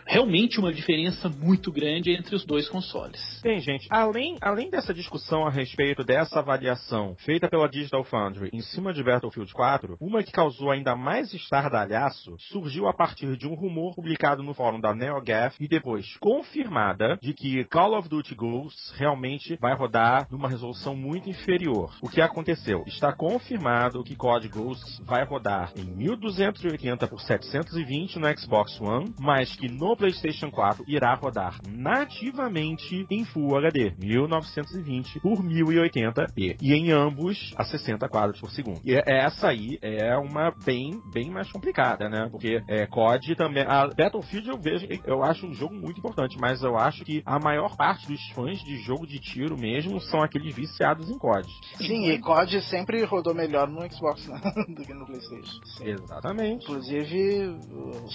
realmente 0.05 0.59
uma 0.59 0.73
diferença 0.73 1.29
muito 1.29 1.71
grande 1.71 2.11
entre 2.11 2.35
os 2.35 2.45
dois 2.45 2.69
consoles. 2.69 3.19
Bem, 3.43 3.59
gente, 3.59 3.87
além, 3.89 4.37
além 4.41 4.69
dessa 4.69 4.93
discussão 4.93 5.45
a 5.45 5.49
respeito 5.49 6.03
dessa 6.03 6.39
avaliação 6.39 7.15
feita 7.19 7.47
pela 7.47 7.69
Digital 7.69 8.03
Foundry 8.03 8.49
em 8.53 8.61
cima 8.61 8.93
de 8.93 9.03
Battlefield 9.03 9.51
4, 9.53 9.97
uma 9.99 10.23
que 10.23 10.31
causou 10.31 10.71
ainda 10.71 10.95
mais 10.95 11.33
estardalhaço 11.33 12.35
surgiu 12.39 12.87
a 12.87 12.93
partir 12.93 13.35
de 13.37 13.47
um 13.47 13.53
rumor 13.53 13.95
publicado 13.95 14.43
no 14.43 14.53
fórum 14.53 14.79
da 14.79 14.93
NeoGAF 14.93 15.55
e 15.59 15.67
depois 15.67 16.17
confirmada 16.19 17.17
de 17.21 17.33
que 17.33 17.63
Call 17.65 17.97
of 17.97 18.09
Duty 18.09 18.35
Ghosts 18.35 18.93
realmente 18.97 19.57
vai 19.59 19.75
rodar 19.75 20.27
numa 20.29 20.49
resolução 20.49 20.95
muito 20.95 21.29
inferior. 21.29 21.93
O 22.01 22.09
que 22.09 22.21
aconteceu? 22.21 22.83
Está 22.87 23.13
confirmado 23.13 24.03
que 24.03 24.15
COD 24.15 24.47
Ghosts 24.47 24.99
vai 25.05 25.23
rodar 25.23 25.71
em 25.75 25.83
1200 25.83 26.63
1080 26.69 27.07
por 27.07 27.21
720 27.21 28.19
no 28.19 28.37
Xbox 28.37 28.79
One, 28.79 29.13
mas 29.19 29.55
que 29.55 29.67
no 29.67 29.95
PlayStation 29.95 30.51
4 30.51 30.83
irá 30.87 31.13
rodar 31.15 31.59
nativamente 31.67 33.05
em 33.09 33.25
Full 33.25 33.57
HD, 33.57 33.93
1920 33.99 35.19
por 35.19 35.43
1080p, 35.43 36.57
e 36.61 36.73
em 36.73 36.91
ambos 36.91 37.53
a 37.57 37.63
60 37.63 38.07
quadros 38.07 38.39
por 38.39 38.51
segundo. 38.51 38.79
E 38.83 38.93
essa 39.05 39.49
aí 39.49 39.79
é 39.81 40.15
uma 40.17 40.51
bem, 40.63 41.01
bem 41.11 41.29
mais 41.29 41.51
complicada, 41.51 42.09
né? 42.09 42.27
Porque 42.29 42.61
é, 42.67 42.85
COD 42.85 43.35
também. 43.35 43.63
A 43.63 43.87
Battlefield 43.87 44.49
eu 44.49 44.57
vejo, 44.57 44.87
eu 45.05 45.23
acho 45.23 45.47
um 45.47 45.53
jogo 45.53 45.73
muito 45.73 45.99
importante, 45.99 46.37
mas 46.39 46.61
eu 46.63 46.77
acho 46.77 47.03
que 47.03 47.21
a 47.25 47.39
maior 47.39 47.75
parte 47.75 48.07
dos 48.07 48.21
fãs 48.31 48.59
de 48.59 48.77
jogo 48.77 49.07
de 49.07 49.19
tiro 49.19 49.57
mesmo 49.57 49.99
são 50.01 50.21
aqueles 50.21 50.55
viciados 50.55 51.09
em 51.09 51.17
COD. 51.17 51.47
Sim, 51.77 52.09
e 52.09 52.19
COD 52.19 52.61
sempre 52.63 53.03
rodou 53.03 53.33
melhor 53.33 53.67
no 53.67 53.81
Xbox 53.91 54.27
né? 54.27 54.39
do 54.69 54.83
que 54.83 54.93
no 54.93 55.05
PlayStation. 55.05 55.59
Sim. 55.77 55.89
Exatamente. 55.89 56.58
Inclusive, 56.61 57.57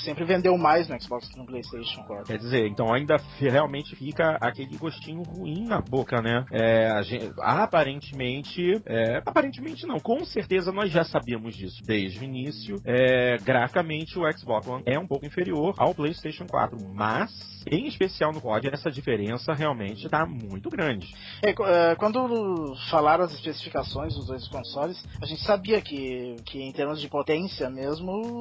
sempre 0.05 0.25
vendeu 0.25 0.57
mais 0.59 0.89
no 0.89 1.01
Xbox 1.01 1.29
que 1.29 1.39
no 1.39 1.47
PlayStation 1.47 2.03
4. 2.03 2.27
Quer 2.27 2.39
dizer, 2.39 2.67
então 2.67 2.93
ainda 2.93 3.17
realmente 3.39 3.97
fica 3.97 4.37
aquele 4.41 4.77
gostinho 4.77 5.23
ruim 5.23 5.65
na 5.65 5.81
boca, 5.81 6.21
né? 6.21 6.45
É, 6.53 7.03
gente, 7.03 7.33
aparentemente, 7.39 8.83
é, 8.87 9.23
aparentemente 9.25 9.87
não, 9.87 9.99
com 9.99 10.25
certeza 10.25 10.71
nós 10.73 10.91
já 10.91 11.05
sabíamos 11.05 11.57
disso 11.57 11.83
desde 11.85 12.21
o 12.21 12.25
início. 12.25 12.77
É, 12.85 13.39
graficamente, 13.39 14.19
o 14.19 14.31
Xbox 14.33 14.69
One 14.69 14.83
é 14.87 14.99
um 14.99 15.07
pouco 15.07 15.25
inferior 15.25 15.75
ao 15.79 15.95
PlayStation 15.95 16.45
PS4, 16.45 16.79
mas 16.93 17.55
em 17.71 17.87
especial 17.87 18.33
no 18.33 18.41
COD, 18.41 18.69
essa 18.69 18.91
diferença 18.91 19.53
realmente 19.53 20.05
está 20.05 20.27
muito 20.27 20.69
grande. 20.69 21.15
É, 21.43 21.51
é, 21.51 21.95
quando 21.97 22.75
falaram 22.91 23.25
as 23.25 23.33
especificações 23.33 24.15
dos 24.15 24.27
dois 24.27 24.47
consoles, 24.49 25.03
a 25.21 25.27
gente 25.27 25.43
sabia 25.43 25.81
que, 25.81 26.37
que 26.45 26.61
em 26.61 26.73
termos 26.73 27.01
de 27.01 27.09
potência 27.09 27.71
mesmo 27.71 28.34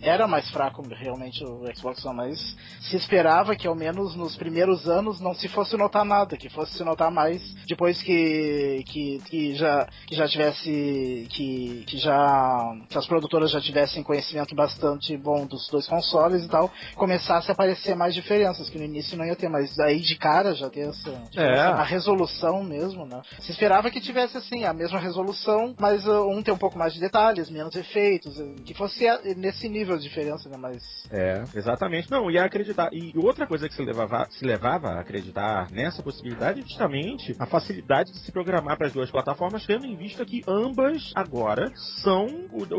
era 0.00 0.26
mais 0.26 0.48
fraco 0.50 0.82
realmente 0.90 1.44
o 1.44 1.64
Xbox 1.74 2.04
One, 2.04 2.16
mas 2.16 2.56
se 2.80 2.96
esperava 2.96 3.54
que 3.54 3.66
ao 3.66 3.74
menos 3.74 4.14
nos 4.14 4.36
primeiros 4.36 4.88
anos 4.88 5.20
não 5.20 5.34
se 5.34 5.48
fosse 5.48 5.76
notar 5.76 6.04
nada, 6.04 6.36
que 6.36 6.48
fosse 6.48 6.74
se 6.76 6.84
notar 6.84 7.10
mais 7.10 7.40
depois 7.66 8.02
que, 8.02 8.82
que, 8.86 9.18
que 9.28 9.54
já, 9.54 9.86
que 10.06 10.14
já 10.14 10.26
tivesse 10.26 11.26
que, 11.30 11.84
que 11.86 11.98
já 11.98 12.76
que 12.88 12.98
as 12.98 13.06
produtoras 13.06 13.50
já 13.50 13.60
tivessem 13.60 14.02
conhecimento 14.02 14.54
bastante 14.54 15.16
bom 15.16 15.46
dos 15.46 15.68
dois 15.68 15.86
consoles 15.86 16.44
e 16.44 16.48
tal, 16.48 16.70
começasse 16.94 17.50
a 17.50 17.54
aparecer 17.54 17.94
mais 17.94 18.14
diferenças, 18.14 18.68
que 18.68 18.78
no 18.78 18.84
início 18.84 19.16
não 19.16 19.24
ia 19.24 19.36
ter, 19.36 19.48
mas 19.48 19.78
aí 19.78 20.00
de 20.00 20.16
cara 20.16 20.54
já 20.54 20.68
tem 20.70 20.84
essa, 20.84 21.10
É. 21.36 21.58
a 21.60 21.82
resolução 21.82 22.62
mesmo, 22.62 23.04
né? 23.06 23.20
Se 23.40 23.52
esperava 23.52 23.90
que 23.90 24.00
tivesse 24.00 24.36
assim 24.36 24.64
a 24.64 24.72
mesma 24.72 24.98
resolução, 24.98 25.74
mas 25.78 26.06
uh, 26.06 26.26
um 26.28 26.42
tem 26.42 26.52
um 26.52 26.58
pouco 26.58 26.78
mais 26.78 26.92
de 26.94 27.00
detalhes, 27.00 27.50
menos 27.50 27.74
efeitos, 27.74 28.38
uh, 28.38 28.54
que 28.64 28.74
fosse 28.74 29.06
nesse 29.34 29.68
nível 29.68 29.96
de 29.96 30.04
diferença, 30.04 30.48
né? 30.48 30.56
Mas 30.56 30.82
É, 31.10 31.42
exatamente. 31.54 32.10
Não, 32.10 32.30
e 32.30 32.38
acreditar. 32.38 32.90
E 32.92 33.12
outra 33.16 33.46
coisa 33.46 33.68
que 33.68 33.74
se 33.74 33.82
levava, 33.82 34.26
se 34.30 34.44
levava 34.44 34.88
a 34.90 35.00
acreditar 35.00 35.70
nessa 35.70 36.02
possibilidade 36.02 36.60
é 36.60 36.62
justamente 36.62 37.34
a 37.38 37.46
facilidade 37.46 38.12
de 38.12 38.18
se 38.18 38.32
programar 38.32 38.76
para 38.76 38.86
as 38.86 38.92
duas 38.92 39.10
plataformas, 39.10 39.66
tendo 39.66 39.86
em 39.86 39.96
vista 39.96 40.24
que 40.24 40.42
ambas 40.46 41.12
agora 41.14 41.70
são 42.02 42.28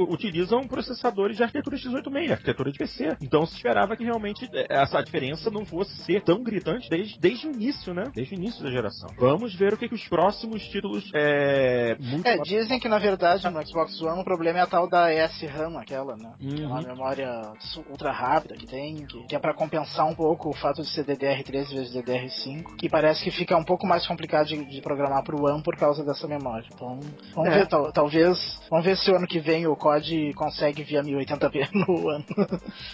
utilizam 0.10 0.68
processadores 0.68 1.38
de 1.38 1.44
arquitetura 1.44 1.78
x86, 1.78 2.32
arquitetura 2.32 2.72
de 2.72 2.78
PC. 2.78 3.18
Então 3.22 3.46
se 3.46 3.56
esperava 3.56 3.96
que 3.96 4.04
realmente 4.04 4.50
eh, 4.54 4.68
essa 4.70 5.02
diferença 5.02 5.50
não 5.50 5.66
fosse 5.66 5.96
ser 6.04 6.22
tão 6.24 6.44
gritante 6.44 6.90
desde, 6.90 7.20
desde 7.20 7.48
o 7.48 7.52
início, 7.52 7.94
né? 7.94 8.04
Desde 8.14 8.36
o 8.36 8.38
início 8.38 8.64
da 8.64 8.72
geração. 8.72 9.10
Vamos 9.18 9.56
ver 9.56 9.74
o 9.74 9.78
que, 9.78 9.88
que 9.88 9.96
os 9.96 10.08
próximos 10.08 10.64
títulos 10.70 11.10
é, 11.14 11.96
É, 12.24 12.38
dizem 12.38 12.80
que 12.80 12.88
na 12.88 13.00
verdade 13.00 13.50
no 13.50 13.68
Xbox 13.68 14.02
One 14.02 14.22
o 14.22 14.24
problema 14.24 14.60
é 14.60 14.62
a 14.62 14.68
tal 14.68 14.88
da 14.88 15.12
SRAM, 15.28 15.78
aquela, 15.78 16.16
né? 16.16 16.34
Uhum. 16.42 16.64
É 16.64 16.68
uma 16.68 16.82
memória 16.82 17.30
ultra 17.90 18.12
rápida 18.12 18.56
que 18.56 18.66
tem, 18.66 19.06
que, 19.06 19.24
que 19.28 19.36
é 19.36 19.40
pra 19.40 19.54
compensar 19.54 20.06
um 20.08 20.16
pouco 20.16 20.50
o 20.50 20.54
fato 20.56 20.82
de 20.82 20.90
ser 20.90 21.06
DDR3 21.06 21.52
vezes 21.52 21.94
DDR5, 21.96 22.78
que 22.78 22.90
parece 22.90 23.24
que 23.24 23.32
fica 23.32 23.56
um 23.58 23.64
pouco 23.64 23.86
mais 23.86 24.06
complicado 24.08 24.48
de, 24.48 24.66
de 24.66 24.82
programar 24.82 25.24
pro 25.24 25.44
One 25.46 25.62
por 25.64 25.76
causa 25.78 26.04
dessa 26.04 26.28
memória. 26.28 26.66
Então, 26.74 27.00
vamos 27.36 27.50
É. 27.54 27.60
ver, 27.60 27.68
tal- 27.68 27.92
talvez, 27.92 28.60
vamos 28.70 28.86
ver 28.86 28.98
se 28.98 29.12
o 29.12 29.16
ano 29.16 29.28
que 29.28 29.40
vem 29.40 29.68
o 29.68 29.76
COD 29.76 30.34
consegue 30.34 30.84
via 30.84 31.04
1080p 31.04 31.70
no 31.88 32.08
One. 32.08 32.26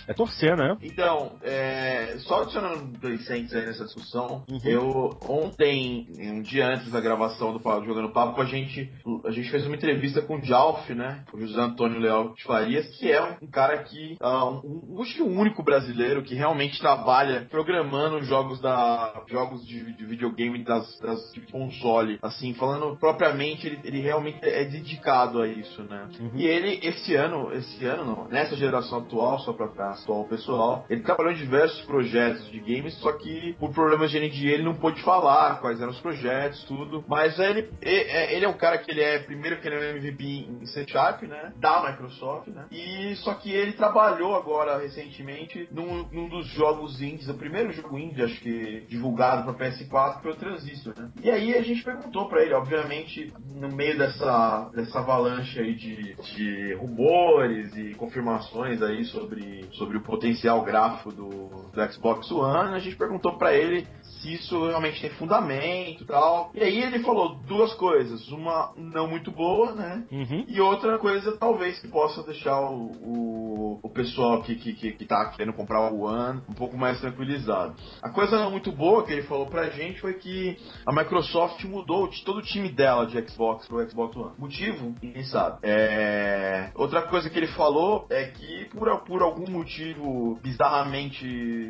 é 0.07 0.13
torcer, 0.13 0.55
né? 0.57 0.75
Então, 0.81 1.31
é, 1.41 2.15
só 2.19 2.41
adicionando 2.41 2.97
dois 2.99 3.25
cents 3.25 3.53
aí 3.53 3.65
nessa 3.65 3.85
discussão, 3.85 4.43
Uhum. 4.47 4.59
eu 4.63 5.17
ontem, 5.27 6.07
um 6.19 6.41
dia 6.41 6.67
antes 6.67 6.91
da 6.91 6.99
gravação 7.01 7.53
do 7.57 7.59
Jogando 7.85 8.11
Papo, 8.11 8.41
a 8.41 8.45
gente, 8.45 8.91
a 9.25 9.31
gente 9.31 9.49
fez 9.49 9.65
uma 9.65 9.75
entrevista 9.75 10.21
com 10.21 10.37
o 10.37 10.41
Jalf, 10.43 10.89
né? 10.93 11.23
O 11.33 11.39
José 11.39 11.59
Antônio 11.59 11.99
Leal 11.99 12.33
de 12.33 12.43
Farias, 12.43 12.87
que 12.97 13.11
é 13.11 13.21
um 13.21 13.36
cara 13.45 13.77
que, 13.83 14.17
ah, 14.19 14.45
um, 14.45 14.85
um- 14.97 15.01
acho 15.01 15.13
que 15.13 15.21
o 15.21 15.27
único 15.29 15.61
brasileiro 15.61 16.23
que 16.23 16.33
realmente 16.33 16.79
trabalha 16.79 17.45
programando 17.49 18.21
jogos 18.23 18.59
da 18.59 19.21
jogos 19.27 19.65
de, 19.67 19.93
de 19.95 20.05
videogame 20.05 20.63
das, 20.63 20.97
das 20.99 21.31
de 21.33 21.41
console, 21.51 22.17
assim, 22.21 22.53
falando 22.55 22.95
propriamente, 22.97 23.67
ele, 23.67 23.79
ele 23.83 24.01
realmente 24.01 24.39
é 24.41 24.63
dedicado 24.65 25.41
a 25.41 25.47
isso, 25.47 25.83
né? 25.83 26.07
Uhum. 26.19 26.31
E 26.35 26.45
ele, 26.45 26.79
esse 26.81 27.15
ano, 27.15 27.51
esse 27.53 27.85
ano 27.85 28.05
não, 28.05 28.27
nessa 28.27 28.55
geração 28.55 28.99
atual, 28.99 29.39
só 29.39 29.53
pra 29.53 29.67
atual 29.91 30.23
pessoal, 30.25 30.85
ele 30.89 31.01
trabalhou 31.01 31.31
em 31.31 31.35
diversos 31.35 31.81
projetos 31.85 32.49
de 32.49 32.59
games, 32.59 32.93
só 32.99 33.11
que 33.13 33.53
por 33.59 33.71
problemas 33.73 34.09
de 34.11 34.17
energia 34.17 34.53
ele 34.53 34.63
não 34.63 34.75
pôde 34.75 35.01
falar 35.03 35.59
quais 35.59 35.79
eram 35.81 35.91
os 35.91 35.99
projetos, 35.99 36.63
tudo. 36.63 37.03
Mas 37.07 37.37
ele, 37.39 37.69
é- 37.81 38.35
ele 38.35 38.45
é 38.45 38.49
um 38.49 38.57
cara 38.57 38.77
que 38.77 38.89
ele 38.91 39.01
é, 39.01 39.19
primeiro 39.19 39.59
que 39.59 39.67
ele 39.67 39.75
é 39.75 39.79
um 39.93 39.97
MVP 39.97 40.23
em 40.61 40.65
C 40.67 40.85
Sharp, 40.87 41.23
né? 41.23 41.51
Da 41.57 41.89
Microsoft, 41.89 42.47
né? 42.47 42.65
E 42.71 43.15
só 43.27 43.33
que 43.33 43.51
ele 43.51 43.73
trabalhou 43.73 44.37
agora 44.37 44.77
recentemente 44.77 45.67
num, 45.69 46.07
num 46.13 46.29
dos 46.29 46.47
jogos 46.47 47.01
indies, 47.01 47.27
o 47.27 47.33
primeiro 47.33 47.73
jogo 47.73 47.99
indie, 47.99 48.23
acho 48.23 48.39
que 48.39 48.85
divulgado 48.87 49.43
pra 49.43 49.69
PS4, 49.69 50.15
que 50.15 50.21
foi 50.21 50.31
o 50.31 50.35
Transistor, 50.35 50.93
né? 50.97 51.11
E 51.21 51.29
aí 51.29 51.53
a 51.53 51.61
gente 51.61 51.83
perguntou 51.83 52.29
pra 52.29 52.41
ele, 52.41 52.53
obviamente, 52.53 53.33
no 53.53 53.67
meio 53.67 53.97
dessa, 53.97 54.71
dessa 54.73 54.99
avalanche 54.99 55.59
aí 55.59 55.75
de, 55.75 56.15
de 56.15 56.73
rumores 56.75 57.75
e 57.75 57.95
confirmações 57.95 58.81
aí 58.81 59.03
sobre, 59.03 59.65
sobre 59.73 59.97
o 59.97 60.01
potencial 60.01 60.63
gráfico 60.63 61.11
do, 61.11 61.49
do 61.73 61.91
Xbox 61.91 62.31
One, 62.31 62.75
a 62.75 62.79
gente 62.79 62.95
perguntou 62.95 63.37
pra 63.37 63.53
ele 63.53 63.85
se 64.21 64.33
isso 64.33 64.67
realmente 64.67 65.01
tem 65.01 65.09
fundamento 65.11 66.03
e 66.03 66.05
tal. 66.05 66.51
E 66.53 66.61
aí 66.61 66.81
ele 66.81 66.99
falou 66.99 67.35
duas 67.47 67.73
coisas, 67.73 68.27
uma 68.29 68.73
não 68.75 69.07
muito 69.07 69.31
boa, 69.31 69.73
né? 69.73 70.03
Uhum. 70.11 70.45
E 70.47 70.59
outra 70.61 70.97
coisa, 70.97 71.37
talvez, 71.37 71.79
que 71.79 71.87
possa 71.87 72.23
deixar 72.23 72.59
o, 72.61 72.91
o, 73.01 73.79
o 73.83 73.89
pessoal 73.89 74.41
que, 74.41 74.55
que, 74.55 74.73
que, 74.73 74.91
que 74.93 75.05
tá 75.05 75.31
querendo 75.35 75.53
comprar 75.53 75.91
o 75.91 76.01
One 76.01 76.41
um 76.49 76.53
pouco 76.53 76.77
mais 76.77 76.99
tranquilizado. 76.99 77.75
A 78.01 78.09
coisa 78.09 78.37
não 78.37 78.51
muito 78.51 78.71
boa 78.71 79.03
que 79.03 79.13
ele 79.13 79.23
falou 79.23 79.47
pra 79.47 79.69
gente 79.69 79.99
foi 80.01 80.13
que 80.13 80.57
a 80.85 80.93
Microsoft 80.93 81.63
mudou 81.65 82.09
todo 82.25 82.37
o 82.37 82.41
time 82.41 82.69
dela 82.69 83.05
de 83.05 83.21
Xbox 83.27 83.67
pro 83.67 83.87
Xbox 83.89 84.15
One. 84.15 84.33
Motivo? 84.37 84.95
Ninguém 85.01 85.23
sabe. 85.25 85.59
É... 85.63 86.71
Outra 86.75 87.03
coisa 87.03 87.29
que 87.29 87.37
ele 87.37 87.47
falou 87.47 88.05
é 88.09 88.25
que 88.25 88.65
por, 88.71 88.99
por 89.01 89.21
algum 89.21 89.49
motivo 89.49 90.39
bizarramente 90.41 91.19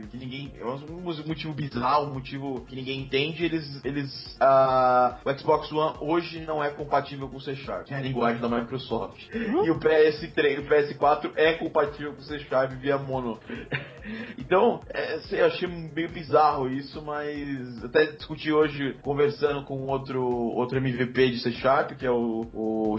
que 0.10 0.18
ninguém. 0.18 0.54
Um 0.90 1.02
motivo 1.02 1.54
bizarro, 1.54 2.10
um 2.10 2.14
motivo 2.16 2.37
que 2.68 2.76
ninguém 2.76 3.02
entende, 3.02 3.46
eles. 3.46 3.86
eles 3.86 4.38
ah, 4.40 5.20
o 5.26 5.38
Xbox 5.38 5.72
One 5.72 5.98
hoje 6.02 6.40
não 6.42 6.64
é 6.64 6.70
compatível 6.70 7.28
com 7.28 7.38
o 7.38 7.42
C 7.42 7.56
Sharp, 7.56 7.86
que 7.86 7.94
é 7.94 7.98
a 7.98 8.02
linguagem 8.02 8.42
da 8.42 8.50
Microsoft. 8.50 9.18
E 9.34 9.70
o 9.70 9.80
PS3, 9.80 10.60
o 10.60 10.70
PS4 10.70 11.32
é 11.36 11.54
compatível 11.54 12.14
com 12.14 12.20
o 12.20 12.24
C 12.24 12.40
Sharp 12.40 12.72
via 12.74 12.98
mono. 12.98 13.40
Então, 14.38 14.82
é, 14.90 15.20
sei, 15.20 15.42
eu 15.42 15.48
achei 15.48 15.68
meio 15.68 16.10
bizarro 16.10 16.70
isso, 16.70 17.02
mas 17.02 17.84
até 17.84 18.06
discuti 18.06 18.52
hoje 18.52 18.96
conversando 19.02 19.64
com 19.66 19.86
outro, 19.88 20.24
outro 20.24 20.78
MVP 20.78 21.32
de 21.32 21.40
C 21.40 21.52
Sharp, 21.52 21.92
que 21.92 22.06
é 22.06 22.12
o, 22.12 22.48
o 22.54 22.98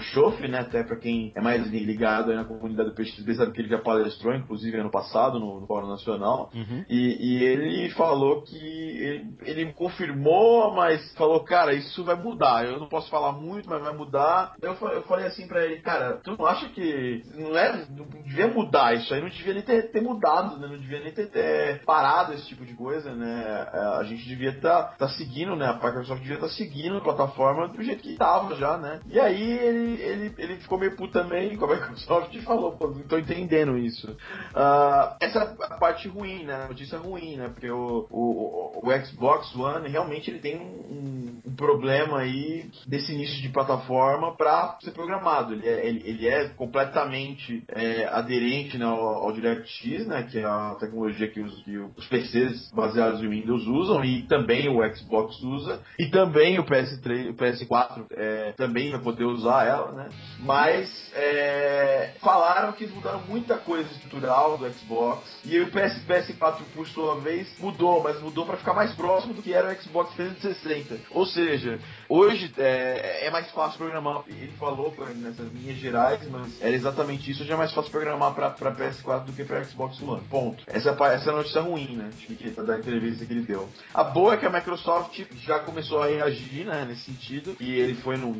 né? 0.48 0.60
Até 0.60 0.82
pra 0.82 0.96
quem 0.96 1.32
é 1.34 1.40
mais 1.40 1.66
ligado 1.68 2.30
aí 2.30 2.36
na 2.36 2.44
comunidade 2.44 2.90
do 2.90 2.94
PXB, 2.94 3.34
sabe 3.34 3.52
que 3.52 3.60
ele 3.60 3.68
já 3.68 3.78
palestrou, 3.78 4.34
inclusive 4.34 4.76
ano 4.76 4.90
passado, 4.90 5.38
no, 5.38 5.60
no 5.60 5.66
Fórum 5.66 5.88
Nacional. 5.88 6.50
Uhum. 6.54 6.84
E, 6.88 7.38
e 7.38 7.44
ele 7.44 7.90
falou 7.90 8.42
que 8.42 8.56
ele, 8.56 9.27
ele 9.42 9.72
confirmou, 9.72 10.74
mas 10.74 11.12
falou, 11.14 11.40
cara, 11.40 11.74
isso 11.74 12.04
vai 12.04 12.16
mudar. 12.16 12.66
Eu 12.66 12.78
não 12.78 12.88
posso 12.88 13.10
falar 13.10 13.32
muito, 13.32 13.68
mas 13.68 13.82
vai 13.82 13.92
mudar. 13.92 14.54
Eu, 14.60 14.74
eu 14.74 15.02
falei 15.02 15.26
assim 15.26 15.46
pra 15.46 15.64
ele, 15.64 15.80
cara, 15.80 16.18
tu 16.22 16.36
não 16.36 16.46
acha 16.46 16.68
que 16.68 17.22
não 17.34 17.56
é, 17.56 17.86
não 17.90 18.04
devia 18.24 18.48
mudar 18.48 18.94
isso 18.94 19.12
aí, 19.12 19.20
não 19.20 19.28
devia 19.28 19.54
nem 19.54 19.62
ter, 19.62 19.90
ter 19.90 20.00
mudado, 20.00 20.58
né? 20.58 20.68
Não 20.68 20.78
devia 20.78 21.00
nem 21.00 21.12
ter, 21.12 21.26
ter 21.26 21.84
parado 21.84 22.32
esse 22.32 22.46
tipo 22.46 22.64
de 22.64 22.74
coisa, 22.74 23.14
né? 23.14 23.68
É, 23.72 23.78
A 23.98 24.02
gente 24.04 24.26
devia 24.26 24.50
estar 24.50 24.96
tá, 24.96 25.08
seguindo, 25.08 25.56
né? 25.56 25.66
A 25.66 25.74
Microsoft 25.74 26.20
devia 26.20 26.36
estar 26.36 26.48
seguindo 26.48 26.98
a 26.98 27.00
plataforma 27.00 27.68
do 27.68 27.82
jeito 27.82 28.02
que 28.02 28.16
tava 28.16 28.54
já, 28.56 28.76
né? 28.76 29.00
E 29.06 29.18
aí 29.18 29.58
ele, 29.58 30.02
ele, 30.02 30.34
ele 30.38 30.56
ficou 30.56 30.78
meio 30.78 30.96
puto 30.96 31.12
também 31.12 31.56
com 31.56 31.64
a 31.64 31.74
Microsoft 31.74 32.34
e 32.34 32.42
falou, 32.42 32.72
pô, 32.72 32.88
não 32.88 33.02
tô 33.02 33.18
entendendo 33.18 33.76
isso. 33.78 34.16
Ah, 34.54 35.16
essa 35.20 35.38
é 35.38 35.64
a 35.64 35.76
parte 35.78 36.08
ruim, 36.08 36.44
né? 36.44 36.64
A 36.64 36.68
notícia 36.68 36.98
ruim, 36.98 37.36
né? 37.36 37.48
Porque 37.48 37.70
o, 37.70 38.06
o, 38.10 38.80
o 38.82 39.04
Xbox 39.04 39.17
One 39.20 39.88
realmente 39.88 40.30
ele 40.30 40.38
tem 40.38 40.56
um, 40.56 41.40
um 41.44 41.54
problema 41.54 42.20
aí 42.20 42.70
desse 42.86 43.12
início 43.12 43.42
de 43.42 43.48
plataforma 43.48 44.36
para 44.36 44.78
ser 44.80 44.92
programado. 44.92 45.54
Ele 45.54 45.66
é, 45.66 45.86
ele, 45.86 46.02
ele 46.04 46.28
é 46.28 46.48
completamente 46.50 47.64
é, 47.68 48.06
aderente 48.06 48.78
né, 48.78 48.84
ao, 48.84 49.00
ao 49.00 49.32
DirectX, 49.32 50.06
né? 50.06 50.22
Que 50.30 50.38
é 50.38 50.44
a 50.44 50.76
tecnologia 50.78 51.28
que 51.28 51.40
os, 51.40 51.62
que 51.64 51.76
os 51.76 52.06
PCs 52.06 52.70
baseados 52.72 53.22
em 53.22 53.28
Windows 53.28 53.66
usam 53.66 54.04
e 54.04 54.22
também 54.22 54.68
o 54.68 54.94
Xbox 54.94 55.42
usa 55.42 55.80
e 55.98 56.06
também 56.06 56.58
o 56.58 56.64
PS3, 56.64 57.30
o 57.30 57.34
PS4 57.34 58.06
é, 58.12 58.52
também 58.52 58.90
vai 58.92 59.00
poder 59.00 59.24
usar 59.24 59.66
ela, 59.66 59.92
né? 59.92 60.08
Mas 60.40 61.12
é, 61.14 62.12
falaram 62.20 62.72
que 62.72 62.86
mudaram 62.86 63.22
muita 63.28 63.56
coisa 63.56 63.90
estrutural 63.92 64.56
do 64.56 64.70
Xbox 64.70 65.22
e 65.44 65.58
o 65.58 65.66
PS, 65.66 66.04
PS4 66.06 66.58
por 66.74 66.86
sua 66.86 67.16
vez 67.16 67.48
mudou, 67.58 68.02
mas 68.02 68.20
mudou 68.20 68.46
para 68.46 68.56
ficar 68.56 68.74
mais 68.74 68.92
próximo 68.94 69.07
do 69.34 69.42
que 69.42 69.52
era 69.52 69.72
o 69.72 69.82
Xbox 69.82 70.14
360. 70.14 71.00
Ou 71.10 71.26
seja, 71.26 71.78
hoje 72.08 72.52
é, 72.58 73.26
é 73.26 73.30
mais 73.30 73.50
fácil 73.50 73.78
programar. 73.78 74.22
Ele 74.28 74.52
falou 74.58 74.90
pra- 74.92 75.06
nessas 75.06 75.50
linhas 75.52 75.76
gerais, 75.78 76.20
mas 76.30 76.60
era 76.60 76.74
exatamente 76.74 77.30
isso. 77.30 77.42
Hoje 77.42 77.52
é 77.52 77.56
mais 77.56 77.72
fácil 77.72 77.90
programar 77.90 78.34
para 78.34 78.50
PS4 78.72 79.24
do 79.24 79.32
que 79.32 79.44
para 79.44 79.64
Xbox 79.64 80.00
One. 80.02 80.22
Ponto. 80.30 80.64
Essa, 80.66 80.90
é 80.90 81.14
essa 81.14 81.30
é 81.30 81.32
a 81.32 81.36
notícia 81.36 81.60
ruim, 81.60 81.96
né? 81.96 82.10
Que, 82.18 82.50
da 82.50 82.78
entrevista 82.78 83.24
que 83.24 83.32
ele 83.32 83.42
deu. 83.42 83.68
A 83.94 84.04
boa 84.04 84.34
é 84.34 84.36
que 84.36 84.46
a 84.46 84.50
Microsoft 84.50 85.20
já 85.44 85.58
começou 85.60 86.02
a 86.02 86.06
reagir, 86.06 86.64
né? 86.64 86.84
Nesse 86.88 87.02
sentido. 87.04 87.56
E 87.60 87.72
ele 87.72 87.94
foi 87.94 88.16
num. 88.16 88.34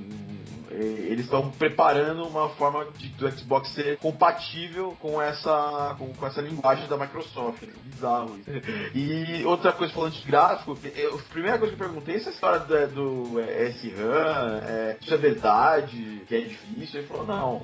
eh, 0.70 0.74
Eles 1.08 1.24
estão 1.24 1.50
preparando 1.50 2.24
uma 2.26 2.48
forma 2.50 2.86
de, 2.96 3.08
do 3.10 3.30
Xbox 3.30 3.68
ser 3.70 3.96
compatível 3.98 4.96
com 5.00 5.20
essa, 5.20 5.94
com, 5.98 6.12
com 6.14 6.26
essa 6.26 6.40
linguagem 6.40 6.86
da 6.88 6.96
Microsoft. 6.96 7.28
software. 7.28 7.72
Bizarro 7.84 8.38
isso. 8.38 8.50
E 8.94 9.44
outra 9.44 9.72
coisa 9.72 9.92
falando 9.92 10.12
de 10.12 10.26
gráfico, 10.26 10.78
eu, 10.94 11.14
a 11.16 11.32
primeira 11.32 11.58
coisa 11.58 11.74
que 11.74 11.82
eu 11.82 11.86
perguntei 11.86 12.14
é 12.14 12.18
essa 12.18 12.30
história 12.30 12.60
do, 12.60 12.86
do 12.88 13.40
é, 13.40 13.57
SRAM, 13.58 14.60
é, 14.64 14.96
isso 15.00 15.14
é 15.14 15.16
verdade, 15.16 16.22
que 16.26 16.34
é 16.34 16.40
difícil. 16.40 17.00
Ele 17.00 17.08
falou, 17.08 17.26
não, 17.26 17.62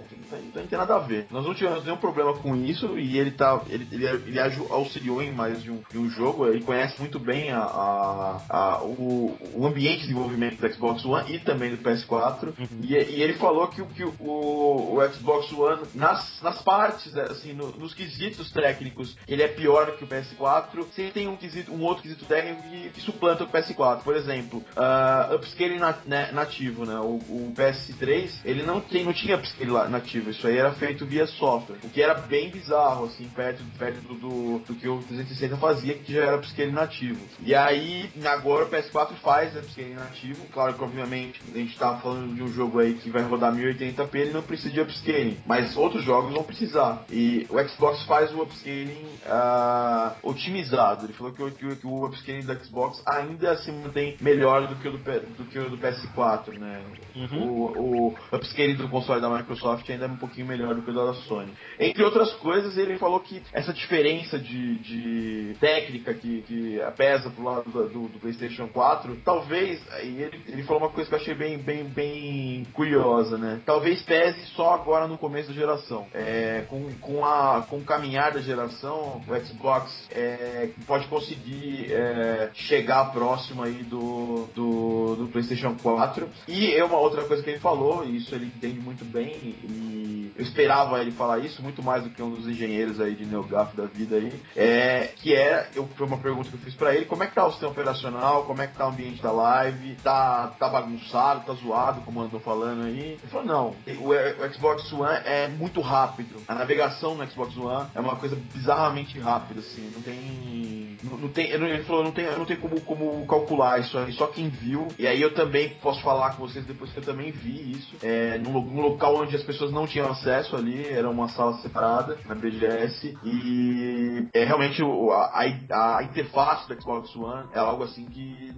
não 0.55 0.67
tem 0.67 0.79
nada 0.79 0.97
a 0.97 0.99
ver. 0.99 1.27
Nós 1.31 1.45
não 1.45 1.55
tivemos 1.55 1.85
nenhum 1.85 1.97
problema 1.97 2.35
com 2.35 2.57
isso 2.57 2.99
e 2.99 3.19
ele 3.19 3.31
tá. 3.31 3.61
Ele, 3.69 3.87
ele, 3.93 4.07
ele 4.07 4.41
auxiliou 4.71 5.23
em 5.23 5.33
mais 5.33 5.63
de 5.63 5.71
um, 5.71 5.83
de 5.91 5.99
um 5.99 6.09
jogo, 6.11 6.47
ele 6.47 6.63
conhece 6.63 6.99
muito 6.99 7.19
bem 7.19 7.51
a, 7.51 7.61
a, 7.61 8.41
a 8.49 8.83
o, 8.83 9.37
o, 9.55 9.67
ambiente 9.67 10.01
de 10.01 10.09
desenvolvimento 10.09 10.61
do 10.61 10.73
Xbox 10.73 11.05
One 11.05 11.35
e 11.35 11.39
também 11.39 11.71
do 11.71 11.79
PS4. 11.79 12.47
Uhum. 12.47 12.67
E, 12.83 12.95
e, 12.95 13.23
ele 13.23 13.35
falou 13.35 13.69
que, 13.69 13.85
que 13.87 14.05
o, 14.05 14.15
o, 14.21 14.99
Xbox 15.13 15.53
One, 15.53 15.83
nas, 15.95 16.41
nas 16.43 16.63
partes, 16.63 17.13
né, 17.13 17.27
assim, 17.31 17.53
no, 17.53 17.71
nos 17.73 17.95
quesitos 17.95 18.51
técnicos, 18.51 19.17
ele 19.29 19.43
é 19.43 19.49
pior 19.49 19.97
que 19.97 20.05
o 20.05 20.09
PS4. 20.09 20.87
Sem 20.95 21.11
tem 21.11 21.29
um, 21.29 21.37
quesito, 21.37 21.73
um 21.73 21.83
outro 21.83 22.03
quesito 22.03 22.25
técnico 22.25 22.63
que, 22.63 22.91
que 22.91 23.01
suplanta 23.01 23.45
o 23.45 23.49
PS4. 23.49 24.03
Por 24.03 24.17
exemplo, 24.17 24.63
uh, 24.77 25.35
upscaling 25.35 25.84
né, 26.07 26.31
nativo, 26.33 26.85
né? 26.85 26.99
O, 26.99 27.17
o, 27.29 27.55
PS3, 27.57 28.41
ele 28.45 28.63
não, 28.63 28.81
tem, 28.81 29.05
não 29.05 29.13
tinha 29.13 29.37
upscaling 29.37 29.91
nativo. 29.91 30.31
Isso 30.31 30.47
aí 30.47 30.57
era 30.57 30.73
feito 30.73 31.07
via 31.07 31.27
software. 31.27 31.79
O 31.83 31.89
que 31.89 32.03
era 32.03 32.15
bem 32.15 32.51
bizarro, 32.51 33.07
assim, 33.07 33.29
perto, 33.35 33.63
perto 33.79 34.01
do, 34.03 34.15
do, 34.15 34.59
do 34.61 34.75
que 34.75 34.89
o 34.89 34.99
360 34.99 35.57
fazia, 35.57 35.95
que 35.95 36.13
já 36.13 36.25
era 36.25 36.37
upscaling 36.37 36.73
nativo. 36.73 37.21
E 37.41 37.55
aí, 37.55 38.11
agora 38.25 38.65
o 38.65 38.71
PS4 38.71 39.15
faz 39.23 39.57
upscaling 39.57 39.95
nativo. 39.95 40.47
Claro 40.53 40.75
que, 40.75 40.85
obviamente, 40.85 41.41
a 41.53 41.59
gente 41.59 41.77
tá 41.79 41.97
falando 41.97 42.35
de 42.35 42.43
um 42.43 42.49
jogo 42.49 42.81
aí 42.81 42.95
que 42.95 43.11
vai 43.11 43.23
rodar 43.23 43.55
1080p, 43.55 44.15
ele 44.15 44.33
não 44.33 44.43
precisa 44.43 44.71
de 44.71 44.81
upscaling. 44.81 45.39
Mas 45.47 45.77
outros 45.77 46.05
jogos 46.05 46.33
vão 46.33 46.43
precisar. 46.43 47.05
E 47.11 47.47
o 47.51 47.69
Xbox 47.69 48.03
faz 48.05 48.33
o 48.33 48.43
upscaling 48.43 49.07
uh, 49.27 50.17
otimizado. 50.23 51.07
Ele 51.07 51.13
falou 51.13 51.33
que, 51.33 51.51
que, 51.53 51.77
que, 51.77 51.87
o 51.87 52.07
upscaling 52.07 52.41
do 52.41 52.65
Xbox 52.65 53.03
ainda 53.07 53.57
se 53.59 53.71
mantém 53.71 54.17
melhor 54.21 54.67
do 54.67 54.77
que 54.77 54.89
o 54.89 54.93
do, 54.93 54.99
do, 54.99 55.45
que 55.45 55.59
o 55.59 55.74
do 55.75 55.79
PS4, 55.79 56.59
né? 56.59 56.83
Uhum. 57.15 57.49
O, 57.49 58.09
o 58.09 58.15
upscaling 58.33 58.75
do 58.75 58.89
console 58.89 59.21
da 59.21 59.29
Microsoft 59.29 59.89
ainda 59.89 60.07
é 60.07 60.09
um 60.09 60.17
pouquinho 60.17 60.47
melhor 60.47 60.75
do 60.75 60.83
que 60.83 60.91
o 60.91 60.95
da 60.95 61.15
Sony. 61.15 61.53
Entre 61.79 62.03
outras 62.03 62.33
coisas, 62.35 62.77
ele 62.77 62.99
falou 62.99 63.21
que 63.21 63.43
essa 63.53 63.73
diferença 63.73 64.39
de, 64.39 64.77
de 64.79 65.57
técnica 65.61 66.15
que, 66.15 66.43
que 66.43 66.81
pesa 66.97 67.31
pro 67.31 67.45
lado 67.45 67.71
do, 67.71 67.89
do, 67.89 68.09
do 68.09 68.19
PlayStation 68.19 68.69
4, 68.69 69.17
talvez, 69.25 69.81
ele, 70.01 70.31
ele 70.49 70.63
falou 70.65 70.83
uma 70.83 70.91
coisa 70.91 71.09
que 71.09 71.15
eu 71.15 71.21
achei 71.21 71.35
bem, 71.35 71.59
bem, 71.59 71.85
bem 71.85 72.67
curiosa, 72.73 73.39
né? 73.39 73.61
Talvez 73.65 74.03
pese 74.03 74.41
só 74.57 74.75
agora 74.75 75.07
no 75.07 75.19
começo 75.19 75.49
da 75.49 75.55
geração. 75.55 76.07
É, 76.13 76.65
com, 76.69 76.93
com, 77.01 77.25
a, 77.25 77.65
com 77.69 77.79
o 77.79 77.85
caminhar 77.85 78.33
da 78.33 78.41
geração, 78.41 79.23
o 79.27 79.45
Xbox 79.45 80.09
é, 80.11 80.71
pode 80.87 81.07
conseguir 81.09 81.93
é, 81.93 82.51
chegar 82.55 83.13
próximo 83.13 83.63
aí 83.63 83.83
do, 83.85 84.49
do, 84.55 85.17
do 85.17 85.29
PlayStation 85.29 85.64
4. 85.73 86.29
E 86.49 86.75
é 86.75 86.85
uma 86.85 86.99
outra 86.99 87.25
coisa 87.25 87.43
que 87.43 87.51
ele 87.51 87.61
falou, 87.61 88.05
e 88.05 88.17
isso 88.17 88.35
ele 88.35 88.47
entende 88.47 88.81
muito 88.81 89.05
bem, 89.05 89.55
e 89.65 90.33
eu 90.37 90.43
esperava 90.43 91.01
ele 91.01 91.13
falar 91.13 91.39
isso 91.39 91.63
muito 91.63 91.83
mais 91.83 92.03
do 92.03 92.11
que 92.11 92.23
um 92.23 92.31
dos 92.31 92.49
engenheiros 92.49 93.01
aí 93.01 93.15
de 93.15 93.25
NeoGAF 93.25 93.77
da 93.77 93.85
vida 93.85 94.17
aí, 94.17 94.33
é, 94.57 95.11
que 95.17 95.35
é, 95.35 95.69
eu, 95.75 95.87
foi 95.97 96.07
uma 96.07 96.19
pergunta 96.19 96.49
que 96.49 96.57
eu 96.57 96.61
fiz 96.61 96.75
para 96.75 96.95
ele, 96.95 97.05
como 97.07 97.23
é 97.23 97.27
que 97.27 97.35
tá 97.35 97.47
o 97.47 97.51
sistema 97.51 97.71
operacional, 97.71 98.45
como 98.45 98.61
é 98.61 98.67
que 98.67 98.77
tá 98.77 98.87
o 98.87 98.91
ambiente 98.91 99.23
da 99.23 99.31
live, 99.31 99.97
tá, 100.03 100.49
tá 100.59 100.69
bagunçado, 100.69 101.47
tá 101.47 101.55
zoado, 101.55 102.01
como 102.03 102.23
eu 102.23 102.29
tô 102.29 102.41
falando 102.41 102.85
aí. 102.85 103.13
Ele 103.13 103.31
falou, 103.31 103.47
não, 103.47 103.77
o, 104.01 104.11
o 104.11 104.53
Xbox 104.53 104.93
One 104.93 105.21
é 105.25 105.49
muito 105.49 105.81
rápido, 105.81 106.43
a 106.49 106.55
navegação 106.55 107.15
no 107.15 107.27
Xbox 107.27 107.57
One 107.57 107.89
é 107.95 108.01
uma 108.01 108.17
coisa 108.17 108.37
bizarramente 108.53 109.19
rápida, 109.19 109.61
assim, 109.61 109.91
não 109.95 110.03
tem... 110.03 110.99
Não, 111.05 111.19
não 111.19 111.29
tem 111.29 111.51
ele 111.51 111.85
falou, 111.85 112.03
não 112.03 112.13
tem, 112.13 112.25
não 112.37 112.45
tem 112.45 112.57
como, 112.57 112.81
como 112.81 113.27
calcular 113.27 113.79
isso 113.79 113.97
aí, 113.99 114.13
só 114.13 114.27
quem 114.27 114.49
viu, 114.49 114.89
e 114.99 115.07
aí 115.07 115.21
eu 115.21 115.33
também 115.35 115.54
posso 115.81 116.03
falar 116.03 116.37
com 116.37 116.47
vocês 116.47 116.65
depois 116.67 116.91
que 116.93 116.99
eu 116.99 117.05
também 117.05 117.31
vi 117.31 117.73
isso, 117.73 117.97
é, 118.03 118.39
num, 118.39 118.61
num 118.61 118.81
local 118.81 119.17
onde 119.17 119.35
as 119.35 119.43
pessoas 119.43 119.73
não 119.73 119.87
tinham 119.87 120.11
acesso 120.11 120.57
ali, 120.57 120.87
era 120.87 121.09
uma 121.09 121.29
sala 121.29 121.55
separada, 121.59 122.19
na 122.27 122.35
BGS, 122.35 123.17
e 123.25 124.29
é 124.33 124.45
realmente 124.45 124.83
a, 124.83 125.43
a, 125.71 125.99
a 125.99 126.03
interface 126.03 126.69
do 126.69 126.81
Xbox 126.81 127.15
One 127.17 127.49
é 127.53 127.59
algo 127.59 127.85
assim 127.85 128.05
que 128.07 128.53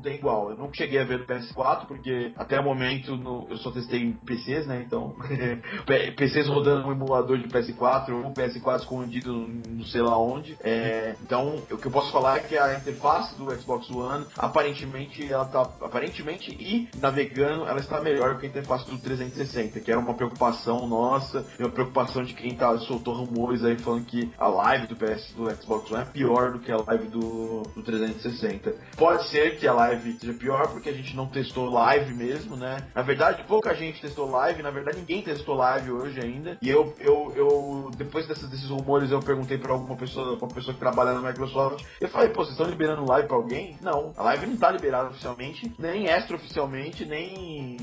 tem 0.00 0.14
igual. 0.14 0.50
Eu 0.50 0.56
não 0.56 0.72
cheguei 0.72 0.98
a 0.98 1.04
ver 1.04 1.20
no 1.20 1.26
PS4, 1.26 1.86
porque 1.86 2.32
até 2.36 2.58
o 2.58 2.64
momento 2.64 3.16
no, 3.16 3.46
eu 3.50 3.56
só 3.58 3.70
testei 3.70 4.00
em 4.00 4.12
PCs, 4.12 4.66
né? 4.66 4.82
Então, 4.86 5.14
PCs 6.16 6.48
rodando 6.48 6.88
um 6.88 6.92
emulador 6.92 7.38
de 7.38 7.48
PS4 7.48 8.10
ou 8.10 8.26
um 8.26 8.34
PS4 8.34 8.80
escondido 8.80 9.48
não 9.68 9.84
sei 9.84 10.02
lá 10.02 10.18
onde. 10.18 10.56
É, 10.60 11.14
então, 11.22 11.62
o 11.70 11.76
que 11.76 11.86
eu 11.86 11.90
posso 11.90 12.12
falar 12.12 12.38
é 12.38 12.40
que 12.40 12.56
a 12.56 12.74
interface 12.74 13.36
do 13.36 13.50
Xbox 13.54 13.90
One, 13.90 14.26
aparentemente, 14.36 15.30
ela 15.30 15.44
tá. 15.44 15.62
Aparentemente 15.80 16.50
e 16.52 16.88
navegando, 16.98 17.66
ela 17.66 17.80
está 17.80 18.00
melhor 18.00 18.38
que 18.38 18.46
a 18.46 18.48
interface 18.48 18.88
do 18.90 18.98
360, 18.98 19.80
que 19.80 19.90
era 19.90 20.00
uma 20.00 20.14
preocupação 20.14 20.86
nossa, 20.86 21.46
e 21.58 21.62
uma 21.62 21.70
preocupação 21.70 22.22
de 22.22 22.34
quem 22.34 22.54
tá, 22.54 22.76
soltou 22.78 23.14
rumores 23.14 23.64
aí 23.64 23.78
falando 23.78 24.04
que 24.04 24.30
a 24.38 24.48
live 24.48 24.86
do 24.86 24.96
PS 24.96 25.32
do 25.36 25.50
Xbox 25.50 25.90
One 25.90 26.02
é 26.02 26.04
pior 26.06 26.52
do 26.52 26.58
que 26.58 26.72
a 26.72 26.76
live 26.76 27.08
do, 27.08 27.62
do 27.74 27.82
360. 27.82 28.74
Pode 28.96 29.28
ser 29.28 29.58
que 29.58 29.66
a 29.66 29.72
live 29.72 29.89
seja 29.98 30.32
pior, 30.34 30.68
porque 30.68 30.88
a 30.88 30.92
gente 30.92 31.16
não 31.16 31.26
testou 31.26 31.68
live 31.70 32.12
mesmo, 32.14 32.56
né? 32.56 32.86
Na 32.94 33.02
verdade, 33.02 33.44
pouca 33.44 33.74
gente 33.74 34.00
testou 34.00 34.30
live, 34.30 34.62
na 34.62 34.70
verdade 34.70 34.98
ninguém 34.98 35.22
testou 35.22 35.56
live 35.56 35.90
hoje 35.90 36.20
ainda. 36.20 36.58
E 36.62 36.68
eu, 36.68 36.94
eu, 36.98 37.32
eu 37.36 37.90
depois 37.96 38.26
desses, 38.26 38.48
desses 38.48 38.68
rumores, 38.68 39.10
eu 39.10 39.20
perguntei 39.20 39.58
pra 39.58 39.72
alguma 39.72 39.96
pessoa, 39.96 40.36
uma 40.36 40.48
pessoa 40.48 40.74
que 40.74 40.80
trabalha 40.80 41.12
na 41.12 41.28
Microsoft, 41.28 41.84
eu 42.00 42.08
falei, 42.08 42.28
pô, 42.28 42.44
vocês 42.44 42.50
estão 42.50 42.66
liberando 42.66 43.08
live 43.08 43.28
pra 43.28 43.36
alguém? 43.36 43.76
Não, 43.80 44.12
a 44.16 44.22
live 44.24 44.46
não 44.46 44.56
tá 44.56 44.70
liberada 44.70 45.08
oficialmente, 45.08 45.72
nem 45.78 46.06
extra 46.06 46.36
oficialmente, 46.36 47.04
nem, 47.04 47.76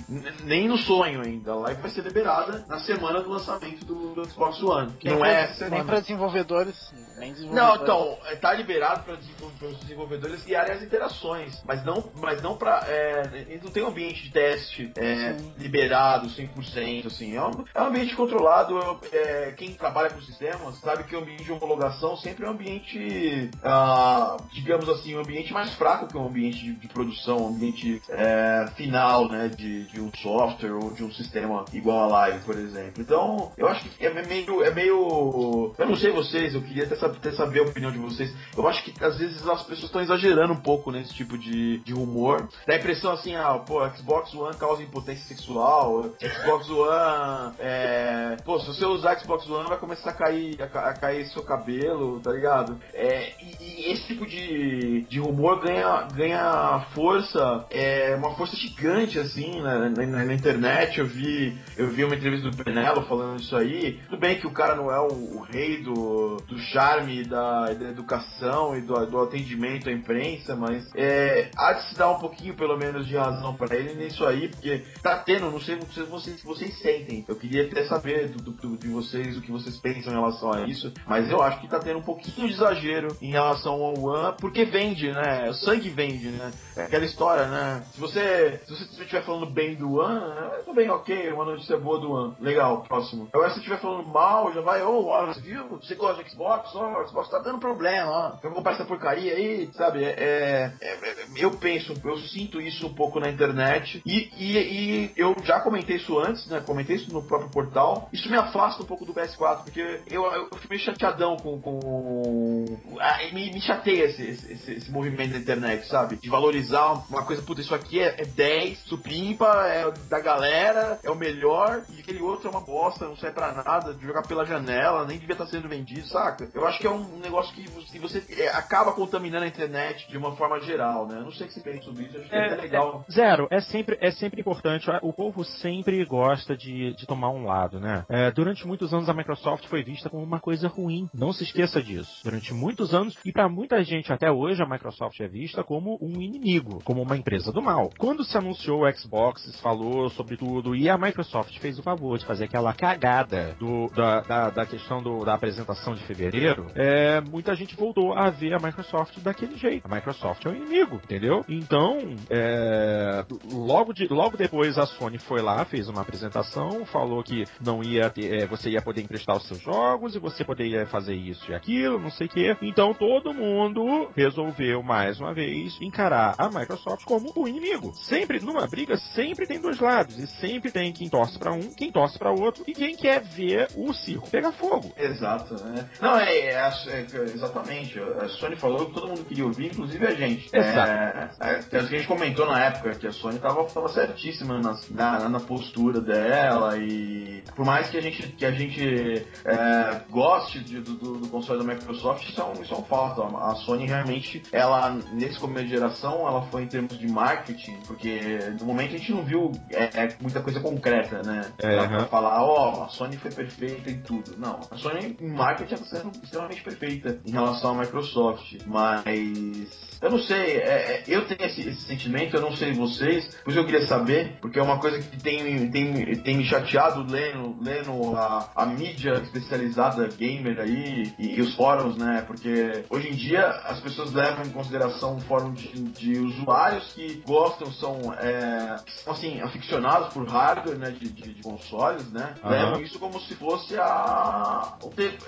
nem 0.44 0.68
no 0.68 0.78
sonho 0.78 1.22
ainda. 1.22 1.52
A 1.52 1.56
live 1.56 1.82
vai 1.82 1.92
ser 1.92 2.02
liberada 2.02 2.66
na 2.68 2.80
semana 2.80 3.22
do 3.22 3.30
lançamento 3.30 3.86
do, 3.86 4.14
do 4.14 4.30
Xbox 4.30 4.62
One, 4.62 4.92
que 5.00 5.08
nem 5.08 5.18
não 5.18 5.26
é 5.26 5.48
pra, 5.48 5.70
Nem 5.70 5.86
pra 5.86 6.00
desenvolvedores, 6.00 6.94
nem 7.18 7.34
desenvolvedores. 7.34 7.78
Não, 7.78 7.84
então, 7.84 8.18
tá 8.40 8.54
liberado 8.54 9.04
para 9.04 9.68
os 9.68 9.80
desenvolvedores 9.80 10.46
e 10.48 10.56
áreas 10.56 10.82
interações, 10.82 11.62
mas 11.66 11.84
não, 11.86 11.97
mas 12.20 12.42
não 12.42 12.58
para 12.58 12.84
é, 12.88 13.60
não 13.64 13.72
tem 13.72 13.84
um 13.84 13.88
ambiente 13.88 14.24
de 14.24 14.32
teste 14.32 14.92
é, 14.96 15.36
liberado 15.58 16.28
100%, 16.28 17.08
assim, 17.08 17.36
é 17.36 17.42
um, 17.42 17.66
é 17.74 17.82
um 17.82 17.88
ambiente 17.88 18.16
controlado, 18.16 19.00
é, 19.12 19.54
quem 19.58 19.74
trabalha 19.74 20.10
com 20.10 20.22
sistemas 20.22 20.80
sabe 20.80 21.04
que 21.04 21.16
o 21.16 21.20
ambiente 21.20 21.44
de 21.44 21.52
homologação 21.52 22.16
sempre 22.18 22.46
é 22.46 22.50
um 22.50 22.52
ambiente, 22.52 23.50
ah, 23.64 24.38
digamos 24.54 24.88
assim, 24.90 25.16
um 25.16 25.20
ambiente 25.20 25.54
mais 25.54 25.74
fraco 25.76 26.08
que 26.08 26.18
um 26.18 26.28
ambiente 26.28 26.60
de, 26.60 26.74
de 26.74 26.88
produção, 26.88 27.46
um 27.46 27.48
ambiente 27.50 28.02
é, 28.10 28.68
final, 28.76 29.28
né, 29.30 29.50
de, 29.50 29.86
de 29.86 30.02
um 30.02 30.12
software 30.16 30.74
ou 30.74 30.92
de 30.92 31.04
um 31.04 31.12
sistema 31.12 31.66
igual 31.74 32.04
a 32.04 32.08
Live, 32.08 32.46
por 32.46 32.56
exemplo. 32.58 33.02
Então, 33.02 33.52
eu 33.58 33.68
acho 33.68 33.88
que 33.90 34.06
é 34.06 34.10
meio, 34.10 34.64
é 34.64 34.74
meio, 34.74 35.74
eu 35.78 35.86
não 35.86 35.96
sei 35.96 36.12
vocês, 36.12 36.54
eu 36.54 36.62
queria 36.62 36.84
até 36.84 36.96
saber, 36.96 37.18
até 37.18 37.32
saber 37.32 37.60
a 37.60 37.64
opinião 37.64 37.92
de 37.92 38.00
vocês. 38.00 38.34
Eu 38.56 38.68
acho 38.68 38.84
que 38.84 39.04
às 39.04 39.18
vezes 39.18 39.46
as 39.48 39.62
pessoas 39.64 39.84
estão 39.84 40.02
exagerando 40.02 40.54
um 40.54 40.62
pouco 40.62 40.92
nesse 40.92 41.14
tipo 41.14 41.38
de, 41.38 41.80
de 41.88 41.94
rumor. 41.94 42.50
Dá 42.68 42.74
a 42.74 42.78
impressão 42.78 43.14
assim, 43.14 43.34
ah, 43.34 43.58
pô, 43.66 43.88
Xbox 43.92 44.34
One 44.34 44.56
causa 44.58 44.84
impotência 44.84 45.26
sexual, 45.26 46.12
Xbox 46.20 46.70
One, 46.70 47.54
é, 47.60 48.36
pô, 48.44 48.60
se 48.60 48.68
você 48.68 48.86
usar 48.86 49.18
Xbox 49.20 49.48
One 49.50 49.70
vai 49.70 49.78
começar 49.78 50.10
a 50.10 50.14
cair, 50.14 50.58
a, 50.62 50.66
a 50.66 50.94
cair 50.94 51.26
seu 51.28 51.44
cabelo, 51.44 52.20
tá 52.20 52.32
ligado? 52.32 52.78
É, 52.94 53.32
e, 53.42 53.56
e, 53.62 53.92
esse 53.94 54.06
tipo 54.08 54.26
de, 54.26 55.04
de 55.04 55.20
rumor 55.20 55.62
ganha, 55.62 56.08
ganha 56.14 56.86
força, 56.94 57.66
é 57.72 58.14
uma 58.16 58.36
força 58.36 58.56
gigante 58.58 59.18
assim 59.18 59.62
na, 59.62 59.90
na, 59.90 60.06
na 60.26 60.34
internet. 60.34 61.00
Eu 61.00 61.06
vi, 61.06 61.58
eu 61.78 61.88
vi 61.90 62.04
uma 62.04 62.16
entrevista 62.16 62.50
do 62.50 62.64
Penelo 62.64 63.04
falando 63.04 63.40
isso 63.40 63.56
aí. 63.56 64.00
Tudo 64.10 64.20
bem 64.20 64.40
que 64.40 64.48
o 64.48 64.52
cara 64.52 64.76
não 64.76 64.92
é 64.92 65.00
o, 65.00 65.38
o 65.38 65.42
rei 65.42 65.82
do, 65.82 66.38
do 66.48 66.58
charme, 66.60 67.24
da, 67.24 67.74
da 67.74 67.90
educação 67.90 68.76
e 68.76 68.82
do, 68.82 69.06
do 69.06 69.22
atendimento 69.22 69.88
à 69.88 69.92
imprensa, 69.92 70.56
mas 70.56 70.86
é, 70.96 71.50
se 71.80 71.96
dar 71.96 72.12
um 72.12 72.20
pouquinho, 72.20 72.56
pelo 72.56 72.78
menos, 72.78 73.08
de 73.08 73.16
razão 73.16 73.56
para 73.56 73.76
ele 73.76 73.94
nisso 73.96 74.26
aí, 74.26 74.50
porque 74.50 74.84
tá 75.02 75.18
tendo, 75.20 75.52
não 75.52 75.60
sei 75.60 75.80
se 75.82 76.04
vocês, 76.04 76.44
vocês 76.44 76.78
sentem. 76.80 77.26
Eu 77.28 77.36
queria 77.36 77.66
até 77.66 77.86
saber 77.86 78.30
do, 78.30 78.52
do, 78.52 78.78
de 78.78 78.88
vocês 78.88 79.38
o 79.38 79.42
que 79.42 79.52
vocês 79.52 79.78
pensam 79.78 80.12
em 80.12 80.16
relação 80.16 80.52
a 80.52 80.62
isso, 80.62 80.92
mas 81.06 81.30
eu 81.30 81.42
acho 81.42 81.62
que 81.62 81.68
tá 81.68 81.80
tendo 81.80 82.00
um 82.00 82.04
pouquinho 82.04 82.48
de 82.48 82.54
exagero 82.54 83.16
em 83.22 83.32
relação 83.32 83.74
ao 83.74 83.98
One, 83.98 84.36
porque 84.40 84.66
vende, 84.66 85.12
né? 85.12 85.50
O 85.50 85.54
sangue 85.54 85.90
vende, 85.90 86.30
né? 86.30 86.52
É 86.76 86.84
aquela 86.84 87.06
história, 87.06 87.48
né? 87.48 87.84
Se 87.94 88.00
você, 88.00 88.62
se 88.66 88.76
você 88.76 89.04
estiver 89.04 89.24
falando 89.24 89.46
bem 89.46 89.76
do 89.76 90.00
One, 90.00 90.20
é, 90.20 90.60
tudo 90.60 90.76
bem, 90.76 90.90
ok, 90.90 91.32
uma 91.32 91.46
notícia 91.46 91.78
boa 91.78 92.00
do 92.00 92.12
One. 92.12 92.36
Legal, 92.40 92.84
próximo. 92.84 93.30
Agora, 93.34 93.50
se 93.50 93.56
você 93.56 93.60
estiver 93.62 93.80
falando 93.80 94.08
mal, 94.08 94.54
já 94.54 94.62
vai, 94.62 94.82
ô, 94.84 95.08
oh, 95.08 95.26
você 95.28 95.42
viu? 95.42 95.68
Você 95.70 95.96
gosta 95.96 96.24
de 96.24 96.30
Xbox? 96.30 96.76
Ó, 96.76 97.02
oh, 97.02 97.08
Xbox 97.08 97.30
tá 97.30 97.40
dando 97.40 97.60
problema, 97.60 98.10
ó. 98.10 98.28
Eu 98.44 98.50
vou 98.50 98.58
comprar 98.58 98.74
essa 98.74 98.86
porcaria 98.86 99.34
aí, 99.34 99.70
sabe? 99.74 100.04
É, 100.04 100.74
é, 100.82 100.88
é, 100.88 101.16
eu, 101.36 101.52
penso, 101.52 101.67
eu 101.76 102.18
sinto 102.20 102.62
isso 102.62 102.88
um 102.88 102.94
pouco 102.94 103.20
na 103.20 103.30
internet 103.30 104.02
e, 104.06 104.30
e, 104.38 104.58
e 104.58 105.12
eu 105.16 105.36
já 105.44 105.60
comentei 105.60 105.98
isso 105.98 106.18
antes, 106.20 106.48
né? 106.48 106.62
Comentei 106.62 106.96
isso 106.96 107.12
no 107.12 107.24
próprio 107.24 107.50
portal. 107.50 108.10
Isso 108.12 108.30
me 108.30 108.38
afasta 108.38 108.84
um 108.84 108.86
pouco 108.86 109.06
do 109.06 109.14
PS4, 109.14 109.64
porque 109.64 110.02
eu, 110.10 110.24
eu 110.26 110.46
fico 110.56 110.68
meio 110.70 110.82
chateadão 110.82 111.38
com. 111.38 111.60
com 111.60 112.66
ah, 113.00 113.18
me, 113.34 113.52
me 113.52 113.62
chateia 113.62 114.06
esse, 114.06 114.24
esse, 114.24 114.72
esse, 114.74 114.92
movimento 114.92 115.32
da 115.32 115.38
internet, 115.38 115.88
sabe? 115.88 116.18
De 116.18 116.30
valorizar 116.30 116.94
uma 117.10 117.26
coisa, 117.26 117.42
puta, 117.42 117.62
isso 117.62 117.74
aqui 117.74 118.00
é, 118.00 118.22
é 118.22 118.26
10, 118.26 118.80
supimpa, 118.86 119.48
é 119.68 119.92
da 120.10 120.20
galera, 120.20 121.00
é 121.04 121.10
o 121.10 121.16
melhor, 121.16 121.84
e 121.90 122.00
aquele 122.00 122.22
outro 122.22 122.48
é 122.48 122.52
uma 122.52 122.62
bosta, 122.62 123.08
não 123.08 123.16
serve 123.18 123.36
pra 123.36 123.52
nada, 123.52 123.94
de 123.94 124.06
jogar 124.06 124.24
pela 124.24 124.46
janela, 124.46 125.06
nem 125.06 125.18
devia 125.18 125.34
estar 125.34 125.48
sendo 125.48 125.68
vendido, 125.68 126.08
saca? 126.08 126.50
Eu 126.54 126.66
acho 126.66 126.80
que 126.80 126.88
é 126.88 126.90
um 126.90 127.20
negócio 127.20 127.54
que 127.54 127.70
você, 127.70 128.00
você 128.00 128.24
é, 128.42 128.50
acaba 128.50 128.94
contaminando 128.94 129.46
a 129.46 129.48
internet 129.48 130.08
de 130.10 130.18
uma 130.18 130.36
forma 130.36 130.60
geral, 130.62 131.08
né? 131.08 131.20
Eu 131.20 131.24
não 131.24 131.32
sei 131.32 131.47
pensa 131.62 131.84
sobre 131.84 132.04
isso, 132.04 132.18
acho 132.18 132.30
que 132.30 132.36
é, 132.36 132.48
é 132.48 132.56
legal. 132.56 133.06
É, 133.08 133.12
zero, 133.12 133.48
é 133.50 133.62
sempre, 133.62 133.98
é 134.02 134.12
sempre 134.12 134.42
importante, 134.42 134.88
o 135.02 135.14
povo 135.14 135.44
sempre 135.44 136.04
gosta 136.06 136.56
de, 136.56 136.94
de 136.94 137.06
tomar 137.06 137.30
um 137.30 137.46
lado, 137.46 137.80
né? 137.80 138.06
É, 138.10 138.32
durante 138.32 138.66
muitos 138.66 138.94
anos 138.94 139.10
a 139.10 139.14
Microsoft 139.14 139.66
foi 139.68 139.84
vista 139.84 140.10
como 140.10 140.24
uma 140.24 140.40
coisa 140.40 140.68
ruim, 140.68 141.10
não 141.14 141.32
se 141.32 141.44
esqueça 141.44 141.82
disso. 141.82 142.22
Durante 142.24 142.54
muitos 142.54 142.94
anos, 142.94 143.18
e 143.26 143.32
para 143.32 143.50
muita 143.50 143.84
gente 143.84 144.12
até 144.12 144.32
hoje, 144.32 144.62
a 144.62 144.68
Microsoft 144.68 145.20
é 145.20 145.28
vista 145.28 145.64
como 145.64 145.98
um 146.02 146.22
inimigo, 146.22 146.82
como 146.84 147.02
uma 147.02 147.18
empresa 147.18 147.52
do 147.52 147.62
mal. 147.62 147.90
Quando 147.98 148.24
se 148.24 148.38
anunciou 148.38 148.84
o 148.84 148.92
Xbox, 148.94 149.44
se 149.44 149.62
falou 149.62 150.10
sobre 150.10 150.38
tudo, 150.38 150.76
e 150.76 150.90
a 150.90 150.98
Microsoft 150.98 151.58
fez 151.60 151.80
o 151.80 151.84
favor 151.84 152.18
de 152.18 152.26
fazer 152.26 152.46
aquela 152.46 152.74
cagada 152.74 153.56
do, 153.60 153.88
da, 153.96 154.22
da, 154.22 154.50
da 154.50 154.66
questão 154.66 155.02
do, 155.02 155.24
da 155.24 155.34
apresentação 155.34 155.96
de 155.96 156.04
fevereiro, 156.04 156.68
é, 156.76 157.22
muita 157.22 157.56
gente 157.56 157.76
voltou 157.76 158.14
a 158.14 158.30
ver 158.30 158.54
a 158.54 158.60
Microsoft 158.60 159.20
daquele 159.20 159.56
jeito. 159.56 159.86
A 159.86 159.96
Microsoft 159.96 160.46
é 160.46 160.50
o 160.50 160.52
um 160.52 160.56
inimigo, 160.56 160.96
entendeu? 160.96 161.37
Então, 161.48 162.16
é, 162.30 163.26
logo, 163.52 163.94
de, 163.94 164.08
logo 164.08 164.38
depois 164.38 164.78
a 164.78 164.86
Sony 164.86 165.18
foi 165.18 165.42
lá, 165.42 165.64
fez 165.66 165.90
uma 165.90 166.02
apresentação, 166.02 166.86
falou 166.86 167.24
que 167.24 167.46
não 167.64 167.84
ia 167.84 168.10
ter, 168.10 168.44
é, 168.44 168.46
você 168.46 168.70
ia 168.70 168.82
poder 168.82 169.02
emprestar 169.02 169.38
os 169.38 169.48
seus 169.48 169.62
jogos 169.62 170.16
e 170.16 170.20
você 170.20 170.44
poderia 170.44 170.86
fazer 170.88 171.16
isso 171.16 171.52
e 171.52 171.56
aquilo, 171.56 172.00
não 172.00 172.12
sei 172.12 172.28
o 172.28 172.30
que. 172.30 172.58
Então 172.62 172.94
todo 172.94 173.34
mundo 173.34 174.10
resolveu 174.16 174.82
mais 174.84 175.20
uma 175.20 175.34
vez 175.34 175.78
encarar 175.82 176.36
a 176.38 176.50
Microsoft 176.50 177.04
como 177.06 177.32
o 177.36 177.48
inimigo. 177.48 177.94
Sempre 177.96 178.40
numa 178.40 178.68
briga, 178.68 178.98
sempre 178.98 179.46
tem 179.46 179.60
dois 179.60 179.80
lados 179.80 180.18
e 180.18 180.28
sempre 180.40 180.72
tem 180.72 180.92
quem 180.92 181.10
torce 181.10 181.38
para 181.38 181.54
um, 181.54 181.74
quem 181.74 181.92
torce 181.92 182.18
para 182.18 182.32
outro 182.32 182.64
e 182.68 182.74
quem 182.74 182.96
quer 182.96 183.22
ver 183.22 183.68
o 183.76 183.94
circo 183.94 184.30
pegar 184.30 184.52
fogo. 184.54 184.92
Exato, 184.98 185.56
né? 185.64 185.90
Não 186.02 186.20
é, 186.20 186.38
é, 186.38 186.56
é, 186.58 187.06
exatamente. 187.34 188.00
A 188.00 188.28
Sony 188.30 188.56
falou 188.56 188.88
que 188.88 188.94
todo 188.94 189.08
mundo 189.08 189.26
queria 189.26 189.46
ouvir, 189.46 189.68
inclusive 189.68 190.06
a 190.06 190.14
gente. 190.14 190.50
Exato. 190.54 190.92
É, 190.92 191.27
é, 191.40 191.60
é, 191.72 191.80
a 191.80 191.84
gente 191.84 192.08
comentou 192.08 192.46
na 192.46 192.66
época 192.66 192.92
que 192.92 193.08
a 193.08 193.12
Sony 193.12 193.40
tava, 193.40 193.64
tava 193.66 193.90
certíssima 193.90 194.60
na, 194.60 194.80
na, 194.92 195.30
na 195.30 195.40
postura 195.40 196.02
dela 196.02 196.78
e 196.78 197.44
por 197.56 197.66
mais 197.66 197.90
que 197.90 197.98
a 197.98 198.02
gente, 198.02 198.28
que 198.30 198.46
a 198.46 198.52
gente 198.52 199.26
é, 199.46 200.02
goste 200.10 200.60
de, 200.60 200.80
do, 200.80 200.96
do, 200.96 201.28
console 201.30 201.60
da 201.60 201.74
Microsoft, 201.74 202.28
isso 202.28 202.40
é, 202.40 202.46
um, 202.46 202.62
isso 202.62 202.74
é 202.74 202.78
um 202.78 202.84
fato. 202.84 203.22
A 203.24 203.56
Sony 203.56 203.86
realmente, 203.86 204.44
ela, 204.52 204.98
nesse 205.12 205.40
começo 205.40 205.66
de 205.66 205.72
geração, 205.72 206.28
ela 206.28 206.42
foi 206.44 206.64
em 206.64 206.68
termos 206.68 206.98
de 206.98 207.08
marketing, 207.08 207.80
porque 207.88 208.40
no 208.60 208.66
momento 208.66 208.96
a 208.96 208.98
gente 208.98 209.12
não 209.12 209.24
viu 209.24 209.52
é, 209.72 210.04
é 210.04 210.18
muita 210.22 210.42
coisa 210.42 210.60
concreta, 210.60 211.22
né? 211.24 211.42
Pra, 211.58 211.88
pra 211.88 212.06
falar, 212.06 212.44
ó, 212.44 212.80
oh, 212.80 212.84
a 212.84 212.90
Sony 212.90 213.18
foi 213.18 213.32
perfeita 213.32 213.90
em 213.90 214.02
tudo. 214.02 214.36
Não, 214.38 214.60
a 214.70 214.78
Sony 214.78 215.18
em 215.20 215.32
marketing 215.32 215.74
está 215.76 215.98
sendo 215.98 216.12
extremamente 216.24 216.64
perfeita 216.64 217.20
em 217.26 217.32
relação 217.32 217.72
à 217.72 217.82
Microsoft, 217.82 218.58
mas 218.66 219.87
eu 220.02 220.12
não 220.12 220.20
sei, 220.20 220.58
é, 220.58 220.68
é, 220.68 221.04
eu 221.08 221.26
tenho 221.26 221.44
esse, 221.44 221.62
esse, 221.62 221.82
sentimento, 221.82 222.36
eu 222.36 222.42
não 222.42 222.56
sei 222.56 222.74
vocês, 222.74 223.26
isso 223.48 223.58
eu 223.58 223.66
queria 223.66 223.86
saber, 223.88 224.38
porque 224.42 224.60
é 224.60 224.62
uma 224.62 224.80
coisa 224.80 225.00
que 225.00 225.18
tem, 225.18 225.70
tem, 225.72 226.16
tem 226.18 226.38
me 226.38 226.46
chateado 226.46 227.06
lendo, 227.10 227.58
lendo 227.62 228.16
a, 228.16 228.50
a 228.56 228.66
mídia 228.66 229.14
especializada 229.14 230.08
gamer 230.08 230.60
aí 230.60 231.14
e, 231.18 231.38
e, 231.38 231.42
os 231.42 231.56
fóruns, 231.56 231.98
né? 231.98 232.24
Porque 232.28 232.84
hoje 232.90 233.10
em 233.10 233.16
dia 233.16 233.48
as 233.66 233.80
pessoas 233.80 234.14
levam 234.14 234.46
em 234.46 234.50
consideração 234.50 235.16
um 235.16 235.22
fórum 235.22 235.54
de, 235.54 235.74
de 235.74 236.20
usuários 236.20 236.92
que 236.94 237.22
gostam, 237.26 237.72
são, 237.74 238.14
é, 238.14 238.78
são 239.04 239.14
assim, 239.14 239.42
aficionados 239.42 240.14
por 240.14 240.28
hardware, 240.28 240.78
né? 240.78 240.92
De, 240.92 241.10
de, 241.10 241.34
de 241.34 241.42
consoles, 241.42 242.12
né? 242.12 242.36
Uhum. 242.44 242.50
Levam 242.50 242.82
isso 242.82 243.00
como 243.00 243.20
se 243.22 243.36
fosse 243.36 243.78
a. 243.78 244.78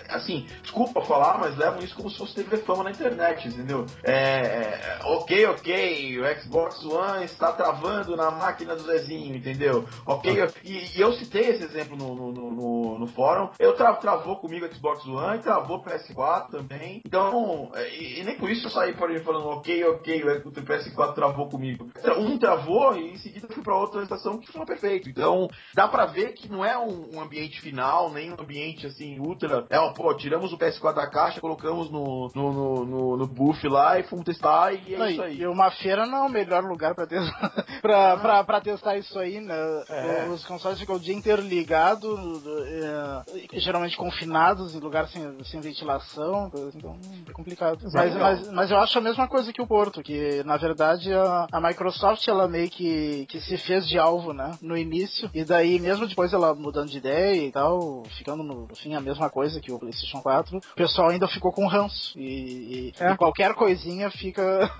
Assim, 0.09 0.45
desculpa 0.61 1.01
falar, 1.01 1.37
mas 1.39 1.57
levam 1.57 1.79
isso 1.79 1.95
como 1.95 2.09
se 2.09 2.17
fosse 2.17 2.35
TV 2.35 2.57
fama 2.57 2.83
na 2.83 2.91
internet, 2.91 3.47
entendeu? 3.47 3.85
É, 4.03 4.58
é, 4.59 4.99
ok, 5.03 5.45
ok, 5.47 6.19
o 6.19 6.41
Xbox 6.41 6.83
One 6.85 7.25
está 7.25 7.51
travando 7.51 8.15
na 8.15 8.31
máquina 8.31 8.75
do 8.75 8.83
Zezinho, 8.83 9.35
entendeu? 9.35 9.87
Ok, 10.05 10.31
e, 10.63 10.97
e 10.97 11.01
eu 11.01 11.13
citei 11.13 11.49
esse 11.49 11.63
exemplo 11.63 11.95
no, 11.95 12.15
no, 12.15 12.31
no, 12.31 12.99
no 12.99 13.07
fórum. 13.07 13.49
Eu 13.59 13.75
tra 13.75 13.93
travou 13.93 14.37
comigo 14.37 14.65
o 14.65 14.73
Xbox 14.73 15.05
One, 15.05 15.41
travou 15.41 15.77
o 15.77 15.83
PS4 15.83 16.49
também. 16.49 17.01
Então, 17.05 17.71
é, 17.73 17.89
e, 17.95 18.19
e, 18.19 18.23
nem 18.23 18.37
por 18.37 18.49
isso 18.49 18.67
eu 18.67 18.71
saí 18.71 18.93
por 18.93 19.09
aí 19.09 19.19
falando 19.19 19.47
ok, 19.47 19.83
ok, 19.85 20.23
o 20.45 20.51
PS4 20.51 21.13
travou 21.13 21.49
comigo. 21.49 21.89
Um 22.17 22.37
travou 22.37 22.95
e 22.95 23.11
em 23.13 23.17
seguida 23.17 23.47
fui 23.49 23.63
para 23.63 23.75
outra 23.75 24.03
estação 24.03 24.37
que 24.37 24.45
funcionou 24.47 24.67
perfeito. 24.67 25.09
Então, 25.09 25.49
dá 25.73 25.87
para 25.87 26.05
ver 26.05 26.33
que 26.33 26.49
não 26.49 26.63
é 26.63 26.77
um, 26.77 27.15
um, 27.15 27.21
ambiente 27.21 27.61
final, 27.61 28.11
nem 28.11 28.31
um 28.31 28.37
ambiente 28.39 28.87
assim, 28.87 29.19
ultra. 29.19 29.65
É, 29.69 29.79
ó, 29.79 29.93
pô, 29.93 30.13
tiramos 30.15 30.51
o 30.51 30.57
PS4 30.57 30.95
da 30.95 31.09
caixa, 31.09 31.41
colocamos 31.41 31.89
no, 31.89 32.29
no, 32.33 32.53
no, 32.53 32.85
no, 32.85 33.17
no 33.17 33.27
buff 33.27 33.67
lá 33.67 33.99
e 33.99 34.03
fomos 34.03 34.25
testar 34.25 34.48
testar 34.49 34.73
e 34.73 34.95
é 34.95 35.11
isso 35.11 35.21
aí. 35.21 35.41
E 35.41 35.47
uma 35.47 35.71
feira 35.71 36.05
não 36.05 36.19
é 36.19 36.21
o 36.27 36.29
melhor 36.29 36.63
lugar 36.63 36.95
pra 36.95 37.05
testar, 37.05 37.53
pra, 37.81 38.17
pra, 38.17 38.43
pra, 38.43 38.61
testar 38.61 38.97
isso 38.97 39.17
aí, 39.17 39.39
né? 39.39 39.55
É. 39.89 40.27
Os 40.29 40.45
consoles 40.45 40.79
ficam 40.79 40.95
o 40.95 40.99
dia 40.99 41.13
inteiro 41.13 41.41
ligados, 41.41 42.19
é, 42.67 43.59
geralmente 43.59 43.97
confinados 43.97 44.75
em 44.75 44.79
lugares 44.79 45.11
sem, 45.11 45.43
sem 45.43 45.61
ventilação, 45.61 46.51
então 46.73 46.97
é 47.27 47.31
complicado. 47.31 47.79
Mas, 47.93 48.15
mas, 48.15 48.51
mas, 48.51 48.71
eu 48.71 48.77
acho 48.77 48.97
a 48.97 49.01
mesma 49.01 49.27
coisa 49.27 49.53
que 49.53 49.61
o 49.61 49.67
Porto, 49.67 50.01
que 50.01 50.43
na 50.43 50.57
verdade 50.57 51.13
a, 51.13 51.47
a 51.51 51.61
Microsoft 51.61 52.27
ela 52.27 52.47
meio 52.47 52.69
que, 52.69 53.25
que 53.27 53.39
se 53.41 53.57
fez 53.57 53.87
de 53.87 53.97
alvo, 53.97 54.33
né? 54.33 54.51
No 54.61 54.77
início, 54.77 55.29
e 55.33 55.43
daí 55.43 55.79
mesmo 55.79 56.07
depois 56.07 56.33
ela 56.33 56.53
mudando 56.53 56.89
de 56.89 56.97
ideia 56.97 57.47
e 57.47 57.51
tal, 57.51 58.03
ficando 58.17 58.43
no 58.43 58.67
fim 58.75 58.95
a 58.95 59.01
mesma 59.01 59.29
coisa 59.29 59.59
que 59.59 59.71
o 59.71 59.79
PlayStation 59.79 60.21
4, 60.21 60.57
o 60.57 60.61
pessoal 60.75 61.09
ainda 61.09 61.27
ficou 61.27 61.51
com 61.51 61.67
ranço. 61.67 62.17
E, 62.17 62.23
e, 62.23 62.93
é. 62.99 63.11
e 63.11 63.17
qualquer 63.17 63.53
coisinha 63.53 64.09
fica 64.09 64.38
fica 64.39 64.73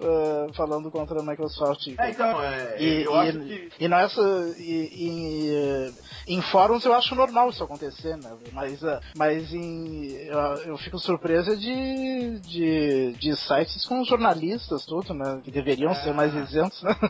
uh, 0.00 0.52
falando 0.54 0.90
contra 0.90 1.20
a 1.20 1.22
Microsoft. 1.22 1.88
É, 1.98 2.10
então, 2.10 2.42
é, 2.42 2.76
e, 2.80 3.02
eu 3.04 3.12
e, 3.12 3.18
acho 3.18 3.38
que... 3.40 3.70
E 3.80 3.88
nessa... 3.88 4.54
E, 4.58 4.90
e, 4.92 5.94
em 6.28 6.42
fóruns 6.42 6.84
eu 6.84 6.92
acho 6.92 7.14
normal 7.14 7.50
isso 7.50 7.62
acontecer, 7.62 8.16
né? 8.16 8.36
Mas, 8.52 8.82
uh, 8.82 8.98
mas 9.16 9.52
em, 9.54 10.10
eu, 10.26 10.38
eu, 10.66 10.78
fico 10.78 10.98
surpresa 10.98 11.56
de, 11.56 12.40
de, 12.40 13.12
de 13.12 13.36
sites 13.36 13.86
com 13.86 14.04
jornalistas, 14.04 14.84
tudo, 14.84 15.14
né? 15.14 15.40
Que 15.44 15.52
deveriam 15.52 15.92
é... 15.92 15.94
ser 15.94 16.12
mais 16.12 16.34
isentos, 16.34 16.82
né? 16.82 16.96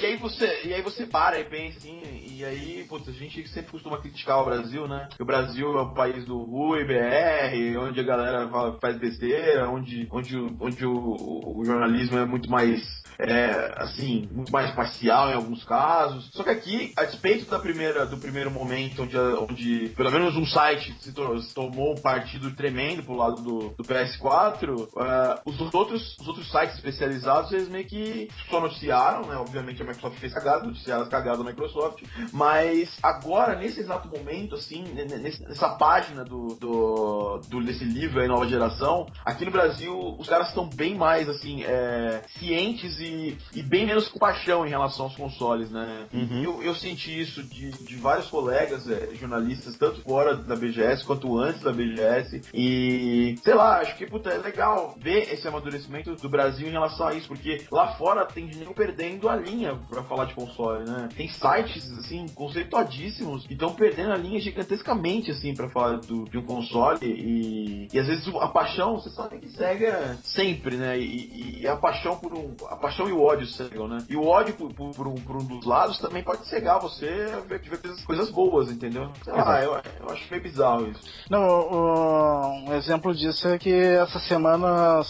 E 0.00 0.06
aí 0.06 0.16
você, 0.16 0.60
e 0.64 0.74
aí 0.74 0.82
você 0.82 1.06
para 1.06 1.38
e 1.38 1.44
pensa 1.44 1.78
assim, 1.78 2.00
e 2.02 2.44
aí, 2.44 2.84
putz, 2.88 3.08
a 3.08 3.12
gente 3.12 3.46
sempre 3.48 3.70
costuma 3.70 3.98
criticar 3.98 4.40
o 4.40 4.44
Brasil, 4.44 4.86
né? 4.86 5.08
Que 5.16 5.22
o 5.22 5.26
Brasil 5.26 5.78
é 5.78 5.82
o 5.82 5.94
país 5.94 6.24
do 6.24 6.42
Rui, 6.42 6.84
BR, 6.84 7.78
onde 7.78 8.00
a 8.00 8.02
galera 8.02 8.48
faz 8.80 8.98
besteira, 8.98 9.68
onde, 9.68 10.06
onde, 10.10 10.36
onde 10.60 10.86
o 10.86 11.09
o, 11.12 11.64
jornalismo 11.64 12.18
é 12.18 12.24
muito 12.24 12.50
mais 12.50 13.00
é, 13.18 13.74
assim, 13.76 14.28
muito 14.32 14.50
mais 14.50 14.70
parcial 14.74 15.30
em 15.30 15.34
alguns 15.34 15.62
casos. 15.64 16.30
Só 16.32 16.42
que 16.42 16.50
aqui, 16.50 16.92
a 16.96 17.04
despeito 17.04 17.50
da 17.50 17.58
primeira, 17.58 18.06
do 18.06 18.16
primeiro 18.16 18.50
momento, 18.50 19.02
onde, 19.02 19.16
onde 19.16 19.88
pelo 19.90 20.10
menos 20.10 20.36
um 20.36 20.46
site 20.46 20.94
se, 21.00 21.12
to 21.12 21.38
se 21.40 21.54
tomou 21.54 21.92
um 21.92 22.00
partido 22.00 22.50
tremendo 22.52 23.02
pro 23.02 23.14
lado 23.14 23.42
do, 23.42 23.58
do 23.70 23.84
PS4, 23.84 24.70
uh, 24.70 25.02
é, 25.02 25.40
os, 25.44 25.60
outros, 25.74 26.16
os 26.18 26.28
outros 26.28 26.50
sites 26.50 26.76
especializados, 26.76 27.52
eles 27.52 27.68
meio 27.68 27.86
que 27.86 28.28
só 28.48 28.60
noticiaram, 28.60 29.26
né? 29.26 29.36
Obviamente 29.36 29.82
a 29.82 29.84
Microsoft 29.84 30.18
fez 30.18 30.32
cagada, 30.32 30.66
noticiaram 30.66 31.02
as 31.02 31.08
cagadas 31.08 31.38
da 31.38 31.50
Microsoft, 31.50 32.02
mas 32.32 32.96
agora, 33.02 33.56
nesse 33.56 33.80
exato 33.80 34.08
momento, 34.08 34.54
assim, 34.54 34.82
nessa 34.82 35.70
página 35.70 36.24
do, 36.24 36.54
do, 36.54 37.40
do, 37.48 37.62
desse 37.62 37.84
livro 37.84 38.20
aí, 38.20 38.28
Nova 38.28 38.46
Geração, 38.46 39.06
aqui 39.24 39.44
no 39.44 39.50
Brasil, 39.50 40.16
os 40.18 40.28
caras 40.28 40.48
estão 40.48 40.68
bem 40.68 40.96
mais, 41.00 41.28
assim, 41.28 41.64
é, 41.64 42.22
cientes 42.38 43.00
e 43.00 43.30
e, 43.54 43.62
bem 43.62 43.86
menos 43.86 44.08
paixão 44.08 44.66
em 44.66 44.70
relação 44.70 45.06
aos 45.06 45.16
consoles, 45.16 45.70
né? 45.70 46.06
Uhum. 46.12 46.42
Eu, 46.42 46.62
eu, 46.62 46.74
senti 46.74 47.20
isso 47.20 47.42
de, 47.42 47.70
de 47.70 47.96
vários 47.96 48.28
colegas 48.28 48.88
é, 48.88 49.14
jornalistas, 49.14 49.76
tanto 49.76 50.02
fora 50.02 50.36
da 50.36 50.56
BGS 50.56 51.04
quanto 51.04 51.38
antes 51.38 51.62
da 51.62 51.72
BGS. 51.72 52.42
E 52.54 53.36
sei 53.42 53.54
lá, 53.54 53.80
acho 53.80 53.96
que 53.96 54.06
puta, 54.06 54.30
é 54.30 54.38
legal 54.38 54.94
ver 55.00 55.32
esse 55.32 55.46
amadurecimento 55.46 56.14
do 56.14 56.28
Brasil 56.28 56.68
em 56.68 56.72
relação 56.72 57.08
a 57.08 57.14
isso, 57.14 57.28
porque 57.28 57.64
lá 57.70 57.94
fora 57.94 58.26
tem 58.26 58.50
gente 58.50 58.72
perdendo 58.74 59.28
a 59.28 59.36
linha 59.36 59.78
para 59.88 60.02
falar 60.04 60.26
de 60.26 60.34
console, 60.34 60.88
né? 60.88 61.08
Tem 61.16 61.28
sites 61.28 61.90
assim 61.98 62.26
conceituadíssimos 62.34 63.46
que 63.46 63.54
estão 63.54 63.74
perdendo 63.74 64.12
a 64.12 64.16
linha 64.16 64.40
gigantescamente 64.40 65.30
assim 65.30 65.54
para 65.54 65.68
falar 65.68 65.98
do, 65.98 66.24
de 66.24 66.38
um 66.38 66.44
console 66.44 66.98
e, 67.02 67.88
e 67.92 67.98
às 67.98 68.06
vezes 68.06 68.28
a 68.40 68.48
paixão 68.48 68.94
você 68.94 69.10
sabe 69.10 69.38
que 69.38 69.48
cega 69.48 70.18
sempre, 70.22 70.76
né? 70.76 70.89
E, 70.98 71.60
e 71.62 71.68
a 71.68 71.76
paixão 71.76 72.16
por 72.16 72.32
um. 72.34 72.54
A 72.68 72.76
paixão 72.76 73.08
e 73.08 73.12
o 73.12 73.22
ódio 73.22 73.46
cegam, 73.46 73.86
né? 73.88 74.04
E 74.08 74.16
o 74.16 74.26
ódio 74.26 74.54
por, 74.54 74.72
por, 74.72 74.94
por 74.94 75.06
um, 75.06 75.14
por 75.20 75.36
um 75.36 75.44
dos 75.44 75.64
lados 75.66 75.98
também 75.98 76.22
pode 76.22 76.46
cegar 76.48 76.80
você 76.80 77.06
a 77.34 77.40
ver, 77.40 77.60
ver 77.60 77.80
coisas, 77.80 78.04
coisas 78.04 78.30
boas, 78.30 78.70
entendeu? 78.70 79.10
Sei 79.24 79.32
lá, 79.32 79.62
eu, 79.62 79.72
eu 80.00 80.10
acho 80.10 80.26
meio 80.30 80.42
bizarro 80.42 80.86
isso. 80.88 81.00
Não, 81.28 81.40
o- 81.42 82.68
um 82.68 82.72
exemplo 82.74 83.14
disso 83.14 83.46
é 83.48 83.58
que 83.58 83.72
essa 83.72 84.18
semana, 84.20 85.02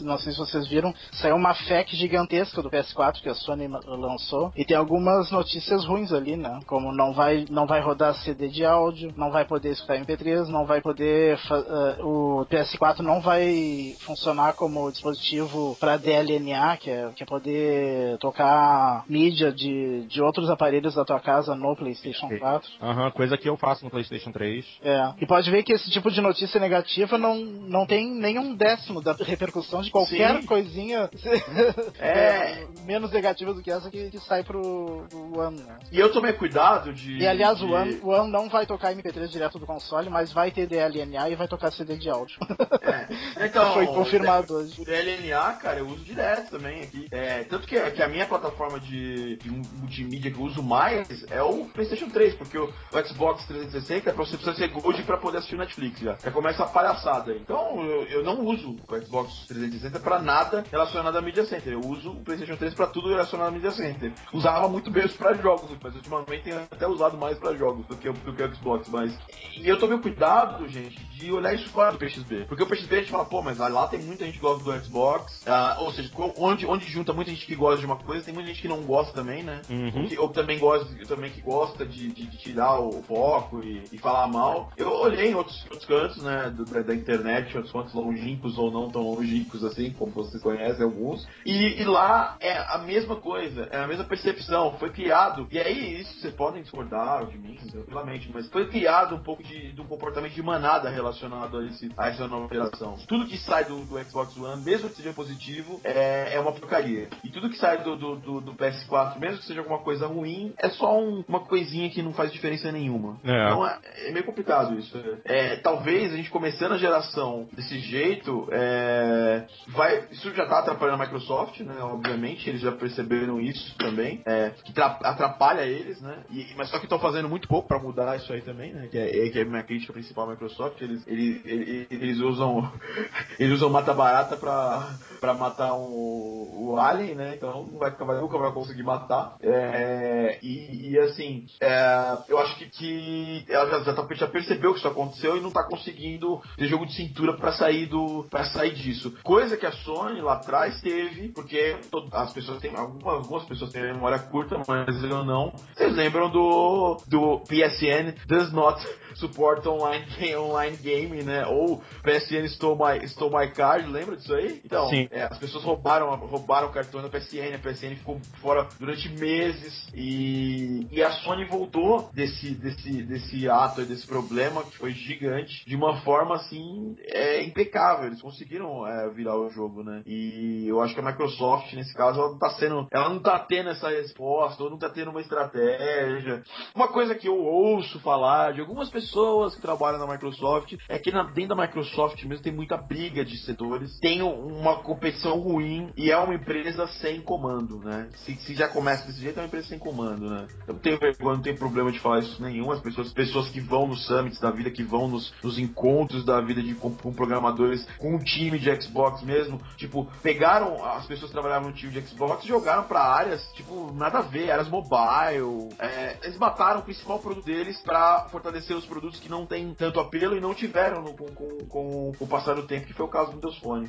não 0.00 0.18
sei 0.18 0.32
se 0.32 0.38
vocês 0.38 0.66
viram, 0.68 0.92
saiu 1.12 1.36
uma 1.36 1.54
FAQ 1.54 1.96
gigantesca 1.96 2.62
do 2.62 2.70
PS4 2.70 3.20
que 3.22 3.28
a 3.28 3.34
Sony 3.34 3.68
lançou 3.86 4.52
e 4.56 4.64
tem 4.64 4.76
algumas 4.76 5.30
notícias 5.30 5.84
ruins 5.84 6.12
ali, 6.12 6.36
né? 6.36 6.60
Como 6.66 6.92
não 6.92 7.12
vai, 7.12 7.44
não 7.50 7.66
vai 7.66 7.80
rodar 7.80 8.14
CD 8.14 8.48
de 8.48 8.64
áudio, 8.64 9.12
não 9.16 9.30
vai 9.30 9.44
poder 9.44 9.70
escutar 9.70 9.98
MP3, 9.98 10.48
não 10.48 10.66
vai 10.66 10.80
poder. 10.80 11.38
eh, 11.50 12.02
o 12.02 12.46
PS4 12.50 13.00
não 13.00 13.20
vai 13.20 13.96
funcionar 14.00 14.54
como 14.54 14.90
dispositivo 15.04 15.76
para 15.78 15.96
DLNA, 15.96 16.76
que 16.78 16.90
é, 16.90 17.10
que 17.14 17.22
é 17.22 17.26
poder 17.26 18.16
tocar 18.18 19.04
mídia 19.08 19.52
de, 19.52 20.06
de 20.06 20.22
outros 20.22 20.48
aparelhos 20.48 20.94
da 20.94 21.04
tua 21.04 21.20
casa 21.20 21.54
no 21.54 21.76
PlayStation 21.76 22.28
4. 22.38 22.70
Aham, 22.80 23.10
coisa 23.10 23.36
que 23.36 23.48
eu 23.48 23.56
faço 23.56 23.84
no 23.84 23.90
PlayStation 23.90 24.32
3. 24.32 24.64
É. 24.82 25.12
E 25.20 25.26
pode 25.26 25.50
ver 25.50 25.62
que 25.62 25.72
esse 25.72 25.90
tipo 25.90 26.10
de 26.10 26.20
notícia 26.20 26.58
negativa 26.58 27.18
não, 27.18 27.36
não 27.36 27.86
tem 27.86 28.08
nenhum 28.10 28.54
décimo 28.54 29.02
da 29.02 29.12
repercussão 29.12 29.82
de 29.82 29.90
qualquer 29.90 30.40
Sim. 30.40 30.46
coisinha 30.46 31.10
É. 31.98 32.66
menos 32.84 33.10
negativa 33.10 33.52
do 33.52 33.62
que 33.62 33.70
essa 33.70 33.90
que, 33.90 34.10
que 34.10 34.18
sai 34.20 34.42
pro, 34.42 35.06
pro 35.08 35.38
One, 35.38 35.60
né? 35.60 35.78
E 35.92 35.98
eu 35.98 36.10
tomei 36.12 36.32
cuidado 36.32 36.92
de. 36.92 37.18
E 37.18 37.26
aliás, 37.26 37.58
de... 37.58 37.64
o 37.64 37.72
One, 37.72 38.00
o 38.02 38.08
One 38.08 38.30
não 38.30 38.48
vai 38.48 38.66
tocar 38.66 38.94
MP3 38.94 39.28
direto 39.28 39.58
do 39.58 39.66
console, 39.66 40.08
mas 40.08 40.32
vai 40.32 40.50
ter 40.50 40.66
DLNA 40.66 41.30
e 41.30 41.34
vai 41.34 41.48
tocar 41.48 41.72
CD 41.72 41.96
de 41.96 42.08
áudio. 42.08 42.38
É. 42.80 43.04
Então, 43.44 43.74
Foi 43.74 43.86
confirmado 43.86 44.54
hoje. 44.54 44.82
O 44.94 44.96
LNA, 44.96 45.52
cara, 45.54 45.78
eu 45.80 45.86
uso 45.88 46.04
direto 46.04 46.50
também 46.50 46.82
aqui. 46.82 47.08
É, 47.10 47.44
tanto 47.44 47.66
que, 47.66 47.78
que 47.90 48.02
a 48.02 48.08
minha 48.08 48.26
plataforma 48.26 48.78
de, 48.78 49.36
de 49.36 49.50
multimídia 49.50 50.30
que 50.30 50.38
eu 50.38 50.44
uso 50.44 50.62
mais 50.62 51.24
é 51.30 51.42
o 51.42 51.64
PlayStation 51.66 52.08
3, 52.08 52.34
porque 52.34 52.56
o, 52.58 52.64
o 52.92 53.04
Xbox 53.06 53.44
360 53.46 54.10
é 54.10 54.12
você 54.12 54.36
precisa 54.36 54.54
ser 54.56 54.68
Gold 54.68 55.02
pra 55.02 55.16
poder 55.16 55.38
assistir 55.38 55.56
o 55.56 55.58
Netflix 55.58 56.00
já. 56.00 56.16
Já 56.22 56.30
começa 56.30 56.62
a 56.62 56.66
palhaçada. 56.66 57.32
Então, 57.34 57.82
eu, 57.84 58.02
eu 58.04 58.22
não 58.24 58.44
uso 58.44 58.76
o 58.88 59.00
Xbox 59.02 59.46
360 59.48 59.98
pra 60.00 60.20
nada 60.20 60.64
relacionado 60.70 61.16
à 61.16 61.20
Media 61.22 61.44
Center. 61.44 61.72
Eu 61.72 61.80
uso 61.80 62.10
o 62.12 62.24
PlayStation 62.24 62.56
3 62.56 62.74
pra 62.74 62.86
tudo 62.86 63.08
relacionado 63.08 63.48
à 63.48 63.50
Media 63.50 63.70
Center. 63.72 64.12
Usava 64.32 64.68
muito 64.68 64.90
bem 64.90 65.04
isso 65.04 65.16
pra 65.18 65.34
jogos, 65.34 65.70
mas 65.82 65.94
ultimamente 65.94 66.42
tenho 66.44 66.58
até 66.70 66.86
usado 66.86 67.16
mais 67.18 67.38
pra 67.38 67.54
jogos 67.54 67.86
do 67.86 67.96
que, 67.96 68.08
o- 68.08 68.12
do 68.12 68.32
que 68.32 68.42
o 68.42 68.54
Xbox. 68.54 68.88
Mas. 68.88 69.12
E 69.56 69.68
eu 69.68 69.78
tomei 69.78 69.98
cuidado, 69.98 70.68
gente, 70.68 71.02
de 71.14 71.32
olhar 71.32 71.52
isso 71.54 71.68
fora 71.70 71.92
do 71.92 71.98
PXB. 71.98 72.44
Porque 72.46 72.62
o 72.62 72.66
PXB 72.66 72.94
a 72.96 72.98
gente 73.00 73.10
fala, 73.10 73.24
pô, 73.24 73.42
mas 73.42 73.58
lá 73.58 73.86
tem 73.88 74.00
muita 74.00 74.24
gente 74.24 74.34
que 74.34 74.40
gosta 74.40 74.62
do 74.62 74.70
Xbox. 74.82 75.42
ah, 75.46 75.76
ou 75.80 75.92
seja, 75.92 76.10
onde, 76.38 76.66
onde 76.66 76.86
junta 76.86 77.12
muita 77.12 77.30
gente 77.30 77.46
que 77.46 77.54
gosta 77.54 77.80
de 77.80 77.86
uma 77.86 77.96
coisa, 77.96 78.24
tem 78.24 78.34
muita 78.34 78.48
gente 78.48 78.62
que 78.62 78.68
não 78.68 78.82
gosta 78.82 79.12
também, 79.12 79.42
né? 79.42 79.62
Uhum. 79.70 80.02
Ou, 80.02 80.08
que, 80.08 80.18
ou 80.18 80.28
também 80.28 80.58
gosta, 80.58 80.86
também 81.06 81.30
que 81.30 81.40
gosta 81.40 81.84
de, 81.86 82.08
de- 82.08 82.26
de 82.26 82.36
tirar 82.38 82.78
o 82.80 83.02
foco 83.02 83.62
e, 83.62 83.84
e 83.92 83.98
falar 83.98 84.26
mal. 84.28 84.70
Eu 84.76 84.90
olhei 84.92 85.30
em 85.30 85.34
outros, 85.34 85.62
outros 85.70 85.84
cantos, 85.84 86.22
né, 86.22 86.52
da, 86.70 86.80
da 86.82 86.94
internet, 86.94 87.54
outros 87.56 87.72
cantos 87.72 87.94
longínquos 87.94 88.56
ou 88.58 88.70
não 88.70 88.90
tão 88.90 89.02
longínquos 89.02 89.62
assim, 89.64 89.90
como 89.90 90.12
vocês 90.12 90.42
conhecem 90.42 90.84
alguns. 90.84 91.26
E, 91.44 91.80
e 91.80 91.84
lá 91.84 92.36
é 92.40 92.56
a 92.58 92.78
mesma 92.78 93.16
coisa, 93.16 93.68
é 93.70 93.78
a 93.78 93.86
mesma 93.86 94.04
percepção. 94.04 94.76
Foi 94.78 94.90
criado, 94.90 95.46
e 95.50 95.58
aí 95.58 96.00
isso 96.00 96.20
vocês 96.20 96.34
podem 96.34 96.62
discordar 96.62 97.26
de 97.26 97.38
mim, 97.38 97.56
tranquilamente, 97.70 98.30
mas 98.32 98.48
foi 98.48 98.68
criado 98.68 99.14
um 99.14 99.22
pouco 99.22 99.42
de, 99.42 99.72
de 99.72 99.80
um 99.80 99.86
comportamento 99.86 100.32
de 100.34 100.42
manada 100.42 100.88
relacionado 100.88 101.58
a, 101.58 101.64
esse, 101.66 101.90
a 101.96 102.08
essa 102.08 102.26
nova 102.26 102.48
geração. 102.52 102.96
Tudo 103.06 103.26
que 103.26 103.36
sai 103.38 103.64
do, 103.64 103.78
do 103.84 104.02
Xbox 104.04 104.36
One, 104.36 104.62
mesmo 104.64 104.88
que 104.88 104.96
seja 104.96 105.12
positivo, 105.12 105.80
é, 105.84 106.34
é 106.34 106.40
uma 106.40 106.52
porcaria. 106.52 107.08
E 107.22 107.28
tudo 107.30 107.50
que 107.50 107.56
sai 107.58 107.82
do, 107.82 107.96
do, 107.96 108.16
do- 108.16 108.40
do 108.40 108.54
PS4, 108.54 109.18
mesmo 109.18 109.38
que 109.38 109.44
seja 109.46 109.60
alguma 109.60 109.78
coisa 109.80 110.06
ruim, 110.06 110.52
é 110.58 110.68
só 110.70 110.98
um- 110.98 111.24
uma 111.28 111.40
coisinha 111.40 111.90
que 111.90 112.02
não 112.02 112.12
faz 112.12 112.32
diferença 112.32 112.70
nenhuma. 112.72 113.18
É. 113.24 113.30
Então 113.46 113.66
é, 113.66 113.78
é 114.08 114.10
meio 114.12 114.24
complicado 114.24 114.78
isso. 114.78 114.96
É, 115.24 115.56
talvez 115.56 116.12
a 116.12 116.16
gente 116.16 116.30
começando 116.30 116.72
a 116.72 116.78
geração 116.78 117.48
desse 117.52 117.78
jeito, 117.78 118.48
é, 118.52 119.44
vai, 119.68 120.04
isso 120.10 120.32
já 120.34 120.46
tá 120.46 120.58
atrapalhando 120.60 121.02
a 121.02 121.04
Microsoft, 121.06 121.60
né? 121.60 121.76
Obviamente, 121.80 122.48
eles 122.48 122.60
já 122.60 122.72
perceberam 122.72 123.40
isso 123.40 123.76
também, 123.76 124.22
é, 124.26 124.50
que 124.64 124.72
tra- 124.72 124.98
atrapalha 125.02 125.62
eles, 125.62 126.00
né? 126.00 126.24
E- 126.30 126.54
mas 126.56 126.70
só 126.70 126.78
que 126.78 126.84
estão 126.86 126.98
fazendo 126.98 127.28
muito 127.28 127.48
pouco 127.48 127.68
pra 127.68 127.78
mudar 127.78 128.16
isso 128.16 128.32
aí 128.32 128.40
também, 128.42 128.72
né? 128.72 128.88
Que 128.90 128.98
é, 128.98 129.28
que 129.30 129.38
é 129.38 129.42
a 129.42 129.44
minha 129.46 129.62
crítica 129.62 129.92
principal 129.92 130.26
à 130.26 130.30
Microsoft. 130.32 130.80
Eles, 130.80 131.06
eles, 131.06 131.40
eles, 131.44 131.86
eles 131.90 132.18
usam 132.20 132.72
eles 133.38 133.54
usam 133.54 133.70
mata 133.70 133.92
barata 133.92 134.36
pra, 134.54 134.98
pra 135.20 135.34
matar 135.34 135.72
o, 135.74 136.70
o 136.72 136.78
alien, 136.78 137.14
né? 137.14 137.34
Então 137.36 137.66
não 137.66 137.78
vai, 137.78 137.90
vai, 137.90 138.20
nunca 138.20 138.38
vai 138.38 138.52
conseguir 138.52 138.82
matar. 138.82 139.36
É, 139.42 140.38
e, 140.42 140.90
e, 140.92 140.98
assim, 140.98 141.46
é, 141.60 142.18
eu 142.28 142.38
acho 142.38 142.56
que, 142.56 142.66
que 142.70 143.44
ela 143.48 143.68
já, 143.70 143.80
já, 143.84 143.94
tá- 143.94 144.14
já 144.14 144.26
percebeu 144.26 144.72
que 144.72 144.78
isso 144.78 144.88
aconteceu 144.88 145.36
e 145.36 145.40
não 145.40 145.50
tá 145.50 145.64
conseguindo 145.64 146.40
ter 146.56 146.66
jogo 146.68 146.86
de 146.86 146.94
cintura 146.94 147.36
pra 147.36 147.52
sair 147.52 147.86
do 147.86 148.26
para 148.30 148.44
sair 148.44 148.74
disso. 148.74 149.12
Coisa 149.22 149.56
que 149.56 149.66
a 149.66 149.72
Sony 149.72 150.20
lá 150.20 150.34
atrás 150.34 150.80
teve, 150.80 151.28
porque 151.28 151.76
as 152.12 152.32
pessoas 152.32 152.60
têm 152.60 152.74
algumas, 152.76 153.14
algumas 153.14 153.44
pessoas 153.44 153.70
têm 153.70 153.82
memória 153.82 154.18
curta, 154.18 154.62
mas 154.66 155.02
eu 155.02 155.24
não. 155.24 155.52
Vocês 155.74 155.94
lembram 155.94 156.30
do 156.30 157.02
do 157.06 157.40
PSN 157.46 158.14
does 158.26 158.52
not 158.52 158.80
support 159.16 159.66
online 159.66 160.04
online 160.36 160.76
game, 160.76 161.22
né? 161.22 161.46
Ou 161.46 161.82
PSN 162.02 162.46
stole 162.48 162.78
my 162.78 163.06
stole 163.08 163.34
my 163.34 163.48
card, 163.52 163.88
lembra 163.88 164.16
disso 164.16 164.34
aí? 164.34 164.43
Então, 164.64 164.88
Sim. 164.88 165.08
é, 165.10 165.22
as 165.24 165.38
pessoas 165.38 165.64
roubaram 165.64 166.14
roubaram 166.16 166.68
o 166.68 166.72
cartão 166.72 167.02
da 167.02 167.08
PSN, 167.08 167.54
a 167.54 167.58
PSN 167.58 167.96
ficou 167.96 168.20
fora 168.40 168.68
durante 168.78 169.08
meses 169.08 169.88
e, 169.94 170.86
e 170.90 171.02
a 171.02 171.10
Sony 171.10 171.44
voltou 171.44 172.10
desse 172.12 172.54
desse 172.54 173.02
desse 173.02 173.48
ato, 173.48 173.80
aí, 173.80 173.86
desse 173.86 174.06
problema 174.06 174.62
que 174.64 174.76
foi 174.78 174.92
gigante, 174.92 175.64
de 175.66 175.76
uma 175.76 176.00
forma 176.02 176.36
assim 176.36 176.96
é, 177.00 177.42
impecável. 177.44 178.06
Eles 178.06 178.20
conseguiram 178.22 178.86
é, 178.86 179.10
virar 179.10 179.36
o 179.36 179.50
jogo, 179.50 179.82
né? 179.82 180.02
E 180.06 180.66
eu 180.66 180.80
acho 180.80 180.94
que 180.94 181.00
a 181.00 181.04
Microsoft 181.04 181.72
nesse 181.74 181.94
caso 181.94 182.20
ela 182.20 182.30
não 182.30 182.38
tá 182.38 182.50
sendo, 182.50 182.86
ela 182.92 183.08
não 183.08 183.20
tá 183.20 183.38
tendo 183.38 183.70
essa 183.70 183.88
resposta, 183.88 184.62
ou 184.62 184.70
não 184.70 184.78
tá 184.78 184.88
tendo 184.88 185.10
uma 185.10 185.20
estratégia. 185.20 186.42
Uma 186.74 186.88
coisa 186.88 187.14
que 187.14 187.28
eu 187.28 187.36
ouço 187.38 187.98
falar 188.00 188.52
de 188.52 188.60
algumas 188.60 188.90
pessoas 188.90 189.54
que 189.54 189.62
trabalham 189.62 189.98
na 189.98 190.06
Microsoft 190.12 190.74
é 190.88 190.98
que 190.98 191.10
na- 191.10 191.24
dentro 191.24 191.54
da 191.54 191.62
Microsoft 191.62 192.22
mesmo 192.24 192.42
tem 192.42 192.52
muita 192.52 192.76
briga 192.76 193.24
de 193.24 193.36
setores, 193.38 193.98
tem 194.00 194.22
um- 194.22 194.33
uma 194.34 194.76
competição 194.82 195.38
ruim 195.38 195.90
e 195.96 196.10
é 196.10 196.16
uma 196.18 196.34
empresa 196.34 196.86
sem 197.00 197.20
comando, 197.20 197.78
né? 197.78 198.08
Se, 198.24 198.34
se 198.36 198.54
já 198.54 198.68
começa 198.68 199.06
desse 199.06 199.20
jeito, 199.20 199.38
é 199.38 199.42
uma 199.42 199.46
empresa 199.46 199.68
sem 199.68 199.78
comando, 199.78 200.28
né? 200.28 200.46
Eu 200.66 200.74
tenho 200.74 200.98
vergonha, 200.98 201.36
não 201.36 201.42
tenho 201.42 201.56
problema 201.58 201.90
de 201.92 201.98
falar 202.00 202.20
isso 202.20 202.42
nenhum. 202.42 202.70
As 202.70 202.80
pessoas, 202.80 203.12
pessoas 203.12 203.48
que 203.48 203.60
vão 203.60 203.86
nos 203.86 204.06
summits 204.06 204.40
da 204.40 204.50
vida, 204.50 204.70
que 204.70 204.82
vão 204.82 205.08
nos, 205.08 205.32
nos 205.42 205.58
encontros 205.58 206.24
da 206.24 206.40
vida 206.40 206.62
de, 206.62 206.74
com, 206.74 206.90
com 206.94 207.12
programadores, 207.12 207.86
com 207.98 208.14
um 208.14 208.18
time 208.18 208.58
de 208.58 208.74
Xbox 208.82 209.22
mesmo, 209.22 209.60
tipo, 209.76 210.06
pegaram 210.22 210.84
as 210.84 211.06
pessoas 211.06 211.30
que 211.30 211.34
trabalhavam 211.34 211.68
no 211.70 211.74
time 211.74 211.92
de 211.92 212.00
Xbox 212.06 212.44
e 212.44 212.48
jogaram 212.48 212.84
pra 212.84 213.00
áreas, 213.02 213.42
tipo, 213.54 213.92
nada 213.94 214.18
a 214.18 214.22
ver, 214.22 214.50
áreas 214.50 214.68
mobile. 214.68 215.68
É, 215.78 216.16
eles 216.22 216.38
mataram 216.38 216.80
o 216.80 216.82
principal 216.82 217.18
produto 217.18 217.44
deles 217.44 217.80
pra 217.82 218.26
fortalecer 218.30 218.76
os 218.76 218.86
produtos 218.86 219.20
que 219.20 219.28
não 219.28 219.46
têm 219.46 219.74
tanto 219.74 220.00
apelo 220.00 220.36
e 220.36 220.40
não 220.40 220.54
tiveram 220.54 221.02
no- 221.02 221.14
com, 221.14 221.26
com- 221.34 221.64
com 221.68 222.12
o 222.18 222.26
passar 222.26 222.54
do 222.54 222.62
tempo, 222.66 222.86
que 222.86 222.92
foi 222.92 223.06
o 223.06 223.08
caso 223.08 223.30
do 223.30 223.34
Windows 223.36 223.58
Phone. 223.58 223.88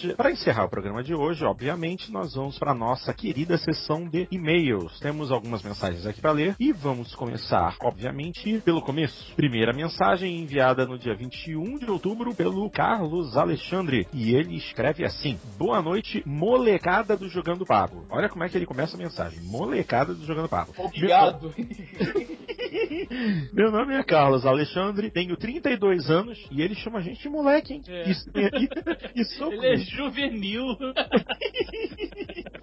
Pra, 0.00 0.14
pra 0.14 0.30
encerrar 0.30 0.64
o 0.64 0.68
programa 0.68 1.02
de 1.02 1.14
hoje, 1.14 1.44
obviamente, 1.44 2.12
nós 2.12 2.34
vamos 2.34 2.58
para 2.58 2.74
nossa 2.74 3.12
querida 3.12 3.58
sessão 3.58 4.08
de 4.08 4.28
e-mails. 4.30 4.98
Temos 5.00 5.30
algumas 5.30 5.62
mensagens 5.62 6.06
aqui 6.06 6.20
para 6.20 6.32
ler 6.32 6.56
e 6.58 6.72
vamos 6.72 7.14
começar, 7.14 7.76
obviamente, 7.82 8.60
pelo 8.64 8.82
começo. 8.82 9.34
Primeira 9.34 9.72
mensagem 9.72 10.38
enviada 10.40 10.86
no 10.86 10.98
dia 10.98 11.14
21 11.14 11.78
de 11.78 11.90
outubro 11.90 12.34
pelo 12.34 12.70
Carlos 12.70 13.36
Alexandre 13.36 14.06
e 14.12 14.34
ele 14.34 14.56
escreve 14.56 15.04
assim: 15.04 15.38
Boa 15.58 15.82
noite, 15.82 16.22
molecada 16.26 17.16
do 17.16 17.28
Jogando 17.28 17.64
Pago. 17.64 18.06
Olha 18.10 18.28
como 18.28 18.44
é 18.44 18.48
que 18.48 18.56
ele 18.56 18.66
começa 18.66 18.96
a 18.96 18.98
mensagem: 18.98 19.40
Molecada 19.42 20.14
do 20.14 20.24
Jogando 20.24 20.48
Pago. 20.48 20.72
Obrigado. 20.78 21.54
Meu 23.52 23.70
nome 23.70 23.94
é 23.94 24.02
Carlos 24.02 24.46
Alexandre, 24.46 25.10
tenho 25.10 25.36
32 25.36 26.10
anos 26.10 26.38
e 26.50 26.62
ele 26.62 26.74
chama 26.74 26.98
a 26.98 27.02
gente 27.02 27.20
de 27.22 27.28
moleque, 27.28 27.74
hein? 27.74 27.82
É. 27.88 28.10
Isso, 28.10 28.30
e, 28.34 29.20
e 29.20 29.24
sou 29.24 29.52
Ele 29.52 29.66
é 29.66 29.76
juvenil. 29.76 30.64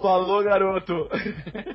Falou, 0.01 0.43
garoto! 0.43 1.09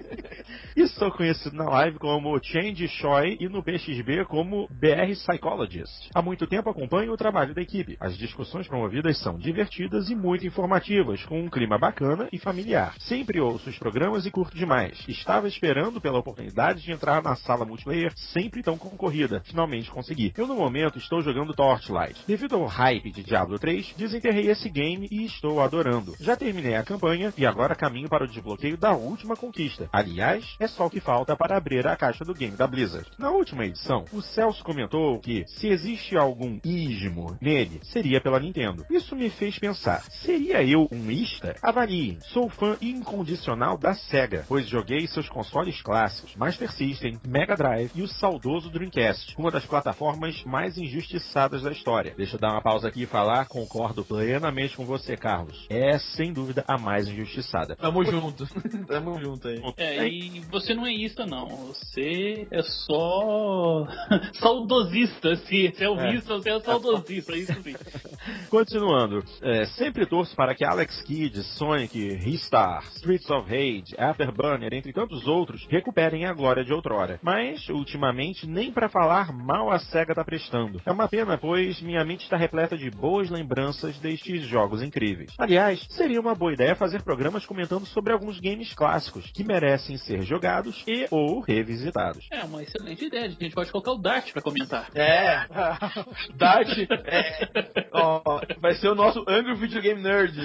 e 0.76 0.86
sou 0.88 1.10
conhecido 1.10 1.56
na 1.56 1.68
live 1.68 1.98
como 1.98 2.38
Change 2.42 2.86
Choi 2.88 3.36
e 3.40 3.48
no 3.48 3.62
PXB 3.62 4.24
como 4.26 4.68
BR 4.70 5.12
Psychologist. 5.12 6.10
Há 6.14 6.22
muito 6.22 6.46
tempo 6.46 6.70
acompanho 6.70 7.12
o 7.12 7.16
trabalho 7.16 7.54
da 7.54 7.62
equipe. 7.62 7.96
As 7.98 8.16
discussões 8.16 8.68
promovidas 8.68 9.20
são 9.20 9.36
divertidas 9.36 10.10
e 10.10 10.14
muito 10.14 10.46
informativas, 10.46 11.24
com 11.24 11.40
um 11.40 11.50
clima 11.50 11.78
bacana 11.78 12.28
e 12.32 12.38
familiar. 12.38 12.94
Sempre 13.00 13.40
ouço 13.40 13.68
os 13.68 13.78
programas 13.78 14.26
e 14.26 14.30
curto 14.30 14.56
demais. 14.56 15.02
Estava 15.08 15.48
esperando 15.48 16.00
pela 16.00 16.18
oportunidade 16.18 16.82
de 16.82 16.92
entrar 16.92 17.22
na 17.22 17.34
sala 17.36 17.64
multiplayer, 17.64 18.12
sempre 18.32 18.62
tão 18.62 18.76
concorrida. 18.76 19.42
Finalmente 19.44 19.90
consegui. 19.90 20.32
Eu 20.36 20.46
no 20.46 20.54
momento 20.54 20.98
estou 20.98 21.22
jogando 21.22 21.54
Torchlight. 21.54 22.20
Devido 22.26 22.56
ao 22.56 22.66
hype 22.66 23.10
de 23.10 23.22
Diablo 23.22 23.58
3, 23.58 23.94
desenterrei 23.96 24.48
esse 24.50 24.68
game 24.68 25.08
e 25.10 25.24
estou 25.24 25.60
adorando. 25.60 26.14
Já 26.20 26.36
terminei 26.36 26.74
a 26.74 26.84
campanha 26.84 27.32
e 27.36 27.46
agora 27.46 27.74
caminho 27.74 28.08
para 28.08 28.24
o 28.24 28.28
desbloqueio 28.28 28.76
da 28.76 28.92
última 28.92 29.36
conquista. 29.36 29.88
Aliás, 29.92 30.56
é 30.58 30.66
só 30.66 30.86
o 30.86 30.90
que 30.90 31.00
falta 31.00 31.36
para 31.36 31.56
abrir 31.56 31.86
a 31.86 31.96
caixa 31.96 32.24
do 32.24 32.34
game 32.34 32.56
da 32.56 32.66
Blizzard. 32.66 33.08
Na 33.18 33.30
última 33.30 33.64
edição, 33.64 34.04
o 34.12 34.20
Celso 34.20 34.62
comentou 34.62 35.18
que 35.20 35.44
se 35.46 35.68
existe 35.68 36.16
algum 36.16 36.58
ismo 36.64 37.36
nele, 37.40 37.80
seria 37.82 38.20
pela 38.20 38.40
Nintendo. 38.40 38.84
Isso 38.90 39.16
me 39.16 39.30
fez 39.30 39.58
pensar, 39.58 40.02
seria 40.22 40.62
eu 40.62 40.88
um 40.92 41.10
ista? 41.10 41.56
Avalie, 41.62 42.18
sou 42.32 42.48
fã 42.48 42.76
incondicional 42.80 43.78
da 43.78 43.94
SEGA, 43.94 44.44
pois 44.48 44.68
joguei 44.68 45.06
seus 45.06 45.28
consoles 45.28 45.80
clássicos, 45.82 46.34
Master 46.36 46.70
System, 46.72 47.18
Mega 47.26 47.56
Drive 47.56 47.90
e 47.94 48.02
o 48.02 48.08
saudoso 48.18 48.70
Dreamcast, 48.70 49.34
uma 49.38 49.50
das 49.50 49.64
plataformas 49.64 50.42
mais 50.44 50.76
injustiçadas 50.76 51.62
da 51.62 51.70
história. 51.70 52.14
Deixa 52.16 52.36
eu 52.36 52.40
dar 52.40 52.52
uma 52.52 52.62
pausa 52.62 52.88
aqui 52.88 53.02
e 53.02 53.06
falar, 53.06 53.46
concordo 53.46 54.04
plenamente 54.04 54.76
com 54.76 54.84
você, 54.84 55.16
Carlos. 55.16 55.66
É, 55.68 55.98
sem 55.98 56.32
dúvida, 56.32 56.64
a 56.66 56.76
mais 56.76 57.08
injustiçada. 57.08 57.76
Tamo 57.76 58.04
junto. 58.04 58.46
Tamo 58.86 59.20
junto 59.20 59.48
aí. 59.48 59.62
É, 59.76 60.08
e 60.08 60.40
você 60.50 60.74
não 60.74 60.86
é 60.86 60.92
isso, 60.92 61.24
não. 61.26 61.46
Você 61.68 62.46
é 62.50 62.62
só 62.62 63.86
saudosista. 64.40 65.36
Se 65.36 65.70
você 65.70 65.84
é 65.84 65.90
um 65.90 66.00
É. 66.00 66.14
isso, 66.14 66.26
você 66.26 66.50
é 66.50 66.60
saudosista. 66.60 67.36
Isso 67.36 67.62
sim. 67.62 67.74
Continuando, 68.50 69.24
é, 69.42 69.66
sempre 69.66 70.06
torço 70.06 70.34
para 70.34 70.54
que 70.54 70.64
Alex 70.64 71.02
Kidd, 71.02 71.42
Sonic, 71.56 72.14
Ristar, 72.14 72.84
Streets 72.96 73.30
of 73.30 73.48
Rage, 73.48 73.94
Afterburner, 73.98 74.72
entre 74.74 74.92
tantos 74.92 75.26
outros, 75.26 75.66
recuperem 75.68 76.26
a 76.26 76.32
glória 76.32 76.64
de 76.64 76.72
outrora. 76.72 77.18
Mas, 77.22 77.68
ultimamente, 77.68 77.99
nem 78.46 78.72
para 78.72 78.88
falar 78.88 79.32
mal 79.32 79.70
a 79.70 79.78
SEGA 79.78 80.14
tá 80.14 80.24
prestando. 80.24 80.80
É 80.84 80.90
uma 80.92 81.08
pena, 81.08 81.36
pois 81.36 81.80
minha 81.80 82.04
mente 82.04 82.22
está 82.22 82.36
repleta 82.36 82.76
de 82.76 82.90
boas 82.90 83.30
lembranças 83.30 83.98
destes 83.98 84.42
jogos 84.42 84.82
incríveis. 84.82 85.32
Aliás, 85.38 85.86
seria 85.90 86.20
uma 86.20 86.34
boa 86.34 86.52
ideia 86.52 86.74
fazer 86.74 87.02
programas 87.02 87.44
comentando 87.44 87.86
sobre 87.86 88.12
alguns 88.12 88.40
games 88.40 88.72
clássicos 88.74 89.30
que 89.32 89.44
merecem 89.44 89.96
ser 89.98 90.22
jogados 90.22 90.82
e 90.86 91.06
ou 91.10 91.40
revisitados. 91.40 92.26
É 92.30 92.42
uma 92.44 92.62
excelente 92.62 93.04
ideia. 93.04 93.26
A 93.26 93.28
gente 93.28 93.54
pode 93.54 93.70
colocar 93.70 93.92
o 93.92 93.98
Dart 93.98 94.32
pra 94.32 94.42
comentar. 94.42 94.88
É, 94.94 95.46
Dart, 96.34 96.78
é, 97.06 97.88
ó, 97.92 98.40
vai 98.60 98.74
ser 98.74 98.88
o 98.88 98.94
nosso 98.94 99.24
Angry 99.28 99.54
Video 99.56 99.82
Game 99.82 100.02
Nerd. 100.02 100.38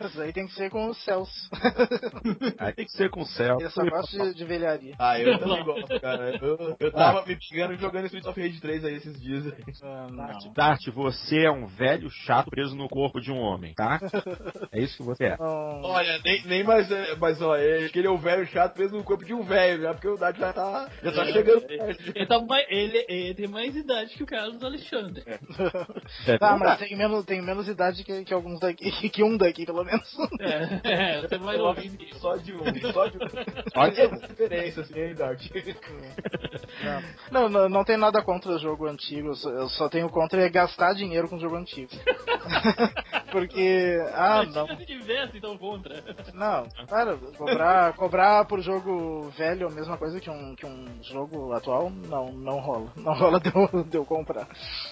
Isso 0.00 0.20
aí 0.20 0.32
tem 0.32 0.46
que 0.46 0.54
ser 0.54 0.70
com 0.70 0.88
o 0.88 0.94
Celso. 0.94 1.50
Aí 2.58 2.72
tem 2.72 2.86
que 2.86 2.92
ser 2.92 3.10
com 3.10 3.22
o. 3.22 3.26
Ele 3.60 3.70
só 3.70 3.84
gosta 3.84 4.26
de, 4.26 4.34
de 4.34 4.44
velharia. 4.44 4.91
Ah, 4.98 5.18
eu 5.20 5.38
também 5.40 5.64
gosto, 5.64 6.00
cara. 6.00 6.38
Eu, 6.40 6.76
eu 6.78 6.92
tava 6.92 7.24
me 7.26 7.36
pegando 7.36 7.76
jogando 7.76 8.06
Street 8.06 8.26
of 8.26 8.40
Rage 8.40 8.60
3 8.60 8.84
aí 8.84 8.94
esses 8.94 9.20
dias. 9.20 9.44
Ah, 9.82 10.06
não. 10.10 10.52
Dart, 10.54 10.86
você 10.94 11.44
é 11.46 11.50
um 11.50 11.66
velho 11.66 12.08
chato 12.10 12.50
preso 12.50 12.76
no 12.76 12.88
corpo 12.88 13.20
de 13.20 13.30
um 13.32 13.38
homem, 13.38 13.74
tá? 13.74 13.98
É 14.72 14.80
isso 14.80 14.96
que 14.96 15.02
você 15.02 15.24
é. 15.24 15.36
Não. 15.38 15.82
Olha, 15.82 16.18
nem, 16.24 16.42
nem 16.46 16.64
mais, 16.64 16.90
é, 16.90 17.16
mas 17.16 17.40
ó, 17.42 17.56
é, 17.56 17.84
acho 17.84 17.92
que 17.92 17.98
ele 17.98 18.08
é 18.08 18.10
o 18.10 18.18
velho 18.18 18.46
chato 18.46 18.74
preso 18.74 18.96
no 18.96 19.04
corpo 19.04 19.24
de 19.24 19.34
um 19.34 19.42
velho, 19.42 19.82
já, 19.82 19.92
porque 19.94 20.08
o 20.08 20.16
Dart 20.16 20.36
já 20.36 20.52
tá, 20.52 20.88
já 21.02 21.12
tá 21.12 21.24
chegando 21.26 21.62
perto. 21.62 22.02
Ele, 22.14 22.26
tá 22.26 22.40
mais, 22.40 22.66
ele, 22.68 23.06
ele 23.08 23.34
tem 23.34 23.48
mais 23.48 23.74
idade 23.76 24.14
que 24.14 24.22
o 24.22 24.26
Carlos 24.26 24.62
Alexandre. 24.62 25.22
É, 25.26 25.38
Tá, 26.38 26.54
então 26.54 26.58
mas 26.58 26.78
tem 26.78 26.96
menos, 26.96 27.24
tem 27.24 27.42
menos 27.42 27.68
idade 27.68 28.04
que, 28.04 28.24
que 28.24 28.34
alguns 28.34 28.58
daqui, 28.60 28.90
que 29.10 29.22
um 29.22 29.36
daqui, 29.36 29.64
pelo 29.66 29.84
menos. 29.84 30.08
É, 30.40 30.80
é, 31.18 31.20
você 31.20 31.38
vai 31.38 31.56
Só, 31.56 31.68
ouvir. 31.68 31.98
só 32.14 32.36
de 32.36 32.52
um, 32.54 32.92
só 32.92 33.06
de 33.06 33.16
um. 33.18 33.20
Olha- 33.74 33.92
Olha 33.92 34.02
essa 34.02 34.26
diferença, 34.28 34.81
assim, 34.82 35.00
hein, 35.00 35.14
Dart? 35.14 35.40
Não, 37.30 37.48
não, 37.48 37.68
não 37.68 37.84
tem 37.84 37.96
nada 37.96 38.22
contra 38.22 38.52
o 38.52 38.58
jogo 38.58 38.86
antigo, 38.86 39.28
eu 39.44 39.68
só, 39.68 39.88
tenho 39.88 40.08
contra 40.08 40.42
é 40.42 40.48
gastar 40.48 40.94
dinheiro 40.94 41.28
com 41.28 41.36
o 41.36 41.40
jogo 41.40 41.56
antigo. 41.56 41.90
Porque, 43.30 43.98
ah, 44.14 44.44
não. 44.44 44.66
Se 44.66 44.84
tivesse, 44.84 45.38
então 45.38 45.56
contra. 45.56 46.02
Não, 46.34 46.68
cara, 46.86 47.16
cobrar, 47.36 47.92
cobrar 47.94 48.44
por 48.44 48.60
jogo 48.60 49.30
velho 49.30 49.68
é 49.68 49.70
a 49.70 49.74
mesma 49.74 49.96
coisa 49.96 50.20
que 50.20 50.28
um, 50.28 50.54
que 50.54 50.66
um 50.66 50.86
jogo 51.02 51.52
atual, 51.52 51.88
não, 51.90 52.30
não 52.32 52.58
rola. 52.60 52.92
Não 52.96 53.14
rola 53.14 53.40
de 53.40 53.50
eu, 53.54 53.84
de 53.84 53.96
eu 53.96 54.04
comprar. 54.04 54.46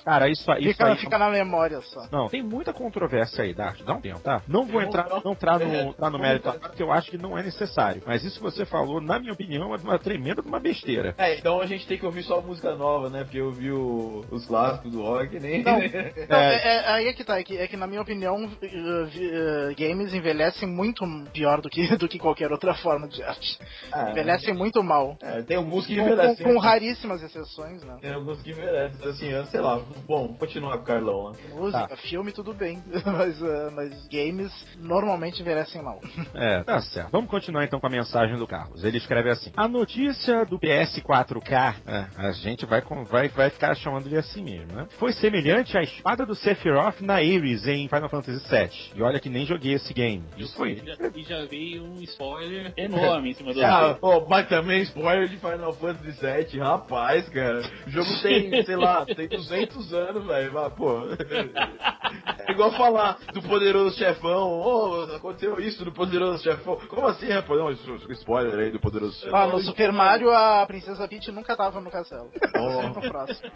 Cara, 0.04 0.28
isso, 0.28 0.50
aí- 0.50 0.62
isso 0.62 0.72
Fica, 0.72 0.86
aí. 0.86 0.96
fica 0.96 1.18
na 1.18 1.28
memória 1.28 1.80
só. 1.82 2.06
Não, 2.10 2.28
tem 2.28 2.42
muita 2.42 2.72
controvérsia 2.72 3.44
aí, 3.44 3.52
Dart. 3.52 3.82
Dá 3.82 3.94
um 3.94 4.00
tempo, 4.00 4.20
tá? 4.20 4.42
Não 4.48 4.66
vou 4.66 4.80
entrar, 4.80 5.06
não. 5.08 5.32
entrar 5.32 5.58
no, 5.58 5.64
É, 5.74 5.82
entrar 5.82 6.10
no 6.10 6.18
mérito 6.18 6.50
porque 6.60 6.82
eu 6.82 6.90
acho 6.92 7.10
que 7.10 7.18
não 7.18 7.36
é 7.36 7.42
necessário. 7.42 8.02
Mas 8.06 8.24
isso 8.24 8.36
que 8.38 8.42
você 8.42 8.64
falou, 8.64 9.00
na 9.00 9.18
minha 9.18 9.32
opinião, 9.32 9.74
é 9.74 9.78
uma 9.84 9.98
tremenda 9.98 10.42
de 10.42 10.48
uma 10.48 10.60
besteira. 10.60 11.14
É, 11.18 11.36
então 11.38 11.60
a 11.60 11.66
gente 11.66 11.86
tem 11.86 11.98
que 11.98 12.06
ouvir 12.06 12.22
só 12.22 12.40
música 12.40 12.74
nova, 12.74 13.08
né? 13.10 13.24
Porque 13.24 13.38
eu 13.40 13.50
vi 13.52 13.70
o- 13.70 14.24
os 14.30 14.46
clássicos 14.46 14.92
do 14.92 15.02
rock, 15.02 15.38
nem. 15.40 15.62
Não, 15.62 15.72
Não, 16.28 16.36
é, 16.38 16.54
é- 16.76 16.88
aí 16.92 17.06
é 17.08 17.12
que 17.12 17.24
tá, 17.24 17.38
é 17.38 17.42
que, 17.44 17.56
é 17.56 17.66
que 17.66 17.76
na 17.76 17.86
minha 17.86 18.00
opinião, 18.02 18.36
uh, 18.44 18.46
uh, 18.46 19.74
games 19.76 20.12
envelhecem 20.14 20.68
muito 20.68 21.04
pior 21.32 21.60
do 21.60 21.68
que, 21.68 21.86
do 21.96 22.08
que 22.08 22.18
qualquer 22.18 22.50
outra 22.52 22.74
forma 22.74 23.08
de 23.08 23.22
arte. 23.22 23.58
Ah, 23.92 24.10
Envelhecem 24.10 24.54
muito 24.54 24.82
mal. 24.82 25.16
É, 25.22 25.42
tem 25.42 25.56
alguns 25.56 25.86
que 25.86 25.96
Com, 25.96 26.02
com, 26.02 26.06
envelhecem. 26.12 26.46
com 26.46 26.58
raríssimas 26.58 27.22
exceções, 27.22 27.82
né? 27.84 27.96
Tem 28.00 28.12
alguns 28.12 28.40
que 28.42 28.50
envelhecem, 28.50 29.08
assim, 29.08 29.28
eu 29.28 29.44
sei 29.46 29.60
lá. 29.60 29.80
Bom, 30.06 30.34
continuar 30.38 30.76
com 30.78 30.82
o 30.82 30.86
Carlão 30.86 31.22
lá. 31.24 31.32
Música, 31.54 31.88
Tá. 31.88 31.96
filme, 31.96 32.32
tudo 32.32 32.52
bem. 32.54 32.82
mas, 33.06 33.40
uh, 33.40 33.70
mas 33.74 34.06
games 34.08 34.52
normalmente 34.78 35.40
envelhecem 35.40 35.82
mal. 35.82 36.00
É, 36.34 36.62
tá 36.62 36.80
certo. 36.80 37.10
Vamos 37.10 37.30
continuar 37.30 37.64
então 37.64 37.80
com 37.80 37.86
a 37.86 37.90
mensagem 37.90 38.36
do 38.36 38.46
Carlos. 38.46 38.82
Ele 38.84 38.96
escreve 38.98 39.30
assim: 39.30 39.50
A 39.56 39.68
notícia 39.70 40.44
do 40.44 40.58
PS4K, 40.58 41.74
é, 41.86 42.06
a 42.16 42.32
gente 42.32 42.66
vai, 42.66 42.82
vai, 43.10 43.28
vai 43.28 43.50
ficar 43.50 43.74
chamando 43.74 44.06
ele 44.06 44.18
assim 44.18 44.42
mesmo, 44.42 44.72
né? 44.72 44.86
Foi 44.98 45.12
semelhante 45.12 45.76
à 45.76 45.82
espada 45.82 46.26
do 46.26 46.34
Sephiroth 46.34 47.00
na 47.00 47.14
Ares 47.14 47.66
em 47.66 47.88
Final 47.88 48.08
Fantasy 48.08 48.48
VII. 48.48 48.92
E 48.96 49.02
olha 49.02 49.20
que 49.20 49.28
nem 49.28 49.46
joguei 49.46 49.74
esse 49.74 49.92
game. 49.94 50.24
Isso 50.36 50.54
foi. 50.56 50.72
E 50.72 51.24
já, 51.24 51.38
já 51.40 51.46
veio 51.46 51.84
um 51.84 52.00
spoiler 52.02 52.72
enorme 52.76 53.30
em 53.30 53.34
cima 53.34 53.54
do 53.54 53.64
Ah, 53.64 53.96
ó, 54.02 54.26
mas 54.28 54.48
também 54.48 54.82
spoiler 54.82 55.28
de 55.28 55.36
Final 55.36 55.72
Fantasy 55.74 56.20
VII, 56.20 56.60
rapaz, 56.60 57.28
cara. 57.28 57.62
O 57.86 57.90
jogo 57.90 58.10
tem, 58.22 58.62
sei 58.64 58.76
lá, 58.76 59.06
tem 59.06 59.28
200 59.28 59.94
anos, 59.94 60.26
velho. 60.26 60.52
mas, 60.52 60.72
Pô. 60.74 61.00
É 62.50 62.52
igual 62.52 62.72
falar 62.72 63.18
do 63.32 63.40
poderoso 63.42 63.96
chefão. 63.96 64.60
Oh, 64.60 65.02
aconteceu 65.14 65.60
isso 65.60 65.84
do 65.84 65.92
poderoso 65.92 66.42
chefão. 66.42 66.76
Como 66.88 67.06
assim, 67.06 67.28
rapaz? 67.28 67.60
Não, 67.60 67.70
isso, 67.70 67.94
isso, 67.94 68.12
spoiler 68.12 68.58
aí 68.58 68.72
do 68.72 68.80
poderoso 68.80 69.20
chefão. 69.20 69.38
Ah, 69.38 69.46
no 69.46 69.59
Super 69.62 69.92
Mario 69.92 70.30
a 70.30 70.64
Princesa 70.66 71.06
Peach 71.08 71.30
nunca 71.32 71.56
tava 71.56 71.80
no 71.80 71.90
castelo. 71.90 72.30
Oh. 72.56 72.82
Sempre 72.82 73.06
no 73.06 73.12
próximo. 73.12 73.50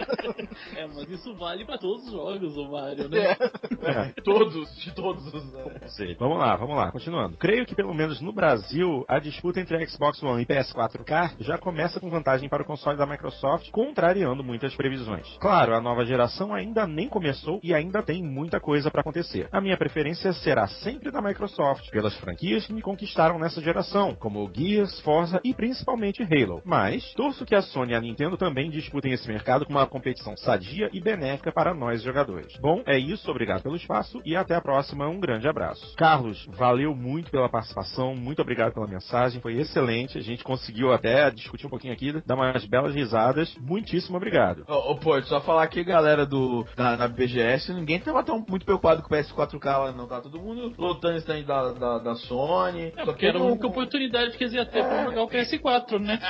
É, 0.77 0.87
mas 0.87 1.11
isso 1.11 1.35
vale 1.37 1.65
pra 1.65 1.79
todos 1.79 2.07
os 2.07 2.13
jogos 2.13 2.55
do 2.55 2.71
Mario, 2.71 3.09
né? 3.09 3.37
É. 3.83 4.15
Todos, 4.25 4.77
de 4.77 4.95
todos 4.95 5.33
os. 5.33 5.93
Sei. 5.95 6.15
Vamos 6.15 6.39
lá, 6.39 6.57
vamos 6.57 6.77
lá, 6.77 6.91
continuando. 6.91 7.37
Creio 7.37 7.67
que 7.67 7.75
pelo 7.75 7.93
menos 7.95 8.21
no 8.21 8.33
Brasil, 8.33 9.05
a 9.07 9.19
disputa 9.19 9.61
entre 9.61 9.87
Xbox 9.87 10.23
One 10.23 10.43
e 10.43 10.47
PS4K 10.47 11.37
já 11.41 11.59
começa 11.59 12.01
com 12.01 12.09
vantagem 12.11 12.49
para 12.49 12.63
o 12.63 12.67
console 12.67 12.97
da 12.97 13.07
Microsoft, 13.07 13.71
contrariando 13.71 14.43
muitas 14.43 14.75
previsões. 14.75 15.27
Claro, 15.39 15.75
a 15.75 15.81
nova 15.81 16.05
geração 16.05 16.55
ainda 16.55 16.87
nem 16.87 17.09
começou 17.09 17.61
e 17.63 17.75
ainda 17.75 18.03
tem 18.03 18.23
muita 18.23 18.61
coisa 18.61 18.91
para 18.91 19.03
acontecer. 19.03 19.49
A 19.53 19.61
minha 19.61 19.77
preferência 19.77 20.33
será 20.33 20.67
sempre 20.67 21.11
da 21.11 21.21
Microsoft, 21.21 21.91
pelas 21.91 22.17
franquias 22.17 22.67
que 22.67 22.73
me 22.73 22.83
conquistaram 22.83 23.39
nessa 23.39 23.61
geração, 23.61 24.15
como 24.15 24.51
Gears, 24.55 25.01
Forza 25.01 25.41
e 25.45 25.53
principalmente 25.53 25.84
Halo. 25.87 26.63
Mas 26.65 27.13
torço 27.15 27.45
que 27.45 27.55
a 27.55 27.63
Sony 27.63 27.93
e 27.93 27.95
a 27.95 28.01
Nintendo 28.01 28.37
também 28.37 28.71
disputem 28.71 29.13
esse 29.13 29.29
mercado 29.29 29.65
com 29.65 29.73
uma 29.73 29.87
competição 29.87 30.37
sadia 30.37 30.89
e 30.93 31.01
benéfica 31.01 31.53
para 31.53 31.75
nós 31.75 32.03
jogadores. 32.03 32.57
Bom, 32.59 32.83
é 32.87 32.99
isso, 32.99 33.31
obrigado 33.31 33.63
pelo 33.63 33.77
espaço 33.77 34.21
e 34.25 34.37
até 34.37 34.55
a 34.55 34.61
próxima. 34.61 35.09
Um 35.09 35.21
grande 35.21 35.49
abraço. 35.49 35.95
Carlos, 35.97 36.47
valeu 36.57 36.95
muito 36.95 37.31
pela 37.31 37.49
participação, 37.49 38.15
muito 38.15 38.41
obrigado 38.41 38.73
pela 38.73 38.87
mensagem, 38.87 39.41
foi 39.41 39.55
excelente. 39.55 40.19
A 40.19 40.23
gente 40.23 40.43
conseguiu 40.45 40.93
até 40.93 41.31
discutir 41.31 41.67
um 41.67 41.71
pouquinho 41.71 41.93
aqui, 41.93 42.13
dar 42.27 42.35
umas 42.35 42.65
belas 42.65 42.95
risadas. 42.95 43.55
Muitíssimo 43.61 44.17
obrigado. 44.17 44.65
Ô, 44.69 44.93
ô, 44.93 44.97
pô, 44.97 45.21
só 45.23 45.41
falar 45.41 45.65
aqui, 45.65 45.83
galera 45.85 46.25
do 46.27 46.65
da, 46.77 46.97
da 46.97 47.09
BGS, 47.09 47.73
ninguém 47.73 48.01
tava 48.01 48.23
tão 48.23 48.45
muito 48.49 48.65
preocupado 48.65 49.03
com 49.03 49.15
o 49.15 49.17
PS4K 49.17 49.65
lá, 49.65 49.93
não. 49.93 50.07
Tá 50.07 50.21
todo 50.21 50.39
mundo 50.39 50.73
lotando 50.79 51.19
stand 51.19 51.43
da, 51.43 51.73
da, 51.73 51.99
da 51.99 52.15
Sony. 52.15 52.93
É, 52.97 53.05
porque 53.05 53.27
era 53.27 53.39
a 53.39 53.43
única 53.43 53.67
oportunidade 53.67 54.37
que 54.37 54.45
eles 54.45 54.55
iam 54.55 54.65
ter 54.65 54.85
pra 54.85 55.05
jogar 55.05 55.23
o 55.23 55.29
PS4, 55.29 55.74
né? 55.99 56.19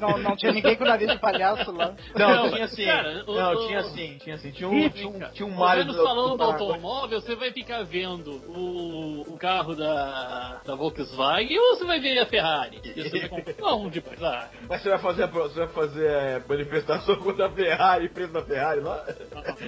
Não, 0.00 0.18
não 0.18 0.36
tinha 0.36 0.52
ninguém 0.52 0.76
com 0.76 0.84
nariz 0.84 1.08
de 1.10 1.18
palhaço 1.18 1.72
lá. 1.72 1.94
Não, 2.14 2.28
Não, 2.44 2.52
tinha 2.52 2.68
sim. 2.68 2.84
cara, 2.84 3.24
não, 3.26 3.52
o- 3.54 3.66
tinha 3.66 3.82
sim, 3.84 4.18
tinha 4.22 4.36
sim. 4.36 4.50
Tinha 4.50 4.68
um, 4.68 4.88
tinha 4.90 5.08
um, 5.08 5.18
tinha 5.32 5.46
um 5.48 5.54
Mario 5.54 5.86
do- 5.86 5.94
salão 5.94 6.36
do 6.36 6.42
automóvel, 6.42 7.18
você 7.18 7.34
vai 7.34 7.50
ficar 7.50 7.82
vendo 7.82 8.30
o, 8.46 9.24
o 9.26 9.38
carro 9.38 9.74
da, 9.74 10.60
da 10.66 10.74
Volkswagen 10.74 11.58
ou 11.58 11.76
você 11.76 11.86
vai 11.86 11.98
ver 11.98 12.18
a 12.18 12.26
Ferrari? 12.26 12.78
E 12.84 13.08
você 13.08 13.20
vai 13.20 13.28
comprar 13.30 13.72
onde, 13.74 14.04
ah, 14.20 14.48
Mas 14.68 14.82
você 14.82 14.90
vai 14.90 14.98
fazer, 14.98 15.22
a- 15.22 15.26
você 15.28 15.58
vai 15.60 15.68
fazer 15.68 16.06
é, 16.06 16.42
manifestação 16.46 17.16
contra 17.16 17.46
a 17.46 17.50
Ferrari, 17.50 18.10
preço 18.10 18.34
da 18.34 18.42
Ferrari 18.42 18.80
lá? 18.80 19.02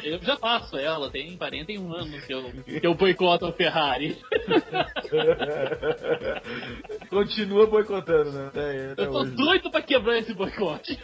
Eu 0.05 0.19
já 0.23 0.37
faço 0.37 0.77
ela, 0.77 1.11
tem 1.11 1.39
41 1.39 1.91
anos 1.91 2.23
que 2.27 2.35
eu, 2.35 2.43
que 2.65 2.87
eu 2.87 2.95
boicoto 2.95 3.47
a 3.47 3.53
Ferrari. 3.53 4.19
Continua 7.09 7.67
boicotando, 7.67 8.31
né? 8.31 8.51
Eu 8.97 9.13
tô 9.13 9.21
hoje. 9.21 9.31
doido 9.33 9.71
pra 9.71 9.83
quebrar 9.83 10.19
esse 10.19 10.33
boicote. 10.35 10.99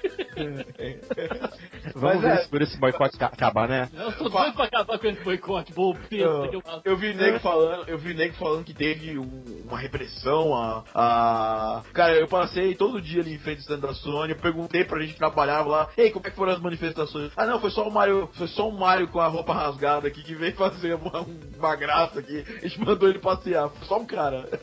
Vamos 1.94 2.02
Mas 2.02 2.20
ver 2.22 2.28
é- 2.32 2.36
se 2.38 2.48
por 2.48 2.62
esse 2.62 2.76
boicote 2.78 3.16
ca- 3.18 3.26
acabar, 3.26 3.68
né? 3.68 3.88
Eu 3.94 4.12
tô 4.12 4.28
doido 4.28 4.54
pra 4.54 4.64
acabar 4.64 4.98
com 4.98 5.06
esse 5.06 5.22
boicote 5.22 5.72
que 5.72 6.18
eu. 6.18 6.62
Eu 6.84 6.96
vi 6.96 7.14
nego 7.14 7.38
falando, 7.40 7.88
eu 7.88 7.98
vi 7.98 8.14
nego 8.14 8.34
falando 8.34 8.64
que 8.64 8.74
teve 8.74 9.18
um- 9.18 9.62
uma 9.68 9.78
repressão 9.78 10.54
a, 10.54 10.84
a. 10.94 11.82
Cara, 11.92 12.14
eu 12.14 12.26
passei 12.28 12.74
todo 12.74 13.00
dia 13.00 13.20
ali 13.22 13.34
em 13.34 13.38
frente 13.38 13.58
ao 13.58 13.62
stand 13.62 13.78
da 13.80 13.94
Sony, 13.94 14.32
eu 14.32 14.38
perguntei 14.38 14.84
pra 14.84 15.00
gente 15.00 15.12
que 15.12 15.18
trabalhava 15.18 15.68
lá, 15.68 15.88
ei, 15.96 16.10
como 16.10 16.26
é 16.26 16.30
que 16.30 16.36
foram 16.36 16.52
as 16.52 16.60
manifestações? 16.60 17.30
Ah 17.36 17.46
não, 17.46 17.60
foi 17.60 17.70
só 17.70 17.86
o 17.86 17.92
Mario, 17.92 18.28
foi 18.34 18.48
só 18.48 18.68
o 18.68 18.72
Mario 18.72 19.08
com 19.08 19.20
a 19.20 19.26
roupa 19.28 19.52
rasgada 19.54 20.08
aqui 20.08 20.22
que 20.22 20.34
veio 20.34 20.54
fazer 20.54 20.94
uma, 20.94 21.24
uma 21.56 21.76
graça 21.76 22.18
aqui. 22.18 22.44
A 22.62 22.66
gente 22.66 22.80
mandou 22.80 23.08
ele 23.08 23.18
passear, 23.20 23.68
foi 23.70 23.86
só 23.86 23.98
um 24.00 24.06
cara. 24.06 24.48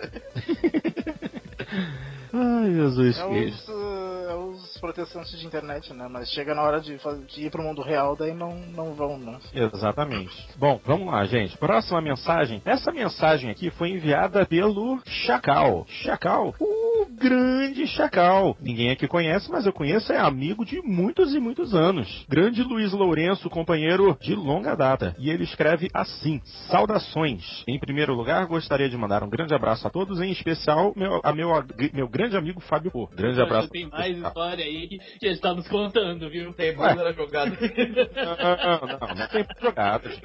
Ai, 2.33 2.73
Jesus 2.73 3.19
É 3.19 3.27
Cristo. 3.27 3.71
os, 3.71 4.29
é 4.29 4.35
os 4.35 4.77
protestantes 4.79 5.37
de 5.39 5.45
internet, 5.45 5.93
né? 5.93 6.07
Mas 6.09 6.29
chega 6.31 6.55
na 6.55 6.61
hora 6.61 6.79
de, 6.79 6.97
de 7.27 7.45
ir 7.45 7.51
pro 7.51 7.61
mundo 7.63 7.81
real, 7.81 8.15
daí 8.15 8.33
não, 8.33 8.55
não 8.55 8.93
vão, 8.93 9.17
né? 9.17 9.37
Exatamente. 9.53 10.31
Bom, 10.57 10.79
vamos 10.85 11.07
lá, 11.11 11.23
gente. 11.25 11.57
Próxima 11.57 12.01
mensagem. 12.01 12.61
Essa 12.65 12.91
mensagem 12.91 13.49
aqui 13.49 13.69
foi 13.71 13.89
enviada 13.89 14.45
pelo 14.45 14.99
Chacal. 15.05 15.85
Chacal, 15.87 16.53
o 16.59 17.05
grande 17.11 17.85
Chacal. 17.87 18.55
Ninguém 18.61 18.91
aqui 18.91 19.07
conhece, 19.07 19.49
mas 19.51 19.65
eu 19.65 19.73
conheço, 19.73 20.11
é 20.13 20.17
amigo 20.17 20.65
de 20.65 20.81
muitos 20.81 21.33
e 21.33 21.39
muitos 21.39 21.73
anos. 21.75 22.25
Grande 22.29 22.63
Luiz 22.63 22.91
Lourenço, 22.93 23.49
companheiro 23.49 24.17
de 24.21 24.35
longa 24.35 24.75
data. 24.75 25.15
E 25.19 25.29
ele 25.29 25.43
escreve 25.43 25.89
assim: 25.93 26.41
Saudações. 26.69 27.63
Em 27.67 27.79
primeiro 27.79 28.13
lugar, 28.13 28.45
gostaria 28.45 28.89
de 28.89 28.97
mandar 28.97 29.23
um 29.23 29.29
grande 29.29 29.53
abraço 29.53 29.85
a 29.87 29.89
todos, 29.89 30.21
em 30.21 30.31
especial 30.31 30.93
meu, 30.95 31.19
a 31.23 31.33
meu, 31.33 31.49
meu 31.93 32.07
grande 32.07 32.20
amigo 32.37 32.59
Fábio 32.61 32.91
Pô. 32.91 33.07
Grande 33.07 33.41
abraço. 33.41 33.69
Tem 33.69 33.87
mais 33.89 34.17
história 34.17 34.63
aí 34.65 34.87
que, 34.87 34.97
que 35.19 35.25
ele 35.25 35.37
tá 35.39 35.53
nos 35.53 35.67
contando, 35.67 36.29
viu? 36.29 36.53
Tem 36.53 36.73
bunda 36.75 36.95
na 37.03 37.11
jogada. 37.11 37.51
Não, 37.51 37.57
não, 38.87 38.99
não, 38.99 39.15
não 39.15 39.27
tem 39.27 39.45
jogado. 39.61 40.09
gente. 40.09 40.21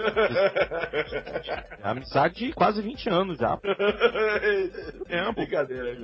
É 1.82 1.88
amizade 1.88 2.34
de 2.34 2.52
quase 2.52 2.82
20 2.82 3.08
anos 3.08 3.38
já. 3.38 3.56
Tempo. 5.06 5.32
Brincadeira, 5.34 5.96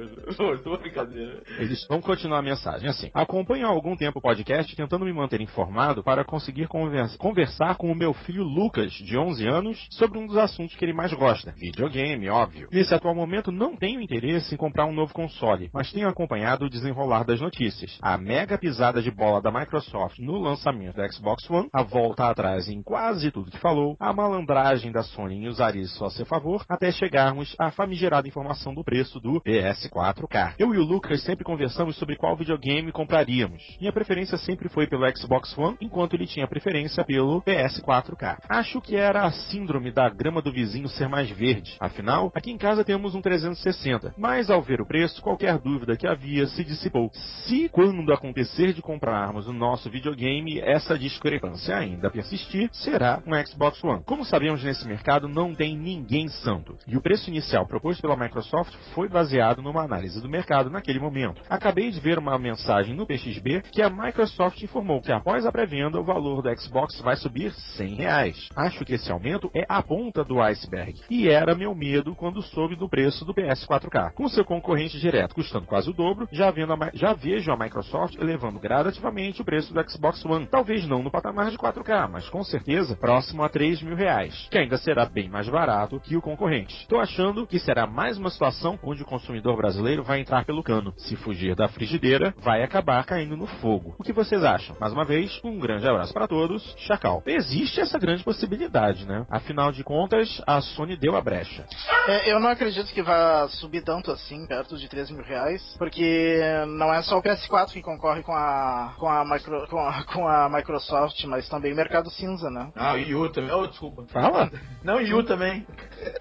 tô 0.63 0.77
brincadeira. 0.79 1.43
Eles 1.59 1.87
vão 1.89 2.01
continuar 2.01 2.39
a 2.39 2.43
mensagem 2.43 2.89
assim. 2.89 3.11
Acompanho 3.15 3.67
há 3.67 3.71
algum 3.71 3.97
tempo 3.97 4.19
o 4.19 4.23
podcast 4.23 4.75
tentando 4.77 5.05
me 5.05 5.13
manter 5.13 5.41
informado 5.41 6.03
para 6.03 6.25
conseguir 6.25 6.69
conversa- 6.69 7.19
conversar 7.19 7.77
com 7.77 7.91
o 7.91 7.95
meu 7.95 8.13
filho 8.13 8.43
Lucas, 8.45 8.93
de 8.93 9.17
11 9.17 9.47
anos, 9.47 9.87
sobre 9.91 10.19
um 10.19 10.27
dos 10.27 10.37
assuntos 10.37 10.77
que 10.77 10.85
ele 10.85 10.93
mais 10.93 11.13
gosta, 11.13 11.53
videogame, 11.57 12.29
óbvio. 12.29 12.69
Nesse 12.73 12.95
atual 12.95 13.15
momento 13.15 13.51
não 13.51 13.77
tenho 13.77 14.01
interesse 14.01 14.55
em 14.55 14.59
comprar 14.59 14.87
um 14.87 14.93
novo 14.93 15.13
console, 15.13 15.71
mas 15.73 15.82
tenho 15.91 16.09
acompanhado 16.09 16.67
o 16.67 16.71
desenrolar 16.71 17.25
das 17.25 17.41
notícias. 17.41 17.99
A 18.03 18.19
mega 18.19 18.59
pisada 18.59 19.03
de 19.03 19.11
bola 19.11 19.41
da 19.41 19.51
Microsoft 19.51 20.19
no 20.19 20.39
lançamento 20.39 20.97
do 20.97 21.13
Xbox 21.13 21.49
One, 21.49 21.69
a 21.73 21.83
volta 21.83 22.29
atrás 22.29 22.69
em 22.69 22.83
quase 22.83 23.31
tudo 23.31 23.51
que 23.51 23.59
falou, 23.59 23.97
a 23.99 24.13
malandragem 24.13 24.93
da 24.93 25.03
Sony 25.03 25.37
em 25.37 25.49
usar 25.49 25.75
isso 25.75 26.05
a 26.05 26.11
seu 26.11 26.27
favor, 26.27 26.65
até 26.69 26.93
chegarmos 26.93 27.55
à 27.59 27.71
famigerada 27.71 28.29
informação 28.29 28.75
do 28.75 28.85
preço 28.85 29.19
do 29.19 29.41
PS4K. 29.41 30.55
Eu 30.59 30.75
e 30.75 30.79
o 30.79 30.85
Lucas 30.85 31.23
sempre 31.25 31.45
conversamos 31.45 31.97
sobre 31.97 32.17
qual 32.17 32.37
videogame 32.37 32.93
compraríamos. 32.93 33.63
Minha 33.81 33.93
preferência 33.93 34.37
sempre 34.39 34.69
foi 34.69 34.87
pelo 34.87 35.09
Xbox 35.17 35.57
One, 35.57 35.77
enquanto 35.81 36.15
ele 36.15 36.27
tinha 36.27 36.47
preferência 36.47 37.05
pelo 37.05 37.43
PS4K. 37.43 38.39
Acho 38.49 38.81
que 38.81 38.97
era 38.97 39.25
a 39.25 39.33
síndrome 39.33 39.91
da 39.91 40.09
grama 40.09 40.43
do 40.43 40.53
vizinho 40.53 40.89
ser 40.89 41.09
mais 41.09 41.31
verde. 41.31 41.77
Afinal, 41.81 42.31
aqui 42.35 42.51
em 42.51 42.59
casa 42.59 42.85
temos 42.85 43.15
um 43.15 43.23
360, 43.23 44.15
mas 44.19 44.51
ao 44.51 44.63
ver 44.63 44.81
o 44.81 44.87
preço, 44.87 45.23
qualquer 45.23 45.59
dúvida 45.59 45.72
que 45.99 46.07
havia 46.07 46.47
se 46.47 46.65
dissipou. 46.65 47.11
Se 47.47 47.69
quando 47.69 48.13
acontecer 48.13 48.73
de 48.73 48.83
comprarmos 48.83 49.47
o 49.47 49.53
nosso 49.53 49.91
videogame, 49.91 50.61
essa 50.61 50.99
discrepância 50.99 51.77
ainda 51.77 52.11
persistir, 52.11 52.69
será 52.73 53.23
um 53.27 53.35
Xbox 53.47 53.83
One. 53.83 54.03
Como 54.05 54.25
sabemos 54.25 54.63
nesse 54.63 54.87
mercado, 54.87 55.29
não 55.29 55.55
tem 55.55 55.77
ninguém 55.77 56.29
santo. 56.29 56.77
E 56.87 56.97
o 56.97 57.01
preço 57.01 57.31
inicial 57.31 57.67
proposto 57.67 58.03
pela 58.03 58.17
Microsoft 58.17 58.75
foi 58.95 59.09
baseado 59.09 59.63
numa 59.63 59.83
análise 59.83 60.21
do 60.21 60.29
mercado 60.29 60.71
naquele 60.71 60.99
momento. 60.99 61.43
Acabei 61.49 61.91
de 61.91 62.01
ver 62.01 62.19
uma 62.19 62.39
mensagem 62.39 62.95
no 62.95 63.07
PXB 63.07 63.63
que 63.71 63.83
a 63.83 63.91
Microsoft 63.91 64.61
informou 64.63 65.01
que 65.01 65.13
após 65.13 65.47
a 65.47 65.53
pré-venda 65.53 66.01
o 66.01 66.05
valor 66.05 66.43
do 66.43 66.61
Xbox 66.61 67.01
vai 67.01 67.17
subir 67.17 67.53
100 67.77 67.95
reais. 67.95 68.49
Acho 68.57 68.85
que 68.85 68.95
esse 68.95 69.11
aumento 69.11 69.51
é 69.55 69.65
a 69.69 69.83
ponta 69.83 70.25
do 70.25 70.41
iceberg. 70.41 71.01
E 71.11 71.29
era 71.29 71.55
meu 71.55 71.75
medo 71.75 72.15
quando 72.15 72.43
soube 72.43 72.77
do 72.77 72.89
preço 72.89 73.25
do 73.25 73.35
PS4K. 73.35 74.13
Com 74.15 74.29
seu 74.29 74.45
concorrente 74.45 74.99
direto 74.99 75.35
custando 75.35 75.62
quase 75.67 75.91
o 75.91 75.93
dobro, 75.93 76.29
já, 76.33 76.51
vendo 76.51 76.73
a 76.73 76.91
já 76.95 77.13
vejo 77.13 77.51
a 77.53 77.57
Microsoft 77.57 78.17
elevando 78.17 78.59
gradativamente 78.59 79.41
o 79.41 79.45
preço 79.45 79.73
do 79.73 79.91
Xbox 79.91 80.25
One. 80.25 80.47
Talvez 80.47 80.87
não 80.87 81.03
no 81.03 81.11
patamar 81.11 81.51
de 81.51 81.59
4K, 81.59 82.09
mas 82.11 82.29
com 82.29 82.43
certeza 82.43 82.97
próximo 82.97 83.43
a 83.43 83.49
3 83.49 83.83
mil 83.83 83.97
reais, 83.97 84.49
que 84.51 84.59
ainda 84.59 84.77
será 84.79 85.05
bem 85.05 85.29
mais 85.29 85.49
barato 85.49 86.01
que 86.01 86.17
o 86.17 86.23
concorrente. 86.23 86.75
Estou 86.83 87.01
achando 87.01 87.47
que 87.47 87.59
será 87.59 87.87
mais 87.87 88.19
uma 88.19 88.31
situação 88.31 88.79
onde 88.83 89.03
o 89.03 89.07
consumidor 89.07 89.57
brasileiro 89.57 90.03
vai 90.03 90.21
entrar 90.21 90.45
pelo 90.45 90.63
cano. 90.63 90.93
Se 90.97 91.17
fugir 91.17 91.55
da 91.55 91.69
frigideira, 91.69 92.35
vai 92.39 92.63
acabar 92.63 93.05
caindo 93.05 93.37
no 93.37 93.47
fogo. 93.47 93.95
O 93.99 94.03
que 94.03 94.13
vocês 94.13 94.43
acham? 94.45 94.77
Mais 94.81 94.93
uma 94.93 95.05
vez, 95.05 95.41
um 95.45 95.59
grande 95.59 95.89
abraço 95.89 96.13
para 96.13 96.29
todos. 96.29 96.75
Chacal. 96.79 97.23
Existe 97.27 97.81
essa 97.81 97.99
grande 97.99 98.25
possibilidade, 98.25 99.07
né? 99.07 99.27
Afinal 99.31 99.73
de 99.73 99.85
contas, 99.85 100.43
a 100.47 100.61
Sony 100.61 100.97
deu 100.97 101.17
a 101.17 101.21
brecha. 101.21 101.67
É, 102.09 102.33
eu 102.33 102.41
não 102.41 102.49
acredito 102.49 102.93
que 102.93 103.03
vá 103.03 103.49
subir 103.49 103.83
tanto 103.83 104.11
assim, 104.11 104.47
perto 104.47 104.77
de 104.77 104.89
3 104.89 105.11
mil 105.11 105.23
reais, 105.23 105.42
porque 105.79 106.41
não 106.69 106.93
é 106.93 107.03
só 107.03 107.19
o 107.19 107.23
PS4 107.23 107.73
que 107.73 107.83
concorre 107.83 108.23
com 108.23 108.35
a, 108.35 108.95
com 108.99 109.09
a, 109.09 109.25
micro, 109.25 109.67
com 109.69 109.79
a, 109.79 110.05
com 110.13 110.29
a 110.29 110.49
Microsoft, 110.49 111.25
mas 111.25 111.49
também 111.49 111.73
o 111.73 111.77
mercado 111.77 112.11
cinza, 112.11 112.51
né? 112.51 112.71
Ah, 112.75 112.95
o 112.95 112.99
Yu 112.99 113.31
também. 113.31 113.51
Oh, 113.51 113.67
desculpa. 113.67 114.05
Fala! 114.09 114.51
Não, 114.83 114.97
o 114.97 115.01
Yu 115.01 115.23
também. 115.25 115.67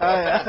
Ah, 0.00 0.14
é. 0.14 0.44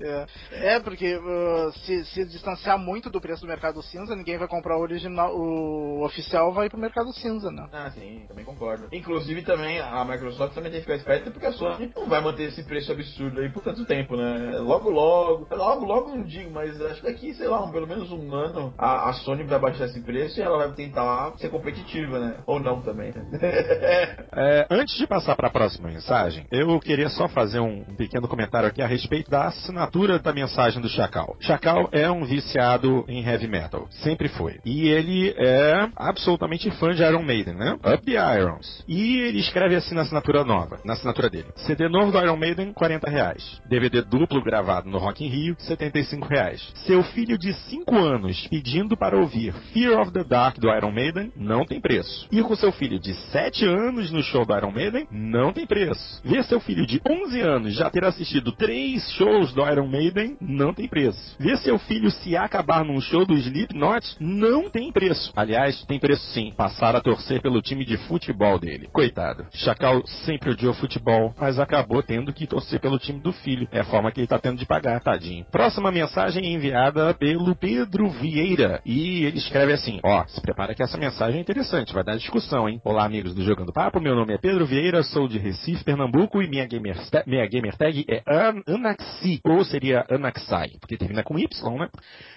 é. 0.00 0.74
É, 0.74 0.80
porque 0.80 1.16
uh, 1.16 1.72
se, 1.84 2.04
se 2.06 2.24
distanciar 2.24 2.78
muito 2.78 3.10
do 3.10 3.20
preço 3.20 3.42
do 3.42 3.48
mercado 3.48 3.82
cinza, 3.82 4.14
ninguém 4.14 4.38
vai 4.38 4.48
comprar 4.48 4.76
o 4.76 4.80
original, 4.80 5.34
o 5.36 6.04
oficial 6.04 6.52
vai 6.52 6.68
pro 6.68 6.78
mercado 6.78 7.12
cinza, 7.12 7.50
né? 7.50 7.66
Ah, 7.72 7.90
sim, 7.90 8.24
também 8.28 8.44
concordo. 8.44 8.88
Inclusive 8.92 9.42
também 9.42 9.80
a 9.80 10.04
Microsoft 10.04 10.54
também 10.54 10.70
tem 10.70 10.80
que 10.80 10.86
ficar 10.86 10.96
esperta 10.96 11.30
porque 11.30 11.46
a 11.46 11.52
Sony 11.52 11.92
não 11.94 12.06
vai 12.06 12.20
manter 12.20 12.44
esse 12.44 12.62
preço 12.64 12.92
absurdo 12.92 13.40
aí 13.40 13.50
por 13.50 13.62
tanto 13.62 13.84
tempo, 13.84 14.16
né? 14.16 14.58
Logo, 14.58 14.90
logo, 14.90 15.46
logo, 15.54 15.84
logo 15.84 16.23
não 16.24 16.26
digo, 16.26 16.50
mas 16.50 16.80
acho 16.80 17.00
que 17.02 17.06
daqui, 17.06 17.34
sei 17.34 17.46
lá, 17.46 17.66
pelo 17.70 17.86
menos 17.86 18.10
um 18.10 18.34
ano, 18.34 18.72
a, 18.78 19.10
a 19.10 19.12
Sony 19.12 19.44
vai 19.44 19.58
baixar 19.58 19.84
esse 19.84 20.00
preço 20.00 20.40
e 20.40 20.42
ela 20.42 20.56
vai 20.56 20.72
tentar 20.74 21.34
ser 21.36 21.50
competitiva, 21.50 22.18
né? 22.18 22.36
Ou 22.46 22.58
não 22.58 22.80
também, 22.80 23.12
né? 23.12 23.24
É, 24.36 24.66
antes 24.68 24.96
de 24.96 25.06
passar 25.06 25.36
para 25.36 25.46
a 25.46 25.50
próxima 25.50 25.88
mensagem, 25.88 26.46
eu 26.50 26.78
queria 26.80 27.08
só 27.08 27.28
fazer 27.28 27.60
um 27.60 27.84
pequeno 27.96 28.26
comentário 28.26 28.68
aqui 28.68 28.82
a 28.82 28.86
respeito 28.86 29.30
da 29.30 29.46
assinatura 29.46 30.18
da 30.18 30.32
mensagem 30.32 30.82
do 30.82 30.88
Chacal. 30.88 31.36
Chacal 31.40 31.88
é 31.92 32.10
um 32.10 32.24
viciado 32.24 33.04
em 33.06 33.24
heavy 33.24 33.46
metal, 33.46 33.86
sempre 34.02 34.28
foi. 34.28 34.58
E 34.64 34.88
ele 34.88 35.34
é 35.38 35.88
absolutamente 35.94 36.70
fã 36.72 36.92
de 36.92 37.02
Iron 37.02 37.22
Maiden, 37.22 37.54
né? 37.54 37.74
Up 37.74 38.04
the 38.04 38.12
Irons. 38.12 38.84
E 38.88 39.18
ele 39.20 39.38
escreve 39.38 39.76
assim 39.76 39.94
na 39.94 40.02
assinatura 40.02 40.44
nova, 40.44 40.80
na 40.84 40.94
assinatura 40.94 41.30
dele. 41.30 41.48
CD 41.56 41.88
novo 41.88 42.10
do 42.10 42.18
Iron 42.18 42.36
Maiden, 42.36 42.72
40 42.72 43.08
reais. 43.08 43.60
DVD 43.68 44.02
duplo 44.02 44.42
gravado 44.42 44.88
no 44.88 44.98
Rock 44.98 45.24
in 45.24 45.28
Rio, 45.28 45.56
75 45.58 46.13
reais. 46.22 46.72
Seu 46.86 47.02
filho 47.02 47.38
de 47.38 47.52
5 47.52 47.96
anos 47.96 48.46
pedindo 48.48 48.96
para 48.96 49.16
ouvir 49.16 49.52
Fear 49.72 50.00
of 50.00 50.12
the 50.12 50.24
Dark 50.24 50.58
do 50.58 50.68
Iron 50.68 50.92
Maiden, 50.92 51.32
não 51.36 51.64
tem 51.64 51.80
preço. 51.80 52.28
Ir 52.30 52.42
com 52.42 52.54
seu 52.54 52.72
filho 52.72 52.98
de 52.98 53.14
7 53.30 53.64
anos 53.64 54.10
no 54.10 54.22
show 54.22 54.44
do 54.44 54.56
Iron 54.56 54.70
Maiden, 54.70 55.06
não 55.10 55.52
tem 55.52 55.66
preço. 55.66 56.20
Ver 56.24 56.44
seu 56.44 56.60
filho 56.60 56.86
de 56.86 57.00
11 57.08 57.40
anos 57.40 57.74
já 57.74 57.90
ter 57.90 58.04
assistido 58.04 58.52
3 58.52 59.02
shows 59.12 59.52
do 59.52 59.66
Iron 59.66 59.86
Maiden 59.86 60.36
não 60.40 60.72
tem 60.72 60.88
preço. 60.88 61.36
Ver 61.38 61.56
seu 61.58 61.78
filho 61.78 62.10
se 62.10 62.36
acabar 62.36 62.84
num 62.84 63.00
show 63.00 63.26
do 63.26 63.34
Slipknot 63.34 64.16
não 64.20 64.70
tem 64.70 64.92
preço. 64.92 65.32
Aliás, 65.34 65.84
tem 65.84 65.98
preço 65.98 66.24
sim. 66.32 66.52
Passar 66.56 66.94
a 66.96 67.00
torcer 67.00 67.40
pelo 67.40 67.62
time 67.62 67.84
de 67.84 67.96
futebol 67.96 68.58
dele. 68.58 68.88
Coitado. 68.92 69.46
Chacal 69.52 70.06
sempre 70.24 70.50
odiou 70.50 70.74
futebol, 70.74 71.34
mas 71.38 71.58
acabou 71.58 72.02
tendo 72.02 72.32
que 72.32 72.46
torcer 72.46 72.80
pelo 72.80 72.98
time 72.98 73.20
do 73.20 73.32
filho. 73.32 73.68
É 73.72 73.80
a 73.80 73.84
forma 73.84 74.10
que 74.10 74.20
ele 74.20 74.26
tá 74.26 74.38
tendo 74.38 74.58
de 74.58 74.66
pagar, 74.66 75.00
tadinho. 75.00 75.44
Próxima 75.50 75.90
mensagem 76.04 76.52
enviada 76.52 77.14
pelo 77.14 77.56
Pedro 77.56 78.10
Vieira. 78.10 78.82
E 78.84 79.24
ele 79.24 79.38
escreve 79.38 79.72
assim: 79.72 80.00
Ó, 80.04 80.22
se 80.26 80.38
prepara 80.42 80.74
que 80.74 80.82
essa 80.82 80.98
mensagem 80.98 81.38
é 81.38 81.40
interessante, 81.40 81.94
vai 81.94 82.04
dar 82.04 82.16
discussão, 82.16 82.68
hein? 82.68 82.78
Olá, 82.84 83.06
amigos 83.06 83.34
do 83.34 83.42
Jogando 83.42 83.72
Papo. 83.72 84.00
Meu 84.00 84.14
nome 84.14 84.34
é 84.34 84.38
Pedro 84.38 84.66
Vieira, 84.66 85.02
sou 85.02 85.26
de 85.26 85.38
Recife, 85.38 85.82
Pernambuco 85.82 86.42
e 86.42 86.48
minha 86.48 86.66
gamer, 86.66 86.98
minha 87.26 87.46
gamer 87.46 87.74
tag 87.76 88.04
é 88.06 88.22
An 88.28 88.60
Anaxi, 88.66 89.40
ou 89.44 89.64
seria 89.64 90.04
Anaxai, 90.10 90.72
porque 90.78 90.98
termina 90.98 91.22
com 91.22 91.38
Y, 91.38 91.78
né? 91.78 91.88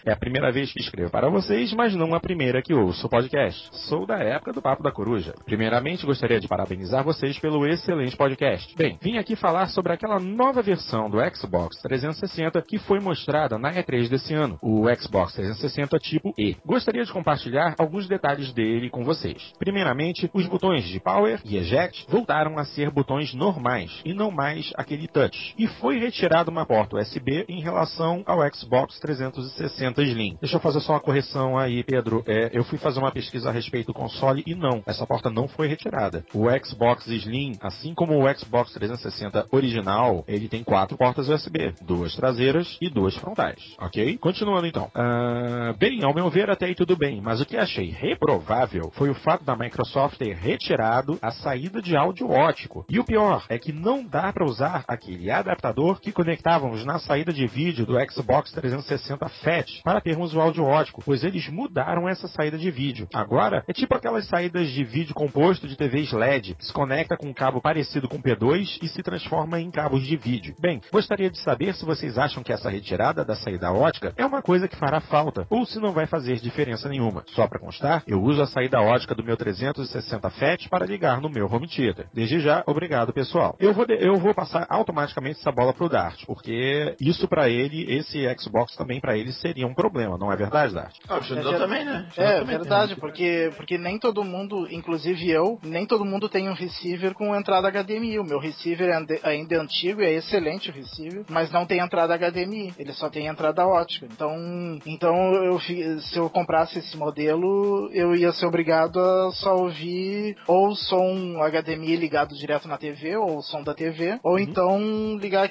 É 0.05 0.13
a 0.13 0.15
primeira 0.15 0.49
vez 0.49 0.71
que 0.71 0.79
escrevo 0.79 1.11
para 1.11 1.29
vocês, 1.29 1.73
mas 1.73 1.93
não 1.93 2.15
a 2.15 2.19
primeira 2.21 2.61
que 2.61 2.73
ouço 2.73 3.05
o 3.05 3.09
podcast. 3.09 3.69
Sou 3.89 4.05
da 4.05 4.19
época 4.19 4.53
do 4.53 4.61
Papo 4.61 4.81
da 4.81 4.93
Coruja. 4.93 5.33
Primeiramente, 5.43 6.05
gostaria 6.05 6.39
de 6.39 6.47
parabenizar 6.47 7.03
vocês 7.03 7.37
pelo 7.37 7.67
excelente 7.67 8.15
podcast. 8.15 8.73
Bem, 8.77 8.97
vim 9.01 9.17
aqui 9.17 9.35
falar 9.35 9.67
sobre 9.67 9.91
aquela 9.91 10.19
nova 10.19 10.61
versão 10.61 11.09
do 11.09 11.17
Xbox 11.35 11.81
360 11.81 12.61
que 12.61 12.79
foi 12.79 13.01
mostrada 13.01 13.56
na 13.57 13.73
E3 13.73 14.09
desse 14.09 14.33
ano, 14.33 14.57
o 14.61 14.83
Xbox 14.95 15.33
360 15.33 15.97
tipo 15.99 16.33
E. 16.37 16.55
Gostaria 16.65 17.03
de 17.03 17.11
compartilhar 17.11 17.75
alguns 17.77 18.07
detalhes 18.07 18.51
dele 18.53 18.89
com 18.89 19.03
vocês. 19.03 19.53
Primeiramente, 19.59 20.29
os 20.33 20.45
botões 20.47 20.85
de 20.85 20.99
Power 20.99 21.39
e 21.45 21.57
Eject 21.57 22.05
voltaram 22.09 22.57
a 22.57 22.65
ser 22.65 22.91
botões 22.91 23.33
normais 23.33 24.01
e 24.05 24.13
não 24.13 24.31
mais 24.31 24.71
aquele 24.75 25.07
touch. 25.07 25.53
E 25.57 25.67
foi 25.67 25.99
retirada 25.99 26.51
uma 26.51 26.65
porta 26.65 26.97
USB 26.97 27.45
em 27.47 27.61
relação 27.61 28.23
ao 28.25 28.39
Xbox 28.53 28.99
360 28.99 30.01
Slim. 30.03 30.37
Deixa 30.39 30.57
eu 30.57 30.61
fazer 30.61 30.79
só 30.81 30.93
uma 30.93 30.99
correção 30.99 31.57
aí, 31.57 31.83
Pedro. 31.83 32.23
É, 32.27 32.49
eu 32.53 32.63
fui 32.63 32.77
fazer 32.77 32.99
uma 32.99 33.11
pesquisa 33.11 33.49
a 33.49 33.51
respeito 33.51 33.87
do 33.87 33.93
console 33.93 34.43
e 34.45 34.53
não, 34.53 34.83
essa 34.85 35.05
porta 35.05 35.29
não 35.29 35.47
foi 35.47 35.67
retirada. 35.67 36.25
O 36.33 36.45
Xbox 36.63 37.07
Slim, 37.07 37.57
assim 37.61 37.93
como 37.93 38.13
o 38.13 38.37
Xbox 38.37 38.73
360 38.73 39.47
original, 39.51 40.23
ele 40.27 40.47
tem 40.47 40.63
quatro 40.63 40.97
portas 40.97 41.29
USB, 41.29 41.73
duas 41.81 42.15
traseiras 42.15 42.77
e 42.81 42.89
duas 42.89 43.15
frontais, 43.15 43.46
ok? 43.79 44.17
Continuando 44.17 44.67
então. 44.67 44.91
Uh, 44.95 45.77
bem, 45.77 46.03
ao 46.03 46.13
meu 46.13 46.29
ver 46.29 46.49
até 46.49 46.65
aí 46.65 46.75
tudo 46.75 46.95
bem, 46.95 47.21
mas 47.21 47.41
o 47.41 47.45
que 47.45 47.57
achei 47.57 47.89
reprovável 47.89 48.91
foi 48.93 49.09
o 49.09 49.15
fato 49.15 49.43
da 49.43 49.55
Microsoft 49.55 50.17
ter 50.17 50.35
retirado 50.35 51.17
a 51.21 51.31
saída 51.31 51.81
de 51.81 51.95
áudio 51.95 52.29
ótico. 52.29 52.85
E 52.89 52.99
o 52.99 53.03
pior 53.03 53.45
é 53.49 53.57
que 53.57 53.71
não 53.71 54.03
dá 54.03 54.31
para 54.33 54.45
usar 54.45 54.83
aquele 54.87 55.29
adaptador 55.29 55.99
que 55.99 56.11
conectávamos 56.11 56.85
na 56.85 56.99
saída 56.99 57.31
de 57.31 57.45
vídeo 57.47 57.85
do 57.85 57.95
Xbox 58.11 58.51
360 58.51 59.29
FAT 59.29 59.81
para 59.83 60.01
termos 60.01 60.33
o 60.33 60.41
áudio 60.41 60.63
ótico, 60.63 61.01
pois 61.03 61.23
eles 61.23 61.47
mudaram 61.49 62.07
essa 62.07 62.27
saída 62.27 62.57
de 62.57 62.69
vídeo. 62.71 63.07
Agora 63.13 63.63
é 63.67 63.73
tipo 63.73 63.95
aquelas 63.95 64.27
saídas 64.27 64.69
de 64.69 64.83
vídeo 64.83 65.13
composto 65.13 65.67
de 65.67 65.75
TVs 65.75 66.11
LED, 66.11 66.55
que 66.55 66.65
se 66.65 66.73
conecta 66.73 67.15
com 67.15 67.27
um 67.27 67.33
cabo 67.33 67.61
parecido 67.61 68.07
com 68.07 68.21
P2 68.21 68.79
e 68.81 68.87
se 68.87 69.01
transforma 69.01 69.59
em 69.59 69.71
cabos 69.71 70.05
de 70.05 70.17
vídeo. 70.17 70.55
Bem, 70.59 70.81
gostaria 70.91 71.29
de 71.29 71.39
saber 71.39 71.73
se 71.75 71.85
vocês 71.85 72.17
acham 72.17 72.43
que 72.43 72.51
essa 72.51 72.69
retirada 72.69 73.23
da 73.23 73.35
saída 73.37 73.71
ótica 73.71 74.13
é 74.17 74.25
uma 74.25 74.41
coisa 74.41 74.67
que 74.67 74.75
fará 74.75 74.99
falta 74.99 75.45
ou 75.49 75.65
se 75.65 75.79
não 75.79 75.91
vai 75.91 76.05
fazer 76.05 76.35
diferença 76.39 76.89
nenhuma. 76.89 77.23
Só 77.27 77.47
para 77.47 77.59
constar, 77.59 78.03
eu 78.07 78.21
uso 78.21 78.41
a 78.41 78.47
saída 78.47 78.81
ótica 78.81 79.15
do 79.15 79.23
meu 79.23 79.37
360 79.37 80.29
FAT 80.29 80.69
para 80.69 80.85
ligar 80.85 81.21
no 81.21 81.29
meu 81.29 81.45
home 81.47 81.67
theater. 81.67 82.07
Desde 82.13 82.39
já, 82.39 82.63
obrigado 82.65 83.13
pessoal. 83.13 83.55
Eu 83.59 83.73
vou, 83.73 83.85
de, 83.85 83.93
eu 83.93 84.15
vou 84.17 84.33
passar 84.33 84.65
automaticamente 84.69 85.39
essa 85.39 85.51
bola 85.51 85.73
pro 85.73 85.89
Dart, 85.89 86.25
porque 86.25 86.95
isso 86.99 87.27
para 87.27 87.49
ele, 87.49 87.91
esse 87.91 88.23
Xbox 88.39 88.75
também 88.75 88.99
para 88.99 89.17
ele 89.17 89.31
seria 89.33 89.67
um 89.67 89.73
problema, 89.73 90.17
não 90.17 90.31
é 90.31 90.35
verdade, 90.35 90.73
Dart? 90.73 90.95
Ah, 91.07 91.17
o 91.17 91.23
Xandão 91.23 91.53
é, 91.53 91.57
também, 91.57 91.85
né? 91.85 92.07
É, 92.17 92.39
também 92.39 92.57
verdade, 92.57 92.91
tem. 92.93 92.99
porque, 92.99 93.51
porque 93.55 93.77
nem 93.77 93.99
todo 93.99 94.23
mundo, 94.23 94.67
inclusive 94.71 95.29
eu, 95.29 95.59
nem 95.63 95.85
todo 95.85 96.05
mundo 96.05 96.29
tem 96.29 96.49
um 96.49 96.53
receiver 96.53 97.13
com 97.13 97.35
entrada 97.35 97.69
HDMI. 97.69 98.19
O 98.19 98.23
meu 98.23 98.39
receiver 98.39 98.89
ainda 99.23 99.55
é 99.55 99.57
antigo 99.57 100.01
e 100.01 100.05
é 100.05 100.13
excelente 100.13 100.69
o 100.69 100.73
receiver, 100.73 101.23
mas 101.29 101.51
não 101.51 101.65
tem 101.65 101.79
entrada 101.79 102.17
HDMI, 102.17 102.73
ele 102.77 102.93
só 102.93 103.09
tem 103.09 103.26
entrada 103.27 103.65
ótica. 103.65 104.07
Então, 104.11 104.79
então 104.85 105.33
eu, 105.43 105.59
se 105.59 106.17
eu 106.17 106.29
comprasse 106.29 106.79
esse 106.79 106.97
modelo, 106.97 107.89
eu 107.93 108.15
ia 108.15 108.31
ser 108.31 108.45
obrigado 108.45 108.99
a 108.99 109.31
só 109.33 109.55
ouvir 109.55 110.35
ou 110.47 110.75
som 110.75 111.37
HDMI 111.37 111.95
ligado 111.95 112.35
direto 112.35 112.67
na 112.67 112.77
TV, 112.77 113.15
ou 113.17 113.41
som 113.41 113.63
da 113.63 113.73
TV, 113.73 114.19
ou 114.23 114.33
uhum. 114.33 114.39
então 114.39 115.17
ligar 115.17 115.49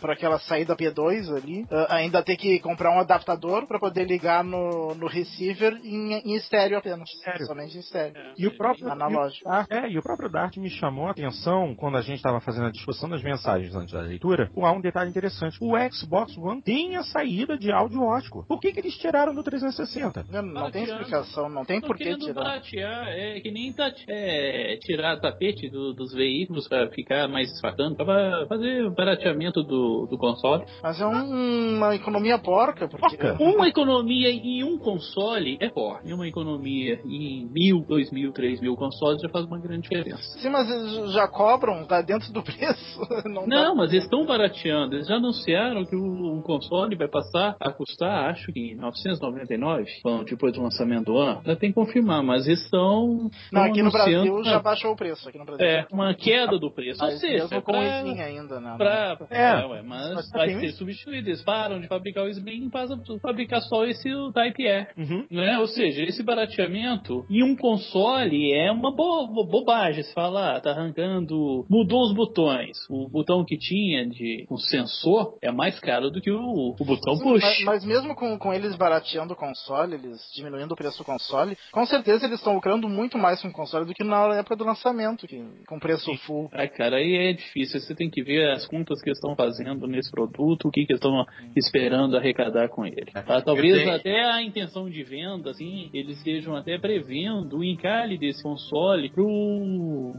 para 0.00 0.12
aquela 0.12 0.38
saída 0.40 0.76
P2 0.76 1.34
ali, 1.34 1.62
uh, 1.62 1.86
ainda 1.88 2.22
ter 2.22 2.36
que 2.36 2.58
comprar 2.60 2.90
um 2.90 3.00
adaptador 3.00 3.66
para 3.66 3.78
poder 3.78 4.04
ligar 4.04 4.44
no, 4.44 4.94
no 4.94 5.06
receiver 5.06 5.78
em, 5.84 6.14
em 6.14 6.34
estéreo 6.34 6.78
apenas. 6.78 7.08
Sério? 7.22 7.46
Somente 7.46 7.76
em 7.76 7.80
estéreo. 7.80 8.16
É, 8.16 8.32
e 8.36 8.46
o 8.46 8.56
próprio 8.56 8.90
analógico. 8.90 9.48
E, 9.48 9.52
ah, 9.52 9.66
é, 9.70 9.88
e 9.90 9.98
o 9.98 10.02
próprio 10.02 10.30
Dart 10.30 10.56
me 10.56 10.70
chamou 10.70 11.08
a 11.08 11.10
atenção 11.10 11.74
quando 11.74 11.96
a 11.96 12.02
gente 12.02 12.16
estava 12.16 12.40
fazendo 12.40 12.66
a 12.66 12.70
discussão 12.70 13.08
das 13.08 13.22
mensagens 13.22 13.74
antes 13.74 13.92
da 13.92 14.00
leitura. 14.00 14.50
Há 14.56 14.72
um 14.72 14.80
detalhe 14.80 15.10
interessante. 15.10 15.58
O 15.60 15.72
Xbox 15.90 16.36
One 16.36 16.62
tem 16.62 16.91
a 16.96 17.02
saída 17.02 17.56
de 17.56 17.70
áudio 17.70 18.02
ótico. 18.02 18.44
Por 18.46 18.60
que, 18.60 18.72
que 18.72 18.80
eles 18.80 18.96
tiraram 18.96 19.34
do 19.34 19.42
360? 19.42 20.26
Não, 20.30 20.42
não 20.42 20.70
tem 20.70 20.84
explicação, 20.84 21.48
não 21.48 21.64
tem 21.64 21.80
por 21.80 21.96
que 21.96 22.16
tirar. 22.16 22.34
Baratear, 22.34 23.08
é 23.08 23.40
que 23.40 23.50
nem 23.50 23.72
tá, 23.72 23.92
é, 24.08 24.76
tirar 24.82 25.20
tapete 25.20 25.68
do, 25.68 25.92
dos 25.92 26.12
veículos 26.12 26.68
para 26.68 26.88
ficar 26.90 27.28
mais 27.28 27.48
bacana, 27.60 27.94
para 27.94 28.46
fazer 28.46 28.84
o 28.84 28.90
barateamento 28.94 29.62
do, 29.62 30.06
do 30.06 30.18
console. 30.18 30.64
Mas 30.82 31.00
é 31.00 31.06
um, 31.06 31.76
uma 31.76 31.94
economia 31.94 32.38
porca, 32.38 32.88
porque... 32.88 33.16
Porca. 33.16 33.42
Uma 33.42 33.68
economia 33.68 34.30
em 34.30 34.64
um 34.64 34.78
console 34.78 35.56
é 35.60 35.68
porca. 35.68 36.08
E 36.08 36.12
uma 36.12 36.26
economia 36.26 37.00
em 37.04 37.46
mil, 37.50 37.84
dois 37.86 38.10
mil, 38.10 38.32
três 38.32 38.60
mil 38.60 38.76
consoles 38.76 39.20
já 39.20 39.28
faz 39.28 39.46
uma 39.46 39.58
grande 39.58 39.88
diferença. 39.88 40.38
Sim, 40.38 40.50
mas 40.50 40.68
eles 40.70 41.12
já 41.12 41.28
cobram, 41.28 41.84
tá 41.84 42.02
dentro 42.02 42.32
do 42.32 42.42
preço. 42.42 43.00
Não, 43.24 43.46
não 43.46 43.74
mas 43.76 43.92
eles 43.92 44.04
estão 44.04 44.26
barateando. 44.26 44.96
Eles 44.96 45.06
já 45.06 45.16
anunciaram 45.16 45.84
que 45.84 45.94
o, 45.94 46.38
o, 46.38 46.42
console 46.42 46.81
vai 46.96 47.08
passar 47.08 47.56
a 47.60 47.70
custar, 47.70 48.30
acho 48.30 48.52
que 48.52 48.74
999, 48.74 49.84
bom, 50.02 50.24
depois 50.24 50.52
do 50.52 50.62
lançamento 50.62 51.06
do 51.06 51.18
ano. 51.18 51.38
Ainda 51.38 51.56
tem 51.56 51.70
que 51.70 51.74
confirmar, 51.74 52.22
mas 52.22 52.46
eles 52.46 52.62
estão. 52.62 53.30
Não, 53.52 53.62
aqui 53.62 53.82
no 53.82 53.90
Brasil 53.90 54.44
já 54.44 54.58
baixou 54.58 54.92
o 54.92 54.96
preço. 54.96 55.28
Aqui 55.28 55.38
no 55.38 55.44
Brasil. 55.44 55.66
É, 55.66 55.86
uma 55.90 56.14
queda 56.14 56.58
do 56.58 56.70
preço. 56.70 57.00
Mas 57.00 57.14
Ou 57.14 57.20
seja, 57.20 57.44
mesmo 57.44 57.62
com 57.62 57.72
pra, 57.72 57.80
o 57.80 58.08
Slim 58.08 58.20
ainda, 58.20 58.60
né? 58.60 58.74
Pra, 58.76 59.18
é, 59.30 59.42
é 59.42 59.66
ué, 59.66 59.82
mas, 59.82 60.14
mas 60.14 60.30
vai 60.30 60.60
ser 60.60 60.72
substituído. 60.72 61.28
Eles 61.28 61.42
param 61.42 61.80
de 61.80 61.86
fabricar 61.88 62.24
o 62.24 62.28
Slim 62.28 62.66
e 62.66 62.70
passam 62.70 63.00
a 63.00 63.18
fabricar 63.20 63.60
só 63.62 63.84
esse 63.84 64.08
Type 64.32 64.62
E. 64.62 64.86
Uhum. 64.96 65.26
Né? 65.30 65.58
Ou 65.58 65.66
seja, 65.66 66.02
esse 66.02 66.22
barateamento 66.22 67.24
em 67.30 67.42
um 67.42 67.56
console 67.56 68.52
é 68.52 68.70
uma 68.70 68.94
bo 68.94 69.26
bobagem. 69.44 70.02
Você 70.02 70.12
fala, 70.12 70.56
ah, 70.56 70.60
tá 70.60 70.70
arrancando. 70.70 71.66
Mudou 71.68 72.02
os 72.02 72.14
botões. 72.14 72.78
O 72.88 73.08
botão 73.08 73.44
que 73.44 73.56
tinha 73.56 74.06
de 74.08 74.46
um 74.50 74.56
sensor 74.56 75.36
é 75.42 75.50
mais 75.50 75.78
caro 75.80 76.10
do 76.10 76.20
que 76.20 76.30
o, 76.30 76.71
o 76.78 76.84
botão 76.84 77.16
Sim, 77.16 77.22
push. 77.22 77.42
Mas, 77.42 77.64
mas, 77.64 77.84
mesmo 77.84 78.14
com, 78.14 78.38
com 78.38 78.52
eles 78.52 78.74
barateando 78.76 79.32
o 79.32 79.36
console, 79.36 79.94
eles 79.94 80.20
diminuindo 80.34 80.72
o 80.72 80.76
preço 80.76 80.98
do 80.98 81.04
console, 81.04 81.56
com 81.70 81.86
certeza 81.86 82.26
eles 82.26 82.38
estão 82.38 82.54
lucrando 82.54 82.88
muito 82.88 83.18
mais 83.18 83.40
com 83.40 83.48
o 83.48 83.52
console 83.52 83.86
do 83.86 83.94
que 83.94 84.04
na 84.04 84.34
época 84.36 84.56
do 84.56 84.64
lançamento, 84.64 85.26
que, 85.26 85.42
com 85.66 85.78
preço 85.78 86.04
Sim. 86.04 86.16
full. 86.18 86.50
Ah, 86.52 86.66
cara, 86.66 86.96
aí 86.96 87.14
é 87.14 87.32
difícil. 87.32 87.80
Você 87.80 87.94
tem 87.94 88.10
que 88.10 88.22
ver 88.22 88.50
as 88.50 88.66
contas 88.66 89.00
que 89.02 89.10
estão 89.10 89.34
fazendo 89.34 89.86
nesse 89.86 90.10
produto, 90.10 90.68
o 90.68 90.70
que, 90.70 90.86
que 90.86 90.94
estão 90.94 91.24
esperando 91.56 92.16
arrecadar 92.16 92.68
com 92.68 92.86
ele. 92.86 93.10
É. 93.14 93.22
Tá? 93.22 93.40
Talvez 93.40 93.78
tenho... 93.78 93.94
até 93.94 94.24
a 94.24 94.42
intenção 94.42 94.88
de 94.88 95.02
venda, 95.02 95.50
assim, 95.50 95.90
eles 95.92 96.18
estejam 96.18 96.56
até 96.56 96.78
prevendo 96.78 97.58
o 97.58 97.64
encalhe 97.64 98.18
desse 98.18 98.42
console 98.42 99.10
pro. 99.10 99.26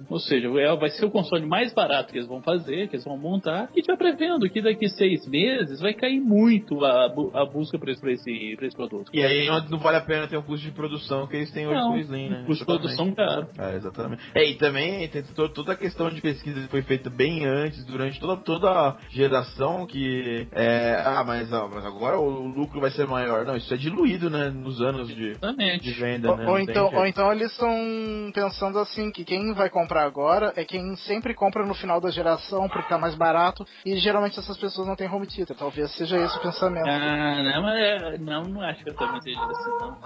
Ou 0.10 0.20
seja, 0.20 0.48
é, 0.60 0.76
vai 0.76 0.90
ser 0.90 1.06
o 1.06 1.12
console 1.12 1.46
mais 1.46 1.74
barato 1.74 2.12
que 2.12 2.18
eles 2.18 2.28
vão 2.28 2.42
fazer, 2.42 2.88
que 2.88 2.96
eles 2.96 3.06
vão 3.06 3.18
montar, 3.18 3.70
e 3.76 3.82
já 3.82 3.96
prevendo 3.96 4.50
que 4.50 4.62
daqui 4.62 4.88
seis 4.90 5.28
meses 5.28 5.80
vai 5.80 5.94
cair 5.94 6.20
muito 6.20 6.43
a, 6.86 7.42
a 7.42 7.46
busca 7.46 7.78
por 7.78 7.90
esse, 7.90 8.10
esse, 8.10 8.76
produto. 8.76 9.10
E 9.14 9.24
aí 9.24 9.48
não 9.70 9.80
vale 9.80 9.98
a 9.98 10.02
pena 10.02 10.28
ter 10.28 10.38
um 10.38 10.42
custo 10.42 10.66
de 10.66 10.72
produção 10.72 11.28
que 11.28 11.36
eles 11.36 11.52
têm 11.52 11.68
hoje 11.68 11.82
com 11.82 11.94
o 11.94 11.98
Slim, 11.98 12.30
né? 12.30 12.44
Custo 12.46 12.64
de 12.64 12.66
produção 12.66 13.14
caro. 13.14 13.48
É, 13.58 13.76
exatamente. 13.76 14.24
É, 14.34 14.50
e 14.50 14.56
também 14.56 15.08
tem 15.08 15.24
toda 15.54 15.74
a 15.74 15.76
questão 15.76 16.10
de 16.10 16.22
pesquisa 16.22 16.62
que 16.62 16.68
foi 16.68 16.82
feita 16.82 17.10
bem 17.10 17.46
antes, 17.46 17.86
durante 17.86 18.20
toda, 18.20 18.38
toda 18.42 18.70
a 18.70 18.98
geração, 19.10 19.86
que 19.86 20.48
é, 20.52 21.02
ah, 21.06 21.24
mas, 21.26 21.50
mas 21.50 21.86
agora 21.86 22.20
o 22.20 22.48
lucro 22.48 22.80
vai 22.80 22.92
ser 22.92 23.08
maior. 23.08 23.46
Não, 23.46 23.56
isso 23.56 23.74
é 23.74 23.78
diluído, 23.78 24.30
né, 24.30 24.50
nos 24.50 24.82
anos 24.82 25.08
de, 25.08 25.36
de 25.80 25.92
venda, 25.94 26.32
ou, 26.32 26.38
né? 26.38 26.48
Ou 26.48 26.60
então, 26.60 26.92
ou 26.94 27.06
então 27.06 27.32
eles 27.32 27.52
estão 27.52 28.32
pensando 28.34 28.80
assim, 28.80 29.12
que 29.12 29.24
quem 29.24 29.54
vai 29.54 29.70
comprar 29.70 30.06
agora 30.06 30.54
é 30.56 30.64
quem 30.64 30.96
sempre 30.98 31.34
compra 31.34 31.66
no 31.66 31.74
final 31.74 32.00
da 32.00 32.10
geração 32.10 32.68
porque 32.70 32.90
tá 32.90 32.98
mais 32.98 33.16
barato, 33.16 33.66
e 33.86 33.98
geralmente 33.98 34.40
essas 34.40 34.58
pessoas 34.58 34.88
não 34.88 34.96
têm 34.96 35.10
home 35.10 35.28
theater. 35.28 35.56
Talvez 35.56 35.92
seja 35.96 36.18
esse 36.34 36.42
pensamento. 36.42 36.88
Ah, 36.88 37.44
não, 37.44 37.62
mas 37.62 37.76
é, 37.80 38.18
não, 38.18 38.44
não 38.44 38.62
acho 38.62 38.84
que 38.84 38.90
eu 38.90 38.96
também 38.96 39.22
seja 39.22 39.40
assim, 39.40 39.70
não. 39.80 39.98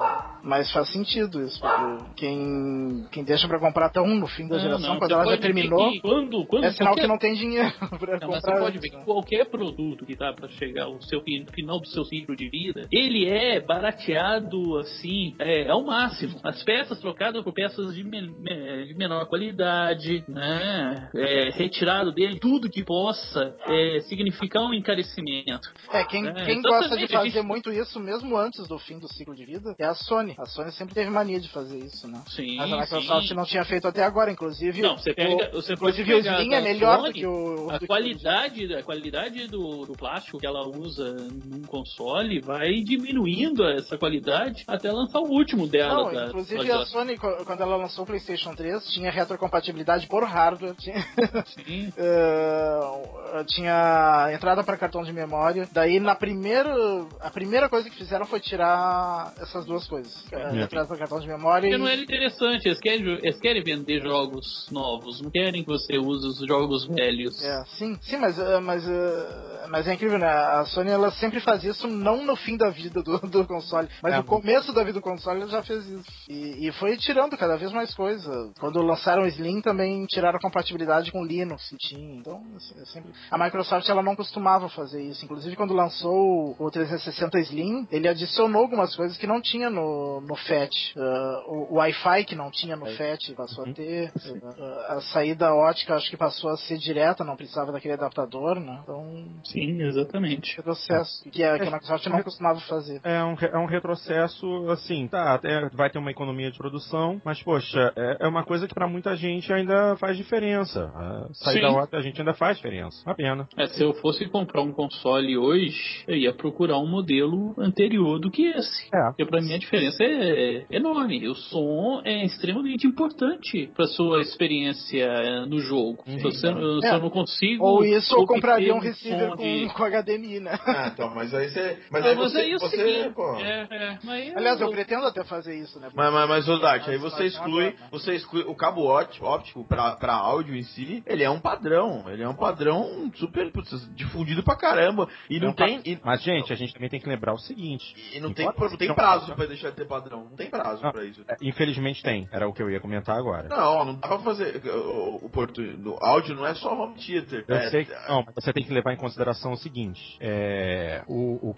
Mas 0.44 0.72
faz 0.72 0.90
sentido 0.91 1.41
isso, 1.41 1.60
porque 1.60 2.06
quem, 2.16 3.06
quem 3.12 3.24
deixa 3.24 3.48
pra 3.48 3.60
comprar 3.60 3.88
até 3.88 3.99
um 4.02 4.16
no 4.16 4.28
fim 4.28 4.48
da 4.48 4.56
Não, 4.56 4.62
geração, 4.62 4.90
não, 4.94 4.99
quando 4.99 5.12
ela 5.12 5.26
já 5.28 5.38
terminou, 5.38 5.91
que 5.91 5.99
Quando, 6.02 6.45
quando 6.45 6.64
é 6.66 6.72
sinal 6.72 6.94
qualquer- 6.94 7.02
que 7.02 7.08
não 7.08 7.18
tem 7.18 7.34
dinheiro 7.34 7.72
pra 7.99 8.20
Não, 8.20 8.30
mas 8.30 8.41
comprar. 8.41 8.56
você 8.56 8.60
pode 8.60 8.80
ver 8.80 8.90
que 8.90 9.04
qualquer 9.06 9.45
produto 9.45 10.06
que 10.06 10.16
tá 10.16 10.32
para 10.34 10.48
chegar 10.49 10.86
ao 10.86 11.02
seu 11.02 11.22
fi- 11.22 11.45
final 11.54 11.80
do 11.80 11.88
seu 11.88 12.04
ciclo 12.06 12.36
de 12.36 12.49
vida, 12.49 12.88
ele 12.91 13.28
é 13.28 13.60
barateado 13.60 14.78
assim, 14.78 15.36
é, 15.40 15.70
ao 15.70 15.84
máximo. 15.84 16.40
As 16.44 16.64
peças 16.64 16.99
trocadas 16.99 17.44
por 17.44 17.54
peças 17.54 17.94
de, 17.94 18.04
me- 18.04 18.86
de 18.86 18.94
menor 18.95 19.26
qualidade, 19.28 20.24
né? 20.28 21.10
É, 21.16 21.49
retirado 21.54 22.12
dele 22.14 22.40
tudo 22.40 22.70
que 22.70 22.84
possa 22.84 23.56
é, 23.68 23.99
significar 24.02 24.64
um 24.64 24.74
encarecimento. 24.74 25.70
É, 25.91 26.04
quem, 26.06 26.16
É, 26.26 26.45
quem 26.45 26.61
gosta 26.61 26.98
de 26.98 27.07
fazer 27.07 27.30
gente- 27.31 27.41
muito 27.45 27.72
isso, 27.72 27.99
mesmo 27.99 28.35
antes 28.38 28.68
do 28.68 28.80
fim 28.80 28.98
do 28.98 29.07
ciclo 29.14 29.35
de 29.35 29.45
vida, 29.45 29.76
é 29.77 29.85
a 29.85 29.94
Sony. 29.94 30.35
A 30.38 30.45
Sony 30.45 30.72
sempre 30.72 30.94
teve 30.95 31.10
mania 31.10 31.39
de 31.39 31.49
fazer 31.49 31.77
isso, 31.77 32.07
né? 32.07 32.22
Sim, 32.27 32.56
Mas 32.57 32.72
a 32.73 32.77
Microsoft 32.81 33.27
sim. 33.27 33.34
não 33.34 33.44
tinha 33.45 33.64
feito 33.65 33.88
até 33.88 34.03
agora, 34.03 34.31
inclusive. 34.31 34.81
Não, 34.81 34.98
você 34.98 35.14
pega, 35.14 35.49
o, 35.49 35.61
você 35.61 35.76
pode 35.76 36.02
inclusive 36.02 36.14
o 36.14 36.19
Slim 36.19 36.53
é 36.53 36.61
melhor 36.61 36.98
Sony, 36.99 37.07
do 37.10 37.14
que 37.14 37.26
o. 37.27 37.69
A 37.69 37.80
qualidade, 37.85 38.73
a 38.73 38.84
qualidade 38.84 39.48
do, 39.48 39.85
do 39.85 39.94
plástico 39.94 40.38
que 40.39 40.45
ela 40.48 40.68
usa 40.68 41.14
num 41.45 41.61
console 41.64 42.39
vai 42.41 42.81
diminuindo 42.81 43.65
essa 43.68 43.98
qualidade 43.98 44.64
até 44.68 44.91
lançar 44.91 45.19
o 45.19 45.30
último 45.30 45.68
dela. 45.68 45.94
Não, 46.06 46.14
da- 46.14 46.27
inclusive 46.27 46.65
da- 46.68 46.81
a 46.81 46.85
Sony, 46.85 47.18
quando 47.18 47.61
ela 47.61 47.76
lançou 47.76 48.03
o 48.03 48.07
PlayStation 48.07 48.53
3, 48.56 48.84
tinha 48.94 49.11
retrocompatibilidade 49.11 50.07
por 50.07 50.23
hardware, 50.23 50.76
tinha, 50.80 51.02
Sim. 51.45 51.91
eh, 51.98 53.44
tinha 53.48 54.30
entrada 54.34 54.64
para 54.64 54.77
cartão 54.77 55.03
de 55.03 55.11
memória. 55.14 55.68
Daí, 55.72 55.99
na 56.08 56.16
primeira, 56.16 56.74
a 57.20 57.30
primeira 57.30 57.68
coisa 57.68 57.90
que 57.90 57.98
fizeram 57.98 58.26
foi 58.26 58.40
tirar 58.40 59.34
essas 59.42 59.66
duas 59.66 59.86
coisas: 59.86 60.14
eh, 60.32 60.64
entrada 60.64 60.88
para 60.88 60.98
cartão 60.98 61.20
de 61.20 61.28
memória 61.28 61.68
Porque 61.70 61.78
não 61.78 61.90
e. 61.90 61.92
era 61.92 62.02
interessante, 62.02 62.66
eles 62.66 62.80
querem, 62.80 63.06
eles 63.22 63.40
querem 63.42 63.62
vender 63.62 64.02
jogos 64.02 64.70
novos, 64.72 65.22
não 65.22 65.30
querem 65.30 65.64
que 65.64 65.70
você 65.70 65.98
use 65.98 66.26
os 66.26 66.48
jogos 66.48 66.86
velhos. 66.88 67.44
É, 67.44 67.66
sim, 67.78 67.98
sim, 68.02 68.16
mas, 68.16 68.40
eh, 68.40 68.60
mas, 68.62 68.88
eh, 68.88 69.66
mas 69.68 69.86
é 69.86 69.94
incrível, 69.94 70.18
né? 70.18 70.28
A 70.28 70.64
Sony 70.66 70.92
ela 70.92 71.12
sempre 71.12 71.42
faz 71.42 71.62
isso, 71.66 71.88
não 71.88 72.26
no 72.26 72.38
fim 72.38 72.56
da 72.56 72.70
vida 72.70 73.04
do, 73.04 73.20
do 73.28 73.46
console, 73.46 73.90
mas 74.02 74.14
É, 74.14 74.18
no 74.18 74.24
começo 74.24 74.72
da 74.72 74.84
vida 74.84 75.00
do 75.00 75.02
console 75.02 75.42
ela 75.42 75.52
já 75.52 75.62
fez 75.62 75.86
isso. 75.86 76.10
E, 76.30 76.68
e 76.68 76.72
foi 76.72 76.96
tirando 76.96 77.38
cada 77.38 77.58
vez 77.58 77.74
mais 77.74 77.94
coisa. 77.94 78.32
Quando 78.62 78.82
lançaram 78.82 79.24
o 79.24 79.28
Slim 79.28 79.60
também 79.60 80.06
tiraram 80.06 80.38
a 80.38 80.42
compatibilidade 80.42 81.12
com 81.12 81.26
Linux 81.26 81.70
e 81.74 81.78
tinha. 81.78 82.16
Então, 82.16 82.42
é 82.80 82.86
sempre... 82.86 83.12
a 83.30 83.38
Microsoft 83.38 83.90
ela 83.90 84.02
não 84.02 84.16
costumava 84.16 84.70
fazer 84.70 85.04
isso. 85.04 85.26
Inclusive 85.26 85.58
quando 85.58 85.74
lançou 85.74 85.97
o 86.06 86.69
360 86.72 87.40
Slim, 87.40 87.88
ele 87.91 88.07
adicionou 88.07 88.61
algumas 88.61 88.95
coisas 88.95 89.18
que 89.18 89.28
não 89.28 89.41
tinha 89.41 89.69
no, 89.69 90.22
no 90.22 90.36
FAT. 90.36 90.72
Eh, 90.95 91.44
o, 91.48 91.74
o 91.74 91.76
Wi-Fi 91.76 92.26
que 92.26 92.36
não 92.36 92.52
tinha 92.52 92.76
no 92.76 92.86
FAT 92.86 93.34
passou 93.36 93.65
a 93.65 93.74
ter. 93.74 94.11
Eh, 94.14 94.86
a 94.90 95.02
saída 95.02 95.53
ótica 95.53 95.95
acho 95.95 96.10
que 96.10 96.18
passou 96.18 96.49
a 96.49 96.57
ser 96.57 96.78
direta, 96.78 97.24
não 97.24 97.36
precisava 97.36 97.72
daquele 97.72 97.94
adaptador, 97.94 98.60
né? 98.60 98.80
Então, 98.84 99.26
Sim, 99.44 99.82
exatamente. 99.82 100.61
processo 100.61 101.30
que 101.30 101.44
a, 101.44 101.57
que 101.57 101.68
a 101.68 101.72
Microsoft 101.72 102.06
não 102.07 102.24
costumava 102.24 102.60
fazer. 102.61 102.99
É 103.03 103.24
um, 103.24 103.36
é 103.40 103.57
um 103.57 103.65
retrocesso, 103.65 104.69
assim, 104.69 105.07
tá, 105.07 105.34
até 105.34 105.69
vai 105.69 105.90
ter 105.90 105.99
uma 105.99 106.11
economia 106.11 106.52
de 106.52 106.57
produção, 106.57 107.22
mas, 107.24 107.41
poxa, 107.41 107.94
é, 107.95 108.18
é 108.22 108.28
uma 108.28 108.44
coisa 108.44 108.68
que 108.68 108.74
pra 108.74 108.88
muita 108.88 109.15
gente 109.15 109.52
ainda 109.52 109.95
faz 109.98 110.18
diferença. 110.18 110.91
A 110.95 111.28
saída 111.34 111.69
ótica 111.72 111.98
a 111.98 112.02
gente 112.02 112.19
ainda 112.19 112.34
faz 112.34 112.57
diferença. 112.57 113.03
Uma 113.06 113.15
pena. 113.15 113.48
É, 113.57 113.68
se 113.68 113.84
eu 113.84 113.94
fosse 113.95 114.28
comprar 114.30 114.61
um 114.61 114.72
console 114.72 115.38
hoje, 115.38 115.87
eu 116.08 116.16
ia 116.16 116.34
procurar 116.34 116.78
um 116.80 116.88
modelo 116.88 117.54
anterior 117.58 118.20
do 118.20 118.30
que 118.32 118.46
esse. 118.48 118.88
É. 118.94 119.08
Porque 119.08 119.26
pra 119.26 119.42
mim 119.42 119.54
a 119.54 119.58
diferença 119.58 120.04
é 120.04 120.66
enorme. 120.72 121.28
O 121.28 121.36
som 121.36 122.02
é 122.04 122.26
extremamente 122.26 122.86
importante 122.88 123.70
pra 123.76 123.86
sua 123.88 124.22
experiência 124.22 125.46
no 125.46 125.60
jogo. 125.60 126.04
Se, 126.06 126.20
você, 126.22 126.48
se 126.48 126.48
É. 126.88 126.96
eu 126.96 127.00
não 127.02 127.10
consigo. 127.10 127.64
Ou 127.66 127.86
isso, 127.86 128.16
ou 128.18 128.26
compraria 128.26 128.74
um 128.74 128.80
receiver 128.80 129.30
com, 129.32 129.44
de- 129.44 129.68
com 129.74 129.84
HDMI, 129.84 130.40
né? 130.40 130.58
Ah, 130.66 130.92
então, 130.94 131.14
mas 131.14 131.34
aí 131.34 131.50
você. 131.50 131.80
Mas 131.92 132.06
Ah, 132.06 132.10
aí 132.10 132.16
mas 132.16 132.32
você. 132.32 132.40
aí 132.40 132.52
é 132.52 132.56
o 132.56 132.60
você 132.60 132.78
seguinte, 132.78 133.14
pô. 133.16 133.36
é, 133.38 133.68
é, 133.70 133.98
mas 134.04 134.36
Aliás, 134.36 134.60
eu 134.62 134.68
eu- 134.68 134.74
pretendo 134.74 135.06
até 135.06 135.24
fazer 135.24 135.56
isso, 135.58 135.80
né? 135.80 135.90
Mas, 135.94 136.14
mas, 136.14 136.28
mas 136.48 136.88
aí 136.88 136.98
você 136.98 137.26
exclui, 137.26 137.66
né? 137.66 137.74
você 137.92 138.16
exclui 138.16 138.44
o 138.44 138.56
cabo 138.56 138.84
óptico, 138.86 139.26
óptico 139.26 139.64
pra, 139.68 139.96
pra 139.96 140.14
áudio 140.14 140.56
em 140.56 140.64
si, 140.64 141.04
ele 141.06 141.24
é 141.24 141.30
um 141.30 141.40
padrão, 141.40 142.06
ele 142.10 142.24
é 142.24 142.28
um 142.30 142.36
padrão 142.36 143.12
super 143.16 143.52
putz, 143.52 143.70
difundido 143.96 144.44
pra 144.44 144.56
caramba, 144.56 145.08
e 145.30 145.40
não 145.40 145.50
É 145.50 145.52
um 145.52 145.54
tem, 145.68 145.94
e, 145.94 145.99
Mas, 146.03 146.22
gente, 146.22 146.52
a 146.52 146.56
gente 146.56 146.73
também 146.73 146.89
tem 146.89 146.99
que 146.99 147.07
lembrar 147.07 147.34
o 147.34 147.38
seguinte. 147.38 147.94
e 148.15 148.19
não 148.19 148.34
tem, 148.34 148.45
não 148.45 148.77
tem 148.77 148.94
prazo 148.94 149.34
pra 149.35 149.45
deixar 149.45 149.69
de 149.69 149.76
ter 149.76 149.85
padrão, 149.85 150.26
não 150.26 150.35
tem 150.35 150.49
prazo 150.49 150.81
Não. 150.84 150.91
pra 150.91 151.03
isso. 151.03 151.23
É, 151.27 151.35
Infelizmente 151.41 152.02
tem, 152.03 152.27
era 152.31 152.48
o 152.48 152.53
que 152.53 152.61
eu 152.61 152.69
ia 152.69 152.80
comentar 152.80 153.18
agora. 153.18 153.48
Não, 153.48 153.85
não 153.85 153.95
dá 153.95 154.07
pra 154.07 154.19
fazer, 154.19 154.61
o, 154.65 155.26
o, 155.26 155.30
portu- 155.30 155.61
o 155.61 155.98
áudio 156.03 156.35
não 156.35 156.45
é 156.45 156.53
só 156.56 156.73
home 156.73 156.95
theater. 156.95 157.45
Eu 157.48 157.56
é, 157.56 157.69
sei 157.69 157.85
que 157.85 157.94
não, 158.07 158.23
mas 158.26 158.35
você 158.35 158.53
tem 158.53 158.64
que 158.64 158.73
levar 158.73 158.94
em 158.94 158.98
consideração 158.98 159.53
o 159.53 159.57
seguinte: 159.57 160.18
é, 160.19 161.03
o, 161.07 161.49
o 161.49 161.56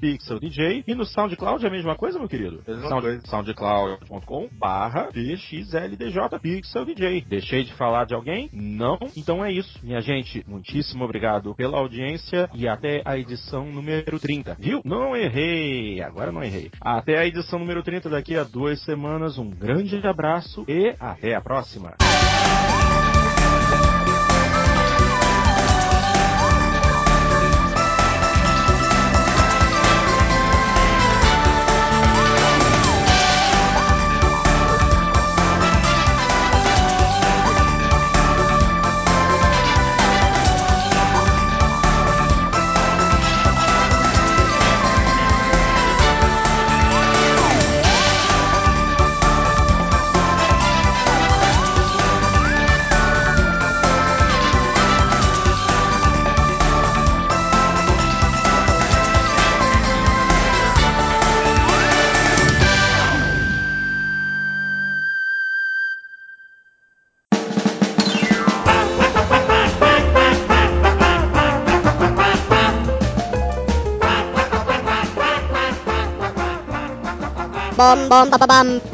pixeldj 0.00 0.84
e 0.86 0.94
no 0.94 1.04
SoundCloud 1.04 1.64
é 1.64 1.68
a 1.68 1.72
mesma 1.72 1.96
coisa, 1.96 2.18
meu 2.18 2.28
querido? 2.28 2.62
Mesma 2.66 2.88
Sound- 2.88 3.28
soundcloud.com 3.28 4.48
barra 4.52 5.10
pxldj 5.12 7.24
Deixei 7.26 7.64
de 7.64 7.72
falar 7.74 8.04
de 8.06 8.14
alguém? 8.14 8.48
Não? 8.52 8.98
Então 9.16 9.44
é 9.44 9.52
isso. 9.52 9.78
Minha 9.82 10.00
gente, 10.00 10.42
muitíssimo 10.46 11.04
obrigado 11.04 11.54
pela 11.54 11.78
audiência 11.78 12.48
e 12.54 12.68
até 12.68 13.02
a 13.04 13.18
edição 13.18 13.66
número 13.66 14.18
30. 14.18 14.56
Viu? 14.58 14.80
Não 14.84 15.16
errei. 15.16 16.00
Agora 16.02 16.32
não 16.32 16.42
errei. 16.42 16.70
Até 16.80 17.18
a 17.18 17.26
edição 17.26 17.58
número 17.58 17.82
30 17.82 18.08
daqui 18.08 18.36
a 18.36 18.44
duas 18.44 18.82
semanas. 18.84 19.38
Um 19.38 19.50
grande 19.50 19.96
abraço 20.06 20.64
e 20.68 20.94
até 20.98 21.34
a 21.34 21.40
próxima. 21.40 21.94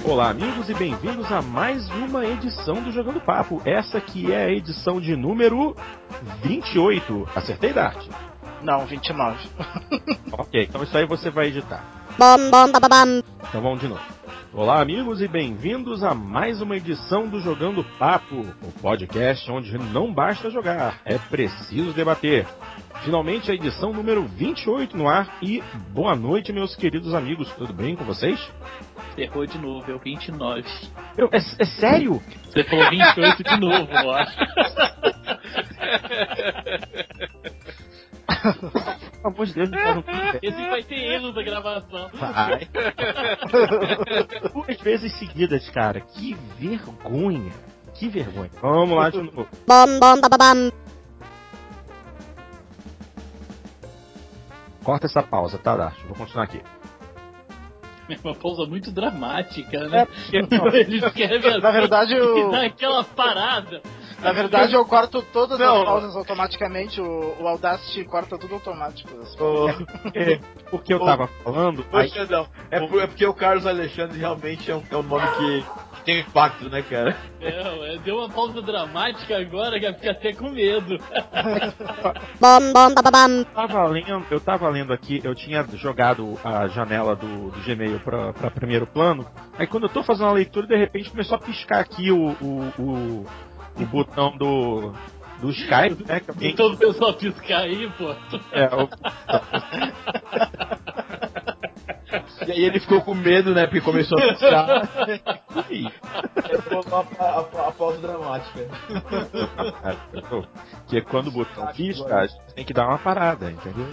Olá, 0.05 0.31
amigos, 0.31 0.69
e 0.69 0.75
bem-vindos 0.75 1.31
a 1.31 1.41
mais 1.41 1.89
uma 1.91 2.27
edição 2.27 2.83
do 2.83 2.91
Jogando 2.91 3.21
Papo. 3.21 3.63
Essa 3.65 4.01
que 4.01 4.33
é 4.33 4.47
a 4.47 4.51
edição 4.51 5.01
de 5.01 5.15
número 5.15 5.77
28. 6.43 7.29
Acertei, 7.33 7.73
Dart? 7.73 8.05
Não, 8.63 8.85
29. 8.85 9.49
Ok, 10.33 10.65
então 10.69 10.83
isso 10.83 10.99
aí 10.99 11.07
você 11.07 11.31
vai 11.31 11.47
editar. 11.47 12.02
Bom, 12.19 12.51
bom, 12.51 12.71
ba, 12.73 12.81
ba, 12.81 12.89
bam. 12.89 13.23
Então 13.49 13.63
vamos 13.63 13.81
de 13.81 13.89
novo. 13.89 14.01
Olá, 14.53 14.81
amigos, 14.83 15.23
e 15.23 15.29
bem-vindos 15.29 16.05
a 16.05 16.15
mais 16.15 16.61
uma 16.61 16.77
edição 16.77 17.27
do 17.27 17.41
Jogando 17.41 17.83
Papo, 17.99 18.41
o 18.63 18.73
podcast 18.83 19.51
onde 19.51 19.79
não 19.79 20.13
basta 20.13 20.51
jogar, 20.51 21.01
é 21.07 21.17
preciso 21.17 21.93
debater. 21.93 22.47
Finalmente 23.03 23.51
a 23.51 23.55
edição 23.55 23.93
número 23.95 24.25
28 24.25 24.95
no 24.97 25.09
ar 25.09 25.39
e 25.43 25.63
boa 25.89 26.15
noite, 26.15 26.53
meus 26.53 26.77
queridos 26.77 27.15
amigos, 27.15 27.51
tudo 27.55 27.73
bem 27.73 27.97
com 27.97 28.05
vocês? 28.05 28.39
Errou 29.17 29.47
de 29.47 29.57
novo, 29.59 29.91
é 29.91 29.95
o 29.95 29.99
29. 29.99 30.65
Eu- 31.17 31.31
é, 31.33 31.39
é 31.39 31.65
sério? 31.65 32.21
Você 32.45 32.63
falou 32.65 32.91
28 32.91 33.43
de 33.43 33.57
novo, 33.61 33.89
eu 33.91 34.11
acho. 34.13 34.37
Pelo 38.41 39.35
amor 39.35 39.47
de 39.47 39.55
Deus, 39.55 39.71
me 39.71 39.79
faz 39.81 39.97
um. 39.97 40.03
Esse 40.43 40.67
vai 40.71 40.83
ter 40.83 40.95
erro 40.97 41.33
da 41.33 41.43
gravação. 41.43 42.11
Vai. 42.15 42.69
Duas 44.53 44.81
vezes 44.81 45.13
seguidas, 45.19 45.69
cara. 45.71 46.01
Que 46.01 46.35
vergonha. 46.59 47.53
Que 47.95 48.09
vergonha. 48.09 48.51
Vamos 48.61 48.97
lá 48.97 49.11
de 49.11 49.23
novo. 49.23 49.47
Corta 54.85 55.07
essa 55.07 55.23
pausa, 55.23 55.59
tá, 55.59 55.77
Dart? 55.77 55.97
Vou 56.07 56.17
continuar 56.17 56.45
aqui. 56.45 56.61
É 58.09 58.17
uma 58.25 58.35
pausa 58.35 58.67
muito 58.67 58.91
dramática, 58.91 59.77
É, 59.77 59.89
né? 59.89 60.07
porque- 60.07 60.37
Ele 60.77 60.97
escreve 60.99 61.49
assim, 61.49 61.61
Na 61.61 61.71
verdade, 61.71 62.15
e 62.15 62.21
o- 62.21 62.51
dá 62.51 62.65
aquela 62.67 63.05
parada. 63.05 63.81
Na 64.23 64.33
verdade, 64.33 64.75
eu 64.75 64.85
corto 64.85 65.23
todas 65.33 65.59
Não. 65.59 65.79
as 65.81 65.85
pausas 65.85 66.17
automaticamente. 66.17 67.01
O, 67.01 67.37
o 67.41 67.49
Audacity 67.49 68.05
corta 68.05 68.39
tudo 68.39 68.55
automático. 68.55 69.11
Ô, 69.41 69.69
Porque, 70.03 70.41
porque 70.71 70.95
eu 70.95 70.99
Ô, 71.03 71.05
tava 71.05 71.27
falando. 71.45 71.85
ô, 71.93 71.97
aí- 71.97 72.09
Xandão, 72.09 72.47
é, 72.71 72.81
por- 72.87 73.03
é 73.03 73.07
porque 73.07 73.27
o 73.27 73.35
Carlos 73.35 73.67
Alexandre 73.67 74.19
realmente 74.19 74.71
é 74.71 74.77
um, 74.77 74.83
é 74.91 74.97
um 74.97 75.03
nome 75.03 75.27
que 75.37 75.65
tem 76.05 76.21
impacto, 76.21 76.69
né, 76.69 76.83
cara? 76.83 77.17
Não, 77.41 77.85
é, 77.85 77.99
deu 77.99 78.19
uma 78.19 78.29
pausa 78.29 78.61
dramática 78.63 79.37
agora 79.39 79.79
que 79.79 79.87
eu 79.87 79.95
fiquei 79.95 80.11
até 80.11 80.33
com 80.33 80.51
medo. 80.51 80.99
eu 83.41 83.45
tava 83.55 83.85
lendo, 83.87 84.27
eu 84.31 84.41
tava 84.41 84.69
lendo 84.69 84.93
aqui, 84.93 85.21
eu 85.25 85.35
tinha 85.35 85.65
jogado 85.75 86.39
a 86.45 86.67
janela 86.69 87.15
do, 87.17 87.51
do 87.51 87.61
Gmail 87.65 88.01
pra, 88.01 88.33
pra 88.33 88.51
primeiro 88.51 88.87
plano. 88.87 89.27
Aí 89.59 89.67
quando 89.67 89.85
eu 89.85 89.89
tô 89.91 90.03
fazendo 90.03 90.29
a 90.29 90.33
leitura, 90.33 90.67
de 90.67 90.77
repente 90.77 91.11
começou 91.11 91.37
a 91.37 91.41
piscar 91.41 91.81
aqui 91.81 92.11
o, 92.11 92.31
o, 92.41 92.73
o, 92.79 93.27
o 93.77 93.87
botão 93.87 94.37
do, 94.37 94.93
do 95.41 95.51
Skype, 95.51 96.05
né? 96.07 96.21
Que 96.21 96.31
alguém, 96.31 96.55
Todo 96.57 96.75
o 96.75 96.79
pessoal 96.79 97.15
piscar 97.15 97.61
aí, 97.63 97.91
pô. 97.99 98.15
é, 98.53 98.67
o- 98.75 98.89
E 102.47 102.51
aí 102.53 102.65
ele 102.65 102.79
ficou 102.81 103.01
com 103.01 103.15
medo, 103.15 103.55
né, 103.55 103.67
porque 103.67 103.81
começou 103.81 104.19
a 104.19 104.23
piscar. 104.35 104.89
Colocou 106.69 107.07
a, 107.19 107.25
a, 107.25 107.27
a, 107.65 107.69
a 107.69 107.73
pausa 107.73 107.99
dramática. 107.99 108.69
que 110.89 111.01
quando 111.03 111.29
o 111.29 111.31
botão 111.31 111.67
pisca, 111.69 112.17
a 112.17 112.27
gente 112.27 112.41
tem 112.55 112.65
que 112.65 112.73
dar 112.75 112.87
uma 112.89 112.99
parada, 112.99 113.51
entendeu? 113.51 113.87